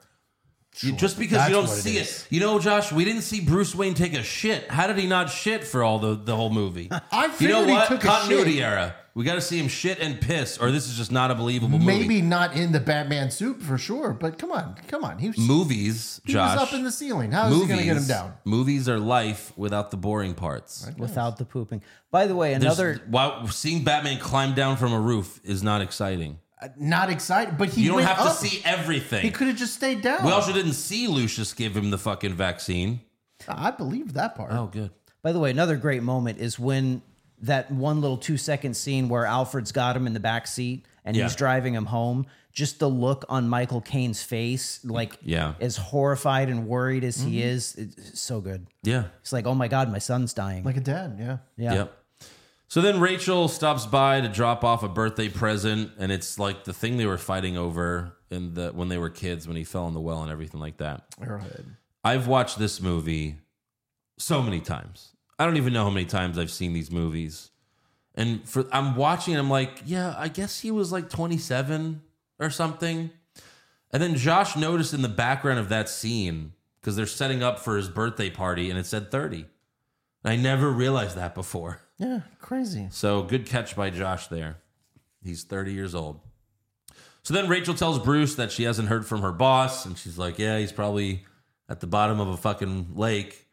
You- 0.81 0.93
just 0.93 1.19
because 1.19 1.39
That's 1.39 1.51
you 1.51 1.55
don't 1.57 1.69
see 1.69 1.75
it 1.75 1.83
see 1.83 1.99
it, 1.99 2.03
is. 2.03 2.27
You 2.31 2.41
know, 2.41 2.59
Josh, 2.59 2.93
we 2.93 3.05
didn't 3.05 3.23
see 3.23 3.41
Bruce 3.41 3.75
Wayne 3.75 3.95
take 3.95 4.15
a 4.15 4.23
shit. 4.23 4.71
How 4.71 4.87
did 4.87 4.97
he 4.99 5.07
not 5.07 5.29
shit 5.31 5.65
for 5.65 5.83
all 5.83 5.99
the, 5.99 6.15
the 6.15 6.35
whole 6.35 6.51
movie? 6.51 6.89
I 7.13 7.25
you 7.25 7.29
know 7.29 7.35
figured 7.35 7.67
he 7.67 7.73
what? 7.73 7.89
took 7.89 8.05
a 8.05 8.07
continuity 8.07 8.55
shit. 8.55 8.63
error. 8.63 8.95
We 9.15 9.25
got 9.27 9.35
to 9.35 9.43
see 9.43 9.59
him 9.59 9.69
shit 9.69 10.01
and 10.01 10.19
piss, 10.19 10.57
or 10.57 10.71
this 10.71 10.89
is 10.89 10.97
just 10.97 11.13
not 11.13 11.31
a 11.31 11.35
believable 11.35 11.79
movie. 11.79 11.85
Maybe 11.85 12.23
not 12.23 12.57
in 12.57 12.73
the 12.73 12.81
Batman 12.81 13.31
suit 13.31 13.61
for 13.61 13.77
sure, 13.77 14.15
but 14.15 14.39
come 14.39 14.51
on, 14.51 14.77
come 14.89 15.05
on. 15.05 15.19
He 15.19 15.29
was, 15.29 15.37
movies, 15.37 16.23
he 16.25 16.33
Josh. 16.33 16.57
was 16.59 16.69
up 16.69 16.75
in 16.75 16.83
the 16.83 16.91
ceiling. 16.91 17.31
How 17.31 17.49
is 17.49 17.61
he 17.61 17.67
going 17.67 17.79
to 17.79 17.85
get 17.85 17.99
him 17.99 18.07
down? 18.07 18.33
Movies 18.47 18.89
are 18.89 18.99
life 18.99 19.53
without 19.55 19.91
the 19.91 19.99
boring 19.99 20.33
parts. 20.35 20.91
Without 20.97 21.37
the 21.37 21.45
pooping. 21.45 21.83
By 22.11 22.27
the 22.27 22.35
way, 22.35 22.53
There's- 22.57 22.63
another 22.79 23.03
Wow, 23.11 23.45
seeing 23.49 23.85
Batman 23.85 24.19
climb 24.19 24.55
down 24.55 24.79
from 24.79 24.95
a 24.95 25.01
roof 25.01 25.41
is 25.45 25.63
not 25.63 25.83
exciting. 25.83 26.39
Not 26.77 27.11
excited, 27.11 27.59
but 27.59 27.69
he 27.71 27.83
you 27.83 27.89
don't 27.89 27.97
went 27.97 28.09
have 28.09 28.19
up. 28.27 28.39
to 28.39 28.47
see 28.47 28.63
everything. 28.65 29.23
He 29.23 29.31
could 29.31 29.49
have 29.49 29.57
just 29.57 29.75
stayed 29.75 30.03
down. 30.03 30.25
We 30.25 30.33
also 30.33 30.53
didn't 30.53 30.75
see 30.75 31.07
Lucius 31.09 31.53
give 31.55 31.77
him 31.77 31.91
the 31.91 31.99
fucking 31.99 32.35
vaccine. 32.35 33.01
I 33.49 33.71
believe 33.73 34.13
that 34.15 34.35
part. 34.37 34.53
Oh, 34.53 34.67
good. 34.67 34.91
By 35.23 35.33
the 35.33 35.39
way, 35.41 35.51
another 35.51 35.77
great 35.77 36.03
moment 36.03 36.39
is 36.39 36.59
when 36.59 37.03
that 37.41 37.71
one 37.71 38.01
little 38.01 38.17
two 38.17 38.37
second 38.37 38.75
scene 38.77 39.09
where 39.09 39.27
Alfred's 39.27 39.73
got 39.73 39.97
him 39.97 40.07
in 40.07 40.13
the 40.15 40.21
back 40.21 40.47
seat 40.47 40.85
and 41.05 41.17
Yeah. 41.17 41.25
he's 41.25 41.35
driving 41.35 41.75
him 41.75 41.87
home. 41.87 42.27
Just 42.53 42.79
the 42.81 42.89
look 42.89 43.25
on 43.29 43.49
Michael 43.49 43.81
Caine's 43.81 44.23
face, 44.23 44.79
like 44.85 45.17
Yeah. 45.23 45.55
as 45.59 45.77
horrified 45.77 46.49
and 46.51 46.67
worried 46.69 47.03
as 47.03 47.17
Mhm. 47.19 47.29
he 47.29 47.43
is, 47.43 47.75
it's 47.77 48.21
so 48.21 48.41
good. 48.41 48.67
Yeah. 48.83 49.05
It's 49.23 49.33
like, 49.33 49.47
oh 49.47 49.55
my 49.55 49.69
god, 49.69 49.91
my 49.91 49.99
son's 49.99 50.35
dying. 50.35 50.63
Like 50.63 50.77
a 50.77 50.81
dad, 50.81 51.17
yeah. 51.19 51.39
Yeah. 51.57 51.75
Yep. 51.75 51.99
So 52.73 52.81
then 52.81 53.01
Rachel 53.01 53.49
stops 53.49 53.85
by 53.85 54.23
to 54.23 54.29
drop 54.29 54.65
off 54.65 54.83
a 54.83 54.89
birthday 54.89 55.29
present, 55.29 55.91
and 55.99 56.11
it's 56.11 56.39
like 56.39 56.65
the 56.65 56.73
thing 56.73 56.97
they 56.97 57.05
were 57.05 57.19
fighting 57.19 57.59
over 57.59 58.17
in 58.31 58.55
the 58.55 58.71
when 58.71 58.89
they 58.89 58.97
were 58.97 59.11
kids, 59.11 59.47
when 59.47 59.59
he 59.59 59.63
fell 59.65 59.87
in 59.89 59.93
the 59.93 60.01
well 60.01 60.23
and 60.23 60.33
everything 60.33 60.59
like 60.59 60.79
that. 60.79 61.05
Arrowhead. 61.21 61.67
I've 62.03 62.29
watched 62.29 62.59
this 62.59 62.81
movie 62.81 63.37
so 64.17 64.41
many 64.41 64.59
times. 64.59 65.15
I 65.39 65.45
don't 65.45 65.59
even 65.59 65.75
know 65.75 65.85
how 65.85 65.91
many 65.91 66.07
times 66.07 66.39
I've 66.39 66.51
seen 66.51 66.73
these 66.73 66.91
movies. 66.91 67.51
And 68.15 68.49
for 68.49 68.65
I'm 68.73 68.97
watching, 68.97 69.37
I'm 69.37 69.51
like, 69.51 69.83
yeah, 69.85 70.15
I 70.17 70.29
guess 70.29 70.61
he 70.61 70.71
was 70.71 70.91
like 70.91 71.11
27 71.11 72.01
or 72.39 72.49
something. 72.49 73.11
And 73.91 74.03
then 74.03 74.17
Josh 74.17 74.57
noticed 74.57 74.95
in 74.95 75.03
the 75.03 75.11
background 75.11 75.59
of 75.59 75.69
that 75.69 75.91
scene 75.91 76.55
because 76.81 76.97
they're 76.97 77.05
setting 77.05 77.43
up 77.43 77.59
for 77.59 77.77
his 77.77 77.91
birthday 77.91 78.31
party, 78.31 78.71
and 78.71 78.79
it 78.79 78.87
said 78.87 79.11
30. 79.11 79.45
I 80.25 80.37
never 80.37 80.71
realized 80.71 81.19
that 81.19 81.35
before. 81.35 81.82
Yeah, 81.99 82.21
crazy. 82.41 82.89
So 82.91 83.23
good 83.23 83.47
catch 83.47 83.77
by 83.77 83.91
Josh 83.91 84.27
there. 84.27 84.57
He's 85.23 85.45
30 85.45 85.73
years 85.73 85.95
old. 85.95 86.21
So 87.23 87.35
then 87.35 87.49
Rachel 87.49 87.75
tells 87.75 88.01
Bruce 88.01 88.35
that 88.35 88.51
she 88.51 88.65
hasn't 88.65 88.89
heard 88.89 89.07
from 89.07 89.23
her 89.23 89.31
boss, 89.31 89.87
and 89.87 89.97
she's 89.97 90.19
like, 90.19 90.39
Yeah, 90.39 90.59
he's 90.59 90.73
probably 90.73 91.25
at 91.69 91.81
the 91.81 91.87
bottom 91.87 92.19
of 92.19 92.29
a 92.29 92.37
fucking 92.37 92.93
lake. 92.95 93.47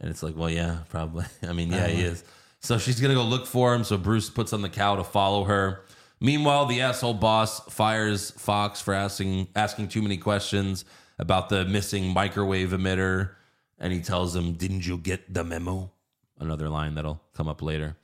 And 0.00 0.10
it's 0.10 0.22
like, 0.22 0.36
Well, 0.36 0.50
yeah, 0.50 0.78
probably. 0.88 1.26
I 1.42 1.52
mean, 1.52 1.70
yeah, 1.70 1.86
he 1.86 2.02
uh-huh. 2.02 2.12
is. 2.12 2.24
So 2.60 2.78
she's 2.78 3.00
gonna 3.00 3.14
go 3.14 3.22
look 3.22 3.46
for 3.46 3.74
him. 3.74 3.84
So 3.84 3.96
Bruce 3.96 4.30
puts 4.30 4.52
on 4.52 4.62
the 4.62 4.68
cow 4.68 4.96
to 4.96 5.04
follow 5.04 5.44
her. 5.44 5.84
Meanwhile, 6.20 6.66
the 6.66 6.80
asshole 6.80 7.14
boss 7.14 7.60
fires 7.72 8.30
Fox 8.30 8.80
for 8.80 8.94
asking 8.94 9.48
asking 9.54 9.88
too 9.88 10.00
many 10.00 10.16
questions 10.16 10.84
about 11.18 11.50
the 11.50 11.64
missing 11.66 12.08
microwave 12.08 12.70
emitter, 12.70 13.32
and 13.78 13.92
he 13.92 14.00
tells 14.00 14.34
him, 14.34 14.54
"Didn't 14.54 14.86
you 14.86 14.96
get 14.96 15.32
the 15.34 15.44
memo?" 15.44 15.92
Another 16.44 16.68
line 16.68 16.94
that'll 16.94 17.20
come 17.34 17.48
up 17.48 17.62
later. 17.62 17.96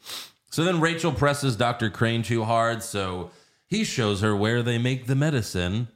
So 0.50 0.64
then 0.64 0.80
Rachel 0.80 1.12
presses 1.12 1.54
Dr. 1.56 1.90
Crane 1.90 2.22
too 2.22 2.44
hard, 2.44 2.82
so 2.82 3.30
he 3.66 3.84
shows 3.84 4.20
her 4.22 4.34
where 4.34 4.62
they 4.62 4.78
make 4.78 5.06
the 5.06 5.14
medicine, 5.14 5.88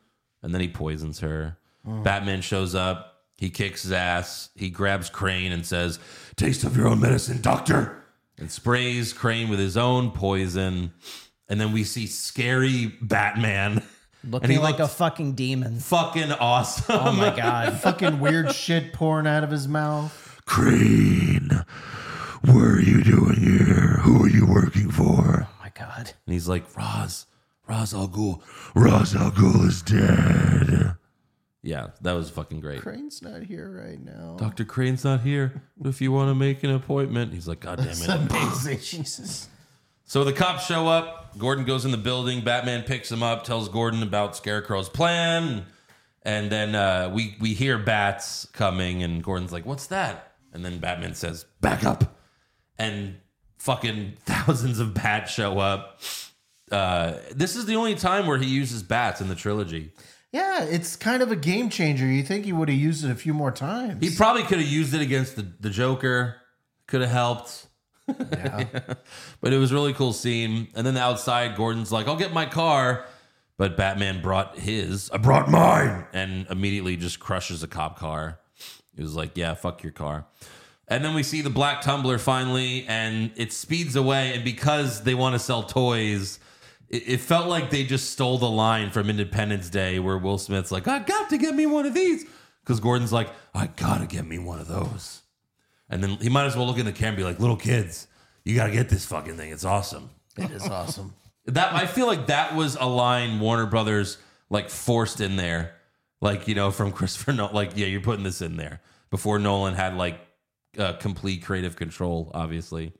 and 0.42 0.54
then 0.54 0.60
he 0.60 0.68
poisons 0.68 1.20
her. 1.20 1.56
Oh. 1.88 2.02
Batman 2.02 2.40
shows 2.40 2.74
up. 2.74 3.10
He 3.36 3.50
kicks 3.50 3.82
his 3.82 3.92
ass. 3.92 4.50
He 4.54 4.70
grabs 4.70 5.10
Crane 5.10 5.50
and 5.50 5.66
says, 5.66 5.98
Taste 6.36 6.62
of 6.64 6.76
your 6.76 6.86
own 6.86 7.00
medicine, 7.00 7.40
doctor. 7.40 8.00
And 8.38 8.50
sprays 8.50 9.12
Crane 9.12 9.48
with 9.48 9.58
his 9.58 9.76
own 9.76 10.12
poison. 10.12 10.92
And 11.48 11.60
then 11.60 11.72
we 11.72 11.82
see 11.84 12.06
scary 12.06 12.86
Batman. 13.02 13.82
Looking 14.22 14.44
and 14.44 14.52
he 14.52 14.58
like 14.58 14.78
a 14.78 14.88
fucking 14.88 15.34
demon. 15.34 15.78
fucking 15.80 16.32
awesome. 16.32 16.96
Oh 16.98 17.12
my 17.12 17.30
god. 17.36 17.80
Fucking 17.80 18.20
weird 18.20 18.52
shit 18.54 18.92
pouring 18.92 19.26
out 19.26 19.44
of 19.44 19.50
his 19.50 19.66
mouth. 19.68 20.40
Crane, 20.46 21.64
what 22.46 22.64
are 22.64 22.80
you 22.80 23.02
doing 23.02 23.36
here? 23.36 23.98
Who 24.02 24.24
are 24.24 24.28
you 24.28 24.46
working 24.46 24.90
for? 24.90 25.46
Oh 25.48 25.54
my 25.60 25.70
god. 25.74 26.12
And 26.26 26.32
he's 26.32 26.48
like, 26.48 26.64
Ra's, 26.76 27.26
Ra's 27.68 27.94
Al 27.94 28.08
Ghul. 28.08 28.40
Ra's 28.74 29.14
Al 29.14 29.30
Ghul 29.30 29.66
is 29.66 29.82
dead. 29.82 30.96
Yeah, 31.62 31.88
that 32.02 32.12
was 32.12 32.28
fucking 32.28 32.60
great. 32.60 32.82
Crane's 32.82 33.22
not 33.22 33.42
here 33.42 33.70
right 33.70 33.98
now. 33.98 34.36
Dr. 34.38 34.66
Crane's 34.66 35.02
not 35.02 35.22
here. 35.22 35.62
If 35.82 36.02
you 36.02 36.12
want 36.12 36.28
to 36.28 36.34
make 36.34 36.62
an 36.62 36.70
appointment, 36.70 37.32
he's 37.32 37.48
like, 37.48 37.60
God 37.60 37.78
damn 37.78 37.86
That's 37.86 38.02
it. 38.06 38.10
amazing. 38.10 38.78
Jesus. 38.82 39.48
So 40.04 40.24
the 40.24 40.32
cops 40.34 40.66
show 40.66 40.86
up. 40.86 41.38
Gordon 41.38 41.64
goes 41.64 41.86
in 41.86 41.90
the 41.90 41.96
building. 41.96 42.42
Batman 42.44 42.82
picks 42.82 43.10
him 43.10 43.22
up, 43.22 43.44
tells 43.44 43.70
Gordon 43.70 44.02
about 44.02 44.36
Scarecrow's 44.36 44.90
plan. 44.90 45.64
And 46.22 46.50
then 46.52 46.74
uh, 46.74 47.10
we, 47.14 47.36
we 47.40 47.54
hear 47.54 47.78
bats 47.78 48.44
coming, 48.52 49.02
and 49.02 49.22
Gordon's 49.24 49.52
like, 49.52 49.64
What's 49.64 49.86
that? 49.86 50.34
And 50.52 50.62
then 50.64 50.78
Batman 50.78 51.14
says, 51.14 51.46
Back 51.62 51.84
up. 51.84 52.13
And 52.78 53.16
fucking 53.58 54.16
thousands 54.26 54.78
of 54.78 54.94
bats 54.94 55.32
show 55.32 55.58
up. 55.58 56.00
Uh, 56.70 57.14
this 57.30 57.56
is 57.56 57.66
the 57.66 57.76
only 57.76 57.94
time 57.94 58.26
where 58.26 58.38
he 58.38 58.46
uses 58.46 58.82
bats 58.82 59.20
in 59.20 59.28
the 59.28 59.34
trilogy. 59.34 59.92
Yeah, 60.32 60.64
it's 60.64 60.96
kind 60.96 61.22
of 61.22 61.30
a 61.30 61.36
game 61.36 61.70
changer. 61.70 62.06
You 62.06 62.24
think 62.24 62.44
he 62.44 62.52
would 62.52 62.68
have 62.68 62.76
used 62.76 63.04
it 63.04 63.10
a 63.10 63.14
few 63.14 63.32
more 63.32 63.52
times? 63.52 64.04
He 64.04 64.14
probably 64.16 64.42
could 64.42 64.58
have 64.58 64.66
used 64.66 64.92
it 64.92 65.00
against 65.00 65.36
the, 65.36 65.46
the 65.60 65.70
Joker. 65.70 66.36
Could 66.88 67.02
have 67.02 67.10
helped. 67.10 67.66
Yeah. 68.08 68.66
But 69.40 69.52
it 69.52 69.58
was 69.58 69.72
a 69.72 69.74
really 69.74 69.92
cool 69.92 70.12
scene. 70.12 70.68
And 70.74 70.86
then 70.86 70.96
outside, 70.96 71.54
Gordon's 71.54 71.92
like, 71.92 72.08
I'll 72.08 72.16
get 72.16 72.32
my 72.32 72.46
car. 72.46 73.06
But 73.56 73.76
Batman 73.76 74.22
brought 74.22 74.58
his. 74.58 75.10
I 75.10 75.18
brought 75.18 75.48
mine. 75.48 76.06
And 76.12 76.46
immediately 76.50 76.96
just 76.96 77.20
crushes 77.20 77.62
a 77.62 77.68
cop 77.68 77.98
car. 77.98 78.40
It 78.96 79.02
was 79.02 79.14
like, 79.14 79.36
yeah, 79.36 79.54
fuck 79.54 79.82
your 79.82 79.92
car. 79.92 80.26
And 80.88 81.04
then 81.04 81.14
we 81.14 81.22
see 81.22 81.40
the 81.40 81.50
black 81.50 81.80
tumbler 81.80 82.18
finally, 82.18 82.84
and 82.86 83.30
it 83.36 83.52
speeds 83.52 83.96
away. 83.96 84.34
And 84.34 84.44
because 84.44 85.02
they 85.02 85.14
want 85.14 85.34
to 85.34 85.38
sell 85.38 85.62
toys, 85.62 86.38
it, 86.88 87.08
it 87.08 87.20
felt 87.20 87.48
like 87.48 87.70
they 87.70 87.84
just 87.84 88.10
stole 88.10 88.38
the 88.38 88.50
line 88.50 88.90
from 88.90 89.08
Independence 89.08 89.70
Day 89.70 89.98
where 89.98 90.18
Will 90.18 90.38
Smith's 90.38 90.70
like, 90.70 90.86
I 90.86 90.98
got 90.98 91.30
to 91.30 91.38
get 91.38 91.54
me 91.54 91.66
one 91.66 91.86
of 91.86 91.94
these. 91.94 92.26
Because 92.62 92.80
Gordon's 92.80 93.12
like, 93.12 93.30
I 93.54 93.66
got 93.66 93.98
to 93.98 94.06
get 94.06 94.26
me 94.26 94.38
one 94.38 94.58
of 94.58 94.68
those. 94.68 95.22
And 95.88 96.02
then 96.02 96.10
he 96.16 96.28
might 96.28 96.46
as 96.46 96.56
well 96.56 96.66
look 96.66 96.78
in 96.78 96.86
the 96.86 96.92
camera 96.92 97.08
and 97.08 97.16
be 97.18 97.24
like, 97.24 97.40
little 97.40 97.56
kids, 97.56 98.06
you 98.44 98.54
got 98.54 98.66
to 98.66 98.72
get 98.72 98.88
this 98.88 99.04
fucking 99.06 99.36
thing. 99.36 99.52
It's 99.52 99.64
awesome. 99.64 100.10
It 100.36 100.50
is 100.50 100.66
awesome. 100.66 101.14
That 101.46 101.74
I 101.74 101.86
feel 101.86 102.06
like 102.06 102.26
that 102.28 102.54
was 102.54 102.76
a 102.76 102.86
line 102.86 103.38
Warner 103.38 103.66
Brothers 103.66 104.18
like 104.48 104.70
forced 104.70 105.20
in 105.20 105.36
there, 105.36 105.74
like 106.20 106.48
you 106.48 106.54
know 106.54 106.70
from 106.70 106.90
Christopher 106.90 107.32
Nolan. 107.32 107.54
Like 107.54 107.72
yeah, 107.76 107.86
you're 107.86 108.00
putting 108.00 108.24
this 108.24 108.40
in 108.40 108.56
there 108.56 108.80
before 109.10 109.38
Nolan 109.38 109.74
had 109.74 109.94
like 109.94 110.18
uh, 110.78 110.94
complete 110.94 111.44
creative 111.44 111.76
control, 111.76 112.30
obviously. 112.34 112.92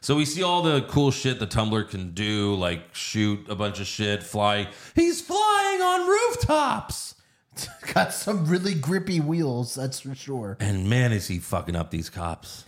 So 0.00 0.14
we 0.14 0.24
see 0.24 0.42
all 0.42 0.62
the 0.62 0.82
cool 0.82 1.10
shit 1.10 1.38
the 1.38 1.46
Tumbler 1.46 1.82
can 1.82 2.12
do, 2.12 2.54
like 2.54 2.94
shoot 2.94 3.48
a 3.48 3.54
bunch 3.54 3.80
of 3.80 3.86
shit, 3.86 4.22
fly. 4.22 4.68
He's 4.94 5.20
flying 5.20 5.82
on 5.82 6.08
rooftops. 6.08 7.14
Got 7.94 8.12
some 8.12 8.46
really 8.46 8.74
grippy 8.74 9.20
wheels, 9.20 9.74
that's 9.74 10.00
for 10.00 10.14
sure. 10.14 10.56
And 10.60 10.88
man, 10.88 11.12
is 11.12 11.26
he 11.28 11.38
fucking 11.38 11.74
up 11.76 11.90
these 11.90 12.10
cops. 12.10 12.64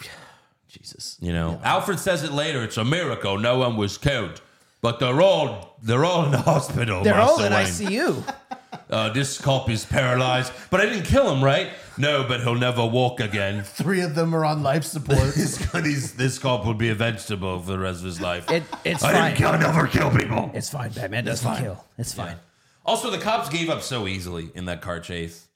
Jesus. 0.68 1.18
You 1.20 1.32
know, 1.32 1.60
Alfred 1.62 1.98
says 1.98 2.24
it 2.24 2.32
later. 2.32 2.62
It's 2.64 2.78
a 2.78 2.84
miracle. 2.84 3.38
No 3.38 3.58
one 3.58 3.76
was 3.76 3.98
killed, 3.98 4.40
but 4.80 4.98
they're 4.98 5.20
all 5.20 5.76
they're 5.82 6.04
all 6.04 6.24
in 6.24 6.30
the 6.30 6.38
hospital. 6.52 7.04
They're 7.04 7.20
all 7.20 7.42
in. 7.42 7.52
ICU. 7.52 8.24
Uh, 8.92 9.08
this 9.08 9.40
cop 9.40 9.70
is 9.70 9.86
paralyzed, 9.86 10.52
but 10.68 10.78
I 10.78 10.84
didn't 10.84 11.04
kill 11.04 11.34
him, 11.34 11.42
right? 11.42 11.70
No, 11.96 12.24
but 12.28 12.42
he'll 12.42 12.54
never 12.54 12.84
walk 12.84 13.20
again. 13.20 13.62
Three 13.62 14.02
of 14.02 14.14
them 14.14 14.34
are 14.34 14.44
on 14.44 14.62
life 14.62 14.84
support. 14.84 15.18
this, 15.34 15.56
this, 15.72 16.12
this 16.12 16.38
cop 16.38 16.66
will 16.66 16.74
be 16.74 16.90
a 16.90 16.94
vegetable 16.94 17.58
for 17.58 17.72
the 17.72 17.78
rest 17.78 18.00
of 18.00 18.04
his 18.04 18.20
life. 18.20 18.50
It, 18.50 18.64
it's 18.84 19.02
I 19.02 19.12
fine. 19.12 19.24
didn't 19.30 19.36
kill, 19.38 19.48
I 19.48 19.58
never 19.58 19.86
kill 19.86 20.10
people. 20.10 20.50
It's 20.52 20.68
fine. 20.68 20.90
Batman 20.90 21.24
doesn't 21.24 21.50
fine. 21.50 21.62
kill. 21.62 21.82
It's 21.96 22.12
fine. 22.12 22.36
Also, 22.84 23.10
the 23.10 23.16
cops 23.16 23.48
gave 23.48 23.70
up 23.70 23.80
so 23.80 24.06
easily 24.06 24.50
in 24.54 24.66
that 24.66 24.82
car 24.82 25.00
chase. 25.00 25.48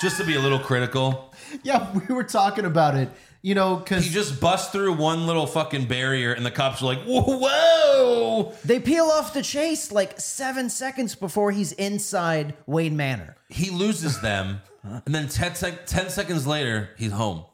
Just 0.00 0.16
to 0.16 0.24
be 0.24 0.34
a 0.34 0.40
little 0.40 0.58
critical, 0.58 1.34
yeah, 1.62 1.92
we 2.08 2.14
were 2.14 2.24
talking 2.24 2.64
about 2.64 2.96
it. 2.96 3.10
You 3.46 3.54
know, 3.54 3.76
because 3.76 4.04
he 4.04 4.10
just 4.10 4.40
busts 4.40 4.72
through 4.72 4.94
one 4.94 5.28
little 5.28 5.46
fucking 5.46 5.84
barrier, 5.84 6.32
and 6.32 6.44
the 6.44 6.50
cops 6.50 6.82
are 6.82 6.86
like, 6.86 7.04
"Whoa, 7.04 7.22
whoa!" 7.22 8.52
They 8.64 8.80
peel 8.80 9.04
off 9.04 9.34
the 9.34 9.42
chase 9.42 9.92
like 9.92 10.18
seven 10.20 10.68
seconds 10.68 11.14
before 11.14 11.52
he's 11.52 11.70
inside 11.70 12.54
Wayne 12.66 12.96
Manor. 12.96 13.36
He 13.48 13.70
loses 13.70 14.20
them, 14.20 14.62
and 14.82 15.14
then 15.14 15.28
10, 15.28 15.54
sec- 15.54 15.86
10 15.86 16.10
seconds 16.10 16.44
later, 16.44 16.90
he's 16.98 17.12
home. 17.12 17.44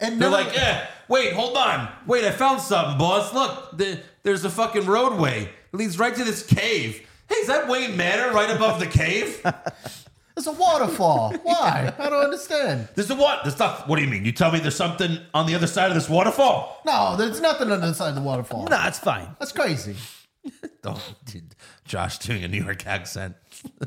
and 0.00 0.18
They're 0.18 0.30
like, 0.30 0.46
of- 0.46 0.56
eh, 0.56 0.86
wait, 1.08 1.34
hold 1.34 1.58
on. 1.58 1.90
Wait, 2.06 2.24
I 2.24 2.30
found 2.30 2.62
something, 2.62 2.96
boss. 2.96 3.34
Look, 3.34 3.76
the, 3.76 4.00
there's 4.22 4.46
a 4.46 4.50
fucking 4.50 4.86
roadway. 4.86 5.42
It 5.42 5.76
leads 5.76 5.98
right 5.98 6.16
to 6.16 6.24
this 6.24 6.42
cave. 6.42 7.06
Hey, 7.28 7.34
is 7.34 7.48
that 7.48 7.68
Wayne 7.68 7.98
Manor 7.98 8.32
right 8.32 8.48
above 8.50 8.80
the 8.80 8.86
cave? 8.86 9.44
It's 10.36 10.46
a 10.46 10.52
waterfall. 10.52 11.32
Why? 11.42 11.92
I 11.96 12.10
don't 12.10 12.24
understand. 12.24 12.88
There's 12.94 13.10
a 13.10 13.14
what? 13.14 13.44
There's 13.44 13.58
not. 13.58 13.88
What 13.88 13.96
do 13.96 14.02
you 14.02 14.10
mean? 14.10 14.24
You 14.24 14.32
tell 14.32 14.50
me 14.50 14.58
there's 14.58 14.74
something 14.74 15.18
on 15.32 15.46
the 15.46 15.54
other 15.54 15.66
side 15.66 15.88
of 15.88 15.94
this 15.94 16.08
waterfall? 16.08 16.80
No, 16.84 17.16
there's 17.16 17.40
nothing 17.40 17.70
on 17.70 17.80
the 17.80 17.94
side 17.94 18.08
of 18.08 18.14
the 18.16 18.20
waterfall. 18.20 18.66
Nah, 18.66 18.88
it's 18.88 18.98
fine. 18.98 19.36
That's 19.38 19.52
crazy. 19.52 19.96
Oh, 20.86 21.02
dude, 21.24 21.54
Josh 21.86 22.18
doing 22.18 22.44
a 22.44 22.48
New 22.48 22.62
York 22.62 22.86
accent. 22.86 23.36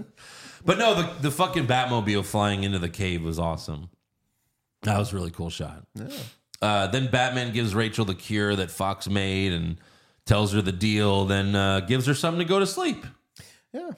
but 0.65 0.79
no, 0.79 0.95
the, 0.95 1.13
the 1.21 1.29
fucking 1.29 1.67
Batmobile 1.67 2.25
flying 2.25 2.63
into 2.63 2.79
the 2.79 2.89
cave 2.89 3.23
was 3.23 3.37
awesome. 3.37 3.91
That 4.81 4.97
was 4.97 5.13
a 5.13 5.15
really 5.15 5.29
cool 5.29 5.51
shot. 5.51 5.85
Uh, 6.59 6.87
then 6.87 7.11
Batman 7.11 7.53
gives 7.53 7.75
Rachel 7.75 8.03
the 8.03 8.15
cure 8.15 8.55
that 8.55 8.71
Fox 8.71 9.07
made 9.07 9.53
and 9.53 9.77
tells 10.25 10.53
her 10.53 10.61
the 10.63 10.71
deal, 10.71 11.25
then 11.25 11.55
uh, 11.55 11.81
gives 11.81 12.07
her 12.07 12.15
something 12.15 12.39
to 12.39 12.49
go 12.49 12.57
to 12.57 12.65
sleep. 12.65 13.05
Yeah. 13.71 13.91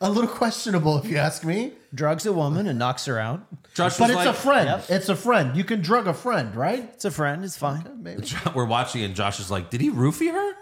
A 0.00 0.10
little 0.10 0.28
questionable, 0.30 0.98
if 0.98 1.06
you 1.06 1.16
ask 1.16 1.44
me. 1.44 1.72
Drugs 1.94 2.26
a 2.26 2.32
woman 2.32 2.66
and 2.66 2.78
knocks 2.78 3.04
her 3.06 3.18
out. 3.18 3.46
Josh 3.74 3.98
But 3.98 4.08
was 4.08 4.10
it's 4.10 4.16
like, 4.16 4.28
a 4.28 4.32
friend. 4.32 4.68
Yep. 4.68 4.84
It's 4.88 5.08
a 5.08 5.16
friend. 5.16 5.56
You 5.56 5.64
can 5.64 5.80
drug 5.80 6.06
a 6.06 6.14
friend, 6.14 6.54
right? 6.56 6.82
It's 6.94 7.04
a 7.04 7.10
friend. 7.10 7.44
It's 7.44 7.56
fine. 7.56 8.00
Maybe. 8.02 8.26
We're 8.54 8.64
watching, 8.66 9.02
and 9.02 9.14
Josh 9.14 9.40
is 9.40 9.50
like, 9.50 9.70
"Did 9.70 9.80
he 9.80 9.90
roofie 9.90 10.32
her?" 10.32 10.52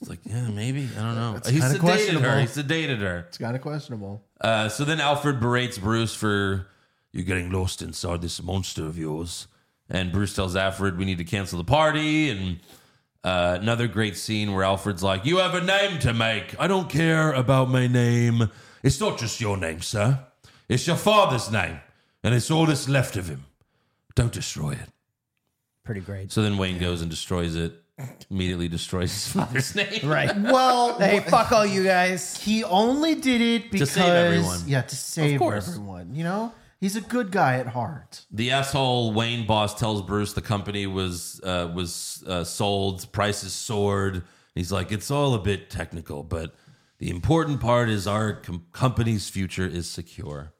It's 0.00 0.08
like, 0.10 0.20
"Yeah, 0.24 0.48
maybe. 0.48 0.88
I 0.98 1.00
don't 1.00 1.14
know." 1.14 1.40
he 1.46 1.60
kinda 1.60 1.76
sedated 1.76 1.80
questionable. 1.80 2.28
her. 2.30 2.40
He 2.40 2.46
sedated 2.46 2.98
her. 3.00 3.18
It's 3.28 3.38
kind 3.38 3.54
of 3.54 3.62
questionable. 3.62 4.24
Uh, 4.40 4.68
so 4.68 4.84
then 4.84 5.00
Alfred 5.00 5.40
berates 5.40 5.78
Bruce 5.78 6.14
for 6.14 6.66
you 7.12 7.22
getting 7.24 7.50
lost 7.50 7.82
inside 7.82 8.22
this 8.22 8.42
monster 8.42 8.84
of 8.84 8.98
yours. 8.98 9.46
And 9.88 10.10
Bruce 10.10 10.34
tells 10.34 10.56
Alfred 10.56 10.96
we 10.98 11.04
need 11.04 11.18
to 11.18 11.24
cancel 11.24 11.58
the 11.58 11.64
party. 11.64 12.30
And 12.30 12.58
uh, 13.24 13.58
another 13.60 13.86
great 13.88 14.16
scene 14.16 14.52
where 14.52 14.64
Alfred's 14.64 15.02
like, 15.02 15.24
You 15.24 15.38
have 15.38 15.54
a 15.54 15.60
name 15.60 15.98
to 16.00 16.12
make. 16.12 16.58
I 16.60 16.66
don't 16.66 16.88
care 16.90 17.32
about 17.32 17.70
my 17.70 17.86
name. 17.86 18.50
It's 18.82 19.00
not 19.00 19.18
just 19.18 19.40
your 19.40 19.56
name, 19.56 19.80
sir. 19.80 20.18
It's 20.68 20.86
your 20.86 20.96
father's 20.96 21.50
name. 21.50 21.78
And 22.24 22.34
it's 22.34 22.50
all 22.50 22.66
that's 22.66 22.88
left 22.88 23.16
of 23.16 23.28
him. 23.28 23.44
Don't 24.14 24.32
destroy 24.32 24.72
it. 24.72 24.88
Pretty 25.84 26.00
great. 26.00 26.30
So 26.32 26.42
then 26.42 26.56
Wayne 26.58 26.78
goes 26.78 27.00
and 27.02 27.10
destroys 27.10 27.56
it, 27.56 27.74
immediately 28.30 28.68
destroys 28.68 29.12
his 29.12 29.28
father's 29.28 29.74
name. 29.76 30.00
Right. 30.04 30.36
Well, 30.36 30.98
Hey, 30.98 31.20
fuck 31.20 31.50
all 31.52 31.66
you 31.66 31.82
guys. 31.84 32.36
he 32.40 32.62
only 32.64 33.14
did 33.16 33.40
it 33.40 33.70
because 33.70 33.88
To 33.88 33.94
save 34.00 34.08
everyone. 34.14 34.60
Yeah, 34.66 34.82
to 34.82 34.96
save 34.96 35.38
course. 35.38 35.68
everyone. 35.68 36.14
You 36.14 36.24
know, 36.24 36.52
He's 36.82 36.96
a 36.96 37.00
good 37.00 37.30
guy 37.30 37.58
at 37.58 37.68
heart. 37.68 38.26
The 38.32 38.50
asshole 38.50 39.12
Wayne 39.12 39.46
boss 39.46 39.72
tells 39.78 40.02
Bruce 40.02 40.32
the 40.32 40.42
company 40.42 40.88
was 40.88 41.40
uh, 41.44 41.70
was 41.72 42.24
uh, 42.26 42.42
sold, 42.42 43.10
prices 43.12 43.52
soared. 43.52 44.24
He's 44.56 44.72
like, 44.72 44.90
it's 44.90 45.08
all 45.08 45.34
a 45.34 45.38
bit 45.38 45.70
technical, 45.70 46.24
but 46.24 46.56
the 46.98 47.08
important 47.08 47.60
part 47.60 47.88
is 47.88 48.08
our 48.08 48.32
com- 48.32 48.66
company's 48.72 49.28
future 49.30 49.64
is 49.64 49.88
secure. 49.88 50.52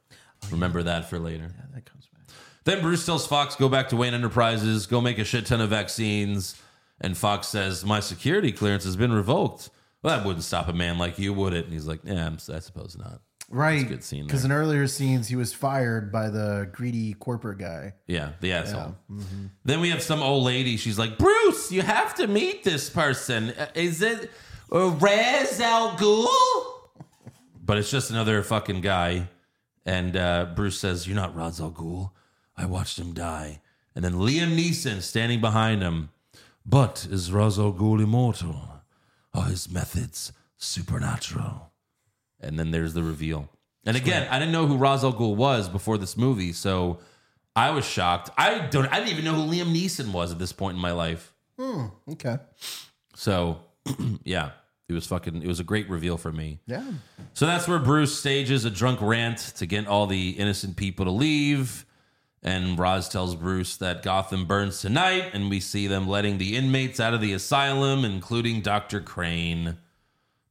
Remember 0.53 0.85
that 0.85 1.11
for 1.11 1.19
later. 1.19 1.51
Yeah, 1.59 1.65
that 1.75 1.87
comes 1.87 2.07
back. 2.07 2.23
Then 2.63 2.83
Bruce 2.83 3.05
tells 3.05 3.27
Fox, 3.27 3.57
go 3.57 3.69
back 3.69 3.89
to 3.89 3.97
Wayne 3.97 4.15
Enterprises, 4.15 4.87
go 4.87 5.01
make 5.01 5.19
a 5.19 5.25
shit 5.25 5.47
ton 5.47 5.61
of 5.61 5.71
vaccines. 5.71 6.55
And 7.01 7.19
Fox 7.19 7.49
says, 7.49 7.85
my 7.85 7.99
security 7.99 8.53
clearance 8.53 8.85
has 8.85 8.95
been 8.95 9.13
revoked. 9.13 9.71
Well, 10.05 10.17
that 10.17 10.25
wouldn't 10.25 10.45
stop 10.45 10.69
a 10.69 10.73
man 10.73 10.99
like 10.99 11.19
you, 11.19 11.33
would 11.33 11.53
it? 11.53 11.65
And 11.65 11.73
he's 11.73 11.89
like, 11.89 12.01
yeah, 12.05 12.23
I'm- 12.23 12.39
I 12.55 12.61
suppose 12.61 12.97
not. 12.97 13.21
Right. 13.53 13.87
good 13.87 14.03
scene 14.03 14.25
Because 14.25 14.47
in 14.47 14.51
earlier 14.51 14.87
scenes, 14.87 15.29
he 15.29 15.37
was 15.37 15.53
fired 15.53 16.11
by 16.11 16.31
the 16.31 16.71
greedy 16.73 17.13
corporate 17.13 17.59
guy. 17.59 17.93
Yeah, 18.07 18.33
the 18.41 18.53
asshole. 18.53 18.97
Mm-hmm. 19.11 19.47
Then 19.65 19.81
we 19.81 19.91
have 19.91 20.03
some 20.03 20.23
old 20.23 20.45
lady. 20.45 20.79
She's 20.79 20.99
like, 20.99 21.19
Bruce, 21.19 21.71
you 21.71 21.83
have 21.83 22.15
to 22.15 22.27
meet 22.27 22.65
this 22.65 22.89
person. 22.89 23.51
Uh, 23.51 23.67
Is 23.75 24.01
it 24.01 24.31
uh, 24.73 24.89
Rez 24.93 25.61
Al 25.61 25.97
Ghul? 25.97 26.27
But 27.65 27.79
it's 27.79 27.91
just 27.91 28.11
another 28.11 28.43
fucking 28.43 28.81
guy. 28.81 29.29
And 29.85 30.17
uh, 30.17 30.47
Bruce 30.57 30.79
says, 30.81 31.07
You're 31.07 31.17
not 31.17 31.37
Ra's 31.37 31.61
al 31.61 31.71
Ghul. 31.71 32.11
I 32.57 32.67
watched 32.67 32.99
him 32.99 33.13
die. 33.13 33.61
And 33.95 34.05
then 34.05 34.15
Liam 34.15 34.57
Neeson 34.57 35.01
standing 35.03 35.41
behind 35.41 35.83
him. 35.83 36.11
But 36.67 37.07
is 37.11 37.31
Ra's 37.33 37.59
al 37.59 37.73
Ghul 37.73 38.03
immortal? 38.03 38.69
Are 39.35 39.45
his 39.45 39.71
methods 39.71 40.33
supernatural? 40.57 41.72
And 42.43 42.59
then 42.59 42.71
there's 42.71 42.95
the 42.95 43.03
reveal. 43.03 43.49
And 43.85 43.97
again, 43.97 44.29
I 44.31 44.39
didn't 44.39 44.53
know 44.53 44.67
who 44.67 44.77
Ra's 44.77 45.03
al 45.03 45.13
Ghul 45.13 45.35
was 45.35 45.69
before 45.69 45.99
this 45.99 46.17
movie, 46.17 46.53
so 46.53 47.01
I 47.57 47.71
was 47.71 47.85
shocked. 47.85 48.31
I 48.39 48.61
don't. 48.61 48.87
I 48.87 48.99
didn't 48.99 49.11
even 49.11 49.25
know 49.25 49.35
who 49.35 49.51
Liam 49.51 49.75
Neeson 49.75 50.13
was 50.13 50.31
at 50.33 50.39
this 50.39 50.53
point 50.53 50.77
in 50.77 50.81
my 50.81 50.93
life. 50.93 51.35
Hmm. 51.59 51.87
Okay. 52.11 52.39
So, 53.15 53.61
yeah, 54.25 54.51
it 54.89 54.93
was 54.93 55.07
fucking. 55.07 55.43
It 55.43 55.49
was 55.49 55.61
a 55.61 55.65
great 55.65 55.91
reveal 55.91 56.17
for 56.17 56.33
me. 56.33 56.61
Yeah. 56.67 56.85
So 57.35 57.47
that's 57.47 57.67
where 57.67 57.79
Bruce 57.79 58.17
stages 58.17 58.65
a 58.65 58.71
drunk 58.71 59.01
rant 59.03 59.39
to 59.57 59.67
get 59.67 59.87
all 59.87 60.07
the 60.07 60.31
innocent 60.31 60.77
people 60.77 61.05
to 61.05 61.11
leave. 61.11 61.85
And 62.45 62.77
Ra's 62.79 63.09
tells 63.09 63.37
Bruce 63.37 63.77
that 63.77 64.03
Gotham 64.03 64.47
burns 64.47 64.81
tonight, 64.81 65.31
and 65.33 65.49
we 65.49 65.61
see 65.61 65.87
them 65.87 66.09
letting 66.09 66.39
the 66.39 66.57
inmates 66.57 66.99
out 66.99 67.15
of 67.15 67.21
the 67.21 67.33
asylum, 67.33 68.05
including 68.05 68.63
Dr. 68.63 69.01
Crane. 69.01 69.77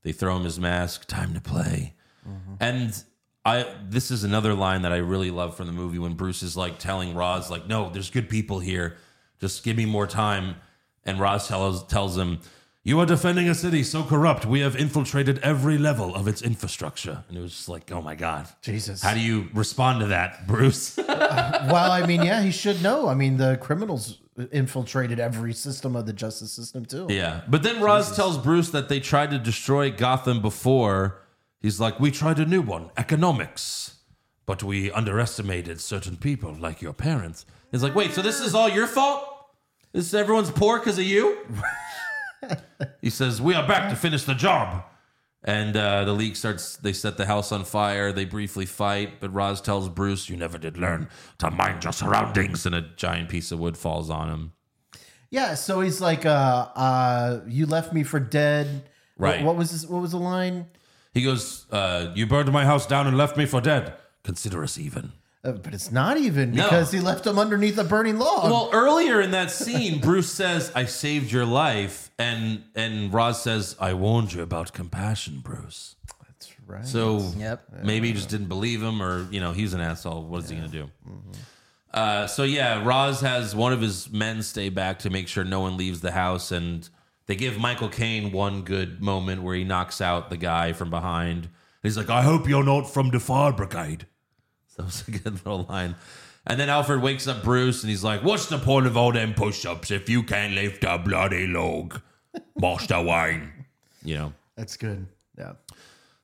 They 0.03 0.11
throw 0.11 0.36
him 0.36 0.44
his 0.44 0.60
mask. 0.60 1.07
Time 1.07 1.34
to 1.34 1.41
play. 1.41 1.94
Mm-hmm. 2.28 2.53
And 2.60 3.03
I 3.45 3.65
this 3.90 4.11
is 4.11 4.23
another 4.23 4.53
line 4.53 4.84
that 4.84 4.91
I 4.91 4.98
really 4.98 5.32
love 5.32 5.56
from 5.56 5.68
the 5.68 5.73
movie 5.73 5.99
when 5.99 6.14
Bruce 6.14 6.44
is 6.44 6.56
like 6.56 6.80
telling 6.80 7.15
Ra's, 7.15 7.49
like, 7.49 7.68
no, 7.68 7.90
there's 7.90 8.10
good 8.10 8.30
people 8.30 8.60
here. 8.60 8.98
Just 9.40 9.64
give 9.64 9.78
me 9.78 9.86
more 9.86 10.07
time. 10.07 10.56
And 11.03 11.19
Ra's 11.19 11.48
tells 11.48 11.86
tells 11.88 12.18
him, 12.18 12.40
You 12.84 12.99
are 12.99 13.06
defending 13.06 13.48
a 13.48 13.53
city 13.53 13.84
so 13.84 14.03
corrupt, 14.03 14.44
we 14.44 14.62
have 14.62 14.76
infiltrated 14.76 15.38
every 15.44 15.78
level 15.78 16.16
of 16.16 16.28
its 16.28 16.41
infrastructure. 16.41 17.24
And 17.30 17.38
it 17.38 17.41
was 17.41 17.52
just 17.52 17.70
like, 17.70 17.91
oh 17.91 18.02
my 18.02 18.16
God. 18.16 18.48
Jesus. 18.64 19.03
How 19.03 19.14
do 19.14 19.20
you 19.20 19.49
respond 19.53 19.99
to 19.99 20.08
that, 20.08 20.48
Bruce? 20.48 20.98
well, 21.08 21.91
I 21.91 22.08
mean, 22.08 22.24
yeah, 22.24 22.41
he 22.41 22.49
should 22.49 22.82
know. 22.82 23.08
I 23.08 23.14
mean, 23.14 23.38
the 23.38 23.60
criminals 23.62 24.18
infiltrated 24.52 25.20
every 25.20 25.53
system 25.53 25.95
of 25.95 26.08
the 26.08 26.14
justice 26.14 26.52
system 26.53 26.84
too. 26.86 27.06
Yeah. 27.08 27.41
But 27.48 27.62
then 27.62 27.84
Ra's 27.84 28.16
tells 28.16 28.40
Bruce 28.40 28.72
that 28.72 28.90
they 28.90 28.99
tried 28.99 29.30
to 29.30 29.38
destroy 29.38 29.91
Gotham 29.91 30.41
before. 30.41 31.22
He's 31.60 31.80
like, 31.80 31.99
We 31.99 32.10
tried 32.10 32.40
a 32.40 32.45
new 32.48 32.64
one, 32.64 32.90
economics. 32.98 33.98
But 34.48 34.64
we 34.64 34.91
underestimated 34.91 35.80
certain 35.80 36.18
people, 36.18 36.56
like 36.56 36.82
your 36.82 36.94
parents. 36.94 37.45
He's 37.72 37.84
like, 37.84 37.94
Wait, 37.94 38.14
so 38.14 38.24
this 38.24 38.40
is 38.40 38.56
all 38.56 38.70
your 38.70 38.88
fault? 38.88 39.24
This 39.94 40.06
is 40.06 40.16
everyone's 40.16 40.49
poor 40.49 40.80
because 40.80 40.98
of 40.98 41.03
you? 41.03 41.38
he 43.02 43.10
says, 43.10 43.42
We 43.42 43.54
are 43.56 43.68
back 43.68 43.90
to 43.90 43.96
finish 43.96 44.24
the 44.24 44.34
job. 44.36 44.84
And 45.44 45.76
uh, 45.76 46.06
the 46.06 46.14
league 46.14 46.36
starts, 46.36 46.78
they 46.78 46.94
set 46.94 47.18
the 47.18 47.26
house 47.26 47.52
on 47.52 47.66
fire. 47.66 48.12
They 48.12 48.26
briefly 48.26 48.68
fight, 48.68 49.20
but 49.20 49.34
Ra's 49.34 49.60
tells 49.60 49.90
Bruce, 49.90 50.30
You 50.30 50.38
never 50.38 50.58
did 50.60 50.78
learn 50.78 51.10
to 51.40 51.50
mind 51.50 51.84
your 51.84 51.94
surroundings. 51.94 52.66
And 52.66 52.76
a 52.76 52.82
giant 52.96 53.30
piece 53.30 53.52
of 53.52 53.60
wood 53.60 53.76
falls 53.78 54.10
on 54.10 54.30
him. 54.30 54.52
Yeah. 55.32 55.56
So 55.56 55.82
he's 55.82 56.00
like, 56.02 56.26
uh, 56.26 56.68
uh, 56.76 57.40
"You 57.48 57.66
left 57.66 57.92
me 57.94 58.04
for 58.04 58.20
dead." 58.20 58.68
What- 59.16 59.28
Right. 59.30 59.44
What, 59.44 59.56
was 59.56 59.72
this, 59.72 59.86
what 59.90 60.02
was 60.02 60.12
the 60.12 60.20
line? 60.20 60.66
He 61.14 61.24
goes, 61.24 61.66
uh, 61.72 62.12
You 62.16 62.26
burned 62.28 62.52
my 62.52 62.66
house 62.66 62.86
down 62.88 63.06
and 63.08 63.18
left 63.18 63.38
me 63.38 63.46
for 63.46 63.62
dead. 63.62 63.94
Consider 64.24 64.64
us 64.64 64.78
even. 64.78 65.12
Uh, 65.44 65.54
but 65.54 65.74
it's 65.74 65.92
not 65.92 66.18
even 66.18 66.52
No. 66.52 66.64
because 66.64 66.92
he 66.92 67.00
left 67.00 67.26
him 67.26 67.40
underneath 67.40 67.78
a 67.80 67.84
burning 67.84 68.20
log. 68.20 68.52
Well, 68.52 68.70
earlier 68.74 69.20
in 69.22 69.32
that 69.32 69.50
scene, 69.50 70.00
Bruce 70.00 70.32
says, 70.32 70.72
I 70.76 70.86
saved 70.86 71.32
your 71.32 71.46
life. 71.46 72.12
And 72.20 72.64
and 72.76 73.12
Ra's 73.12 73.42
says, 73.42 73.76
I 73.80 73.94
warned 73.96 74.34
you 74.34 74.44
about 74.44 74.72
compassion, 74.74 75.40
Bruce. 75.44 75.96
That's 76.28 76.52
right. 76.68 76.86
So 76.86 77.32
Yep. 77.38 77.64
maybe 77.84 78.10
he 78.10 78.14
just 78.14 78.30
didn't 78.30 78.50
believe 78.50 78.84
him, 78.84 79.02
or, 79.02 79.28
you 79.32 79.40
know, 79.40 79.52
he's 79.52 79.74
an 79.74 79.82
asshole. 79.82 80.24
What 80.26 80.44
is 80.44 80.50
he 80.50 80.58
going 80.58 80.70
to 80.70 80.78
do? 80.78 80.90
Uh, 81.94 82.28
so 82.28 82.44
yeah, 82.44 82.84
Ra's 82.86 83.22
has 83.22 83.56
one 83.56 83.74
of 83.74 83.82
his 83.82 84.12
men 84.12 84.44
stay 84.44 84.70
back 84.70 85.00
to 85.00 85.10
make 85.10 85.28
sure 85.28 85.44
no 85.44 85.60
one 85.62 85.76
leaves 85.76 86.02
the 86.02 86.12
house. 86.12 86.52
And 86.52 86.88
they 87.26 87.36
give 87.36 87.58
Michael 87.58 87.90
Caine 87.90 88.32
one 88.32 88.62
good 88.62 89.02
moment 89.02 89.42
where 89.42 89.56
he 89.56 89.64
knocks 89.64 90.00
out 90.02 90.30
the 90.30 90.38
guy 90.38 90.72
from 90.74 90.90
behind. 90.92 91.50
He's 91.84 91.98
like, 91.98 92.10
I 92.12 92.22
hope 92.22 92.48
you're 92.48 92.64
not 92.64 92.84
from 92.94 93.10
the 93.10 93.20
fire 93.20 93.52
brigade. 93.52 94.06
So 94.82 94.88
it's 94.88 95.08
a 95.08 95.12
good 95.12 95.34
little 95.45 95.66
line. 95.70 95.95
And 96.45 96.60
then 96.60 96.70
Alfred 96.70 97.02
wakes 97.02 97.28
up 97.28 97.44
Bruce 97.44 97.84
and 97.84 97.90
he's 97.90 98.03
like, 98.03 98.24
What's 98.24 98.48
the 98.48 98.58
point 98.58 98.88
of 98.88 98.98
all 98.98 99.12
them 99.12 99.34
push 99.34 99.66
ups 99.66 99.91
if 99.91 100.10
you 100.10 100.24
can't 100.24 100.53
lift 100.53 100.84
a 100.84 100.98
bloody 100.98 101.48
log? 101.48 102.02
Master 102.56 103.02
Wayne. 103.02 103.52
You 104.03 104.18
know. 104.18 104.34
That's 104.56 104.78
good. 104.78 105.08
Yeah. 105.38 105.53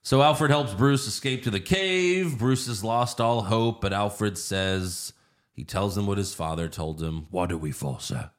So 0.02 0.22
Alfred 0.22 0.50
helps 0.50 0.74
Bruce 0.74 1.06
escape 1.06 1.42
to 1.44 1.50
the 1.50 1.60
cave. 1.60 2.38
Bruce 2.38 2.66
has 2.66 2.82
lost 2.82 3.20
all 3.20 3.42
hope, 3.42 3.80
but 3.80 3.92
Alfred 3.92 4.38
says 4.38 5.12
he 5.52 5.64
tells 5.64 5.96
him 5.96 6.06
what 6.06 6.18
his 6.18 6.34
father 6.34 6.68
told 6.68 7.02
him. 7.02 7.26
What 7.30 7.50
do 7.50 7.58
we 7.58 7.72
for, 7.72 8.00
sir? 8.00 8.30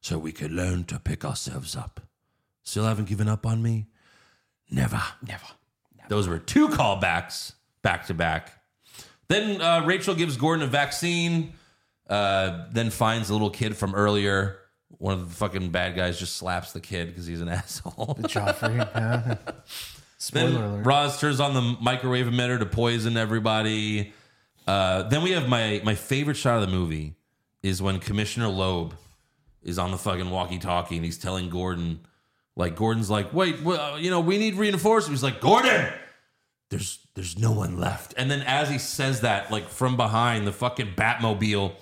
So 0.00 0.18
we 0.18 0.32
can 0.32 0.56
learn 0.56 0.84
to 0.84 0.98
pick 0.98 1.24
ourselves 1.24 1.76
up. 1.76 2.00
Still 2.62 2.84
haven't 2.84 3.08
given 3.08 3.28
up 3.28 3.46
on 3.46 3.62
me? 3.62 3.86
Never. 4.70 5.02
Never. 5.26 5.46
Those 6.08 6.28
were 6.28 6.38
two 6.38 6.68
callbacks 6.68 7.52
back 7.82 8.06
to 8.06 8.14
back. 8.14 8.61
Then 9.32 9.60
uh, 9.62 9.82
Rachel 9.86 10.14
gives 10.14 10.36
Gordon 10.36 10.62
a 10.62 10.68
vaccine, 10.68 11.54
uh, 12.08 12.66
then 12.70 12.90
finds 12.90 13.30
a 13.30 13.32
little 13.32 13.50
kid 13.50 13.76
from 13.76 13.94
earlier. 13.94 14.58
One 14.98 15.14
of 15.14 15.28
the 15.30 15.34
fucking 15.34 15.70
bad 15.70 15.96
guys 15.96 16.18
just 16.18 16.36
slaps 16.36 16.72
the 16.72 16.80
kid 16.80 17.08
because 17.08 17.26
he's 17.26 17.40
an 17.40 17.48
asshole. 17.60 18.14
The 18.20 18.28
Joffrey. 18.28 18.76
yeah. 18.76 19.36
Spoiler 20.18 20.50
Then 20.50 20.62
alert. 20.62 20.86
Ra's 20.86 21.18
turns 21.18 21.40
on 21.40 21.54
the 21.54 21.76
microwave 21.80 22.26
emitter 22.26 22.58
to 22.58 22.66
poison 22.66 23.16
everybody. 23.16 24.12
Uh, 24.66 25.04
then 25.04 25.22
we 25.22 25.32
have 25.32 25.48
my 25.48 25.80
my 25.82 25.94
favorite 25.96 26.36
shot 26.36 26.62
of 26.62 26.68
the 26.70 26.72
movie 26.76 27.16
is 27.62 27.80
when 27.82 27.98
Commissioner 27.98 28.48
Loeb 28.48 28.94
is 29.62 29.78
on 29.78 29.90
the 29.92 29.98
fucking 29.98 30.30
walkie-talkie 30.30 30.94
and 30.96 31.04
he's 31.04 31.18
telling 31.18 31.48
Gordon, 31.48 32.00
like 32.54 32.76
Gordon's 32.76 33.08
like, 33.08 33.32
wait, 33.32 33.62
well, 33.62 33.98
you 33.98 34.10
know, 34.10 34.20
we 34.20 34.36
need 34.38 34.54
reinforcements. 34.56 35.22
He's 35.22 35.24
like, 35.32 35.40
Gordon, 35.40 35.92
there's 36.72 36.98
there's 37.14 37.38
no 37.38 37.52
one 37.52 37.78
left. 37.78 38.14
And 38.16 38.30
then 38.30 38.40
as 38.42 38.68
he 38.68 38.78
says 38.78 39.20
that, 39.20 39.52
like 39.52 39.68
from 39.68 39.96
behind, 39.96 40.46
the 40.46 40.52
fucking 40.52 40.94
Batmobile 40.96 41.72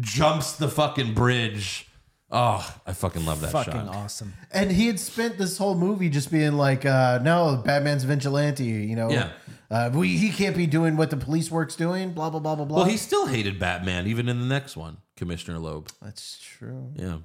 jumps 0.00 0.52
the 0.56 0.68
fucking 0.68 1.14
bridge. 1.14 1.84
Oh, 2.30 2.62
I 2.86 2.92
fucking 2.92 3.24
love 3.24 3.40
that 3.40 3.52
Fucking 3.52 3.72
shot. 3.72 3.88
awesome. 3.94 4.34
And 4.52 4.70
he 4.70 4.86
had 4.86 5.00
spent 5.00 5.38
this 5.38 5.56
whole 5.56 5.74
movie 5.74 6.10
just 6.10 6.30
being 6.30 6.52
like, 6.54 6.84
uh, 6.84 7.20
no, 7.22 7.62
Batman's 7.64 8.04
vigilante, 8.04 8.64
you 8.64 8.96
know. 8.96 9.10
Yeah. 9.10 9.30
Uh, 9.70 9.90
we, 9.94 10.08
he 10.18 10.30
can't 10.30 10.54
be 10.56 10.66
doing 10.66 10.96
what 10.98 11.08
the 11.08 11.16
police 11.16 11.50
work's 11.50 11.74
doing, 11.74 12.12
blah, 12.12 12.28
blah, 12.28 12.40
blah, 12.40 12.54
blah, 12.54 12.66
blah. 12.66 12.76
Well, 12.78 12.86
he 12.86 12.98
still 12.98 13.26
hated 13.26 13.58
Batman, 13.58 14.06
even 14.06 14.28
in 14.28 14.40
the 14.40 14.46
next 14.46 14.76
one, 14.76 14.98
Commissioner 15.16 15.58
Loeb. 15.58 15.88
That's 16.02 16.38
true. 16.38 16.92
Yeah. 16.96 17.18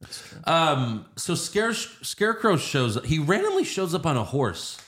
That's 0.00 0.28
true. 0.28 0.38
Um. 0.44 1.06
So 1.16 1.34
Scare 1.34 1.72
Scarecrow 1.72 2.56
shows. 2.58 3.02
He 3.04 3.18
randomly 3.18 3.64
shows 3.64 3.94
up 3.94 4.04
on 4.06 4.16
a 4.16 4.24
horse. 4.24 4.78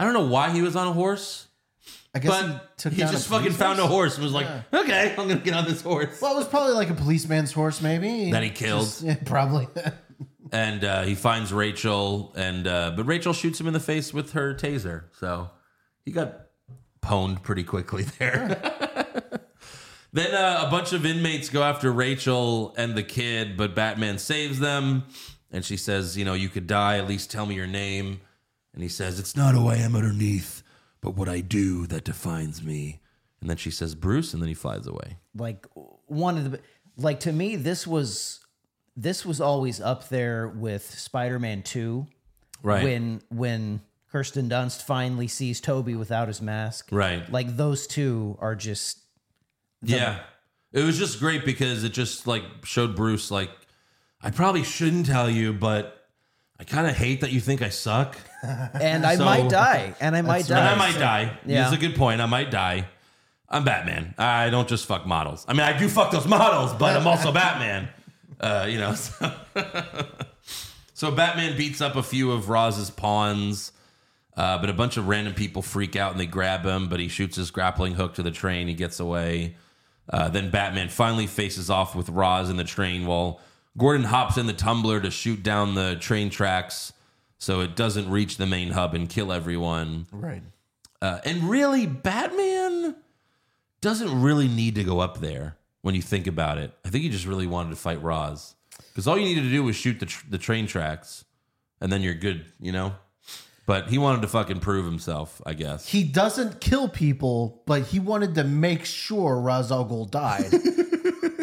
I 0.00 0.04
don't 0.04 0.14
know 0.14 0.26
why 0.26 0.50
he 0.50 0.62
was 0.62 0.76
on 0.76 0.86
a 0.88 0.92
horse. 0.92 1.46
I 2.14 2.18
guess 2.18 2.30
but 2.30 2.92
he 2.92 2.96
he 2.96 3.02
just 3.02 3.28
fucking 3.28 3.52
found 3.52 3.78
a 3.78 3.86
horse 3.86 4.14
and 4.16 4.24
was 4.24 4.32
like, 4.32 4.46
Yeah. 4.46 4.62
"Okay, 4.80 5.10
I'm 5.10 5.28
gonna 5.28 5.36
get 5.36 5.54
on 5.54 5.64
this 5.66 5.82
horse." 5.82 6.20
Well, 6.20 6.32
it 6.34 6.38
was 6.38 6.48
probably 6.48 6.72
like 6.72 6.90
a 6.90 6.94
policeman's 6.94 7.52
horse, 7.52 7.80
maybe. 7.82 8.30
That 8.32 8.42
he 8.42 8.50
killed. 8.50 8.86
Just- 8.86 9.02
yeah, 9.04 9.16
probably. 9.24 9.68
And 10.52 10.82
uh, 10.82 11.02
he 11.02 11.14
finds 11.14 11.52
Rachel, 11.52 12.32
and 12.34 12.66
uh, 12.66 12.94
but 12.96 13.04
Rachel 13.06 13.32
shoots 13.32 13.60
him 13.60 13.68
in 13.68 13.72
the 13.72 13.78
face 13.78 14.12
with 14.12 14.32
her 14.32 14.52
taser. 14.52 15.04
So 15.20 15.48
he 16.04 16.10
got 16.10 16.46
pwned 17.02 17.42
pretty 17.44 17.62
quickly 17.62 18.02
there. 18.18 18.60
then 20.12 20.34
uh, 20.34 20.64
a 20.66 20.70
bunch 20.70 20.92
of 20.92 21.06
inmates 21.06 21.50
go 21.50 21.62
after 21.62 21.92
Rachel 21.92 22.74
and 22.76 22.96
the 22.96 23.04
kid, 23.04 23.56
but 23.56 23.76
Batman 23.76 24.18
saves 24.18 24.58
them. 24.58 25.04
And 25.52 25.64
she 25.64 25.76
says, 25.76 26.16
"You 26.18 26.24
know, 26.24 26.34
you 26.34 26.48
could 26.48 26.66
die. 26.66 26.98
At 26.98 27.06
least 27.06 27.30
tell 27.30 27.46
me 27.46 27.54
your 27.54 27.68
name." 27.68 28.20
And 28.74 28.82
he 28.82 28.88
says, 28.88 29.18
"It's 29.18 29.36
not 29.36 29.54
who 29.54 29.68
I 29.68 29.76
am 29.76 29.96
underneath, 29.96 30.62
but 31.00 31.16
what 31.16 31.28
I 31.28 31.40
do 31.40 31.86
that 31.88 32.04
defines 32.04 32.62
me. 32.62 33.00
And 33.40 33.48
then 33.48 33.56
she 33.56 33.70
says, 33.70 33.94
Bruce, 33.94 34.32
and 34.34 34.42
then 34.42 34.48
he 34.48 34.54
flies 34.54 34.86
away. 34.86 35.16
like 35.34 35.66
one 36.06 36.36
of 36.36 36.50
the 36.50 36.60
like 36.96 37.20
to 37.20 37.32
me 37.32 37.56
this 37.56 37.86
was 37.86 38.40
this 38.96 39.24
was 39.24 39.40
always 39.40 39.80
up 39.80 40.08
there 40.08 40.48
with 40.48 40.90
Spider-Man 40.98 41.62
2 41.62 42.06
Right. 42.62 42.82
when 42.84 43.22
when 43.30 43.80
Kirsten 44.12 44.48
Dunst 44.50 44.82
finally 44.82 45.28
sees 45.28 45.60
Tobey 45.60 45.94
without 45.94 46.28
his 46.28 46.42
mask 46.42 46.88
Right. 46.90 47.30
like 47.32 47.56
those 47.56 47.86
two 47.86 48.36
are 48.40 48.54
just 48.56 48.98
the- 49.80 49.92
yeah. 49.96 50.18
It 50.72 50.82
was 50.84 50.98
just 50.98 51.18
great 51.20 51.44
because 51.44 51.82
it 51.84 51.92
just 51.92 52.26
like 52.26 52.42
showed 52.64 52.94
Bruce 52.96 53.30
like 53.30 53.50
I 54.20 54.30
probably 54.30 54.64
shouldn't 54.64 55.06
tell 55.06 55.30
you, 55.30 55.52
but 55.54 55.99
I 56.60 56.64
kind 56.64 56.86
of 56.86 56.94
hate 56.94 57.22
that 57.22 57.32
you 57.32 57.40
think 57.40 57.62
I 57.62 57.70
suck. 57.70 58.18
and 58.42 59.06
I 59.06 59.16
So- 59.16 59.24
might 59.24 59.48
die 59.48 59.94
and 59.98 60.14
I 60.14 60.20
might 60.22 60.46
die. 60.46 60.58
And 60.60 60.68
I 60.68 60.74
might 60.76 60.98
die. 60.98 61.38
yeah 61.46 61.62
That's 61.62 61.74
a 61.74 61.78
good 61.78 61.96
point. 61.96 62.20
I 62.20 62.26
might 62.26 62.50
die. 62.50 62.86
I'm 63.48 63.64
Batman. 63.64 64.14
I 64.18 64.50
don't 64.50 64.68
just 64.68 64.84
fuck 64.86 65.06
models. 65.06 65.44
I 65.48 65.54
mean, 65.54 65.62
I 65.62 65.76
do 65.76 65.88
fuck 65.88 66.10
those 66.12 66.28
models, 66.28 66.72
but 66.74 66.96
I'm 66.96 67.06
also 67.06 67.32
Batman. 67.42 67.88
Uh, 68.38 68.66
you 68.68 68.78
know. 68.78 68.94
So, 70.94 71.06
so 71.08 71.10
Batman 71.10 71.56
beats 71.56 71.80
up 71.80 71.96
a 71.96 72.02
few 72.02 72.30
of 72.32 72.50
Roz's 72.50 72.90
pawns, 72.90 73.72
uh, 74.36 74.58
but 74.58 74.68
a 74.68 74.74
bunch 74.74 74.98
of 74.98 75.08
random 75.08 75.32
people 75.32 75.62
freak 75.62 75.96
out 75.96 76.12
and 76.12 76.20
they 76.20 76.26
grab 76.26 76.64
him. 76.64 76.88
But 76.88 77.00
he 77.00 77.08
shoots 77.08 77.36
his 77.36 77.50
grappling 77.50 77.94
hook 77.94 78.14
to 78.14 78.22
the 78.22 78.30
train. 78.30 78.68
He 78.68 78.74
gets 78.74 79.00
away. 79.00 79.56
Uh, 80.10 80.28
then 80.28 80.50
Batman 80.50 80.88
finally 80.90 81.26
faces 81.26 81.70
off 81.70 81.94
with 81.96 82.10
Ra's 82.10 82.50
in 82.50 82.56
the 82.58 82.64
train 82.64 83.06
while 83.06 83.40
Gordon 83.78 84.04
hops 84.04 84.36
in 84.36 84.46
the 84.46 84.52
tumbler 84.52 85.00
to 85.00 85.10
shoot 85.10 85.42
down 85.42 85.74
the 85.74 85.96
train 85.96 86.30
tracks 86.30 86.92
so 87.38 87.60
it 87.60 87.76
doesn't 87.76 88.10
reach 88.10 88.36
the 88.36 88.46
main 88.46 88.70
hub 88.72 88.94
and 88.94 89.08
kill 89.08 89.32
everyone. 89.32 90.06
Right. 90.12 90.42
Uh, 91.00 91.20
and 91.24 91.44
really, 91.44 91.86
Batman 91.86 92.96
doesn't 93.80 94.20
really 94.20 94.48
need 94.48 94.74
to 94.74 94.84
go 94.84 95.00
up 95.00 95.20
there 95.20 95.56
when 95.80 95.94
you 95.94 96.02
think 96.02 96.26
about 96.26 96.58
it. 96.58 96.72
I 96.84 96.90
think 96.90 97.04
he 97.04 97.08
just 97.08 97.26
really 97.26 97.46
wanted 97.46 97.70
to 97.70 97.76
fight 97.76 98.02
Ra's 98.02 98.54
because 98.88 99.06
all 99.06 99.16
you 99.16 99.24
needed 99.24 99.44
to 99.44 99.50
do 99.50 99.62
was 99.62 99.76
shoot 99.76 100.00
the, 100.00 100.06
tr- 100.06 100.26
the 100.28 100.38
train 100.38 100.66
tracks 100.66 101.24
and 101.80 101.90
then 101.90 102.02
you're 102.02 102.14
good, 102.14 102.44
you 102.60 102.72
know? 102.72 102.94
But 103.66 103.88
he 103.88 103.98
wanted 103.98 104.22
to 104.22 104.28
fucking 104.28 104.60
prove 104.60 104.84
himself, 104.84 105.40
I 105.46 105.54
guess. 105.54 105.88
He 105.88 106.02
doesn't 106.02 106.60
kill 106.60 106.88
people, 106.88 107.62
but 107.66 107.82
he 107.82 108.00
wanted 108.00 108.34
to 108.34 108.44
make 108.44 108.84
sure 108.84 109.40
Ra's 109.40 109.70
al 109.70 109.86
Ghul 109.86 110.10
died. 110.10 110.52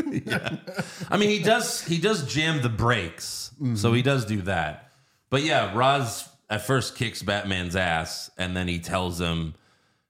I 1.10 1.18
mean, 1.18 1.30
he 1.30 1.40
does 1.40 1.84
he 1.84 1.98
does 1.98 2.26
jam 2.32 2.62
the 2.62 2.70
brakes, 2.70 3.52
so 3.76 3.94
he 3.94 4.02
does 4.02 4.26
do 4.26 4.42
that. 4.44 4.92
But 5.30 5.44
yeah, 5.44 5.76
Ra's 5.76 6.28
at 6.50 6.66
first 6.66 6.96
kicks 6.96 7.22
Batman's 7.24 7.76
ass, 7.76 8.30
and 8.38 8.56
then 8.56 8.68
he 8.68 8.80
tells 8.80 9.20
him, 9.20 9.56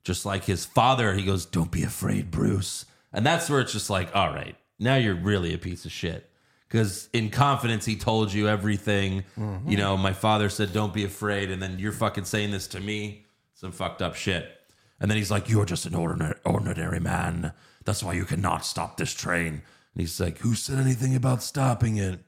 just 0.03 0.25
like 0.25 0.43
his 0.45 0.65
father, 0.65 1.13
he 1.13 1.23
goes, 1.23 1.45
"Don't 1.45 1.71
be 1.71 1.83
afraid, 1.83 2.29
Bruce." 2.31 2.85
And 3.13 3.25
that's 3.25 3.49
where 3.49 3.61
it's 3.61 3.71
just 3.71 3.89
like, 3.89 4.15
all 4.15 4.29
right, 4.29 4.55
now 4.79 4.95
you're 4.95 5.15
really 5.15 5.53
a 5.53 5.57
piece 5.57 5.85
of 5.85 5.91
shit. 5.91 6.29
Because 6.67 7.09
in 7.13 7.29
confidence, 7.29 7.85
he 7.85 7.95
told 7.95 8.33
you 8.33 8.47
everything. 8.49 9.23
You 9.65 9.77
know, 9.77 9.95
my 9.97 10.13
father 10.13 10.49
said, 10.49 10.73
"Don't 10.73 10.93
be 10.93 11.05
afraid," 11.05 11.49
and 11.49 11.61
then 11.61 11.79
you're 11.79 11.93
fucking 11.93 12.25
saying 12.25 12.51
this 12.51 12.67
to 12.67 12.79
me, 12.79 13.25
some 13.53 13.71
fucked 13.71 14.01
up 14.01 14.15
shit. 14.15 14.51
And 14.99 15.09
then 15.09 15.17
he's 15.17 15.31
like, 15.31 15.49
"You're 15.49 15.65
just 15.65 15.85
an 15.85 15.95
ordinary, 15.95 16.35
ordinary 16.45 16.99
man. 16.99 17.53
That's 17.85 18.03
why 18.03 18.13
you 18.13 18.25
cannot 18.25 18.65
stop 18.65 18.97
this 18.97 19.13
train." 19.13 19.61
And 19.97 20.01
he's 20.01 20.19
like, 20.19 20.37
"Who 20.39 20.53
said 20.53 20.77
anything 20.77 21.15
about 21.15 21.41
stopping 21.41 21.97
it?" 21.97 22.19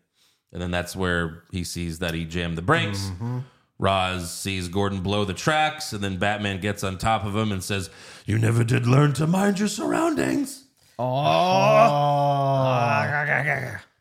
And 0.52 0.60
then 0.60 0.72
that's 0.72 0.96
where 0.96 1.44
he 1.52 1.64
sees 1.64 2.00
that 2.00 2.16
he 2.16 2.26
jammed 2.26 2.58
the 2.58 2.64
brakes. 2.64 3.12
Mm-hmm. 3.12 3.42
Ra's 3.78 4.32
sees 4.32 4.68
Gordon 4.68 5.02
blow 5.02 5.24
the 5.24 5.36
tracks, 5.36 5.94
and 5.94 6.04
then 6.04 6.18
Batman 6.18 6.60
gets 6.60 6.84
on 6.84 6.98
top 6.98 7.24
of 7.24 7.36
him 7.36 7.52
and 7.52 7.64
says, 7.64 7.92
"You 8.26 8.40
never 8.40 8.64
did 8.64 8.88
learn 8.88 9.14
to 9.14 9.28
mind 9.28 9.60
your 9.60 9.68
surroundings." 9.68 10.64
Oh 10.98 11.04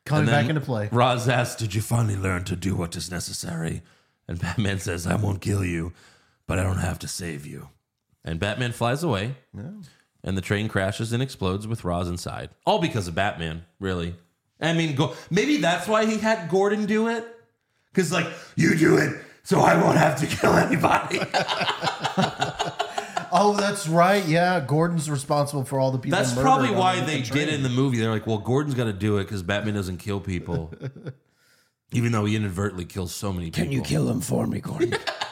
coming 0.09 0.23
And 0.23 0.31
back 0.31 0.49
into 0.49 0.61
play. 0.61 0.89
Ra's 0.90 1.28
asks, 1.28 1.61
Did 1.61 1.74
you 1.74 1.82
finally 1.82 2.16
learn 2.16 2.45
to 2.45 2.57
do 2.57 2.74
what 2.74 2.97
is 2.97 3.11
necessary? 3.11 3.82
And 4.27 4.40
Batman 4.40 4.78
says, 4.81 5.07
I 5.07 5.16
won't 5.16 5.40
kill 5.40 5.65
you, 5.65 5.93
but 6.47 6.59
I 6.59 6.62
don't 6.62 6.78
have 6.78 6.99
to 7.01 7.09
save 7.09 7.47
you. 7.47 7.69
And 8.24 8.40
Batman 8.40 8.73
flies 8.73 9.03
away, 9.03 9.36
and 10.28 10.36
the 10.36 10.42
train 10.42 10.68
crashes 10.68 11.12
and 11.12 11.22
explodes 11.22 11.66
with 11.66 11.84
Ra's 11.84 12.06
inside. 12.06 12.50
All 12.66 12.78
because 12.78 13.09
of 13.09 13.14
Batman, 13.14 13.64
really. 13.80 14.14
I 14.60 14.74
mean, 14.74 14.94
go, 14.94 15.14
maybe 15.30 15.56
that's 15.56 15.88
why 15.88 16.05
he 16.05 16.18
had 16.18 16.50
Gordon 16.50 16.84
do 16.84 17.09
it. 17.09 17.26
Because, 17.90 18.12
like, 18.12 18.26
you 18.55 18.76
do 18.76 18.98
it, 18.98 19.16
so 19.42 19.60
I 19.60 19.82
won't 19.82 19.96
have 19.96 20.20
to 20.20 20.26
kill 20.26 20.52
anybody. 20.52 21.20
Oh, 23.30 23.55
that's 23.55 23.86
right. 23.86 24.26
Yeah, 24.26 24.59
Gordon's 24.60 25.10
responsible 25.10 25.62
for 25.62 25.78
all 25.78 25.90
the 25.90 25.98
people. 25.98 26.18
That's 26.18 26.32
probably 26.32 26.70
why 26.70 27.00
they 27.00 27.20
train. 27.20 27.46
did 27.46 27.48
it 27.48 27.55
in 27.56 27.62
the 27.62 27.68
movie. 27.68 27.98
They're 27.98 28.10
like, 28.10 28.26
well, 28.26 28.38
Gordon's 28.38 28.74
got 28.74 28.84
to 28.84 28.92
do 28.94 29.18
it 29.18 29.24
because 29.24 29.42
Batman 29.42 29.74
doesn't 29.74 29.98
kill 29.98 30.18
people. 30.18 30.72
Even 31.92 32.12
though 32.12 32.24
he 32.24 32.36
inadvertently 32.36 32.86
kills 32.86 33.14
so 33.14 33.30
many 33.30 33.50
people. 33.50 33.64
can 33.64 33.72
you 33.72 33.82
kill 33.82 34.09
him 34.09 34.20
for 34.20 34.46
me 34.46 34.60
Gordon 34.60 34.94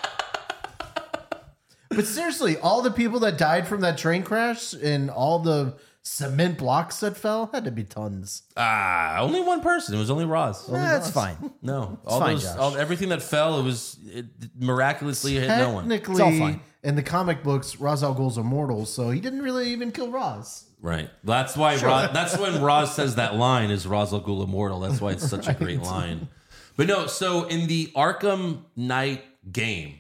But 1.91 2.07
seriously, 2.07 2.57
all 2.59 2.83
the 2.83 2.91
people 2.91 3.21
that 3.21 3.39
died 3.39 3.67
from 3.69 3.81
that 3.83 3.97
train 3.99 4.23
crash 4.23 4.73
and 4.73 5.11
all 5.11 5.39
the 5.39 5.75
cement 6.03 6.57
blocks 6.59 7.01
that 7.01 7.17
fell 7.17 7.51
had 7.53 7.65
to 7.65 7.71
be 7.71 7.83
tons. 7.85 8.43
Ah, 8.57 9.19
only 9.21 9.41
one 9.41 9.61
person. 9.61 9.95
It 9.95 9.99
was 9.99 10.11
only 10.11 10.25
Ra's. 10.25 10.65
that's 10.67 11.11
fine 11.11 11.51
No, 11.63 11.99
all 12.07 12.21
fine, 12.21 12.35
those, 12.35 12.45
Josh. 12.45 12.57
all, 12.59 12.77
everything 12.77 13.09
that 13.09 13.23
fell, 13.23 13.59
it 13.59 13.65
was 13.65 13.97
it 14.07 14.27
miraculously 14.59 15.35
hit 15.35 15.49
no 15.49 15.71
one. 15.71 15.89
Technically, 15.89 16.15
It's 16.15 16.21
all 16.21 16.39
fine. 16.39 16.61
in 16.85 16.95
the 16.97 17.03
comic 17.03 17.43
books, 17.43 17.81
Ra's 17.81 18.03
al 18.05 18.15
Ghul's 18.15 18.39
immortal, 18.39 18.87
so 18.87 19.11
he 19.11 19.21
didn't 19.21 19.43
really 19.43 19.71
even 19.71 19.91
kill 19.91 20.11
Ra's. 20.13 20.65
Right. 20.81 21.11
That's 21.25 21.57
why. 21.57 21.73
Ra's, 21.75 22.13
that's 22.13 22.39
when 22.39 22.63
Ra's 22.63 22.93
says 22.95 23.17
that 23.17 23.35
line 23.35 23.71
is 23.71 23.87
Ra's 23.87 24.13
al 24.13 24.21
Ghul 24.21 24.45
immortal. 24.45 24.81
That's 24.81 25.01
why 25.01 25.13
it's 25.13 25.29
such 25.29 25.49
a 25.49 25.55
great 25.61 25.83
line. 25.83 26.29
But 26.77 26.87
no, 26.87 27.07
so 27.09 27.45
in 27.49 27.67
the 27.67 27.87
Arkham 27.97 28.63
Knight 28.77 29.25
game, 29.51 29.99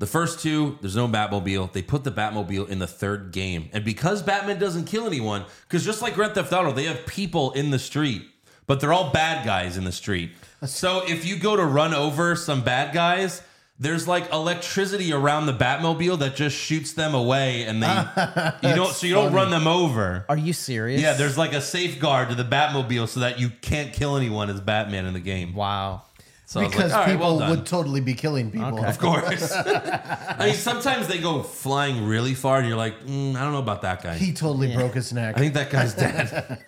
the 0.00 0.06
first 0.06 0.40
two, 0.40 0.78
there's 0.80 0.96
no 0.96 1.06
Batmobile. 1.06 1.72
They 1.72 1.82
put 1.82 2.04
the 2.04 2.10
Batmobile 2.10 2.70
in 2.70 2.78
the 2.78 2.86
third 2.86 3.32
game, 3.32 3.68
and 3.74 3.84
because 3.84 4.22
Batman 4.22 4.58
doesn't 4.58 4.86
kill 4.86 5.06
anyone, 5.06 5.44
because 5.68 5.84
just 5.84 6.00
like 6.00 6.14
Grand 6.14 6.34
Theft 6.34 6.50
Auto, 6.54 6.72
they 6.72 6.84
have 6.84 7.04
people 7.06 7.52
in 7.52 7.70
the 7.70 7.78
street, 7.78 8.22
but 8.66 8.80
they're 8.80 8.94
all 8.94 9.10
bad 9.12 9.44
guys 9.44 9.76
in 9.76 9.84
the 9.84 9.92
street. 9.92 10.30
So 10.64 11.02
if 11.06 11.26
you 11.26 11.38
go 11.38 11.54
to 11.54 11.64
run 11.64 11.92
over 11.94 12.34
some 12.34 12.62
bad 12.64 12.92
guys. 12.94 13.42
There's 13.82 14.06
like 14.06 14.30
electricity 14.30 15.10
around 15.10 15.46
the 15.46 15.54
Batmobile 15.54 16.18
that 16.18 16.36
just 16.36 16.54
shoots 16.54 16.92
them 16.92 17.14
away, 17.14 17.62
and 17.62 17.82
they 17.82 17.88
you 18.68 18.74
don't 18.74 18.92
so 18.92 19.06
you 19.06 19.14
don't 19.14 19.32
run 19.32 19.50
them 19.50 19.66
over. 19.66 20.26
are 20.28 20.36
you 20.36 20.52
serious 20.52 21.00
Yeah, 21.00 21.14
there's 21.14 21.38
like 21.38 21.54
a 21.54 21.62
safeguard 21.62 22.28
to 22.28 22.34
the 22.34 22.44
Batmobile 22.44 23.08
so 23.08 23.20
that 23.20 23.40
you 23.40 23.48
can't 23.62 23.94
kill 23.94 24.18
anyone 24.18 24.50
as 24.50 24.60
Batman 24.60 25.06
in 25.06 25.14
the 25.14 25.18
game. 25.20 25.54
wow 25.54 26.02
So 26.50 26.68
because 26.68 26.90
like, 26.90 26.92
all 26.92 26.98
right, 26.98 27.12
people 27.12 27.38
well 27.38 27.50
would 27.50 27.64
totally 27.64 28.00
be 28.00 28.12
killing 28.12 28.50
people. 28.50 28.80
Okay. 28.80 28.88
Of 28.88 28.98
course. 28.98 29.52
I 29.54 30.46
mean, 30.46 30.54
sometimes 30.54 31.06
they 31.06 31.18
go 31.18 31.44
flying 31.44 32.04
really 32.08 32.34
far, 32.34 32.58
and 32.58 32.66
you're 32.66 32.76
like, 32.76 33.06
mm, 33.06 33.36
I 33.36 33.40
don't 33.42 33.52
know 33.52 33.60
about 33.60 33.82
that 33.82 34.02
guy. 34.02 34.16
He 34.16 34.32
totally 34.32 34.74
broke 34.74 34.94
his 34.94 35.12
neck. 35.12 35.36
I 35.36 35.38
think 35.38 35.54
that 35.54 35.70
guy's 35.70 35.94
dead. 35.94 36.58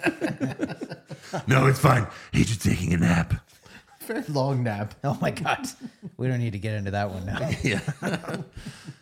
no, 1.48 1.66
it's 1.66 1.80
fine. 1.80 2.06
He's 2.30 2.46
just 2.46 2.62
taking 2.62 2.94
a 2.94 2.98
nap. 2.98 3.34
Very 4.02 4.22
long 4.28 4.62
nap. 4.62 4.94
oh 5.02 5.18
my 5.20 5.30
god 5.32 5.66
we 6.16 6.28
don't 6.28 6.38
need 6.40 6.52
to 6.52 6.58
get 6.60 6.74
into 6.74 6.92
that 6.92 7.10
one 7.10 7.26
now 7.26 7.50
Yeah. 7.62 7.80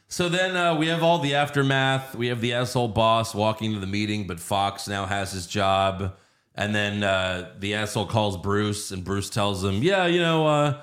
so 0.08 0.30
then 0.30 0.56
uh, 0.56 0.76
we 0.76 0.86
have 0.88 1.02
all 1.02 1.18
the 1.18 1.34
aftermath. 1.34 2.14
We 2.14 2.28
have 2.28 2.40
the 2.40 2.54
asshole 2.54 2.88
boss 2.88 3.34
walking 3.34 3.74
to 3.74 3.80
the 3.80 3.86
meeting, 3.86 4.26
but 4.26 4.40
Fox 4.40 4.88
now 4.88 5.04
has 5.04 5.32
his 5.32 5.46
job. 5.46 6.14
And 6.60 6.74
then 6.74 7.02
uh, 7.02 7.52
the 7.58 7.74
asshole 7.74 8.04
calls 8.04 8.36
Bruce, 8.36 8.90
and 8.90 9.02
Bruce 9.02 9.30
tells 9.30 9.64
him, 9.64 9.82
Yeah, 9.82 10.04
you 10.04 10.20
know, 10.20 10.46
uh, 10.46 10.82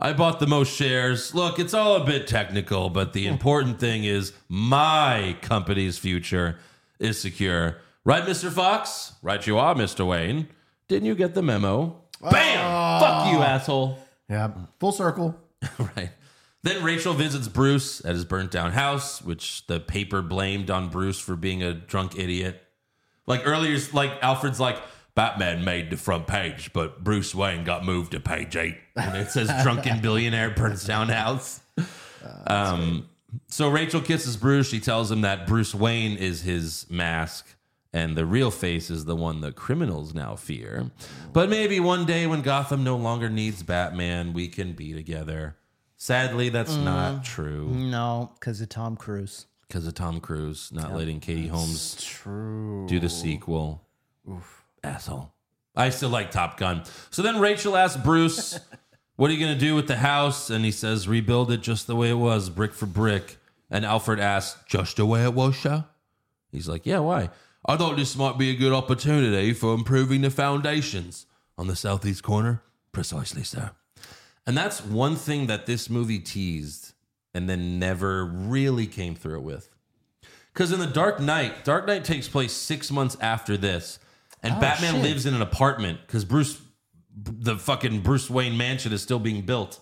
I 0.00 0.14
bought 0.14 0.40
the 0.40 0.46
most 0.46 0.74
shares. 0.74 1.34
Look, 1.34 1.58
it's 1.58 1.74
all 1.74 1.96
a 1.96 2.04
bit 2.04 2.26
technical, 2.26 2.88
but 2.88 3.12
the 3.12 3.26
important 3.26 3.78
thing 3.78 4.04
is 4.04 4.32
my 4.48 5.36
company's 5.42 5.98
future 5.98 6.58
is 6.98 7.20
secure. 7.20 7.76
Right, 8.06 8.22
Mr. 8.22 8.50
Fox? 8.50 9.12
Right, 9.20 9.46
you 9.46 9.58
are, 9.58 9.74
Mr. 9.74 10.06
Wayne. 10.06 10.48
Didn't 10.88 11.04
you 11.04 11.14
get 11.14 11.34
the 11.34 11.42
memo? 11.42 12.00
Bam! 12.22 13.00
Fuck 13.00 13.30
you, 13.30 13.42
asshole. 13.42 13.98
Yeah, 14.30 14.52
full 14.80 14.92
circle. 14.92 15.38
right. 15.94 16.10
Then 16.62 16.82
Rachel 16.82 17.12
visits 17.12 17.48
Bruce 17.48 18.02
at 18.02 18.14
his 18.14 18.24
burnt 18.24 18.50
down 18.50 18.72
house, 18.72 19.20
which 19.20 19.66
the 19.66 19.78
paper 19.78 20.22
blamed 20.22 20.70
on 20.70 20.88
Bruce 20.88 21.20
for 21.20 21.36
being 21.36 21.62
a 21.62 21.74
drunk 21.74 22.18
idiot. 22.18 22.62
Like 23.26 23.42
earlier, 23.44 23.78
like 23.92 24.12
Alfred's 24.22 24.58
like, 24.58 24.78
Batman 25.18 25.64
made 25.64 25.90
the 25.90 25.96
front 25.96 26.28
page, 26.28 26.72
but 26.72 27.02
Bruce 27.02 27.34
Wayne 27.34 27.64
got 27.64 27.84
moved 27.84 28.12
to 28.12 28.20
page 28.20 28.54
eight. 28.54 28.76
And 28.94 29.16
it 29.16 29.32
says 29.32 29.50
drunken 29.64 30.00
billionaire 30.02 30.50
burns 30.50 30.84
down 30.84 31.08
house. 31.08 31.58
Um, 32.46 33.08
so 33.48 33.68
Rachel 33.68 34.00
kisses 34.00 34.36
Bruce. 34.36 34.68
She 34.68 34.78
tells 34.78 35.10
him 35.10 35.22
that 35.22 35.48
Bruce 35.48 35.74
Wayne 35.74 36.16
is 36.16 36.42
his 36.42 36.86
mask 36.88 37.56
and 37.92 38.16
the 38.16 38.24
real 38.24 38.52
face 38.52 38.90
is 38.90 39.06
the 39.06 39.16
one 39.16 39.40
the 39.40 39.50
criminals 39.50 40.14
now 40.14 40.36
fear. 40.36 40.92
But 41.32 41.50
maybe 41.50 41.80
one 41.80 42.06
day 42.06 42.28
when 42.28 42.42
Gotham 42.42 42.84
no 42.84 42.94
longer 42.96 43.28
needs 43.28 43.64
Batman, 43.64 44.32
we 44.34 44.46
can 44.46 44.72
be 44.72 44.92
together. 44.92 45.56
Sadly, 45.96 46.48
that's 46.48 46.76
not 46.76 47.24
true. 47.24 47.70
no 47.70 48.30
because 48.38 48.60
of 48.60 48.68
Tom 48.68 48.96
Cruise 48.96 49.46
because 49.66 49.84
of 49.84 49.94
Tom 49.94 50.20
Cruise 50.20 50.70
not 50.72 50.94
letting 50.94 51.18
Katie 51.18 51.48
Holmes 51.48 51.96
True. 52.00 52.86
do 52.88 53.00
the 53.00 53.08
sequel. 53.08 53.82
Asshole. 54.82 55.32
I 55.76 55.90
still 55.90 56.08
like 56.08 56.30
Top 56.30 56.58
Gun. 56.58 56.82
So 57.10 57.22
then 57.22 57.38
Rachel 57.38 57.76
asks 57.76 58.00
Bruce, 58.02 58.58
What 59.16 59.30
are 59.30 59.34
you 59.34 59.40
going 59.44 59.54
to 59.54 59.58
do 59.58 59.74
with 59.74 59.88
the 59.88 59.96
house? 59.96 60.48
And 60.48 60.64
he 60.64 60.70
says, 60.70 61.08
Rebuild 61.08 61.50
it 61.50 61.60
just 61.60 61.86
the 61.86 61.96
way 61.96 62.10
it 62.10 62.14
was, 62.14 62.50
brick 62.50 62.72
for 62.72 62.86
brick. 62.86 63.36
And 63.70 63.84
Alfred 63.84 64.20
asks, 64.20 64.62
Just 64.68 64.96
the 64.96 65.06
way 65.06 65.24
it 65.24 65.34
was, 65.34 65.56
sir? 65.56 65.84
He's 66.52 66.68
like, 66.68 66.86
Yeah, 66.86 67.00
why? 67.00 67.30
I 67.66 67.76
thought 67.76 67.96
this 67.96 68.16
might 68.16 68.38
be 68.38 68.50
a 68.50 68.56
good 68.56 68.72
opportunity 68.72 69.52
for 69.52 69.74
improving 69.74 70.20
the 70.22 70.30
foundations 70.30 71.26
on 71.56 71.66
the 71.66 71.76
southeast 71.76 72.22
corner. 72.22 72.62
Precisely, 72.92 73.42
sir. 73.42 73.72
And 74.46 74.56
that's 74.56 74.82
one 74.84 75.16
thing 75.16 75.48
that 75.48 75.66
this 75.66 75.90
movie 75.90 76.20
teased 76.20 76.94
and 77.34 77.48
then 77.48 77.78
never 77.78 78.24
really 78.24 78.86
came 78.86 79.14
through 79.14 79.40
with. 79.40 79.68
Because 80.52 80.72
in 80.72 80.80
the 80.80 80.86
Dark 80.86 81.20
Knight, 81.20 81.64
Dark 81.64 81.86
Knight 81.86 82.04
takes 82.04 82.28
place 82.28 82.52
six 82.52 82.90
months 82.90 83.16
after 83.20 83.56
this, 83.56 83.98
and 84.42 84.54
Oh, 84.54 84.60
Batman 84.60 84.94
shit. 84.94 85.02
lives 85.02 85.26
in 85.26 85.34
an 85.34 85.42
apartment 85.42 86.00
because 86.06 86.24
Bruce, 86.24 86.60
the 87.16 87.56
fucking 87.56 88.00
Bruce 88.00 88.28
Wayne 88.30 88.56
mansion 88.56 88.92
is 88.92 89.02
still 89.02 89.18
being 89.18 89.42
built. 89.42 89.80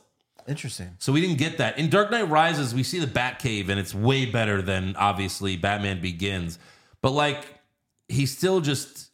Interesting. 0.49 0.95
So 0.99 1.13
we 1.13 1.21
didn't 1.21 1.39
get 1.39 1.59
that. 1.59 1.79
In 1.79 1.91
Dark 1.91 2.11
Knight 2.11 2.29
Rises, 2.29 2.73
we 2.75 2.83
see 2.85 3.01
the 3.01 3.07
Batcave, 3.09 3.69
and 3.69 3.81
it's 3.81 3.95
way 3.95 4.27
better 4.27 4.63
than 4.63 4.95
obviously 4.97 5.57
Batman 5.57 6.01
Begins. 6.01 6.59
But 7.03 7.11
like, 7.11 7.45
he 8.09 8.27
still 8.27 8.61
just 8.61 9.11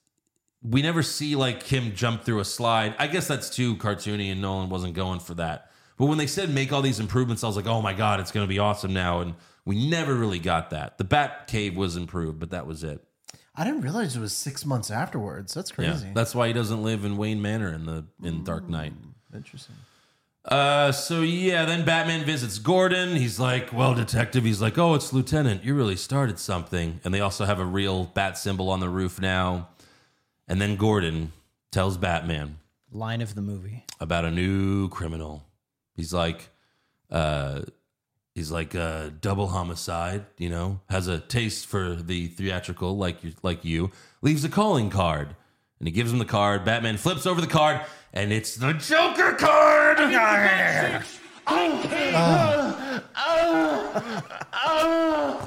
we 0.63 0.81
never 0.83 1.03
see 1.03 1.35
like 1.35 1.63
him 1.65 1.95
jump 1.95 2.23
through 2.23 2.39
a 2.41 2.45
slide. 2.45 2.95
I 2.99 3.07
guess 3.07 3.27
that's 3.27 3.51
too 3.51 3.77
cartoony, 3.77 4.31
and 4.31 4.41
Nolan 4.43 4.69
wasn't 4.69 4.95
going 4.95 5.21
for 5.21 5.35
that. 5.35 5.71
But 5.97 6.07
when 6.07 6.19
they 6.19 6.27
said 6.27 6.51
make 6.51 6.73
all 6.73 6.83
these 6.83 7.01
improvements, 7.01 7.43
I 7.43 7.47
was 7.47 7.57
like, 7.57 7.67
oh 7.67 7.83
my 7.83 7.95
god, 7.95 8.21
it's 8.21 8.31
going 8.31 8.45
to 8.45 8.49
be 8.49 8.59
awesome 8.59 8.93
now. 8.93 9.21
And 9.21 9.35
we 9.65 9.89
never 9.89 10.15
really 10.15 10.39
got 10.39 10.71
that. 10.71 10.99
The 10.99 11.05
Batcave 11.05 11.75
was 11.75 11.97
improved, 11.97 12.39
but 12.39 12.51
that 12.51 12.67
was 12.67 12.85
it. 12.85 13.03
I 13.55 13.65
didn't 13.65 13.83
realize 13.83 14.17
it 14.17 14.21
was 14.21 14.33
six 14.35 14.65
months 14.65 14.91
afterwards. 14.91 15.53
That's 15.55 15.71
Yeah, 15.71 15.91
crazy. 15.91 16.11
that's 16.15 16.35
why 16.35 16.47
he 16.47 16.53
doesn't 16.53 16.83
live 16.83 17.05
in 17.05 17.17
Wayne 17.19 17.43
Manor 17.43 17.73
in 17.73 17.85
the 17.87 18.07
in 18.23 18.45
Dark 18.45 18.69
Knight. 18.69 18.95
Interesting. 19.35 19.77
Uh, 20.45 20.91
so 20.91 21.21
yeah, 21.23 21.65
then 21.65 21.85
Batman 21.85 22.25
visits 22.25 22.59
Gordon. 22.59 23.15
He's 23.17 23.39
like, 23.39 23.73
"Well, 23.73 23.95
detective." 23.95 24.43
He's 24.45 24.61
like, 24.61 24.77
"Oh, 24.79 24.95
it's 24.95 25.13
Lieutenant. 25.13 25.63
You 25.65 25.75
really 25.75 25.95
started 25.97 26.39
something." 26.39 26.99
And 27.05 27.15
they 27.15 27.21
also 27.21 27.45
have 27.45 27.61
a 27.61 27.65
real 27.65 28.07
bat 28.07 28.37
symbol 28.37 28.69
on 28.71 28.81
the 28.81 28.89
roof 28.89 29.21
now. 29.21 29.69
And 30.49 30.61
then 30.61 30.77
Gordon 30.77 31.33
tells 31.71 31.97
Batman 31.97 32.59
Line 32.91 33.21
of 33.23 33.35
the 33.37 33.41
movie. 33.43 33.85
about 34.01 34.25
a 34.25 34.31
new 34.33 34.89
criminal. 34.89 35.45
He's 35.95 36.13
like, 36.13 36.49
uh, 37.11 37.63
he's 38.35 38.51
like 38.51 38.75
a 38.75 39.13
double 39.21 39.49
homicide. 39.49 40.27
You 40.39 40.51
know, 40.51 40.81
has 40.91 41.09
a 41.09 41.19
taste 41.19 41.67
for 41.67 41.95
the 41.95 42.29
theatrical, 42.29 42.97
like 42.97 43.25
you, 43.25 43.33
like 43.43 43.65
you. 43.65 43.91
Leaves 44.21 44.45
a 44.45 44.49
calling 44.49 44.91
card, 44.91 45.35
and 45.79 45.89
he 45.89 45.93
gives 45.93 46.13
him 46.13 46.19
the 46.19 46.25
card. 46.25 46.65
Batman 46.65 46.97
flips 46.97 47.27
over 47.27 47.41
the 47.41 47.47
card, 47.47 47.81
and 48.13 48.33
it's 48.33 48.57
the 48.57 48.73
Joker 48.75 49.35
card. 49.35 49.99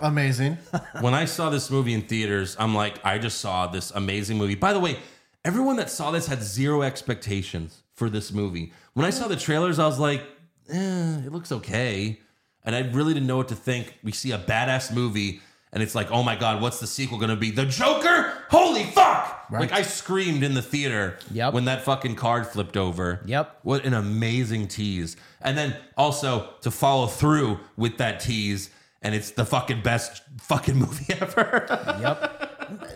Amazing. 0.01 0.57
when 0.99 1.13
I 1.13 1.25
saw 1.25 1.49
this 1.49 1.71
movie 1.71 1.93
in 1.93 2.01
theaters, 2.01 2.55
I'm 2.59 2.75
like, 2.75 3.03
I 3.05 3.17
just 3.17 3.39
saw 3.39 3.67
this 3.67 3.91
amazing 3.91 4.37
movie. 4.37 4.55
By 4.55 4.73
the 4.73 4.79
way, 4.79 4.99
everyone 5.45 5.77
that 5.77 5.89
saw 5.89 6.11
this 6.11 6.27
had 6.27 6.43
zero 6.43 6.81
expectations 6.81 7.83
for 7.93 8.09
this 8.09 8.33
movie. 8.33 8.73
When 8.93 9.05
I 9.05 9.09
saw 9.09 9.27
the 9.27 9.37
trailers, 9.37 9.79
I 9.79 9.85
was 9.85 9.99
like, 9.99 10.21
eh, 10.69 11.17
it 11.25 11.31
looks 11.31 11.51
okay. 11.51 12.19
And 12.65 12.75
I 12.75 12.79
really 12.81 13.13
didn't 13.13 13.27
know 13.27 13.37
what 13.37 13.47
to 13.49 13.55
think. 13.55 13.97
We 14.03 14.11
see 14.11 14.31
a 14.31 14.37
badass 14.37 14.91
movie, 14.93 15.41
and 15.71 15.83
it's 15.83 15.93
like, 15.95 16.09
oh 16.11 16.23
my 16.23 16.35
God, 16.35 16.61
what's 16.61 16.79
the 16.79 16.87
sequel 16.87 17.17
gonna 17.19 17.35
be? 17.35 17.51
The 17.51 17.65
Joker? 17.65 18.33
Holy 18.49 18.83
fuck! 18.85 19.45
Like, 19.51 19.71
I 19.71 19.83
screamed 19.83 20.41
in 20.43 20.55
the 20.55 20.61
theater 20.63 21.19
Yep. 21.31 21.53
when 21.53 21.65
that 21.65 21.83
fucking 21.83 22.15
card 22.15 22.47
flipped 22.47 22.75
over. 22.77 23.21
Yep. 23.25 23.59
What 23.61 23.85
an 23.85 23.93
amazing 23.93 24.67
tease. 24.67 25.15
And 25.41 25.55
then 25.55 25.75
also 25.95 26.49
to 26.61 26.71
follow 26.71 27.05
through 27.07 27.59
with 27.77 27.97
that 27.97 28.19
tease, 28.19 28.71
and 29.03 29.13
it's 29.13 29.29
the 29.31 29.45
fucking 29.45 29.83
best 29.83 30.23
fucking 30.41 30.75
movie 30.79 31.13
ever. 31.13 31.65
Yep. 32.01 32.44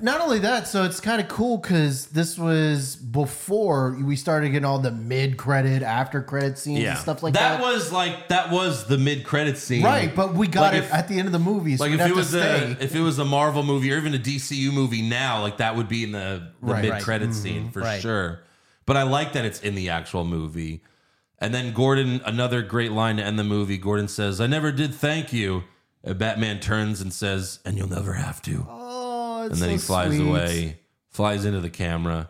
Not 0.01 0.21
only 0.21 0.39
that, 0.39 0.67
so 0.67 0.83
it's 0.83 0.99
kind 0.99 1.21
of 1.21 1.27
cool 1.27 1.57
because 1.57 2.07
this 2.07 2.37
was 2.37 2.95
before 2.95 3.97
we 4.03 4.15
started 4.15 4.49
getting 4.49 4.65
all 4.65 4.79
the 4.79 4.91
mid-credit, 4.91 5.83
after-credit 5.83 6.57
scenes 6.57 6.83
and 6.85 6.97
stuff 6.97 7.21
like 7.23 7.33
that. 7.33 7.59
that 7.59 7.61
was 7.61 7.91
like 7.91 8.27
that 8.29 8.51
was 8.51 8.85
the 8.85 8.97
mid 8.97 9.23
credit 9.23 9.57
scene. 9.57 9.83
right, 9.83 10.15
but 10.15 10.33
we 10.35 10.47
got 10.47 10.61
Like 10.61 10.73
it 10.73 10.85
if- 10.85 10.93
at 10.93 11.07
the 11.07 11.17
end 11.17 11.27
of 11.27 11.31
the 11.31 11.39
movie. 11.39 11.77
So 11.77 11.83
Like 11.83 11.91
we'd 11.91 11.95
if 11.95 12.01
have 12.01 12.11
it 12.11 12.15
was 12.15 12.29
stay. 12.29 12.75
a 12.79 12.83
if 12.83 12.95
it 12.95 13.01
was 13.01 13.19
a 13.19 13.25
Marvel 13.25 13.63
movie 13.63 13.91
or 13.91 13.97
even 13.97 14.13
a 14.13 14.19
DCU 14.19 14.71
movie 14.71 15.01
now, 15.01 15.41
like 15.41 15.57
that 15.57 15.75
would 15.75 15.87
be 15.87 16.03
in 16.03 16.11
the, 16.11 16.51
the 16.61 16.73
Right. 16.73 16.83
mid 16.83 17.01
credit 17.03 17.29
mm-hmm. 17.29 17.41
scene 17.41 17.71
for 17.71 17.81
Right. 17.81 18.01
sure. 18.01 18.39
But 18.85 18.97
I 18.97 19.03
like 19.03 19.33
that 19.33 19.45
it's 19.45 19.59
in 19.61 19.75
the 19.75 19.89
actual 19.89 20.23
movie. 20.25 20.83
And 21.37 21.53
then 21.53 21.73
Gordon, 21.73 22.21
another 22.25 22.61
great 22.61 22.91
line 22.91 23.17
to 23.17 23.23
end 23.23 23.39
the 23.39 23.43
movie. 23.43 23.77
Gordon 23.77 24.07
says, 24.07 24.41
"I 24.41 24.47
never 24.47 24.71
did 24.71 24.93
thank 24.93 25.31
you." 25.31 25.63
And 26.03 26.17
Batman 26.17 26.59
turns 26.59 26.99
and 27.01 27.13
says, 27.13 27.59
"And 27.65 27.77
you'll 27.77 27.89
never 27.89 28.13
have 28.13 28.41
to." 28.43 28.65
Oh, 28.69 28.78
and 29.51 29.57
then 29.61 29.69
he 29.71 29.77
flies 29.77 30.15
sweet. 30.15 30.27
away, 30.27 30.79
flies 31.09 31.45
into 31.45 31.59
the 31.61 31.69
camera. 31.69 32.29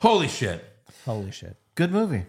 Holy 0.00 0.28
shit! 0.28 0.64
Holy 1.04 1.30
shit. 1.30 1.56
Good 1.74 1.90
movie. 1.92 2.24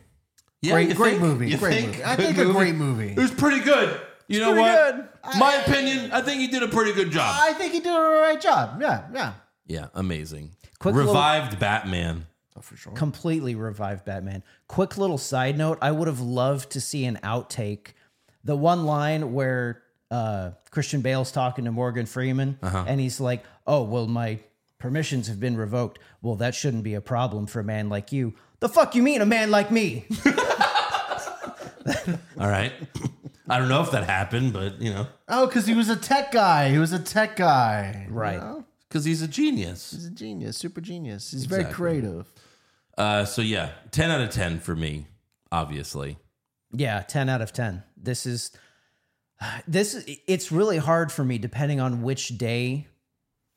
Yeah, 0.61 0.73
great, 0.73 0.95
great 0.95 1.09
think? 1.11 1.21
movie. 1.21 1.55
Great 1.55 1.73
think? 1.75 1.87
movie. 1.87 2.03
I 2.03 2.15
Good 2.15 2.25
think 2.25 2.37
movie? 2.37 2.49
a 2.49 2.53
great 2.53 2.75
movie. 2.75 3.11
It 3.11 3.17
was 3.17 3.31
pretty 3.31 3.61
good. 3.61 4.01
You 4.27 4.39
know 4.41 4.51
pretty 4.53 4.61
what? 4.61 4.95
good. 5.23 5.39
My 5.39 5.53
opinion, 5.55 6.11
I 6.11 6.21
think 6.21 6.41
he 6.41 6.47
did 6.47 6.61
a 6.63 6.67
pretty 6.67 6.93
good 6.93 7.11
job. 7.11 7.33
I 7.39 7.53
think 7.53 7.73
he 7.73 7.79
did 7.79 7.93
a 7.93 7.99
right 8.21 8.39
job. 8.39 8.79
Yeah, 8.81 9.07
yeah. 9.13 9.33
yeah, 9.65 9.87
amazing. 9.95 10.51
Quick 10.79 10.95
little- 10.95 11.11
Revived 11.13 11.59
Batman. 11.59 12.25
Oh, 12.57 12.61
for 12.61 12.75
sure. 12.75 12.91
completely 12.93 13.55
revived 13.55 14.03
Batman. 14.05 14.43
Quick 14.67 14.97
little 14.97 15.17
side 15.17 15.57
note: 15.57 15.77
I 15.81 15.91
would 15.91 16.07
have 16.07 16.19
loved 16.19 16.71
to 16.71 16.81
see 16.81 17.05
an 17.05 17.17
outtake. 17.23 17.93
The 18.43 18.55
one 18.55 18.85
line 18.85 19.33
where 19.33 19.81
uh, 20.11 20.51
Christian 20.71 21.01
Bale's 21.01 21.31
talking 21.31 21.65
to 21.65 21.71
Morgan 21.71 22.05
Freeman, 22.05 22.57
Uh-huh. 22.61 22.83
and 22.87 22.99
he's 22.99 23.19
like, 23.21 23.43
"Oh, 23.69 23.83
well, 23.83 24.07
my 24.07 24.39
permissions 24.79 25.27
have 25.27 25.39
been 25.39 25.55
revoked. 25.55 25.99
Well, 26.21 26.35
that 26.35 26.55
shouldn't 26.55 26.83
be 26.83 26.95
a 26.95 27.01
problem 27.01 27.45
for 27.45 27.59
a 27.59 27.63
man 27.63 27.87
like 27.87 28.11
you." 28.11 28.33
The 28.59 28.67
fuck 28.69 28.95
you 28.95 29.03
mean, 29.03 29.21
a 29.21 29.25
man 29.25 29.51
like 29.51 29.71
me? 29.71 30.05
All 32.37 32.47
right. 32.49 32.73
I 33.47 33.57
don't 33.57 33.69
know 33.69 33.81
if 33.81 33.91
that 33.91 34.03
happened, 34.03 34.53
but 34.53 34.81
you 34.81 34.91
know, 34.93 35.07
Oh, 35.27 35.47
because 35.47 35.65
he 35.65 35.73
was 35.73 35.89
a 35.89 35.95
tech 35.95 36.31
guy. 36.31 36.69
He 36.69 36.77
was 36.77 36.91
a 36.91 36.99
tech 36.99 37.35
guy. 37.35 38.07
Right. 38.09 38.33
You 38.33 38.39
know? 38.39 38.65
because 38.87 39.05
he's 39.05 39.21
a 39.21 39.27
genius. 39.27 39.91
He's 39.91 40.07
a 40.07 40.11
genius, 40.11 40.57
super 40.57 40.81
genius. 40.81 41.31
He's 41.31 41.45
very 41.45 41.65
creative. 41.65 42.31
Uh, 42.97 43.23
so 43.23 43.41
yeah, 43.41 43.71
ten 43.91 44.11
out 44.11 44.19
of 44.21 44.29
ten 44.29 44.59
for 44.59 44.75
me, 44.75 45.07
obviously. 45.51 46.17
Yeah, 46.71 47.01
10 47.01 47.29
out 47.29 47.41
of 47.41 47.51
10. 47.51 47.83
This 47.97 48.25
is 48.25 48.51
this 49.67 50.03
it's 50.27 50.51
really 50.51 50.77
hard 50.77 51.11
for 51.11 51.23
me 51.23 51.37
depending 51.37 51.79
on 51.79 52.01
which 52.03 52.37
day 52.37 52.87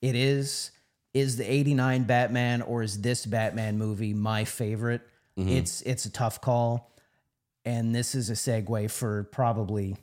it 0.02 0.14
is. 0.14 0.70
Is 1.14 1.36
the 1.36 1.50
89 1.50 2.04
Batman 2.04 2.62
or 2.62 2.82
is 2.82 3.00
this 3.00 3.26
Batman 3.26 3.78
movie 3.78 4.14
my 4.14 4.44
favorite? 4.44 5.02
Mm-hmm. 5.38 5.48
It's 5.48 5.82
it's 5.82 6.04
a 6.04 6.10
tough 6.10 6.40
call. 6.40 6.90
And 7.64 7.94
this 7.94 8.14
is 8.14 8.28
a 8.28 8.32
segue 8.32 8.90
for 8.90 9.24
probably 9.24 9.96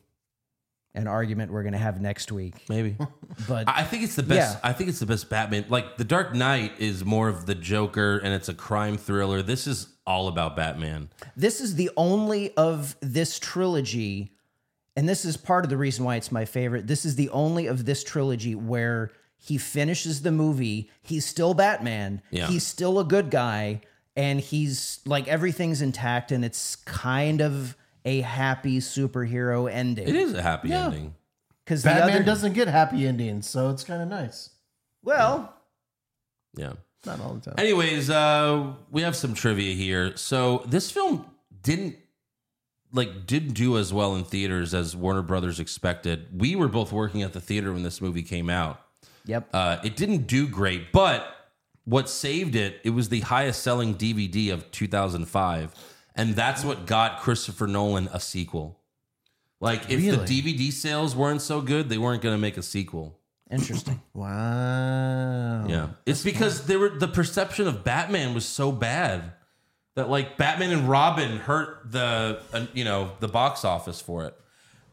an 0.95 1.07
argument 1.07 1.51
we're 1.51 1.63
going 1.63 1.73
to 1.73 1.79
have 1.79 2.01
next 2.01 2.31
week. 2.31 2.55
Maybe. 2.69 2.95
But 3.47 3.69
I 3.69 3.81
I 3.81 3.83
think 3.83 4.03
it's 4.03 4.15
the 4.15 4.23
best. 4.23 4.55
Yeah. 4.55 4.69
I 4.69 4.73
think 4.73 4.89
it's 4.89 4.99
the 4.99 5.05
best 5.05 5.29
Batman. 5.29 5.65
Like 5.69 5.97
The 5.97 6.03
Dark 6.03 6.33
Knight 6.33 6.73
is 6.77 7.05
more 7.05 7.29
of 7.29 7.45
the 7.45 7.55
Joker, 7.55 8.17
and 8.17 8.33
it's 8.33 8.49
a 8.49 8.53
crime 8.53 8.97
thriller. 8.97 9.41
This 9.41 9.65
is 9.65 9.87
all 10.05 10.27
about 10.27 10.57
Batman. 10.57 11.09
This 11.37 11.61
is 11.61 11.75
the 11.75 11.89
only 11.95 12.53
of 12.57 12.97
this 13.01 13.39
trilogy, 13.39 14.33
and 14.97 15.07
this 15.07 15.23
is 15.23 15.37
part 15.37 15.63
of 15.63 15.69
the 15.69 15.77
reason 15.77 16.03
why 16.03 16.17
it's 16.17 16.31
my 16.31 16.43
favorite. 16.43 16.87
This 16.87 17.05
is 17.05 17.15
the 17.15 17.29
only 17.29 17.67
of 17.67 17.85
this 17.85 18.03
trilogy 18.03 18.55
where 18.55 19.11
he 19.41 19.57
finishes 19.57 20.21
the 20.21 20.31
movie. 20.31 20.91
He's 21.01 21.25
still 21.25 21.53
Batman. 21.53 22.21
Yeah. 22.29 22.47
He's 22.47 22.65
still 22.67 22.99
a 22.99 23.03
good 23.05 23.31
guy, 23.31 23.81
and 24.15 24.39
he's 24.39 24.99
like 25.05 25.27
everything's 25.27 25.81
intact, 25.81 26.31
and 26.31 26.45
it's 26.45 26.75
kind 26.75 27.41
of 27.41 27.75
a 28.05 28.21
happy 28.21 28.79
superhero 28.79 29.71
ending. 29.71 30.07
It 30.07 30.15
is 30.15 30.33
a 30.33 30.41
happy 30.41 30.71
ending. 30.71 31.15
because 31.65 31.83
the 31.83 31.89
Batman 31.89 32.09
other 32.15 32.23
doesn't 32.23 32.53
get 32.53 32.67
happy 32.67 33.07
endings, 33.07 33.49
so 33.49 33.69
it's 33.69 33.83
kind 33.83 34.01
of 34.01 34.07
nice. 34.09 34.49
well. 35.03 35.55
Yeah. 36.55 36.73
Not 37.05 37.21
all 37.21 37.35
the 37.35 37.41
time. 37.41 37.55
Anyways, 37.57 38.09
uh, 38.09 38.73
we 38.91 39.03
have 39.03 39.15
some 39.15 39.33
trivia 39.33 39.73
here. 39.73 40.17
So 40.17 40.63
this 40.65 40.91
film 40.91 41.25
didn't 41.61 41.95
like 42.91 43.25
didn't 43.25 43.53
do 43.53 43.77
as 43.77 43.93
well 43.93 44.15
in 44.15 44.23
theaters 44.25 44.73
as 44.73 44.95
Warner 44.97 45.21
Brothers 45.21 45.59
expected. 45.61 46.27
We 46.41 46.55
were 46.57 46.67
both 46.67 46.91
working 46.91 47.21
at 47.23 47.31
the 47.33 47.39
theater 47.39 47.71
when 47.71 47.83
this 47.83 48.01
movie 48.01 48.23
came 48.23 48.49
out. 48.49 48.81
Yep. 49.29 49.49
Uh, 49.53 49.77
it 49.83 49.95
didn't 49.95 50.25
do 50.27 50.47
great, 50.47 50.91
but 50.91 51.25
what 51.85 52.09
saved 52.09 52.55
it, 52.55 52.81
it 52.83 52.89
was 52.91 53.09
the 53.09 53.19
highest 53.21 53.61
selling 53.61 53.95
DVD 53.95 54.51
of 54.51 54.69
2005. 54.71 55.73
And 56.15 56.35
that's 56.35 56.63
what 56.65 56.85
got 56.85 57.19
Christopher 57.21 57.67
Nolan 57.67 58.09
a 58.11 58.19
sequel. 58.19 58.79
Like 59.59 59.83
if 59.89 59.99
Really? 60.01 60.11
the 60.17 60.17
DVD 60.25 60.71
sales 60.71 61.15
weren't 61.15 61.41
so 61.41 61.61
good, 61.61 61.89
they 61.89 61.97
weren't 61.97 62.21
going 62.21 62.33
to 62.33 62.39
make 62.41 62.57
a 62.57 62.63
sequel. 62.63 63.17
Interesting. 63.51 64.01
Wow. 64.13 65.65
Yeah, 65.67 65.87
it's 66.05 66.23
because 66.23 66.65
they 66.65 66.75
were 66.75 66.89
the 66.89 67.07
perception 67.07 67.67
of 67.67 67.83
Batman 67.83 68.33
was 68.33 68.45
so 68.45 68.71
bad 68.71 69.33
that 69.95 70.09
like 70.09 70.37
Batman 70.37 70.71
and 70.71 70.89
Robin 70.89 71.37
hurt 71.37 71.91
the 71.91 72.41
uh, 72.53 72.65
you 72.73 72.83
know 72.83 73.11
the 73.19 73.27
box 73.27 73.63
office 73.63 74.01
for 74.01 74.25
it. 74.25 74.35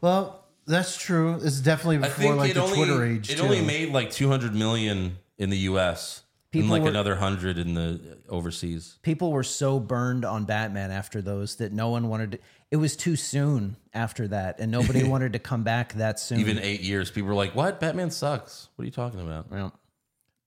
Well, 0.01 0.45
that's 0.67 0.97
true. 0.97 1.39
It's 1.41 1.59
definitely 1.59 1.97
I 1.97 2.09
before 2.09 2.13
think 2.23 2.37
like 2.37 2.51
it 2.51 2.53
the 2.55 2.61
only 2.63 2.75
Twitter 2.75 3.05
age. 3.05 3.29
it 3.31 3.37
too. 3.37 3.43
only 3.43 3.61
made 3.61 3.91
like 3.91 4.11
two 4.11 4.27
hundred 4.27 4.53
million 4.53 5.17
in 5.37 5.49
the 5.49 5.57
U.S. 5.59 6.23
and 6.53 6.69
like 6.69 6.83
were- 6.83 6.89
another 6.89 7.15
hundred 7.15 7.57
in 7.57 7.73
the 7.73 8.17
overseas. 8.29 8.97
People 9.01 9.31
were 9.31 9.43
so 9.43 9.79
burned 9.79 10.25
on 10.25 10.45
Batman 10.45 10.91
after 10.91 11.21
those 11.21 11.55
that 11.57 11.71
no 11.71 11.89
one 11.89 12.09
wanted 12.09 12.31
to. 12.33 12.39
It 12.69 12.77
was 12.77 12.95
too 12.97 13.15
soon 13.15 13.77
after 13.93 14.27
that, 14.27 14.59
and 14.59 14.71
nobody 14.71 15.03
wanted 15.09 15.33
to 15.33 15.39
come 15.39 15.63
back 15.63 15.93
that 15.93 16.19
soon. 16.19 16.39
Even 16.39 16.59
eight 16.59 16.81
years, 16.81 17.09
people 17.09 17.29
were 17.29 17.35
like, 17.35 17.55
"What? 17.55 17.79
Batman 17.79 18.11
sucks. 18.11 18.67
What 18.75 18.83
are 18.83 18.85
you 18.85 18.91
talking 18.91 19.21
about?" 19.21 19.49
Well, 19.49 19.73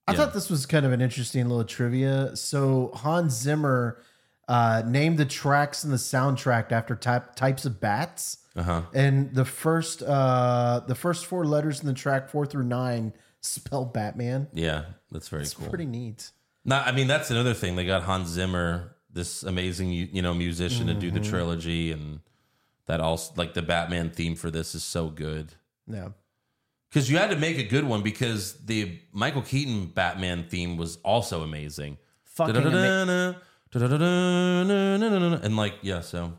I 0.07 0.13
Yeah. 0.13 0.19
thought 0.19 0.35
this 0.35 0.51
was 0.51 0.67
kind 0.67 0.85
of 0.85 0.93
an 0.93 1.01
interesting 1.01 1.49
little 1.49 1.65
trivia. 1.65 2.37
So 2.37 2.91
Hans 2.95 3.33
Zimmer 3.33 4.03
uh, 4.49 4.83
named 4.85 5.17
the 5.17 5.25
tracks 5.25 5.85
in 5.85 5.91
the 5.93 5.97
soundtrack 5.97 6.73
after 6.73 6.97
type, 6.97 7.37
types 7.37 7.65
of 7.65 7.81
bats, 7.81 8.39
Uh-huh. 8.56 8.82
and 8.94 9.32
the 9.35 9.44
first 9.44 10.02
uh, 10.02 10.81
the 10.86 10.94
first 10.94 11.27
four 11.27 11.44
letters 11.44 11.81
in 11.81 11.86
the 11.86 11.94
track, 11.94 12.28
four 12.28 12.47
through 12.47 12.64
nine, 12.64 13.12
spell 13.40 13.85
Batman. 13.85 14.48
Yeah, 14.52 14.85
that's 15.12 15.28
very 15.28 15.43
It's 15.43 15.55
cool. 15.55 15.68
pretty 15.68 15.86
neat. 15.86 16.31
Not, 16.64 16.86
I 16.86 16.93
mean, 16.93 17.06
that's 17.06 17.31
another 17.31 17.55
thing. 17.55 17.77
They 17.77 17.86
got 17.86 18.02
Hans 18.02 18.28
Zimmer, 18.28 18.97
this 19.12 19.43
amazing 19.44 19.90
you 19.93 20.22
know 20.22 20.35
musician, 20.35 20.89
to 20.89 20.94
do 20.94 21.10
the 21.10 21.20
Mhm. 21.20 21.28
trilogy, 21.31 21.93
and 21.93 22.20
that 22.86 23.01
also 23.01 23.32
like 23.36 23.55
the 23.55 23.62
Batman 23.62 24.10
theme 24.10 24.35
for 24.35 24.51
this 24.51 24.74
is 24.74 24.82
so 24.82 25.09
good. 25.09 25.55
Yeah. 25.86 26.09
Because 26.90 27.09
you 27.09 27.18
had 27.18 27.31
to 27.31 27.36
make 27.36 27.56
a 27.56 27.62
good 27.62 27.85
one 27.85 28.02
because 28.02 28.55
the 28.66 28.98
Michael 29.12 29.43
Keaton 29.43 29.86
Batman 29.86 30.48
theme 30.48 30.77
was 30.77 30.97
also 31.05 31.44
amazing. 31.44 31.98
Fucking. 32.24 32.56
And 32.56 33.36
like, 35.56 35.74
yeah, 35.82 36.01
so 36.01 36.32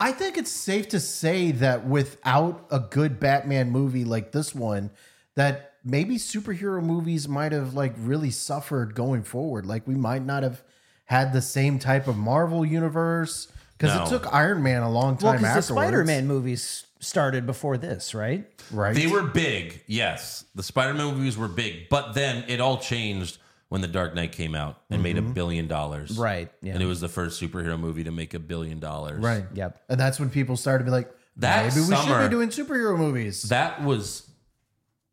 I 0.00 0.12
think 0.12 0.36
it's 0.36 0.50
safe 0.50 0.88
to 0.90 1.00
say 1.00 1.50
that 1.52 1.86
without 1.86 2.66
a 2.70 2.78
good 2.78 3.18
Batman 3.18 3.70
movie 3.70 4.04
like 4.04 4.32
this 4.32 4.54
one, 4.54 4.90
that 5.34 5.74
maybe 5.84 6.16
superhero 6.16 6.82
movies 6.82 7.28
might 7.28 7.52
have 7.52 7.74
like 7.74 7.94
really 7.98 8.30
suffered 8.30 8.94
going 8.94 9.22
forward. 9.22 9.66
Like 9.66 9.86
we 9.86 9.94
might 9.96 10.24
not 10.24 10.42
have 10.42 10.62
had 11.06 11.32
the 11.32 11.42
same 11.42 11.78
type 11.78 12.06
of 12.06 12.16
Marvel 12.16 12.64
universe 12.64 13.48
because 13.76 13.96
No. 13.96 14.04
it 14.04 14.08
took 14.08 14.32
Iron 14.32 14.62
Man 14.62 14.82
a 14.82 14.90
long 14.90 15.16
well, 15.20 15.32
time 15.32 15.40
because 15.40 15.68
the. 15.68 15.74
Spider-Man 15.74 16.26
movies 16.26 16.84
started 17.00 17.46
before 17.46 17.76
this, 17.78 18.14
right? 18.14 18.44
right? 18.70 18.94
they 18.94 19.06
were 19.06 19.22
big. 19.22 19.82
Yes, 19.86 20.44
the 20.54 20.62
Spider-Man 20.62 21.16
movies 21.16 21.36
were 21.36 21.48
big, 21.48 21.88
but 21.88 22.14
then 22.14 22.44
it 22.48 22.60
all 22.60 22.78
changed 22.78 23.38
when 23.68 23.80
The 23.80 23.88
Dark 23.88 24.14
Knight 24.14 24.32
came 24.32 24.54
out 24.54 24.80
and 24.90 25.02
made 25.02 25.18
a 25.18 25.20
mm-hmm. 25.20 25.32
billion 25.32 25.68
dollars. 25.68 26.16
Right, 26.18 26.50
yeah. 26.62 26.72
And 26.72 26.82
it 26.82 26.86
was 26.86 27.00
the 27.00 27.08
first 27.08 27.40
superhero 27.40 27.78
movie 27.78 28.04
to 28.04 28.10
make 28.10 28.34
a 28.34 28.38
billion 28.38 28.80
dollars. 28.80 29.20
right. 29.22 29.44
Yep. 29.52 29.82
And 29.88 30.00
that's 30.00 30.18
when 30.18 30.30
people 30.30 30.56
started 30.56 30.84
to 30.84 30.84
be 30.84 30.90
like, 30.90 31.10
That 31.36 31.66
maybe 31.66 31.80
we 31.80 31.94
should 31.94 32.04
summer- 32.04 32.28
be 32.28 32.30
doing 32.30 32.48
superhero 32.48 32.96
movies. 32.96 33.42
That 33.44 33.82
was, 33.82 34.28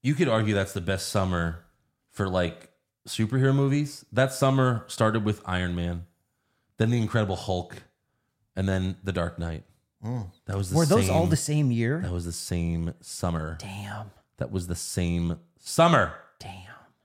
you 0.01 0.13
could 0.15 0.29
argue 0.29 0.53
that's 0.53 0.73
the 0.73 0.81
best 0.81 1.09
summer 1.09 1.65
for 2.11 2.29
like 2.29 2.69
superhero 3.07 3.53
movies. 3.53 4.05
That 4.11 4.31
summer 4.31 4.85
started 4.87 5.25
with 5.25 5.41
Iron 5.45 5.75
Man, 5.75 6.05
then 6.77 6.91
The 6.91 6.97
Incredible 6.97 7.35
Hulk, 7.35 7.83
and 8.55 8.69
then 8.69 8.95
The 9.03 9.11
Dark 9.11 9.37
Knight. 9.37 9.63
Mm. 10.03 10.31
That 10.45 10.55
was 10.55 10.69
the 10.69 10.77
Were 10.77 10.85
those 10.85 11.09
all 11.09 11.25
the 11.25 11.35
same 11.35 11.71
year? 11.71 11.99
That 12.01 12.11
was 12.11 12.25
the 12.25 12.31
same 12.31 12.93
summer. 13.01 13.57
Damn. 13.59 14.11
That 14.37 14.51
was 14.51 14.67
the 14.67 14.75
same 14.75 15.39
summer. 15.59 16.13
Damn. 16.39 16.51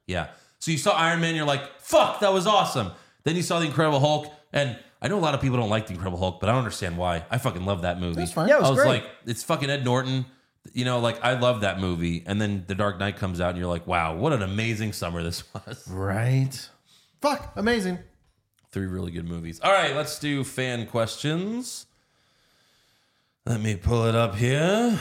Yeah. 0.06 0.28
So 0.61 0.70
you 0.70 0.78
saw 0.78 0.93
Iron 0.93 1.20
Man, 1.20 1.35
you're 1.35 1.45
like, 1.47 1.81
fuck, 1.81 2.20
that 2.20 2.32
was 2.32 2.47
awesome. 2.47 2.93
Then 3.24 3.35
you 3.37 3.43
saw 3.43 3.59
The 3.61 3.66
Incredible 3.66 3.99
Hulk, 4.01 4.32
and 4.53 4.78
I 5.03 5.09
know 5.09 5.19
a 5.19 5.20
lot 5.20 5.35
of 5.35 5.41
people 5.41 5.57
don't 5.59 5.70
like 5.70 5.87
The 5.87 5.93
Incredible 5.95 6.19
Hulk, 6.19 6.39
but 6.41 6.49
I 6.49 6.53
don't 6.53 6.59
understand 6.59 6.97
why. 6.97 7.24
I 7.31 7.39
fucking 7.39 7.65
love 7.65 7.82
that 7.82 7.99
movie. 8.01 8.16
That's 8.16 8.32
fine. 8.32 8.49
Yeah, 8.49 8.57
it 8.57 8.61
was 8.61 8.69
I 8.69 8.73
was 8.73 8.81
great. 8.81 8.89
like, 8.89 9.05
it's 9.27 9.43
fucking 9.43 9.69
Ed 9.70 9.85
Norton. 9.85 10.27
You 10.74 10.85
know, 10.85 11.01
like 11.01 11.23
I 11.24 11.39
love 11.39 11.62
that 11.62 11.81
movie. 11.81 12.23
And 12.27 12.39
then 12.41 12.65
The 12.66 12.74
Dark 12.74 12.99
Knight 12.99 13.16
comes 13.16 13.41
out, 13.41 13.51
and 13.51 13.59
you're 13.59 13.69
like, 13.69 13.87
wow, 13.87 14.15
what 14.15 14.32
an 14.35 14.43
amazing 14.43 14.93
summer 14.93 15.23
this 15.23 15.43
was. 15.66 15.89
right. 15.91 16.69
Fuck, 17.20 17.53
amazing. 17.57 17.99
Three 18.70 18.87
really 18.87 19.11
good 19.11 19.27
movies. 19.27 19.59
All 19.61 19.73
right, 19.73 19.97
let's 19.97 20.19
do 20.19 20.45
fan 20.45 20.87
questions. 20.87 21.87
Let 23.47 23.61
me 23.61 23.74
pull 23.77 24.05
it 24.07 24.15
up 24.15 24.37
here. 24.37 24.99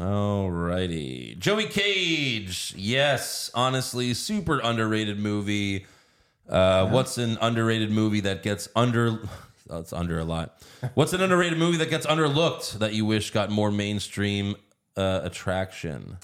All 0.00 0.50
righty. 0.50 1.34
Joey 1.38 1.66
Cage. 1.66 2.74
Yes, 2.76 3.50
honestly, 3.54 4.14
super 4.14 4.60
underrated 4.62 5.18
movie. 5.18 5.86
Uh, 6.48 6.88
What's 6.88 7.18
an 7.18 7.36
underrated 7.40 7.90
movie 7.90 8.20
that 8.20 8.42
gets 8.42 8.68
under? 8.76 9.20
Oh, 9.70 9.80
it's 9.80 9.92
under 9.92 10.18
a 10.18 10.24
lot. 10.24 10.62
What's 10.94 11.12
an 11.12 11.20
underrated 11.20 11.58
movie 11.58 11.76
that 11.76 11.90
gets 11.90 12.06
underlooked 12.06 12.78
that 12.78 12.94
you 12.94 13.04
wish 13.04 13.32
got 13.32 13.50
more 13.50 13.70
mainstream 13.70 14.54
uh, 14.96 15.20
attraction? 15.24 16.16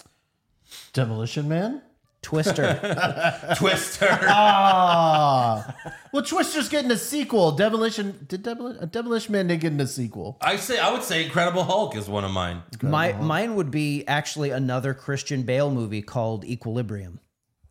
Demolition 0.95 1.47
Man? 1.47 1.83
Twister. 2.25 3.55
Twister. 3.57 4.09
Ah. 4.23 5.75
well, 6.13 6.23
Twister's 6.23 6.69
getting 6.69 6.91
a 6.91 6.97
sequel. 6.97 7.53
Demolition 7.53 8.25
did 8.29 8.43
Demolition, 8.43 8.83
uh, 8.83 8.87
Demolition 8.87 9.33
Man 9.33 9.47
did 9.47 9.61
get 9.61 9.73
a 9.81 9.87
sequel. 9.87 10.39
I 10.41 10.57
say 10.57 10.79
I 10.79 10.91
would 10.93 11.03
say 11.03 11.25
Incredible 11.25 11.65
Hulk 11.65 11.95
is 11.97 12.09
one 12.09 12.25
of 12.25 12.31
mine. 12.31 12.63
My 12.83 13.13
mine 13.13 13.55
would 13.57 13.71
be 13.71 14.05
actually 14.09 14.51
another 14.51 14.95
Christian 14.95 15.43
Bale 15.43 15.71
movie 15.71 16.03
called 16.03 16.45
Equilibrium. 16.45 17.21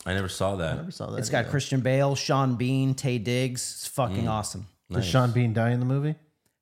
I 0.06 0.14
never 0.14 0.30
saw 0.30 0.56
that. 0.58 0.76
Never 0.78 0.92
saw 0.92 1.10
that. 1.12 1.18
It's 1.20 1.30
got 1.30 1.40
either. 1.40 1.50
Christian 1.50 1.82
Bale, 1.82 2.16
Sean 2.16 2.56
Bean, 2.56 2.94
Taye 2.94 3.24
Diggs. 3.24 3.62
It's 3.62 3.88
Mm. 3.88 3.92
fucking 3.92 4.28
awesome. 4.28 4.68
Does 4.92 5.06
Sean 5.06 5.32
Bean 5.32 5.54
die 5.54 5.72
in 5.72 5.80
the 5.80 5.86
movie? 5.86 6.16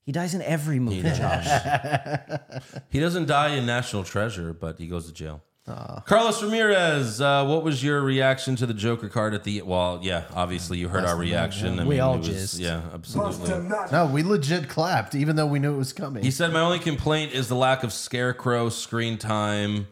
He 0.03 0.11
dies 0.11 0.33
in 0.33 0.41
every 0.41 0.79
movie, 0.79 1.01
Josh. 1.03 1.47
He 2.89 2.99
doesn't 2.99 3.27
die 3.27 3.49
in 3.55 3.65
National 3.65 4.03
Treasure, 4.03 4.53
but 4.53 4.77
he 4.79 4.87
goes 4.87 5.05
to 5.07 5.13
jail. 5.13 5.41
Carlos 5.65 6.41
Ramirez, 6.43 7.21
uh, 7.21 7.45
what 7.45 7.63
was 7.63 7.83
your 7.83 8.01
reaction 8.01 8.55
to 8.57 8.65
the 8.65 8.73
Joker 8.73 9.09
card 9.09 9.33
at 9.33 9.43
the? 9.43 9.61
Well, 9.61 9.99
yeah, 10.01 10.23
obviously 10.33 10.77
you 10.79 10.89
heard 10.89 11.05
our 11.05 11.15
reaction. 11.15 11.79
I 11.79 11.85
We 11.85 11.99
all 11.99 12.15
it 12.15 12.19
was- 12.19 12.29
jizzed. 12.29 12.59
Yeah, 12.59 12.81
absolutely. 12.93 13.69
No, 13.91 14.07
we 14.07 14.23
legit 14.23 14.67
clapped, 14.69 15.15
even 15.15 15.35
though 15.35 15.45
we 15.45 15.59
knew 15.59 15.73
it 15.73 15.77
was 15.77 15.93
coming. 15.93 16.23
He 16.23 16.31
said, 16.31 16.51
"My 16.51 16.61
only 16.61 16.79
complaint 16.79 17.33
is 17.33 17.47
the 17.47 17.55
lack 17.55 17.83
of 17.83 17.93
Scarecrow 17.93 18.69
screen 18.69 19.17
time. 19.17 19.87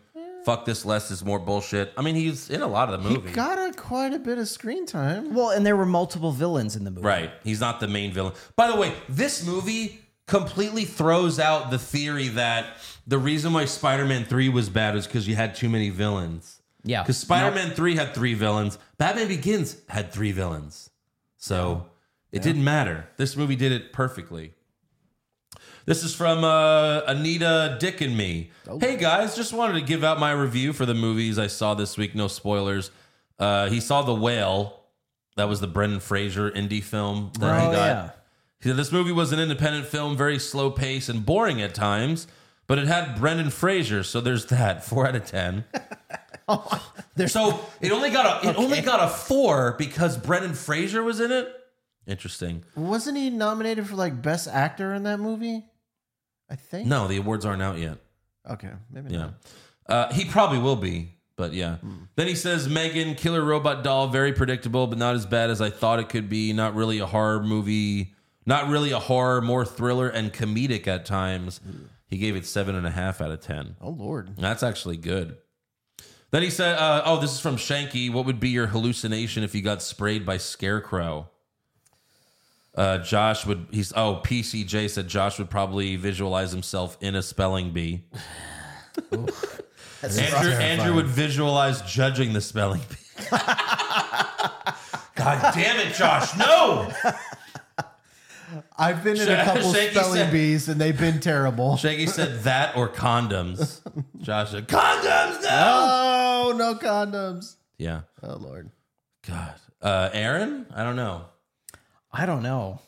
Fuck 0.46 0.66
this, 0.66 0.86
less 0.86 1.12
is 1.12 1.24
more 1.24 1.38
bullshit." 1.40 1.94
I 1.98 2.02
mean, 2.02 2.16
he's 2.16 2.50
in 2.50 2.62
a 2.62 2.68
lot 2.68 2.92
of 2.92 3.02
the 3.02 3.08
movie. 3.08 3.16
he 3.22 3.22
movie, 3.28 3.34
got 3.36 3.58
a, 3.60 3.72
quite 3.74 4.14
a 4.14 4.20
bit 4.20 4.38
of 4.38 4.48
screen 4.50 4.86
time. 4.86 5.34
Well, 5.36 5.52
and 5.52 5.66
there 5.66 5.76
were 5.78 5.86
multiple 5.86 6.32
villains 6.32 6.76
in 6.76 6.84
the 6.84 6.92
movie. 6.92 7.06
right? 7.06 7.32
He's 7.44 7.60
not 7.62 7.80
the 7.80 7.88
main 7.88 8.12
villain. 8.12 8.34
By 8.56 8.68
the 8.72 8.76
way, 8.76 8.94
this 9.08 9.46
movie 9.46 10.00
completely 10.28 10.86
throws 10.86 11.40
out 11.40 11.72
the 11.72 11.80
theory 11.80 12.28
that 12.30 12.68
the 13.10 13.18
reason 13.18 13.52
why 13.54 13.66
Spider-Man 13.66 14.26
Three 14.26 14.48
was 14.50 14.70
bad 14.70 14.96
is 14.96 15.06
because 15.08 15.28
you 15.28 15.36
had 15.36 15.56
too 15.56 15.68
many 15.70 15.90
villains. 15.90 16.62
Yeah. 16.84 17.04
Because 17.04 17.18
Spider 17.18 17.54
Man 17.54 17.72
3 17.72 17.96
had 17.96 18.14
three 18.16 18.34
villains, 18.36 18.78
Batman 18.98 19.28
Begins 19.28 19.76
had 19.90 20.14
three 20.14 20.32
villains. 20.32 20.90
So 21.38 21.88
it 22.32 22.42
didn't 22.42 22.64
matter. 22.64 23.08
This 23.18 23.36
movie 23.36 23.58
did 23.58 23.74
it 23.74 23.92
perfectly. 23.92 24.54
This 25.86 26.04
is 26.04 26.14
from 26.16 26.44
uh, 26.44 27.02
Anita 27.08 27.78
Dick 27.80 28.00
and 28.02 28.16
me. 28.16 28.52
Hey 28.80 28.96
guys, 28.96 29.36
just 29.36 29.52
wanted 29.54 29.74
to 29.74 29.82
give 29.82 30.04
out 30.04 30.20
my 30.20 30.32
review 30.32 30.72
for 30.72 30.86
the 30.86 30.94
movies 30.94 31.38
I 31.40 31.48
saw 31.48 31.74
this 31.74 31.98
week. 31.98 32.16
No 32.16 32.28
spoilers. 32.28 32.92
Uh, 33.38 33.70
he 33.70 33.80
saw 33.80 34.02
The 34.02 34.14
Whale. 34.16 34.80
That 35.36 35.50
was 35.50 35.62
the 35.62 35.68
Brendan 35.68 36.00
Fraser 36.00 36.50
indie 36.52 36.84
film 36.84 37.32
that 37.40 37.50
Oh, 37.50 37.60
he 37.70 37.76
got. 37.76 37.86
yeah. 37.86 38.10
He 38.62 38.70
said 38.70 38.78
this 38.78 38.92
movie 38.92 39.12
was 39.14 39.32
an 39.32 39.40
independent 39.40 39.86
film, 39.88 40.16
very 40.18 40.38
slow 40.38 40.70
pace 40.70 41.08
and 41.10 41.26
boring 41.26 41.62
at 41.62 41.74
times, 41.74 42.28
but 42.70 42.78
it 42.78 42.88
had 42.88 43.20
Brendan 43.20 43.50
Fraser, 43.50 44.04
so 44.04 44.22
there's 44.22 44.46
that. 44.46 44.86
Four 44.86 45.08
out 45.08 45.16
of 45.18 45.26
ten. 45.26 45.66
so 47.28 47.60
it 47.82 47.92
only 47.92 48.10
got 48.12 48.44
a 48.46 48.50
it 48.50 48.58
only 48.58 48.82
got 48.82 49.04
a 49.04 49.10
four 49.10 49.76
because 49.78 50.18
Brendan 50.18 50.54
Fraser 50.54 51.04
was 51.04 51.20
in 51.20 51.32
it. 51.32 51.48
Interesting. 52.08 52.64
Wasn't 52.76 53.18
he 53.18 53.30
nominated 53.30 53.88
for 53.88 53.96
like 53.96 54.22
best 54.22 54.48
actor 54.48 54.94
in 54.94 55.04
that 55.04 55.20
movie? 55.20 55.64
I 56.50 56.56
think. 56.56 56.88
No, 56.88 57.08
the 57.08 57.18
awards 57.18 57.46
aren't 57.46 57.62
out 57.62 57.78
yet. 57.78 57.98
Okay, 58.50 58.72
maybe 58.90 59.12
Yeah. 59.14 59.18
not. 59.18 59.34
Uh, 59.88 60.14
he 60.14 60.26
probably 60.26 60.58
will 60.60 60.76
be, 60.76 61.14
but 61.36 61.54
yeah. 61.54 61.78
Then 62.16 62.28
he 62.28 62.36
says 62.36 62.68
Megan, 62.70 63.16
Killer 63.16 63.44
Robot 63.44 63.84
Doll, 63.84 64.08
very 64.08 64.34
predictable, 64.34 64.88
but 64.88 64.98
not 64.98 65.14
as 65.16 65.26
bad 65.26 65.50
as 65.50 65.62
I 65.62 65.70
thought 65.70 66.00
it 66.00 66.10
could 66.10 66.30
be. 66.30 66.54
Not 66.54 66.74
really 66.74 67.00
a 67.00 67.06
horror 67.06 67.44
movie. 67.44 68.14
Not 68.46 68.70
really 68.70 68.92
a 68.92 69.00
horror, 69.00 69.42
more 69.42 69.66
thriller 69.66 70.08
and 70.10 70.34
comedic 70.34 70.88
at 70.88 71.06
times. 71.06 71.60
He 72.10 72.18
gave 72.18 72.36
it 72.36 72.46
seven 72.46 72.76
and 72.76 72.88
a 72.88 72.92
half 72.92 73.22
out 73.22 73.32
of 73.32 73.40
ten. 73.40 73.76
Oh 73.80 73.92
lord. 73.92 74.36
That's 74.38 74.64
actually 74.64 74.98
good. 74.98 75.38
Then 76.32 76.44
he 76.44 76.50
said, 76.50 76.78
uh, 76.78 77.04
"Oh, 77.06 77.20
this 77.20 77.32
is 77.32 77.40
from 77.40 77.56
Shanky. 77.58 78.12
What 78.12 78.26
would 78.26 78.40
be 78.40 78.50
your 78.50 78.68
hallucination 78.68 79.44
if 79.44 79.56
you 79.56 79.62
got 79.62 79.82
sprayed 79.82 80.26
by 80.26 80.38
Scarecrow?" 80.38 81.30
Uh, 82.76 83.00
Josh 83.00 83.46
would 83.46 83.68
he's 83.72 83.92
oh 83.96 84.22
PCJ 84.24 84.90
said 84.90 85.08
Josh 85.08 85.40
would 85.40 85.50
probably 85.50 85.96
visualize 85.96 86.52
himself 86.52 86.98
in 87.02 87.16
a 87.16 87.22
spelling 87.22 87.72
bee. 87.72 88.06
That's 90.02 90.18
Andrew. 90.18 90.52
Andrew 90.52 90.96
would 90.96 91.08
visualize 91.08 91.82
judging 91.82 92.34
the 92.34 92.42
spelling 92.42 92.82
bee. 92.90 93.26
God 95.16 95.54
damn 95.54 95.80
it, 95.86 95.94
Josh! 95.96 96.38
No. 96.38 96.92
I've 98.80 99.04
been 99.04 99.18
in 99.20 99.28
a 99.30 99.44
couple 99.44 99.74
Shaky 99.74 99.94
spelling 99.96 100.16
said- 100.16 100.32
bees 100.32 100.70
and 100.70 100.80
they've 100.80 100.98
been 100.98 101.20
terrible. 101.20 101.76
Shaggy 101.78 102.08
said 102.08 102.44
that 102.44 102.76
or 102.78 102.88
condoms. 102.90 103.82
Josh 104.22 104.52
said 104.52 104.68
condoms. 104.68 105.42
No. 105.44 105.50
Oh, 105.52 106.54
no 106.58 106.76
condoms. 106.76 107.56
Yeah. 107.78 108.02
Oh 108.24 108.36
Lord. 108.38 108.72
God. 109.28 109.54
Uh, 109.82 110.10
Aaron, 110.14 110.66
I 110.74 110.84
don't 110.84 110.96
know. 110.96 111.26
I 112.12 112.26
don't 112.26 112.42
know. 112.44 112.80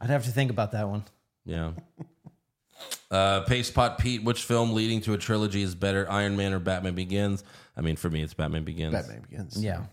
I'd 0.00 0.10
have 0.10 0.24
to 0.24 0.30
think 0.30 0.50
about 0.50 0.72
that 0.72 0.88
one. 0.88 1.04
Yeah. 1.44 1.72
Uh, 3.10 3.40
Paste 3.42 3.72
Pot 3.72 3.98
Pete, 3.98 4.24
which 4.24 4.42
film 4.44 4.72
leading 4.74 5.00
to 5.02 5.14
a 5.14 5.18
trilogy 5.18 5.62
is 5.62 5.74
better, 5.74 6.10
Iron 6.10 6.36
Man 6.36 6.52
or 6.52 6.58
Batman 6.58 6.94
Begins? 6.94 7.44
I 7.76 7.80
mean, 7.80 7.96
for 7.96 8.10
me, 8.10 8.22
it's 8.22 8.34
Batman 8.34 8.64
Begins. 8.64 8.92
Batman 8.92 9.20
Begins. 9.28 9.62
Yeah. 9.62 9.84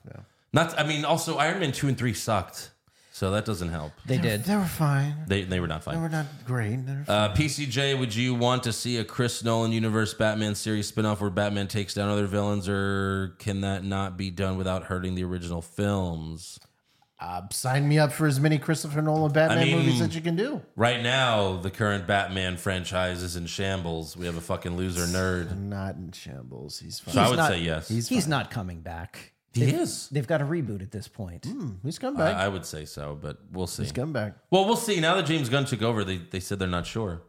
Not. 0.52 0.78
I 0.80 0.86
mean, 0.86 1.06
also 1.06 1.38
Iron 1.38 1.60
Man 1.60 1.72
two 1.72 1.88
and 1.88 1.98
three 1.98 2.14
sucked, 2.14 2.72
so 3.16 3.30
that 3.30 3.46
doesn't 3.46 3.70
help. 3.70 3.92
They 4.08 4.18
did. 4.18 4.44
They 4.44 4.56
were 4.56 4.66
fine. 4.66 5.14
They 5.28 5.44
they 5.44 5.60
were 5.60 5.68
not 5.68 5.84
fine. 5.84 5.94
They 5.96 6.02
were 6.02 6.10
not 6.10 6.26
great. 6.46 6.84
They 6.86 6.94
were 6.94 7.06
Uh, 7.08 7.34
PCJ, 7.36 7.98
would 8.00 8.16
you 8.16 8.34
want 8.34 8.64
to 8.64 8.74
see 8.74 8.98
a 8.98 9.04
Chris 9.06 9.44
Nolan 9.44 9.72
universe 9.72 10.16
Batman 10.16 10.56
series 10.56 10.92
spinoff 10.92 11.22
where 11.22 11.30
Batman 11.30 11.68
takes 11.68 11.94
down 11.94 12.10
other 12.10 12.26
villains, 12.26 12.68
or 12.68 13.36
can 13.38 13.62
that 13.62 13.84
not 13.84 14.18
be 14.18 14.32
done 14.32 14.58
without 14.58 14.86
hurting 14.86 15.14
the 15.14 15.24
original 15.24 15.62
films? 15.62 16.60
Uh, 17.20 17.42
sign 17.52 17.88
me 17.88 18.00
up 18.00 18.12
for 18.12 18.26
as 18.28 18.40
many 18.40 18.58
Christopher 18.58 19.02
Nolan 19.02 19.32
Batman 19.32 19.60
I 19.60 19.64
mean- 19.66 19.78
movies 19.78 20.00
that 20.00 20.14
you 20.16 20.20
can 20.20 20.36
do. 20.36 20.62
Right 20.76 21.02
now, 21.02 21.56
the 21.58 21.70
current 21.72 22.06
Batman 22.08 22.58
franchise 22.58 23.22
is 23.24 23.36
in 23.38 23.46
shambles. 23.46 24.18
We 24.18 24.26
have 24.26 24.36
a 24.36 24.42
fucking 24.42 24.76
loser 24.76 25.06
nerd. 25.06 25.56
Not 25.58 25.96
in 25.96 26.12
shambles. 26.12 26.80
He's 26.80 27.00
fine. 27.00 27.14
So 27.14 27.22
I 27.22 27.30
would 27.30 27.38
not- 27.38 27.50
say 27.52 27.60
yes. 27.62 27.88
He's, 27.88 28.10
He's 28.10 28.28
not 28.28 28.50
coming 28.52 28.82
back. 28.82 29.33
He 29.54 29.66
They've- 29.66 29.76
is. 29.82 30.10
They've 30.10 30.26
got 30.28 30.42
a 30.42 30.46
reboot 30.46 30.82
at 30.82 30.92
this 30.92 31.08
point. 31.08 31.46
Hmm, 31.46 31.74
he's 31.84 32.00
coming 32.00 32.20
I, 32.20 32.32
back. 32.32 32.38
I 32.38 32.48
would 32.48 32.66
say 32.66 32.86
so, 32.86 33.18
but 33.22 33.38
we'll 33.52 33.68
see. 33.68 33.84
he's 33.84 33.92
coming 33.92 34.14
back. 34.14 34.36
Well, 34.50 34.66
we'll 34.66 34.76
see. 34.76 35.00
Now 35.00 35.16
that 35.16 35.26
James 35.28 35.48
Gunn 35.50 35.66
took 35.66 35.82
over, 35.84 36.04
they, 36.04 36.18
they 36.18 36.40
said 36.40 36.58
they're 36.60 36.68
not 36.68 36.88
sure. 36.88 37.22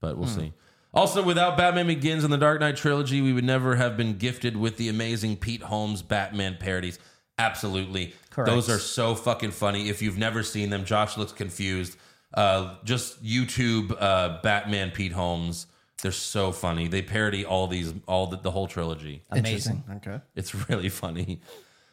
But 0.00 0.16
we'll 0.18 0.28
see. 0.28 0.52
Also, 0.94 1.22
without 1.22 1.56
Batman 1.56 1.88
Begins 1.88 2.22
and 2.24 2.32
the 2.32 2.38
Dark 2.38 2.60
Knight 2.60 2.76
trilogy, 2.76 3.20
we 3.20 3.32
would 3.32 3.44
never 3.44 3.74
have 3.76 3.96
been 3.96 4.18
gifted 4.18 4.56
with 4.56 4.76
the 4.76 4.88
amazing 4.88 5.36
Pete 5.36 5.62
Holmes 5.62 6.00
Batman 6.00 6.56
parodies. 6.60 6.98
Absolutely. 7.38 8.14
Correct. 8.30 8.48
Those 8.48 8.70
are 8.70 8.78
so 8.78 9.14
fucking 9.14 9.50
funny. 9.50 9.88
If 9.88 10.00
you've 10.00 10.16
never 10.18 10.42
seen 10.42 10.70
them, 10.70 10.84
Josh 10.84 11.16
looks 11.18 11.32
confused. 11.32 11.96
Uh, 12.32 12.76
just 12.84 13.22
YouTube 13.24 13.94
uh, 14.00 14.40
Batman 14.42 14.90
Pete 14.90 15.12
Holmes. 15.12 15.66
They're 16.06 16.12
so 16.12 16.52
funny. 16.52 16.86
They 16.86 17.02
parody 17.02 17.44
all 17.44 17.66
these, 17.66 17.92
all 18.06 18.28
the, 18.28 18.36
the 18.36 18.52
whole 18.52 18.68
trilogy. 18.68 19.24
Amazing. 19.28 19.82
Okay. 19.96 20.20
It's 20.36 20.54
really 20.68 20.88
funny. 20.88 21.40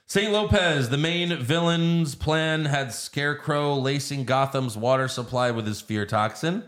St. 0.05 0.31
Lopez, 0.31 0.89
the 0.89 0.99
main 0.99 1.35
villain's 1.37 2.13
plan 2.13 2.65
had 2.65 2.93
Scarecrow 2.93 3.73
lacing 3.73 4.25
Gotham's 4.25 4.77
water 4.77 5.07
supply 5.07 5.49
with 5.49 5.65
his 5.65 5.81
fear 5.81 6.05
toxin. 6.05 6.61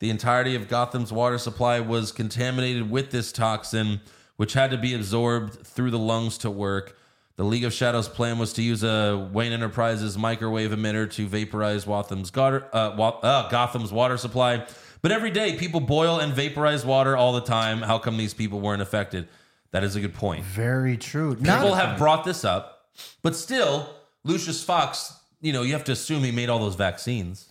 The 0.00 0.10
entirety 0.10 0.54
of 0.54 0.68
Gotham's 0.68 1.10
water 1.14 1.38
supply 1.38 1.80
was 1.80 2.12
contaminated 2.12 2.90
with 2.90 3.10
this 3.10 3.32
toxin, 3.32 4.02
which 4.36 4.52
had 4.52 4.70
to 4.70 4.76
be 4.76 4.92
absorbed 4.92 5.66
through 5.66 5.92
the 5.92 5.98
lungs 5.98 6.36
to 6.36 6.50
work. 6.50 6.98
The 7.36 7.44
League 7.44 7.64
of 7.64 7.72
Shadows 7.72 8.06
plan 8.06 8.38
was 8.38 8.52
to 8.52 8.62
use 8.62 8.82
a 8.82 9.30
Wayne 9.32 9.52
Enterprises 9.52 10.18
microwave 10.18 10.72
emitter 10.72 11.10
to 11.12 11.26
vaporize 11.26 11.86
Gotham's, 11.86 12.30
uh, 12.36 12.68
uh, 12.70 13.48
Gotham's 13.48 13.92
water 13.92 14.18
supply. 14.18 14.66
But 15.02 15.10
every 15.10 15.30
day, 15.30 15.56
people 15.56 15.80
boil 15.80 16.20
and 16.20 16.32
vaporize 16.32 16.86
water 16.86 17.16
all 17.16 17.32
the 17.32 17.40
time. 17.40 17.82
How 17.82 17.98
come 17.98 18.16
these 18.16 18.34
people 18.34 18.60
weren't 18.60 18.82
affected? 18.82 19.28
That 19.72 19.82
is 19.82 19.96
a 19.96 20.00
good 20.00 20.14
point. 20.14 20.44
Very 20.44 20.96
true. 20.96 21.34
People 21.34 21.74
have 21.74 21.98
brought 21.98 22.24
this 22.24 22.44
up, 22.44 22.86
but 23.22 23.34
still, 23.34 23.88
Lucius 24.22 24.62
Fox, 24.62 25.14
you 25.40 25.52
know, 25.52 25.62
you 25.62 25.72
have 25.72 25.84
to 25.84 25.92
assume 25.92 26.22
he 26.22 26.30
made 26.30 26.48
all 26.48 26.60
those 26.60 26.76
vaccines. 26.76 27.48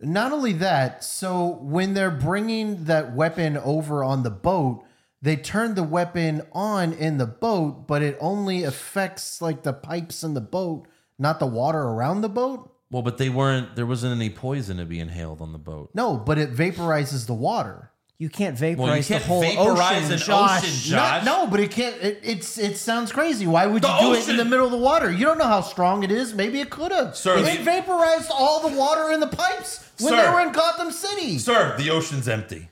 Not 0.00 0.32
only 0.32 0.52
that, 0.54 1.02
so 1.02 1.58
when 1.60 1.94
they're 1.94 2.10
bringing 2.10 2.84
that 2.84 3.14
weapon 3.14 3.56
over 3.58 4.04
on 4.04 4.22
the 4.22 4.30
boat, 4.30 4.84
they 5.20 5.36
turn 5.36 5.74
the 5.74 5.82
weapon 5.82 6.42
on 6.52 6.92
in 6.92 7.18
the 7.18 7.26
boat, 7.26 7.88
but 7.88 8.02
it 8.02 8.16
only 8.20 8.62
affects 8.62 9.42
like 9.42 9.64
the 9.64 9.72
pipes 9.72 10.22
in 10.22 10.34
the 10.34 10.40
boat, 10.40 10.86
not 11.18 11.40
the 11.40 11.46
water 11.46 11.82
around 11.82 12.20
the 12.20 12.28
boat. 12.28 12.72
Well, 12.90 13.02
but 13.02 13.18
they 13.18 13.28
weren't, 13.28 13.76
there 13.76 13.84
wasn't 13.86 14.14
any 14.16 14.30
poison 14.30 14.78
to 14.78 14.84
be 14.86 14.98
inhaled 15.00 15.40
on 15.42 15.52
the 15.52 15.58
boat. 15.58 15.90
No, 15.94 16.16
but 16.16 16.38
it 16.38 16.54
vaporizes 16.54 17.26
the 17.26 17.34
water. 17.34 17.90
You 18.20 18.28
can't 18.28 18.58
Well, 18.60 18.70
you 18.70 18.76
vaporize 18.76 19.06
can't 19.08 19.22
the 19.22 19.28
whole 19.28 19.40
vaporize 19.42 19.98
ocean, 20.04 20.12
an 20.14 20.18
Josh. 20.18 20.58
ocean, 20.64 20.90
Josh. 20.90 21.24
no, 21.24 21.46
but 21.46 21.60
it 21.60 21.70
can't. 21.70 21.94
It, 22.02 22.18
it's 22.24 22.58
it 22.58 22.76
sounds 22.76 23.12
crazy. 23.12 23.46
Why 23.46 23.66
would 23.66 23.80
The 23.82 23.88
you 23.88 24.00
do 24.00 24.12
it 24.14 24.16
in 24.16 24.22
ocean- 24.22 24.36
the 24.38 24.44
middle 24.44 24.66
of 24.66 24.72
the 24.72 24.78
water? 24.78 25.08
You 25.08 25.24
don't 25.24 25.38
know 25.38 25.44
how 25.46 25.60
strong 25.60 26.02
it 26.02 26.10
is. 26.10 26.34
Maybe 26.34 26.60
it 26.60 26.68
could 26.68 26.90
have. 26.90 27.14
Sir, 27.14 27.38
it 27.38 27.58
the- 27.58 27.62
vaporized 27.62 28.32
all 28.34 28.68
the 28.68 28.76
water 28.76 29.12
in 29.12 29.20
the 29.20 29.28
pipes 29.28 29.88
when 30.00 30.14
Sir. 30.14 30.16
they 30.26 30.32
were 30.34 30.40
in 30.40 30.50
Gotham 30.52 30.90
City. 30.90 31.38
Sir, 31.38 31.76
the 31.78 31.90
ocean's 31.90 32.26
empty. 32.26 32.70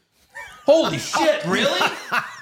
Holy 0.66 0.98
shit, 1.14 1.44
really? 1.46 1.80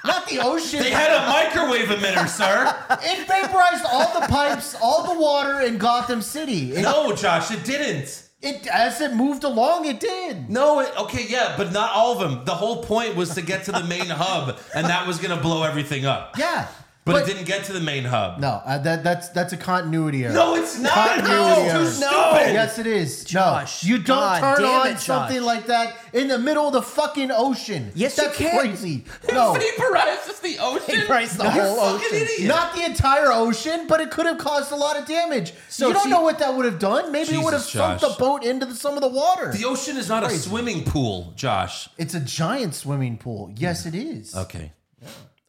Not 0.03 0.27
the 0.27 0.39
ocean. 0.39 0.79
They 0.81 0.89
had 0.91 1.11
a 1.11 1.27
microwave 1.29 1.87
emitter, 1.87 2.27
sir. 2.27 2.75
It 3.03 3.27
vaporized 3.27 3.85
all 3.85 4.19
the 4.19 4.27
pipes, 4.27 4.75
all 4.81 5.13
the 5.13 5.19
water 5.19 5.61
in 5.61 5.77
Gotham 5.77 6.21
City. 6.21 6.73
It, 6.73 6.81
No, 6.81 7.15
Josh, 7.15 7.51
it 7.51 7.63
didn't. 7.63 8.23
it 8.41 8.67
as 8.67 8.99
it 9.01 9.13
moved 9.13 9.43
along, 9.43 9.85
it 9.85 9.99
did. 9.99 10.49
No, 10.49 10.79
it, 10.79 10.91
okay, 10.99 11.25
yeah, 11.29 11.53
but 11.57 11.71
not 11.71 11.91
all 11.91 12.13
of 12.13 12.19
them. 12.19 12.43
The 12.45 12.55
whole 12.55 12.83
point 12.83 13.15
was 13.15 13.33
to 13.35 13.41
get 13.41 13.63
to 13.65 13.71
the 13.71 13.83
main 13.83 14.07
hub, 14.07 14.57
and 14.73 14.87
that 14.87 15.05
was 15.07 15.17
going 15.19 15.35
to 15.35 15.41
blow 15.41 15.63
everything 15.63 16.05
up. 16.05 16.35
Yeah, 16.37 16.67
But, 17.05 17.21
it 17.21 17.27
didn't 17.27 17.45
get 17.45 17.63
to 17.65 17.73
the 17.73 17.79
main 17.79 18.03
hub. 18.03 18.39
No, 18.39 18.61
uh, 18.65 18.79
that 18.79 19.03
that's 19.03 19.29
that's 19.29 19.53
a 19.53 19.57
continuity 19.57 20.25
error. 20.25 20.33
No, 20.33 20.55
it's 20.55 20.79
not. 20.79 20.91
Continuity 20.91 21.29
No, 21.37 21.69
error. 21.69 21.83
too 21.83 21.91
stupid. 21.91 22.53
Yes, 22.53 22.79
it 22.79 22.87
is. 22.87 23.23
Josh, 23.23 23.83
no, 23.83 23.87
you 23.89 23.97
don't 24.01 24.17
God 24.17 24.55
turn 24.57 24.65
on 24.65 24.87
it, 24.87 24.93
Josh. 24.93 25.03
something 25.05 25.41
like 25.43 25.67
that 25.67 25.95
in 26.13 26.27
the 26.29 26.39
middle 26.39 26.65
of 26.65 26.73
the 26.73 26.81
fucking 26.81 27.29
ocean. 27.29 27.91
Yes, 27.93 28.17
you 28.17 28.23
that's 28.23 28.37
can. 28.37 28.59
crazy. 28.59 29.05
No, 29.31 29.53
Vaporizes 29.53 30.41
the 30.41 30.57
ocean. 30.59 30.95
Vaporize 31.01 31.37
the 31.37 31.43
You're 31.43 31.51
whole 31.51 31.79
a 31.79 31.93
ocean. 31.95 32.07
idiot. 32.11 32.47
not 32.47 32.73
the 32.75 32.83
entire 32.85 33.31
ocean, 33.31 33.85
but 33.87 34.01
it 34.01 34.09
could 34.09 34.25
have 34.25 34.39
caused 34.39 34.71
a 34.71 34.75
lot 34.75 34.97
of 34.97 35.05
damage. 35.07 35.53
So 35.69 35.87
you 35.89 35.93
don't 35.93 36.05
see- 36.05 36.09
know 36.09 36.21
what 36.21 36.39
that 36.39 36.55
would 36.55 36.65
have 36.65 36.79
done. 36.79 37.11
Maybe 37.11 37.35
it 37.35 37.43
would 37.43 37.53
have 37.53 37.61
Jesus, 37.61 37.73
sunk 37.73 38.01
Josh. 38.01 38.13
the 38.13 38.19
boat 38.19 38.43
into 38.43 38.65
the, 38.65 38.73
some 38.73 38.95
of 38.95 39.01
the 39.01 39.07
water. 39.09 39.51
The 39.51 39.65
ocean 39.65 39.97
is 39.97 40.09
not 40.09 40.23
a 40.23 40.29
swimming 40.31 40.83
pool, 40.85 41.33
Josh. 41.35 41.87
it's 41.99 42.15
a 42.15 42.19
giant 42.19 42.73
swimming 42.73 43.17
pool. 43.19 43.51
Yes, 43.57 43.85
it 43.85 43.93
is. 43.93 44.35
Okay. 44.35 44.71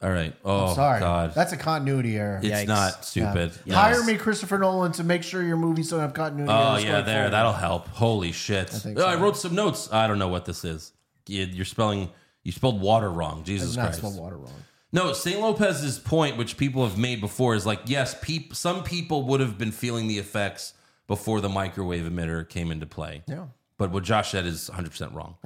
All 0.02 0.10
right. 0.10 0.34
Oh, 0.44 0.74
Sorry, 0.74 1.00
God. 1.00 1.32
that's 1.34 1.52
a 1.52 1.56
continuity 1.56 2.16
error. 2.18 2.38
it's 2.42 2.54
Yikes. 2.54 2.66
not 2.66 2.92
Yeah. 3.14 3.32
stupid. 3.32 3.52
Hire 3.72 4.04
me, 4.04 4.16
Christopher 4.16 4.58
Nolan, 4.58 4.92
to 4.92 5.04
make 5.04 5.22
sure 5.22 5.42
your 5.42 5.56
movies 5.56 5.88
don't 5.88 6.00
have 6.00 6.12
continuity. 6.12 6.52
Oh 6.52 6.72
errors 6.72 6.84
yeah, 6.84 6.90
going 6.92 7.04
there. 7.06 7.14
forward. 7.16 7.30
That'll 7.32 7.52
help. 7.54 7.88
Holy 7.88 8.32
shit! 8.32 8.68
I, 8.74 8.78
think 8.78 8.98
I 9.00 9.14
so. 9.14 9.20
wrote 9.20 9.36
some 9.38 9.54
notes. 9.54 9.88
I 9.92 10.06
don't 10.06 10.18
know 10.18 10.28
what 10.28 10.44
this 10.44 10.64
is. 10.64 10.92
You- 11.26 11.44
You're 11.44 11.64
spelling. 11.64 12.10
You 12.44 12.52
spelled 12.52 12.80
water 12.80 13.10
wrong. 13.10 13.42
Jesus 13.44 13.74
Not 13.74 13.84
Christ. 13.86 13.98
spell 13.98 14.12
water 14.12 14.36
wrong. 14.36 14.52
No, 14.92 15.12
St. 15.12 15.40
Lopez's 15.40 15.98
point, 15.98 16.36
which 16.36 16.56
people 16.56 16.86
have 16.86 16.96
made 16.96 17.20
before, 17.20 17.54
is 17.54 17.64
like 17.66 17.80
yes, 17.86 18.14
peop- 18.22 18.54
some 18.54 18.84
people 18.84 19.22
would 19.24 19.40
have 19.40 19.56
been 19.58 19.72
feeling 19.72 20.06
the 20.08 20.18
effects 20.18 20.74
before 21.06 21.40
the 21.40 21.48
microwave 21.48 22.04
emitter 22.04 22.46
came 22.48 22.70
into 22.70 22.86
play. 22.86 23.22
Yeah. 23.26 23.46
But 23.78 23.90
what 23.90 24.04
Josh 24.04 24.30
said 24.30 24.44
is 24.46 24.68
100 24.68 24.90
percent 24.90 25.12
wrong. 25.12 25.36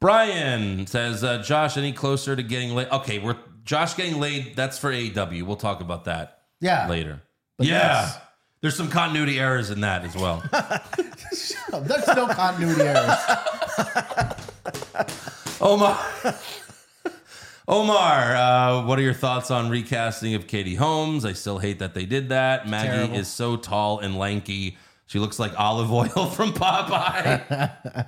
Brian 0.00 0.86
says, 0.86 1.22
uh, 1.22 1.42
Josh, 1.42 1.76
any 1.76 1.92
closer 1.92 2.34
to 2.34 2.42
getting 2.42 2.74
laid? 2.74 2.88
Okay, 2.90 3.18
we're 3.18 3.36
Josh 3.64 3.94
getting 3.94 4.20
laid. 4.20 4.56
That's 4.56 4.78
for 4.78 4.90
AEW. 4.92 5.42
We'll 5.44 5.56
talk 5.56 5.80
about 5.80 6.04
that. 6.04 6.38
Yeah. 6.60 6.88
later. 6.88 7.22
But 7.56 7.66
yeah, 7.68 8.02
yes. 8.02 8.18
there's 8.60 8.76
some 8.76 8.88
continuity 8.90 9.38
errors 9.38 9.70
in 9.70 9.80
that 9.80 10.04
as 10.04 10.14
well. 10.16 10.42
Oh, 11.72 11.78
There's 11.80 12.06
no 12.08 12.26
continuity 12.26 12.82
errors. 12.82 13.16
Omar. 15.60 15.96
Omar, 17.68 18.34
uh, 18.34 18.84
what 18.86 18.98
are 18.98 19.02
your 19.02 19.14
thoughts 19.14 19.52
on 19.52 19.70
recasting 19.70 20.34
of 20.34 20.48
Katie 20.48 20.74
Holmes? 20.74 21.24
I 21.24 21.32
still 21.34 21.58
hate 21.60 21.78
that 21.78 21.94
they 21.94 22.06
did 22.06 22.30
that. 22.30 22.66
Maggie 22.68 22.88
Terrible. 22.88 23.14
is 23.16 23.28
so 23.28 23.56
tall 23.56 24.00
and 24.00 24.18
lanky. 24.18 24.76
She 25.06 25.20
looks 25.20 25.38
like 25.38 25.52
Olive 25.58 25.92
Oyl 25.92 26.26
from 26.26 26.52
Popeye. 26.52 28.06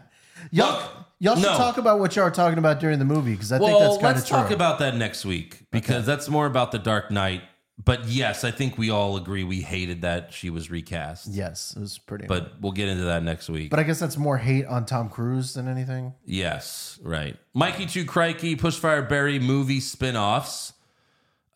Y'all, 0.51 1.07
y'all 1.23 1.37
should 1.37 1.45
no. 1.45 1.57
talk 1.57 1.79
about 1.79 2.01
what 2.01 2.17
y'all 2.17 2.27
are 2.27 2.31
talking 2.31 2.59
about 2.59 2.81
during 2.81 2.99
the 2.99 3.05
movie 3.05 3.33
because 3.33 3.53
I 3.53 3.59
think 3.59 3.79
that's 3.79 3.97
kind 3.97 4.11
of 4.11 4.17
let's 4.17 4.29
true. 4.29 4.37
talk 4.37 4.51
about 4.51 4.81
that 4.81 4.97
next 4.97 5.25
week 5.25 5.61
because 5.71 6.05
that's 6.05 6.29
more 6.29 6.47
about 6.47 6.73
the 6.73 6.79
Dark 6.79 7.11
Knight. 7.11 7.43
But 7.83 8.07
yes, 8.07 8.45
I 8.45 8.51
think 8.51 8.77
we 8.77 8.91
all 8.91 9.17
agree 9.17 9.45
we 9.45 9.63
hated 9.63 10.03
that 10.03 10.33
she 10.33 10.51
was 10.51 10.71
recast. 10.71 11.29
yes, 11.29 11.75
it 11.77 11.81
was 11.81 11.99
pretty. 11.99 12.27
But 12.27 12.61
we'll 12.61 12.73
get 12.73 12.89
into 12.89 13.05
that 13.05 13.23
next 13.23 13.49
week. 13.49 13.71
but 13.71 13.79
I 13.79 13.85
guess 13.85 13.99
that's 13.99 14.17
more 14.19 14.37
hate 14.37 14.67
on 14.67 14.85
Tom 14.85 15.09
Cruise 15.09 15.55
than 15.55 15.69
anything. 15.69 16.13
Yes, 16.25 16.99
right. 17.03 17.37
Mikey 17.55 17.87
Two 17.87 18.05
Crikey, 18.05 18.57
Pushfire 18.57 19.09
Berry 19.09 19.39
movie 19.39 19.81
spin-offs. 19.81 20.73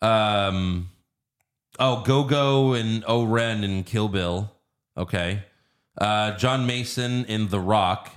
Um 0.01 0.89
oh 1.77 2.03
Go 2.03 2.23
Go 2.23 2.73
and 2.73 3.03
O-Ren 3.05 3.63
and 3.63 3.85
Kill 3.85 4.07
Bill. 4.07 4.51
Okay. 4.95 5.43
Uh, 5.97 6.37
John 6.37 6.67
Mason 6.67 7.25
in 7.25 7.47
The 7.47 7.59
Rock. 7.59 8.11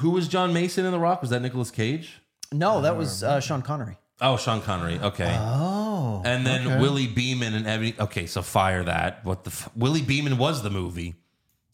Who 0.00 0.10
was 0.10 0.28
John 0.28 0.52
Mason 0.52 0.84
in 0.84 0.92
The 0.92 0.98
Rock? 0.98 1.20
Was 1.20 1.30
that 1.30 1.40
Nicolas 1.40 1.70
Cage? 1.70 2.20
No, 2.52 2.80
that 2.82 2.96
was 2.96 3.22
uh, 3.22 3.40
Sean 3.40 3.62
Connery. 3.62 3.96
Oh, 4.20 4.36
Sean 4.36 4.60
Connery. 4.60 4.98
Okay. 4.98 5.34
Oh. 5.38 6.22
And 6.24 6.44
then 6.46 6.66
okay. 6.66 6.80
Willie 6.80 7.06
Beamen 7.06 7.54
and 7.54 7.66
Ebony. 7.66 7.94
Okay, 7.98 8.26
so 8.26 8.42
fire 8.42 8.82
that. 8.84 9.24
What 9.24 9.44
the? 9.44 9.50
F- 9.50 9.70
Willie 9.76 10.02
Beamen 10.02 10.36
was 10.36 10.62
the 10.62 10.70
movie. 10.70 11.14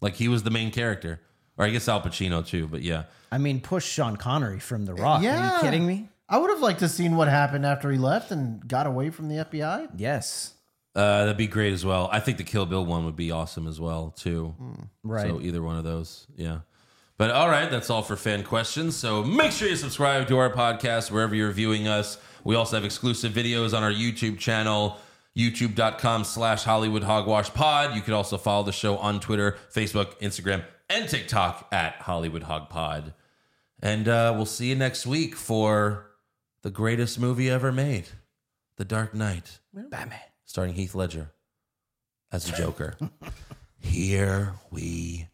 Like 0.01 0.15
he 0.15 0.29
was 0.29 0.43
the 0.43 0.51
main 0.51 0.71
character. 0.71 1.21
Or 1.59 1.65
I 1.65 1.71
guess 1.71 1.89
Al 1.89 2.03
Pacino 2.03 2.47
too, 2.47 2.69
but 2.69 2.83
yeah. 2.83 3.05
I 3.33 3.39
mean, 3.39 3.61
push 3.61 3.85
Sean 3.87 4.17
Connery 4.17 4.61
from 4.61 4.85
The 4.85 4.95
Rock. 4.95 5.23
Yeah. 5.23 5.33
Are 5.35 5.37
Yeah. 5.39 5.55
you 5.57 5.61
kidding 5.63 5.87
me? 5.87 6.09
I 6.29 6.39
would 6.39 6.51
have 6.51 6.61
liked 6.61 6.81
to 6.81 6.89
seen 6.89 7.17
what 7.17 7.29
happened 7.29 7.65
after 7.65 7.91
he 7.91 7.99
left 7.99 8.31
and 8.31 8.67
got 8.67 8.87
away 8.87 9.11
from 9.11 9.29
the 9.29 9.37
FBI. 9.45 9.89
Yes. 9.97 10.53
Uh, 10.95 11.21
that'd 11.21 11.37
be 11.37 11.47
great 11.47 11.73
as 11.73 11.85
well. 11.85 12.09
I 12.11 12.21
think 12.21 12.39
the 12.39 12.45
Kill 12.45 12.67
Bill 12.67 12.85
one 12.85 13.05
would 13.05 13.17
be 13.17 13.31
awesome 13.31 13.67
as 13.67 13.81
well 13.81 14.11
too. 14.17 14.55
Right. 15.03 15.27
So 15.29 15.41
either 15.41 15.63
one 15.63 15.77
of 15.77 15.85
those, 15.85 16.27
yeah. 16.37 16.61
But 17.19 17.31
all 17.31 17.49
right, 17.49 17.71
that's 17.71 17.89
all 17.89 18.03
for 18.03 18.17
fan 18.17 18.43
questions. 18.43 18.95
So 18.97 19.23
make 19.25 19.53
sure 19.53 19.69
you 19.69 19.77
subscribe 19.77 20.29
to 20.29 20.39
our 20.39 20.51
podcast 20.51 21.11
wherever 21.11 21.35
you're 21.35 21.51
viewing 21.51 21.89
us. 21.89 22.19
We 22.45 22.55
also 22.55 22.77
have 22.77 22.85
exclusive 22.85 23.33
videos 23.33 23.77
on 23.77 23.83
our 23.83 23.91
YouTube 23.91 24.39
channel, 24.39 24.99
youtube.com 25.37 26.25
slash 26.25 26.65
Hollywood 26.65 27.03
Hogwash 27.03 27.53
Pod. 27.55 27.95
You 27.95 28.03
can 28.03 28.13
also 28.15 28.37
follow 28.39 28.65
the 28.65 28.73
show 28.73 28.99
on 28.99 29.19
Twitter, 29.21 29.57
Facebook, 29.75 30.19
Instagram, 30.21 30.63
and 30.91 31.09
TikTok 31.09 31.69
at 31.73 31.95
Hollywood 32.03 32.45
Hog 32.45 32.69
Pod. 32.69 33.15
And 33.81 34.09
uh, 34.09 34.33
we'll 34.37 34.47
see 34.47 34.69
you 34.69 34.75
next 34.77 35.07
week 35.07 35.35
for 35.35 36.11
the 36.63 36.71
greatest 36.71 37.19
movie 37.19 37.51
ever 37.51 37.73
made, 37.73 38.09
The 38.77 38.85
Dark 38.85 39.15
Knight. 39.15 39.59
Batman. 39.73 40.21
Starring 40.45 40.75
Heath 40.75 40.95
Ledger 40.95 41.33
as 42.31 42.49
a 42.49 42.53
Joker. 42.57 42.97
Here 43.79 44.55
we 44.71 45.27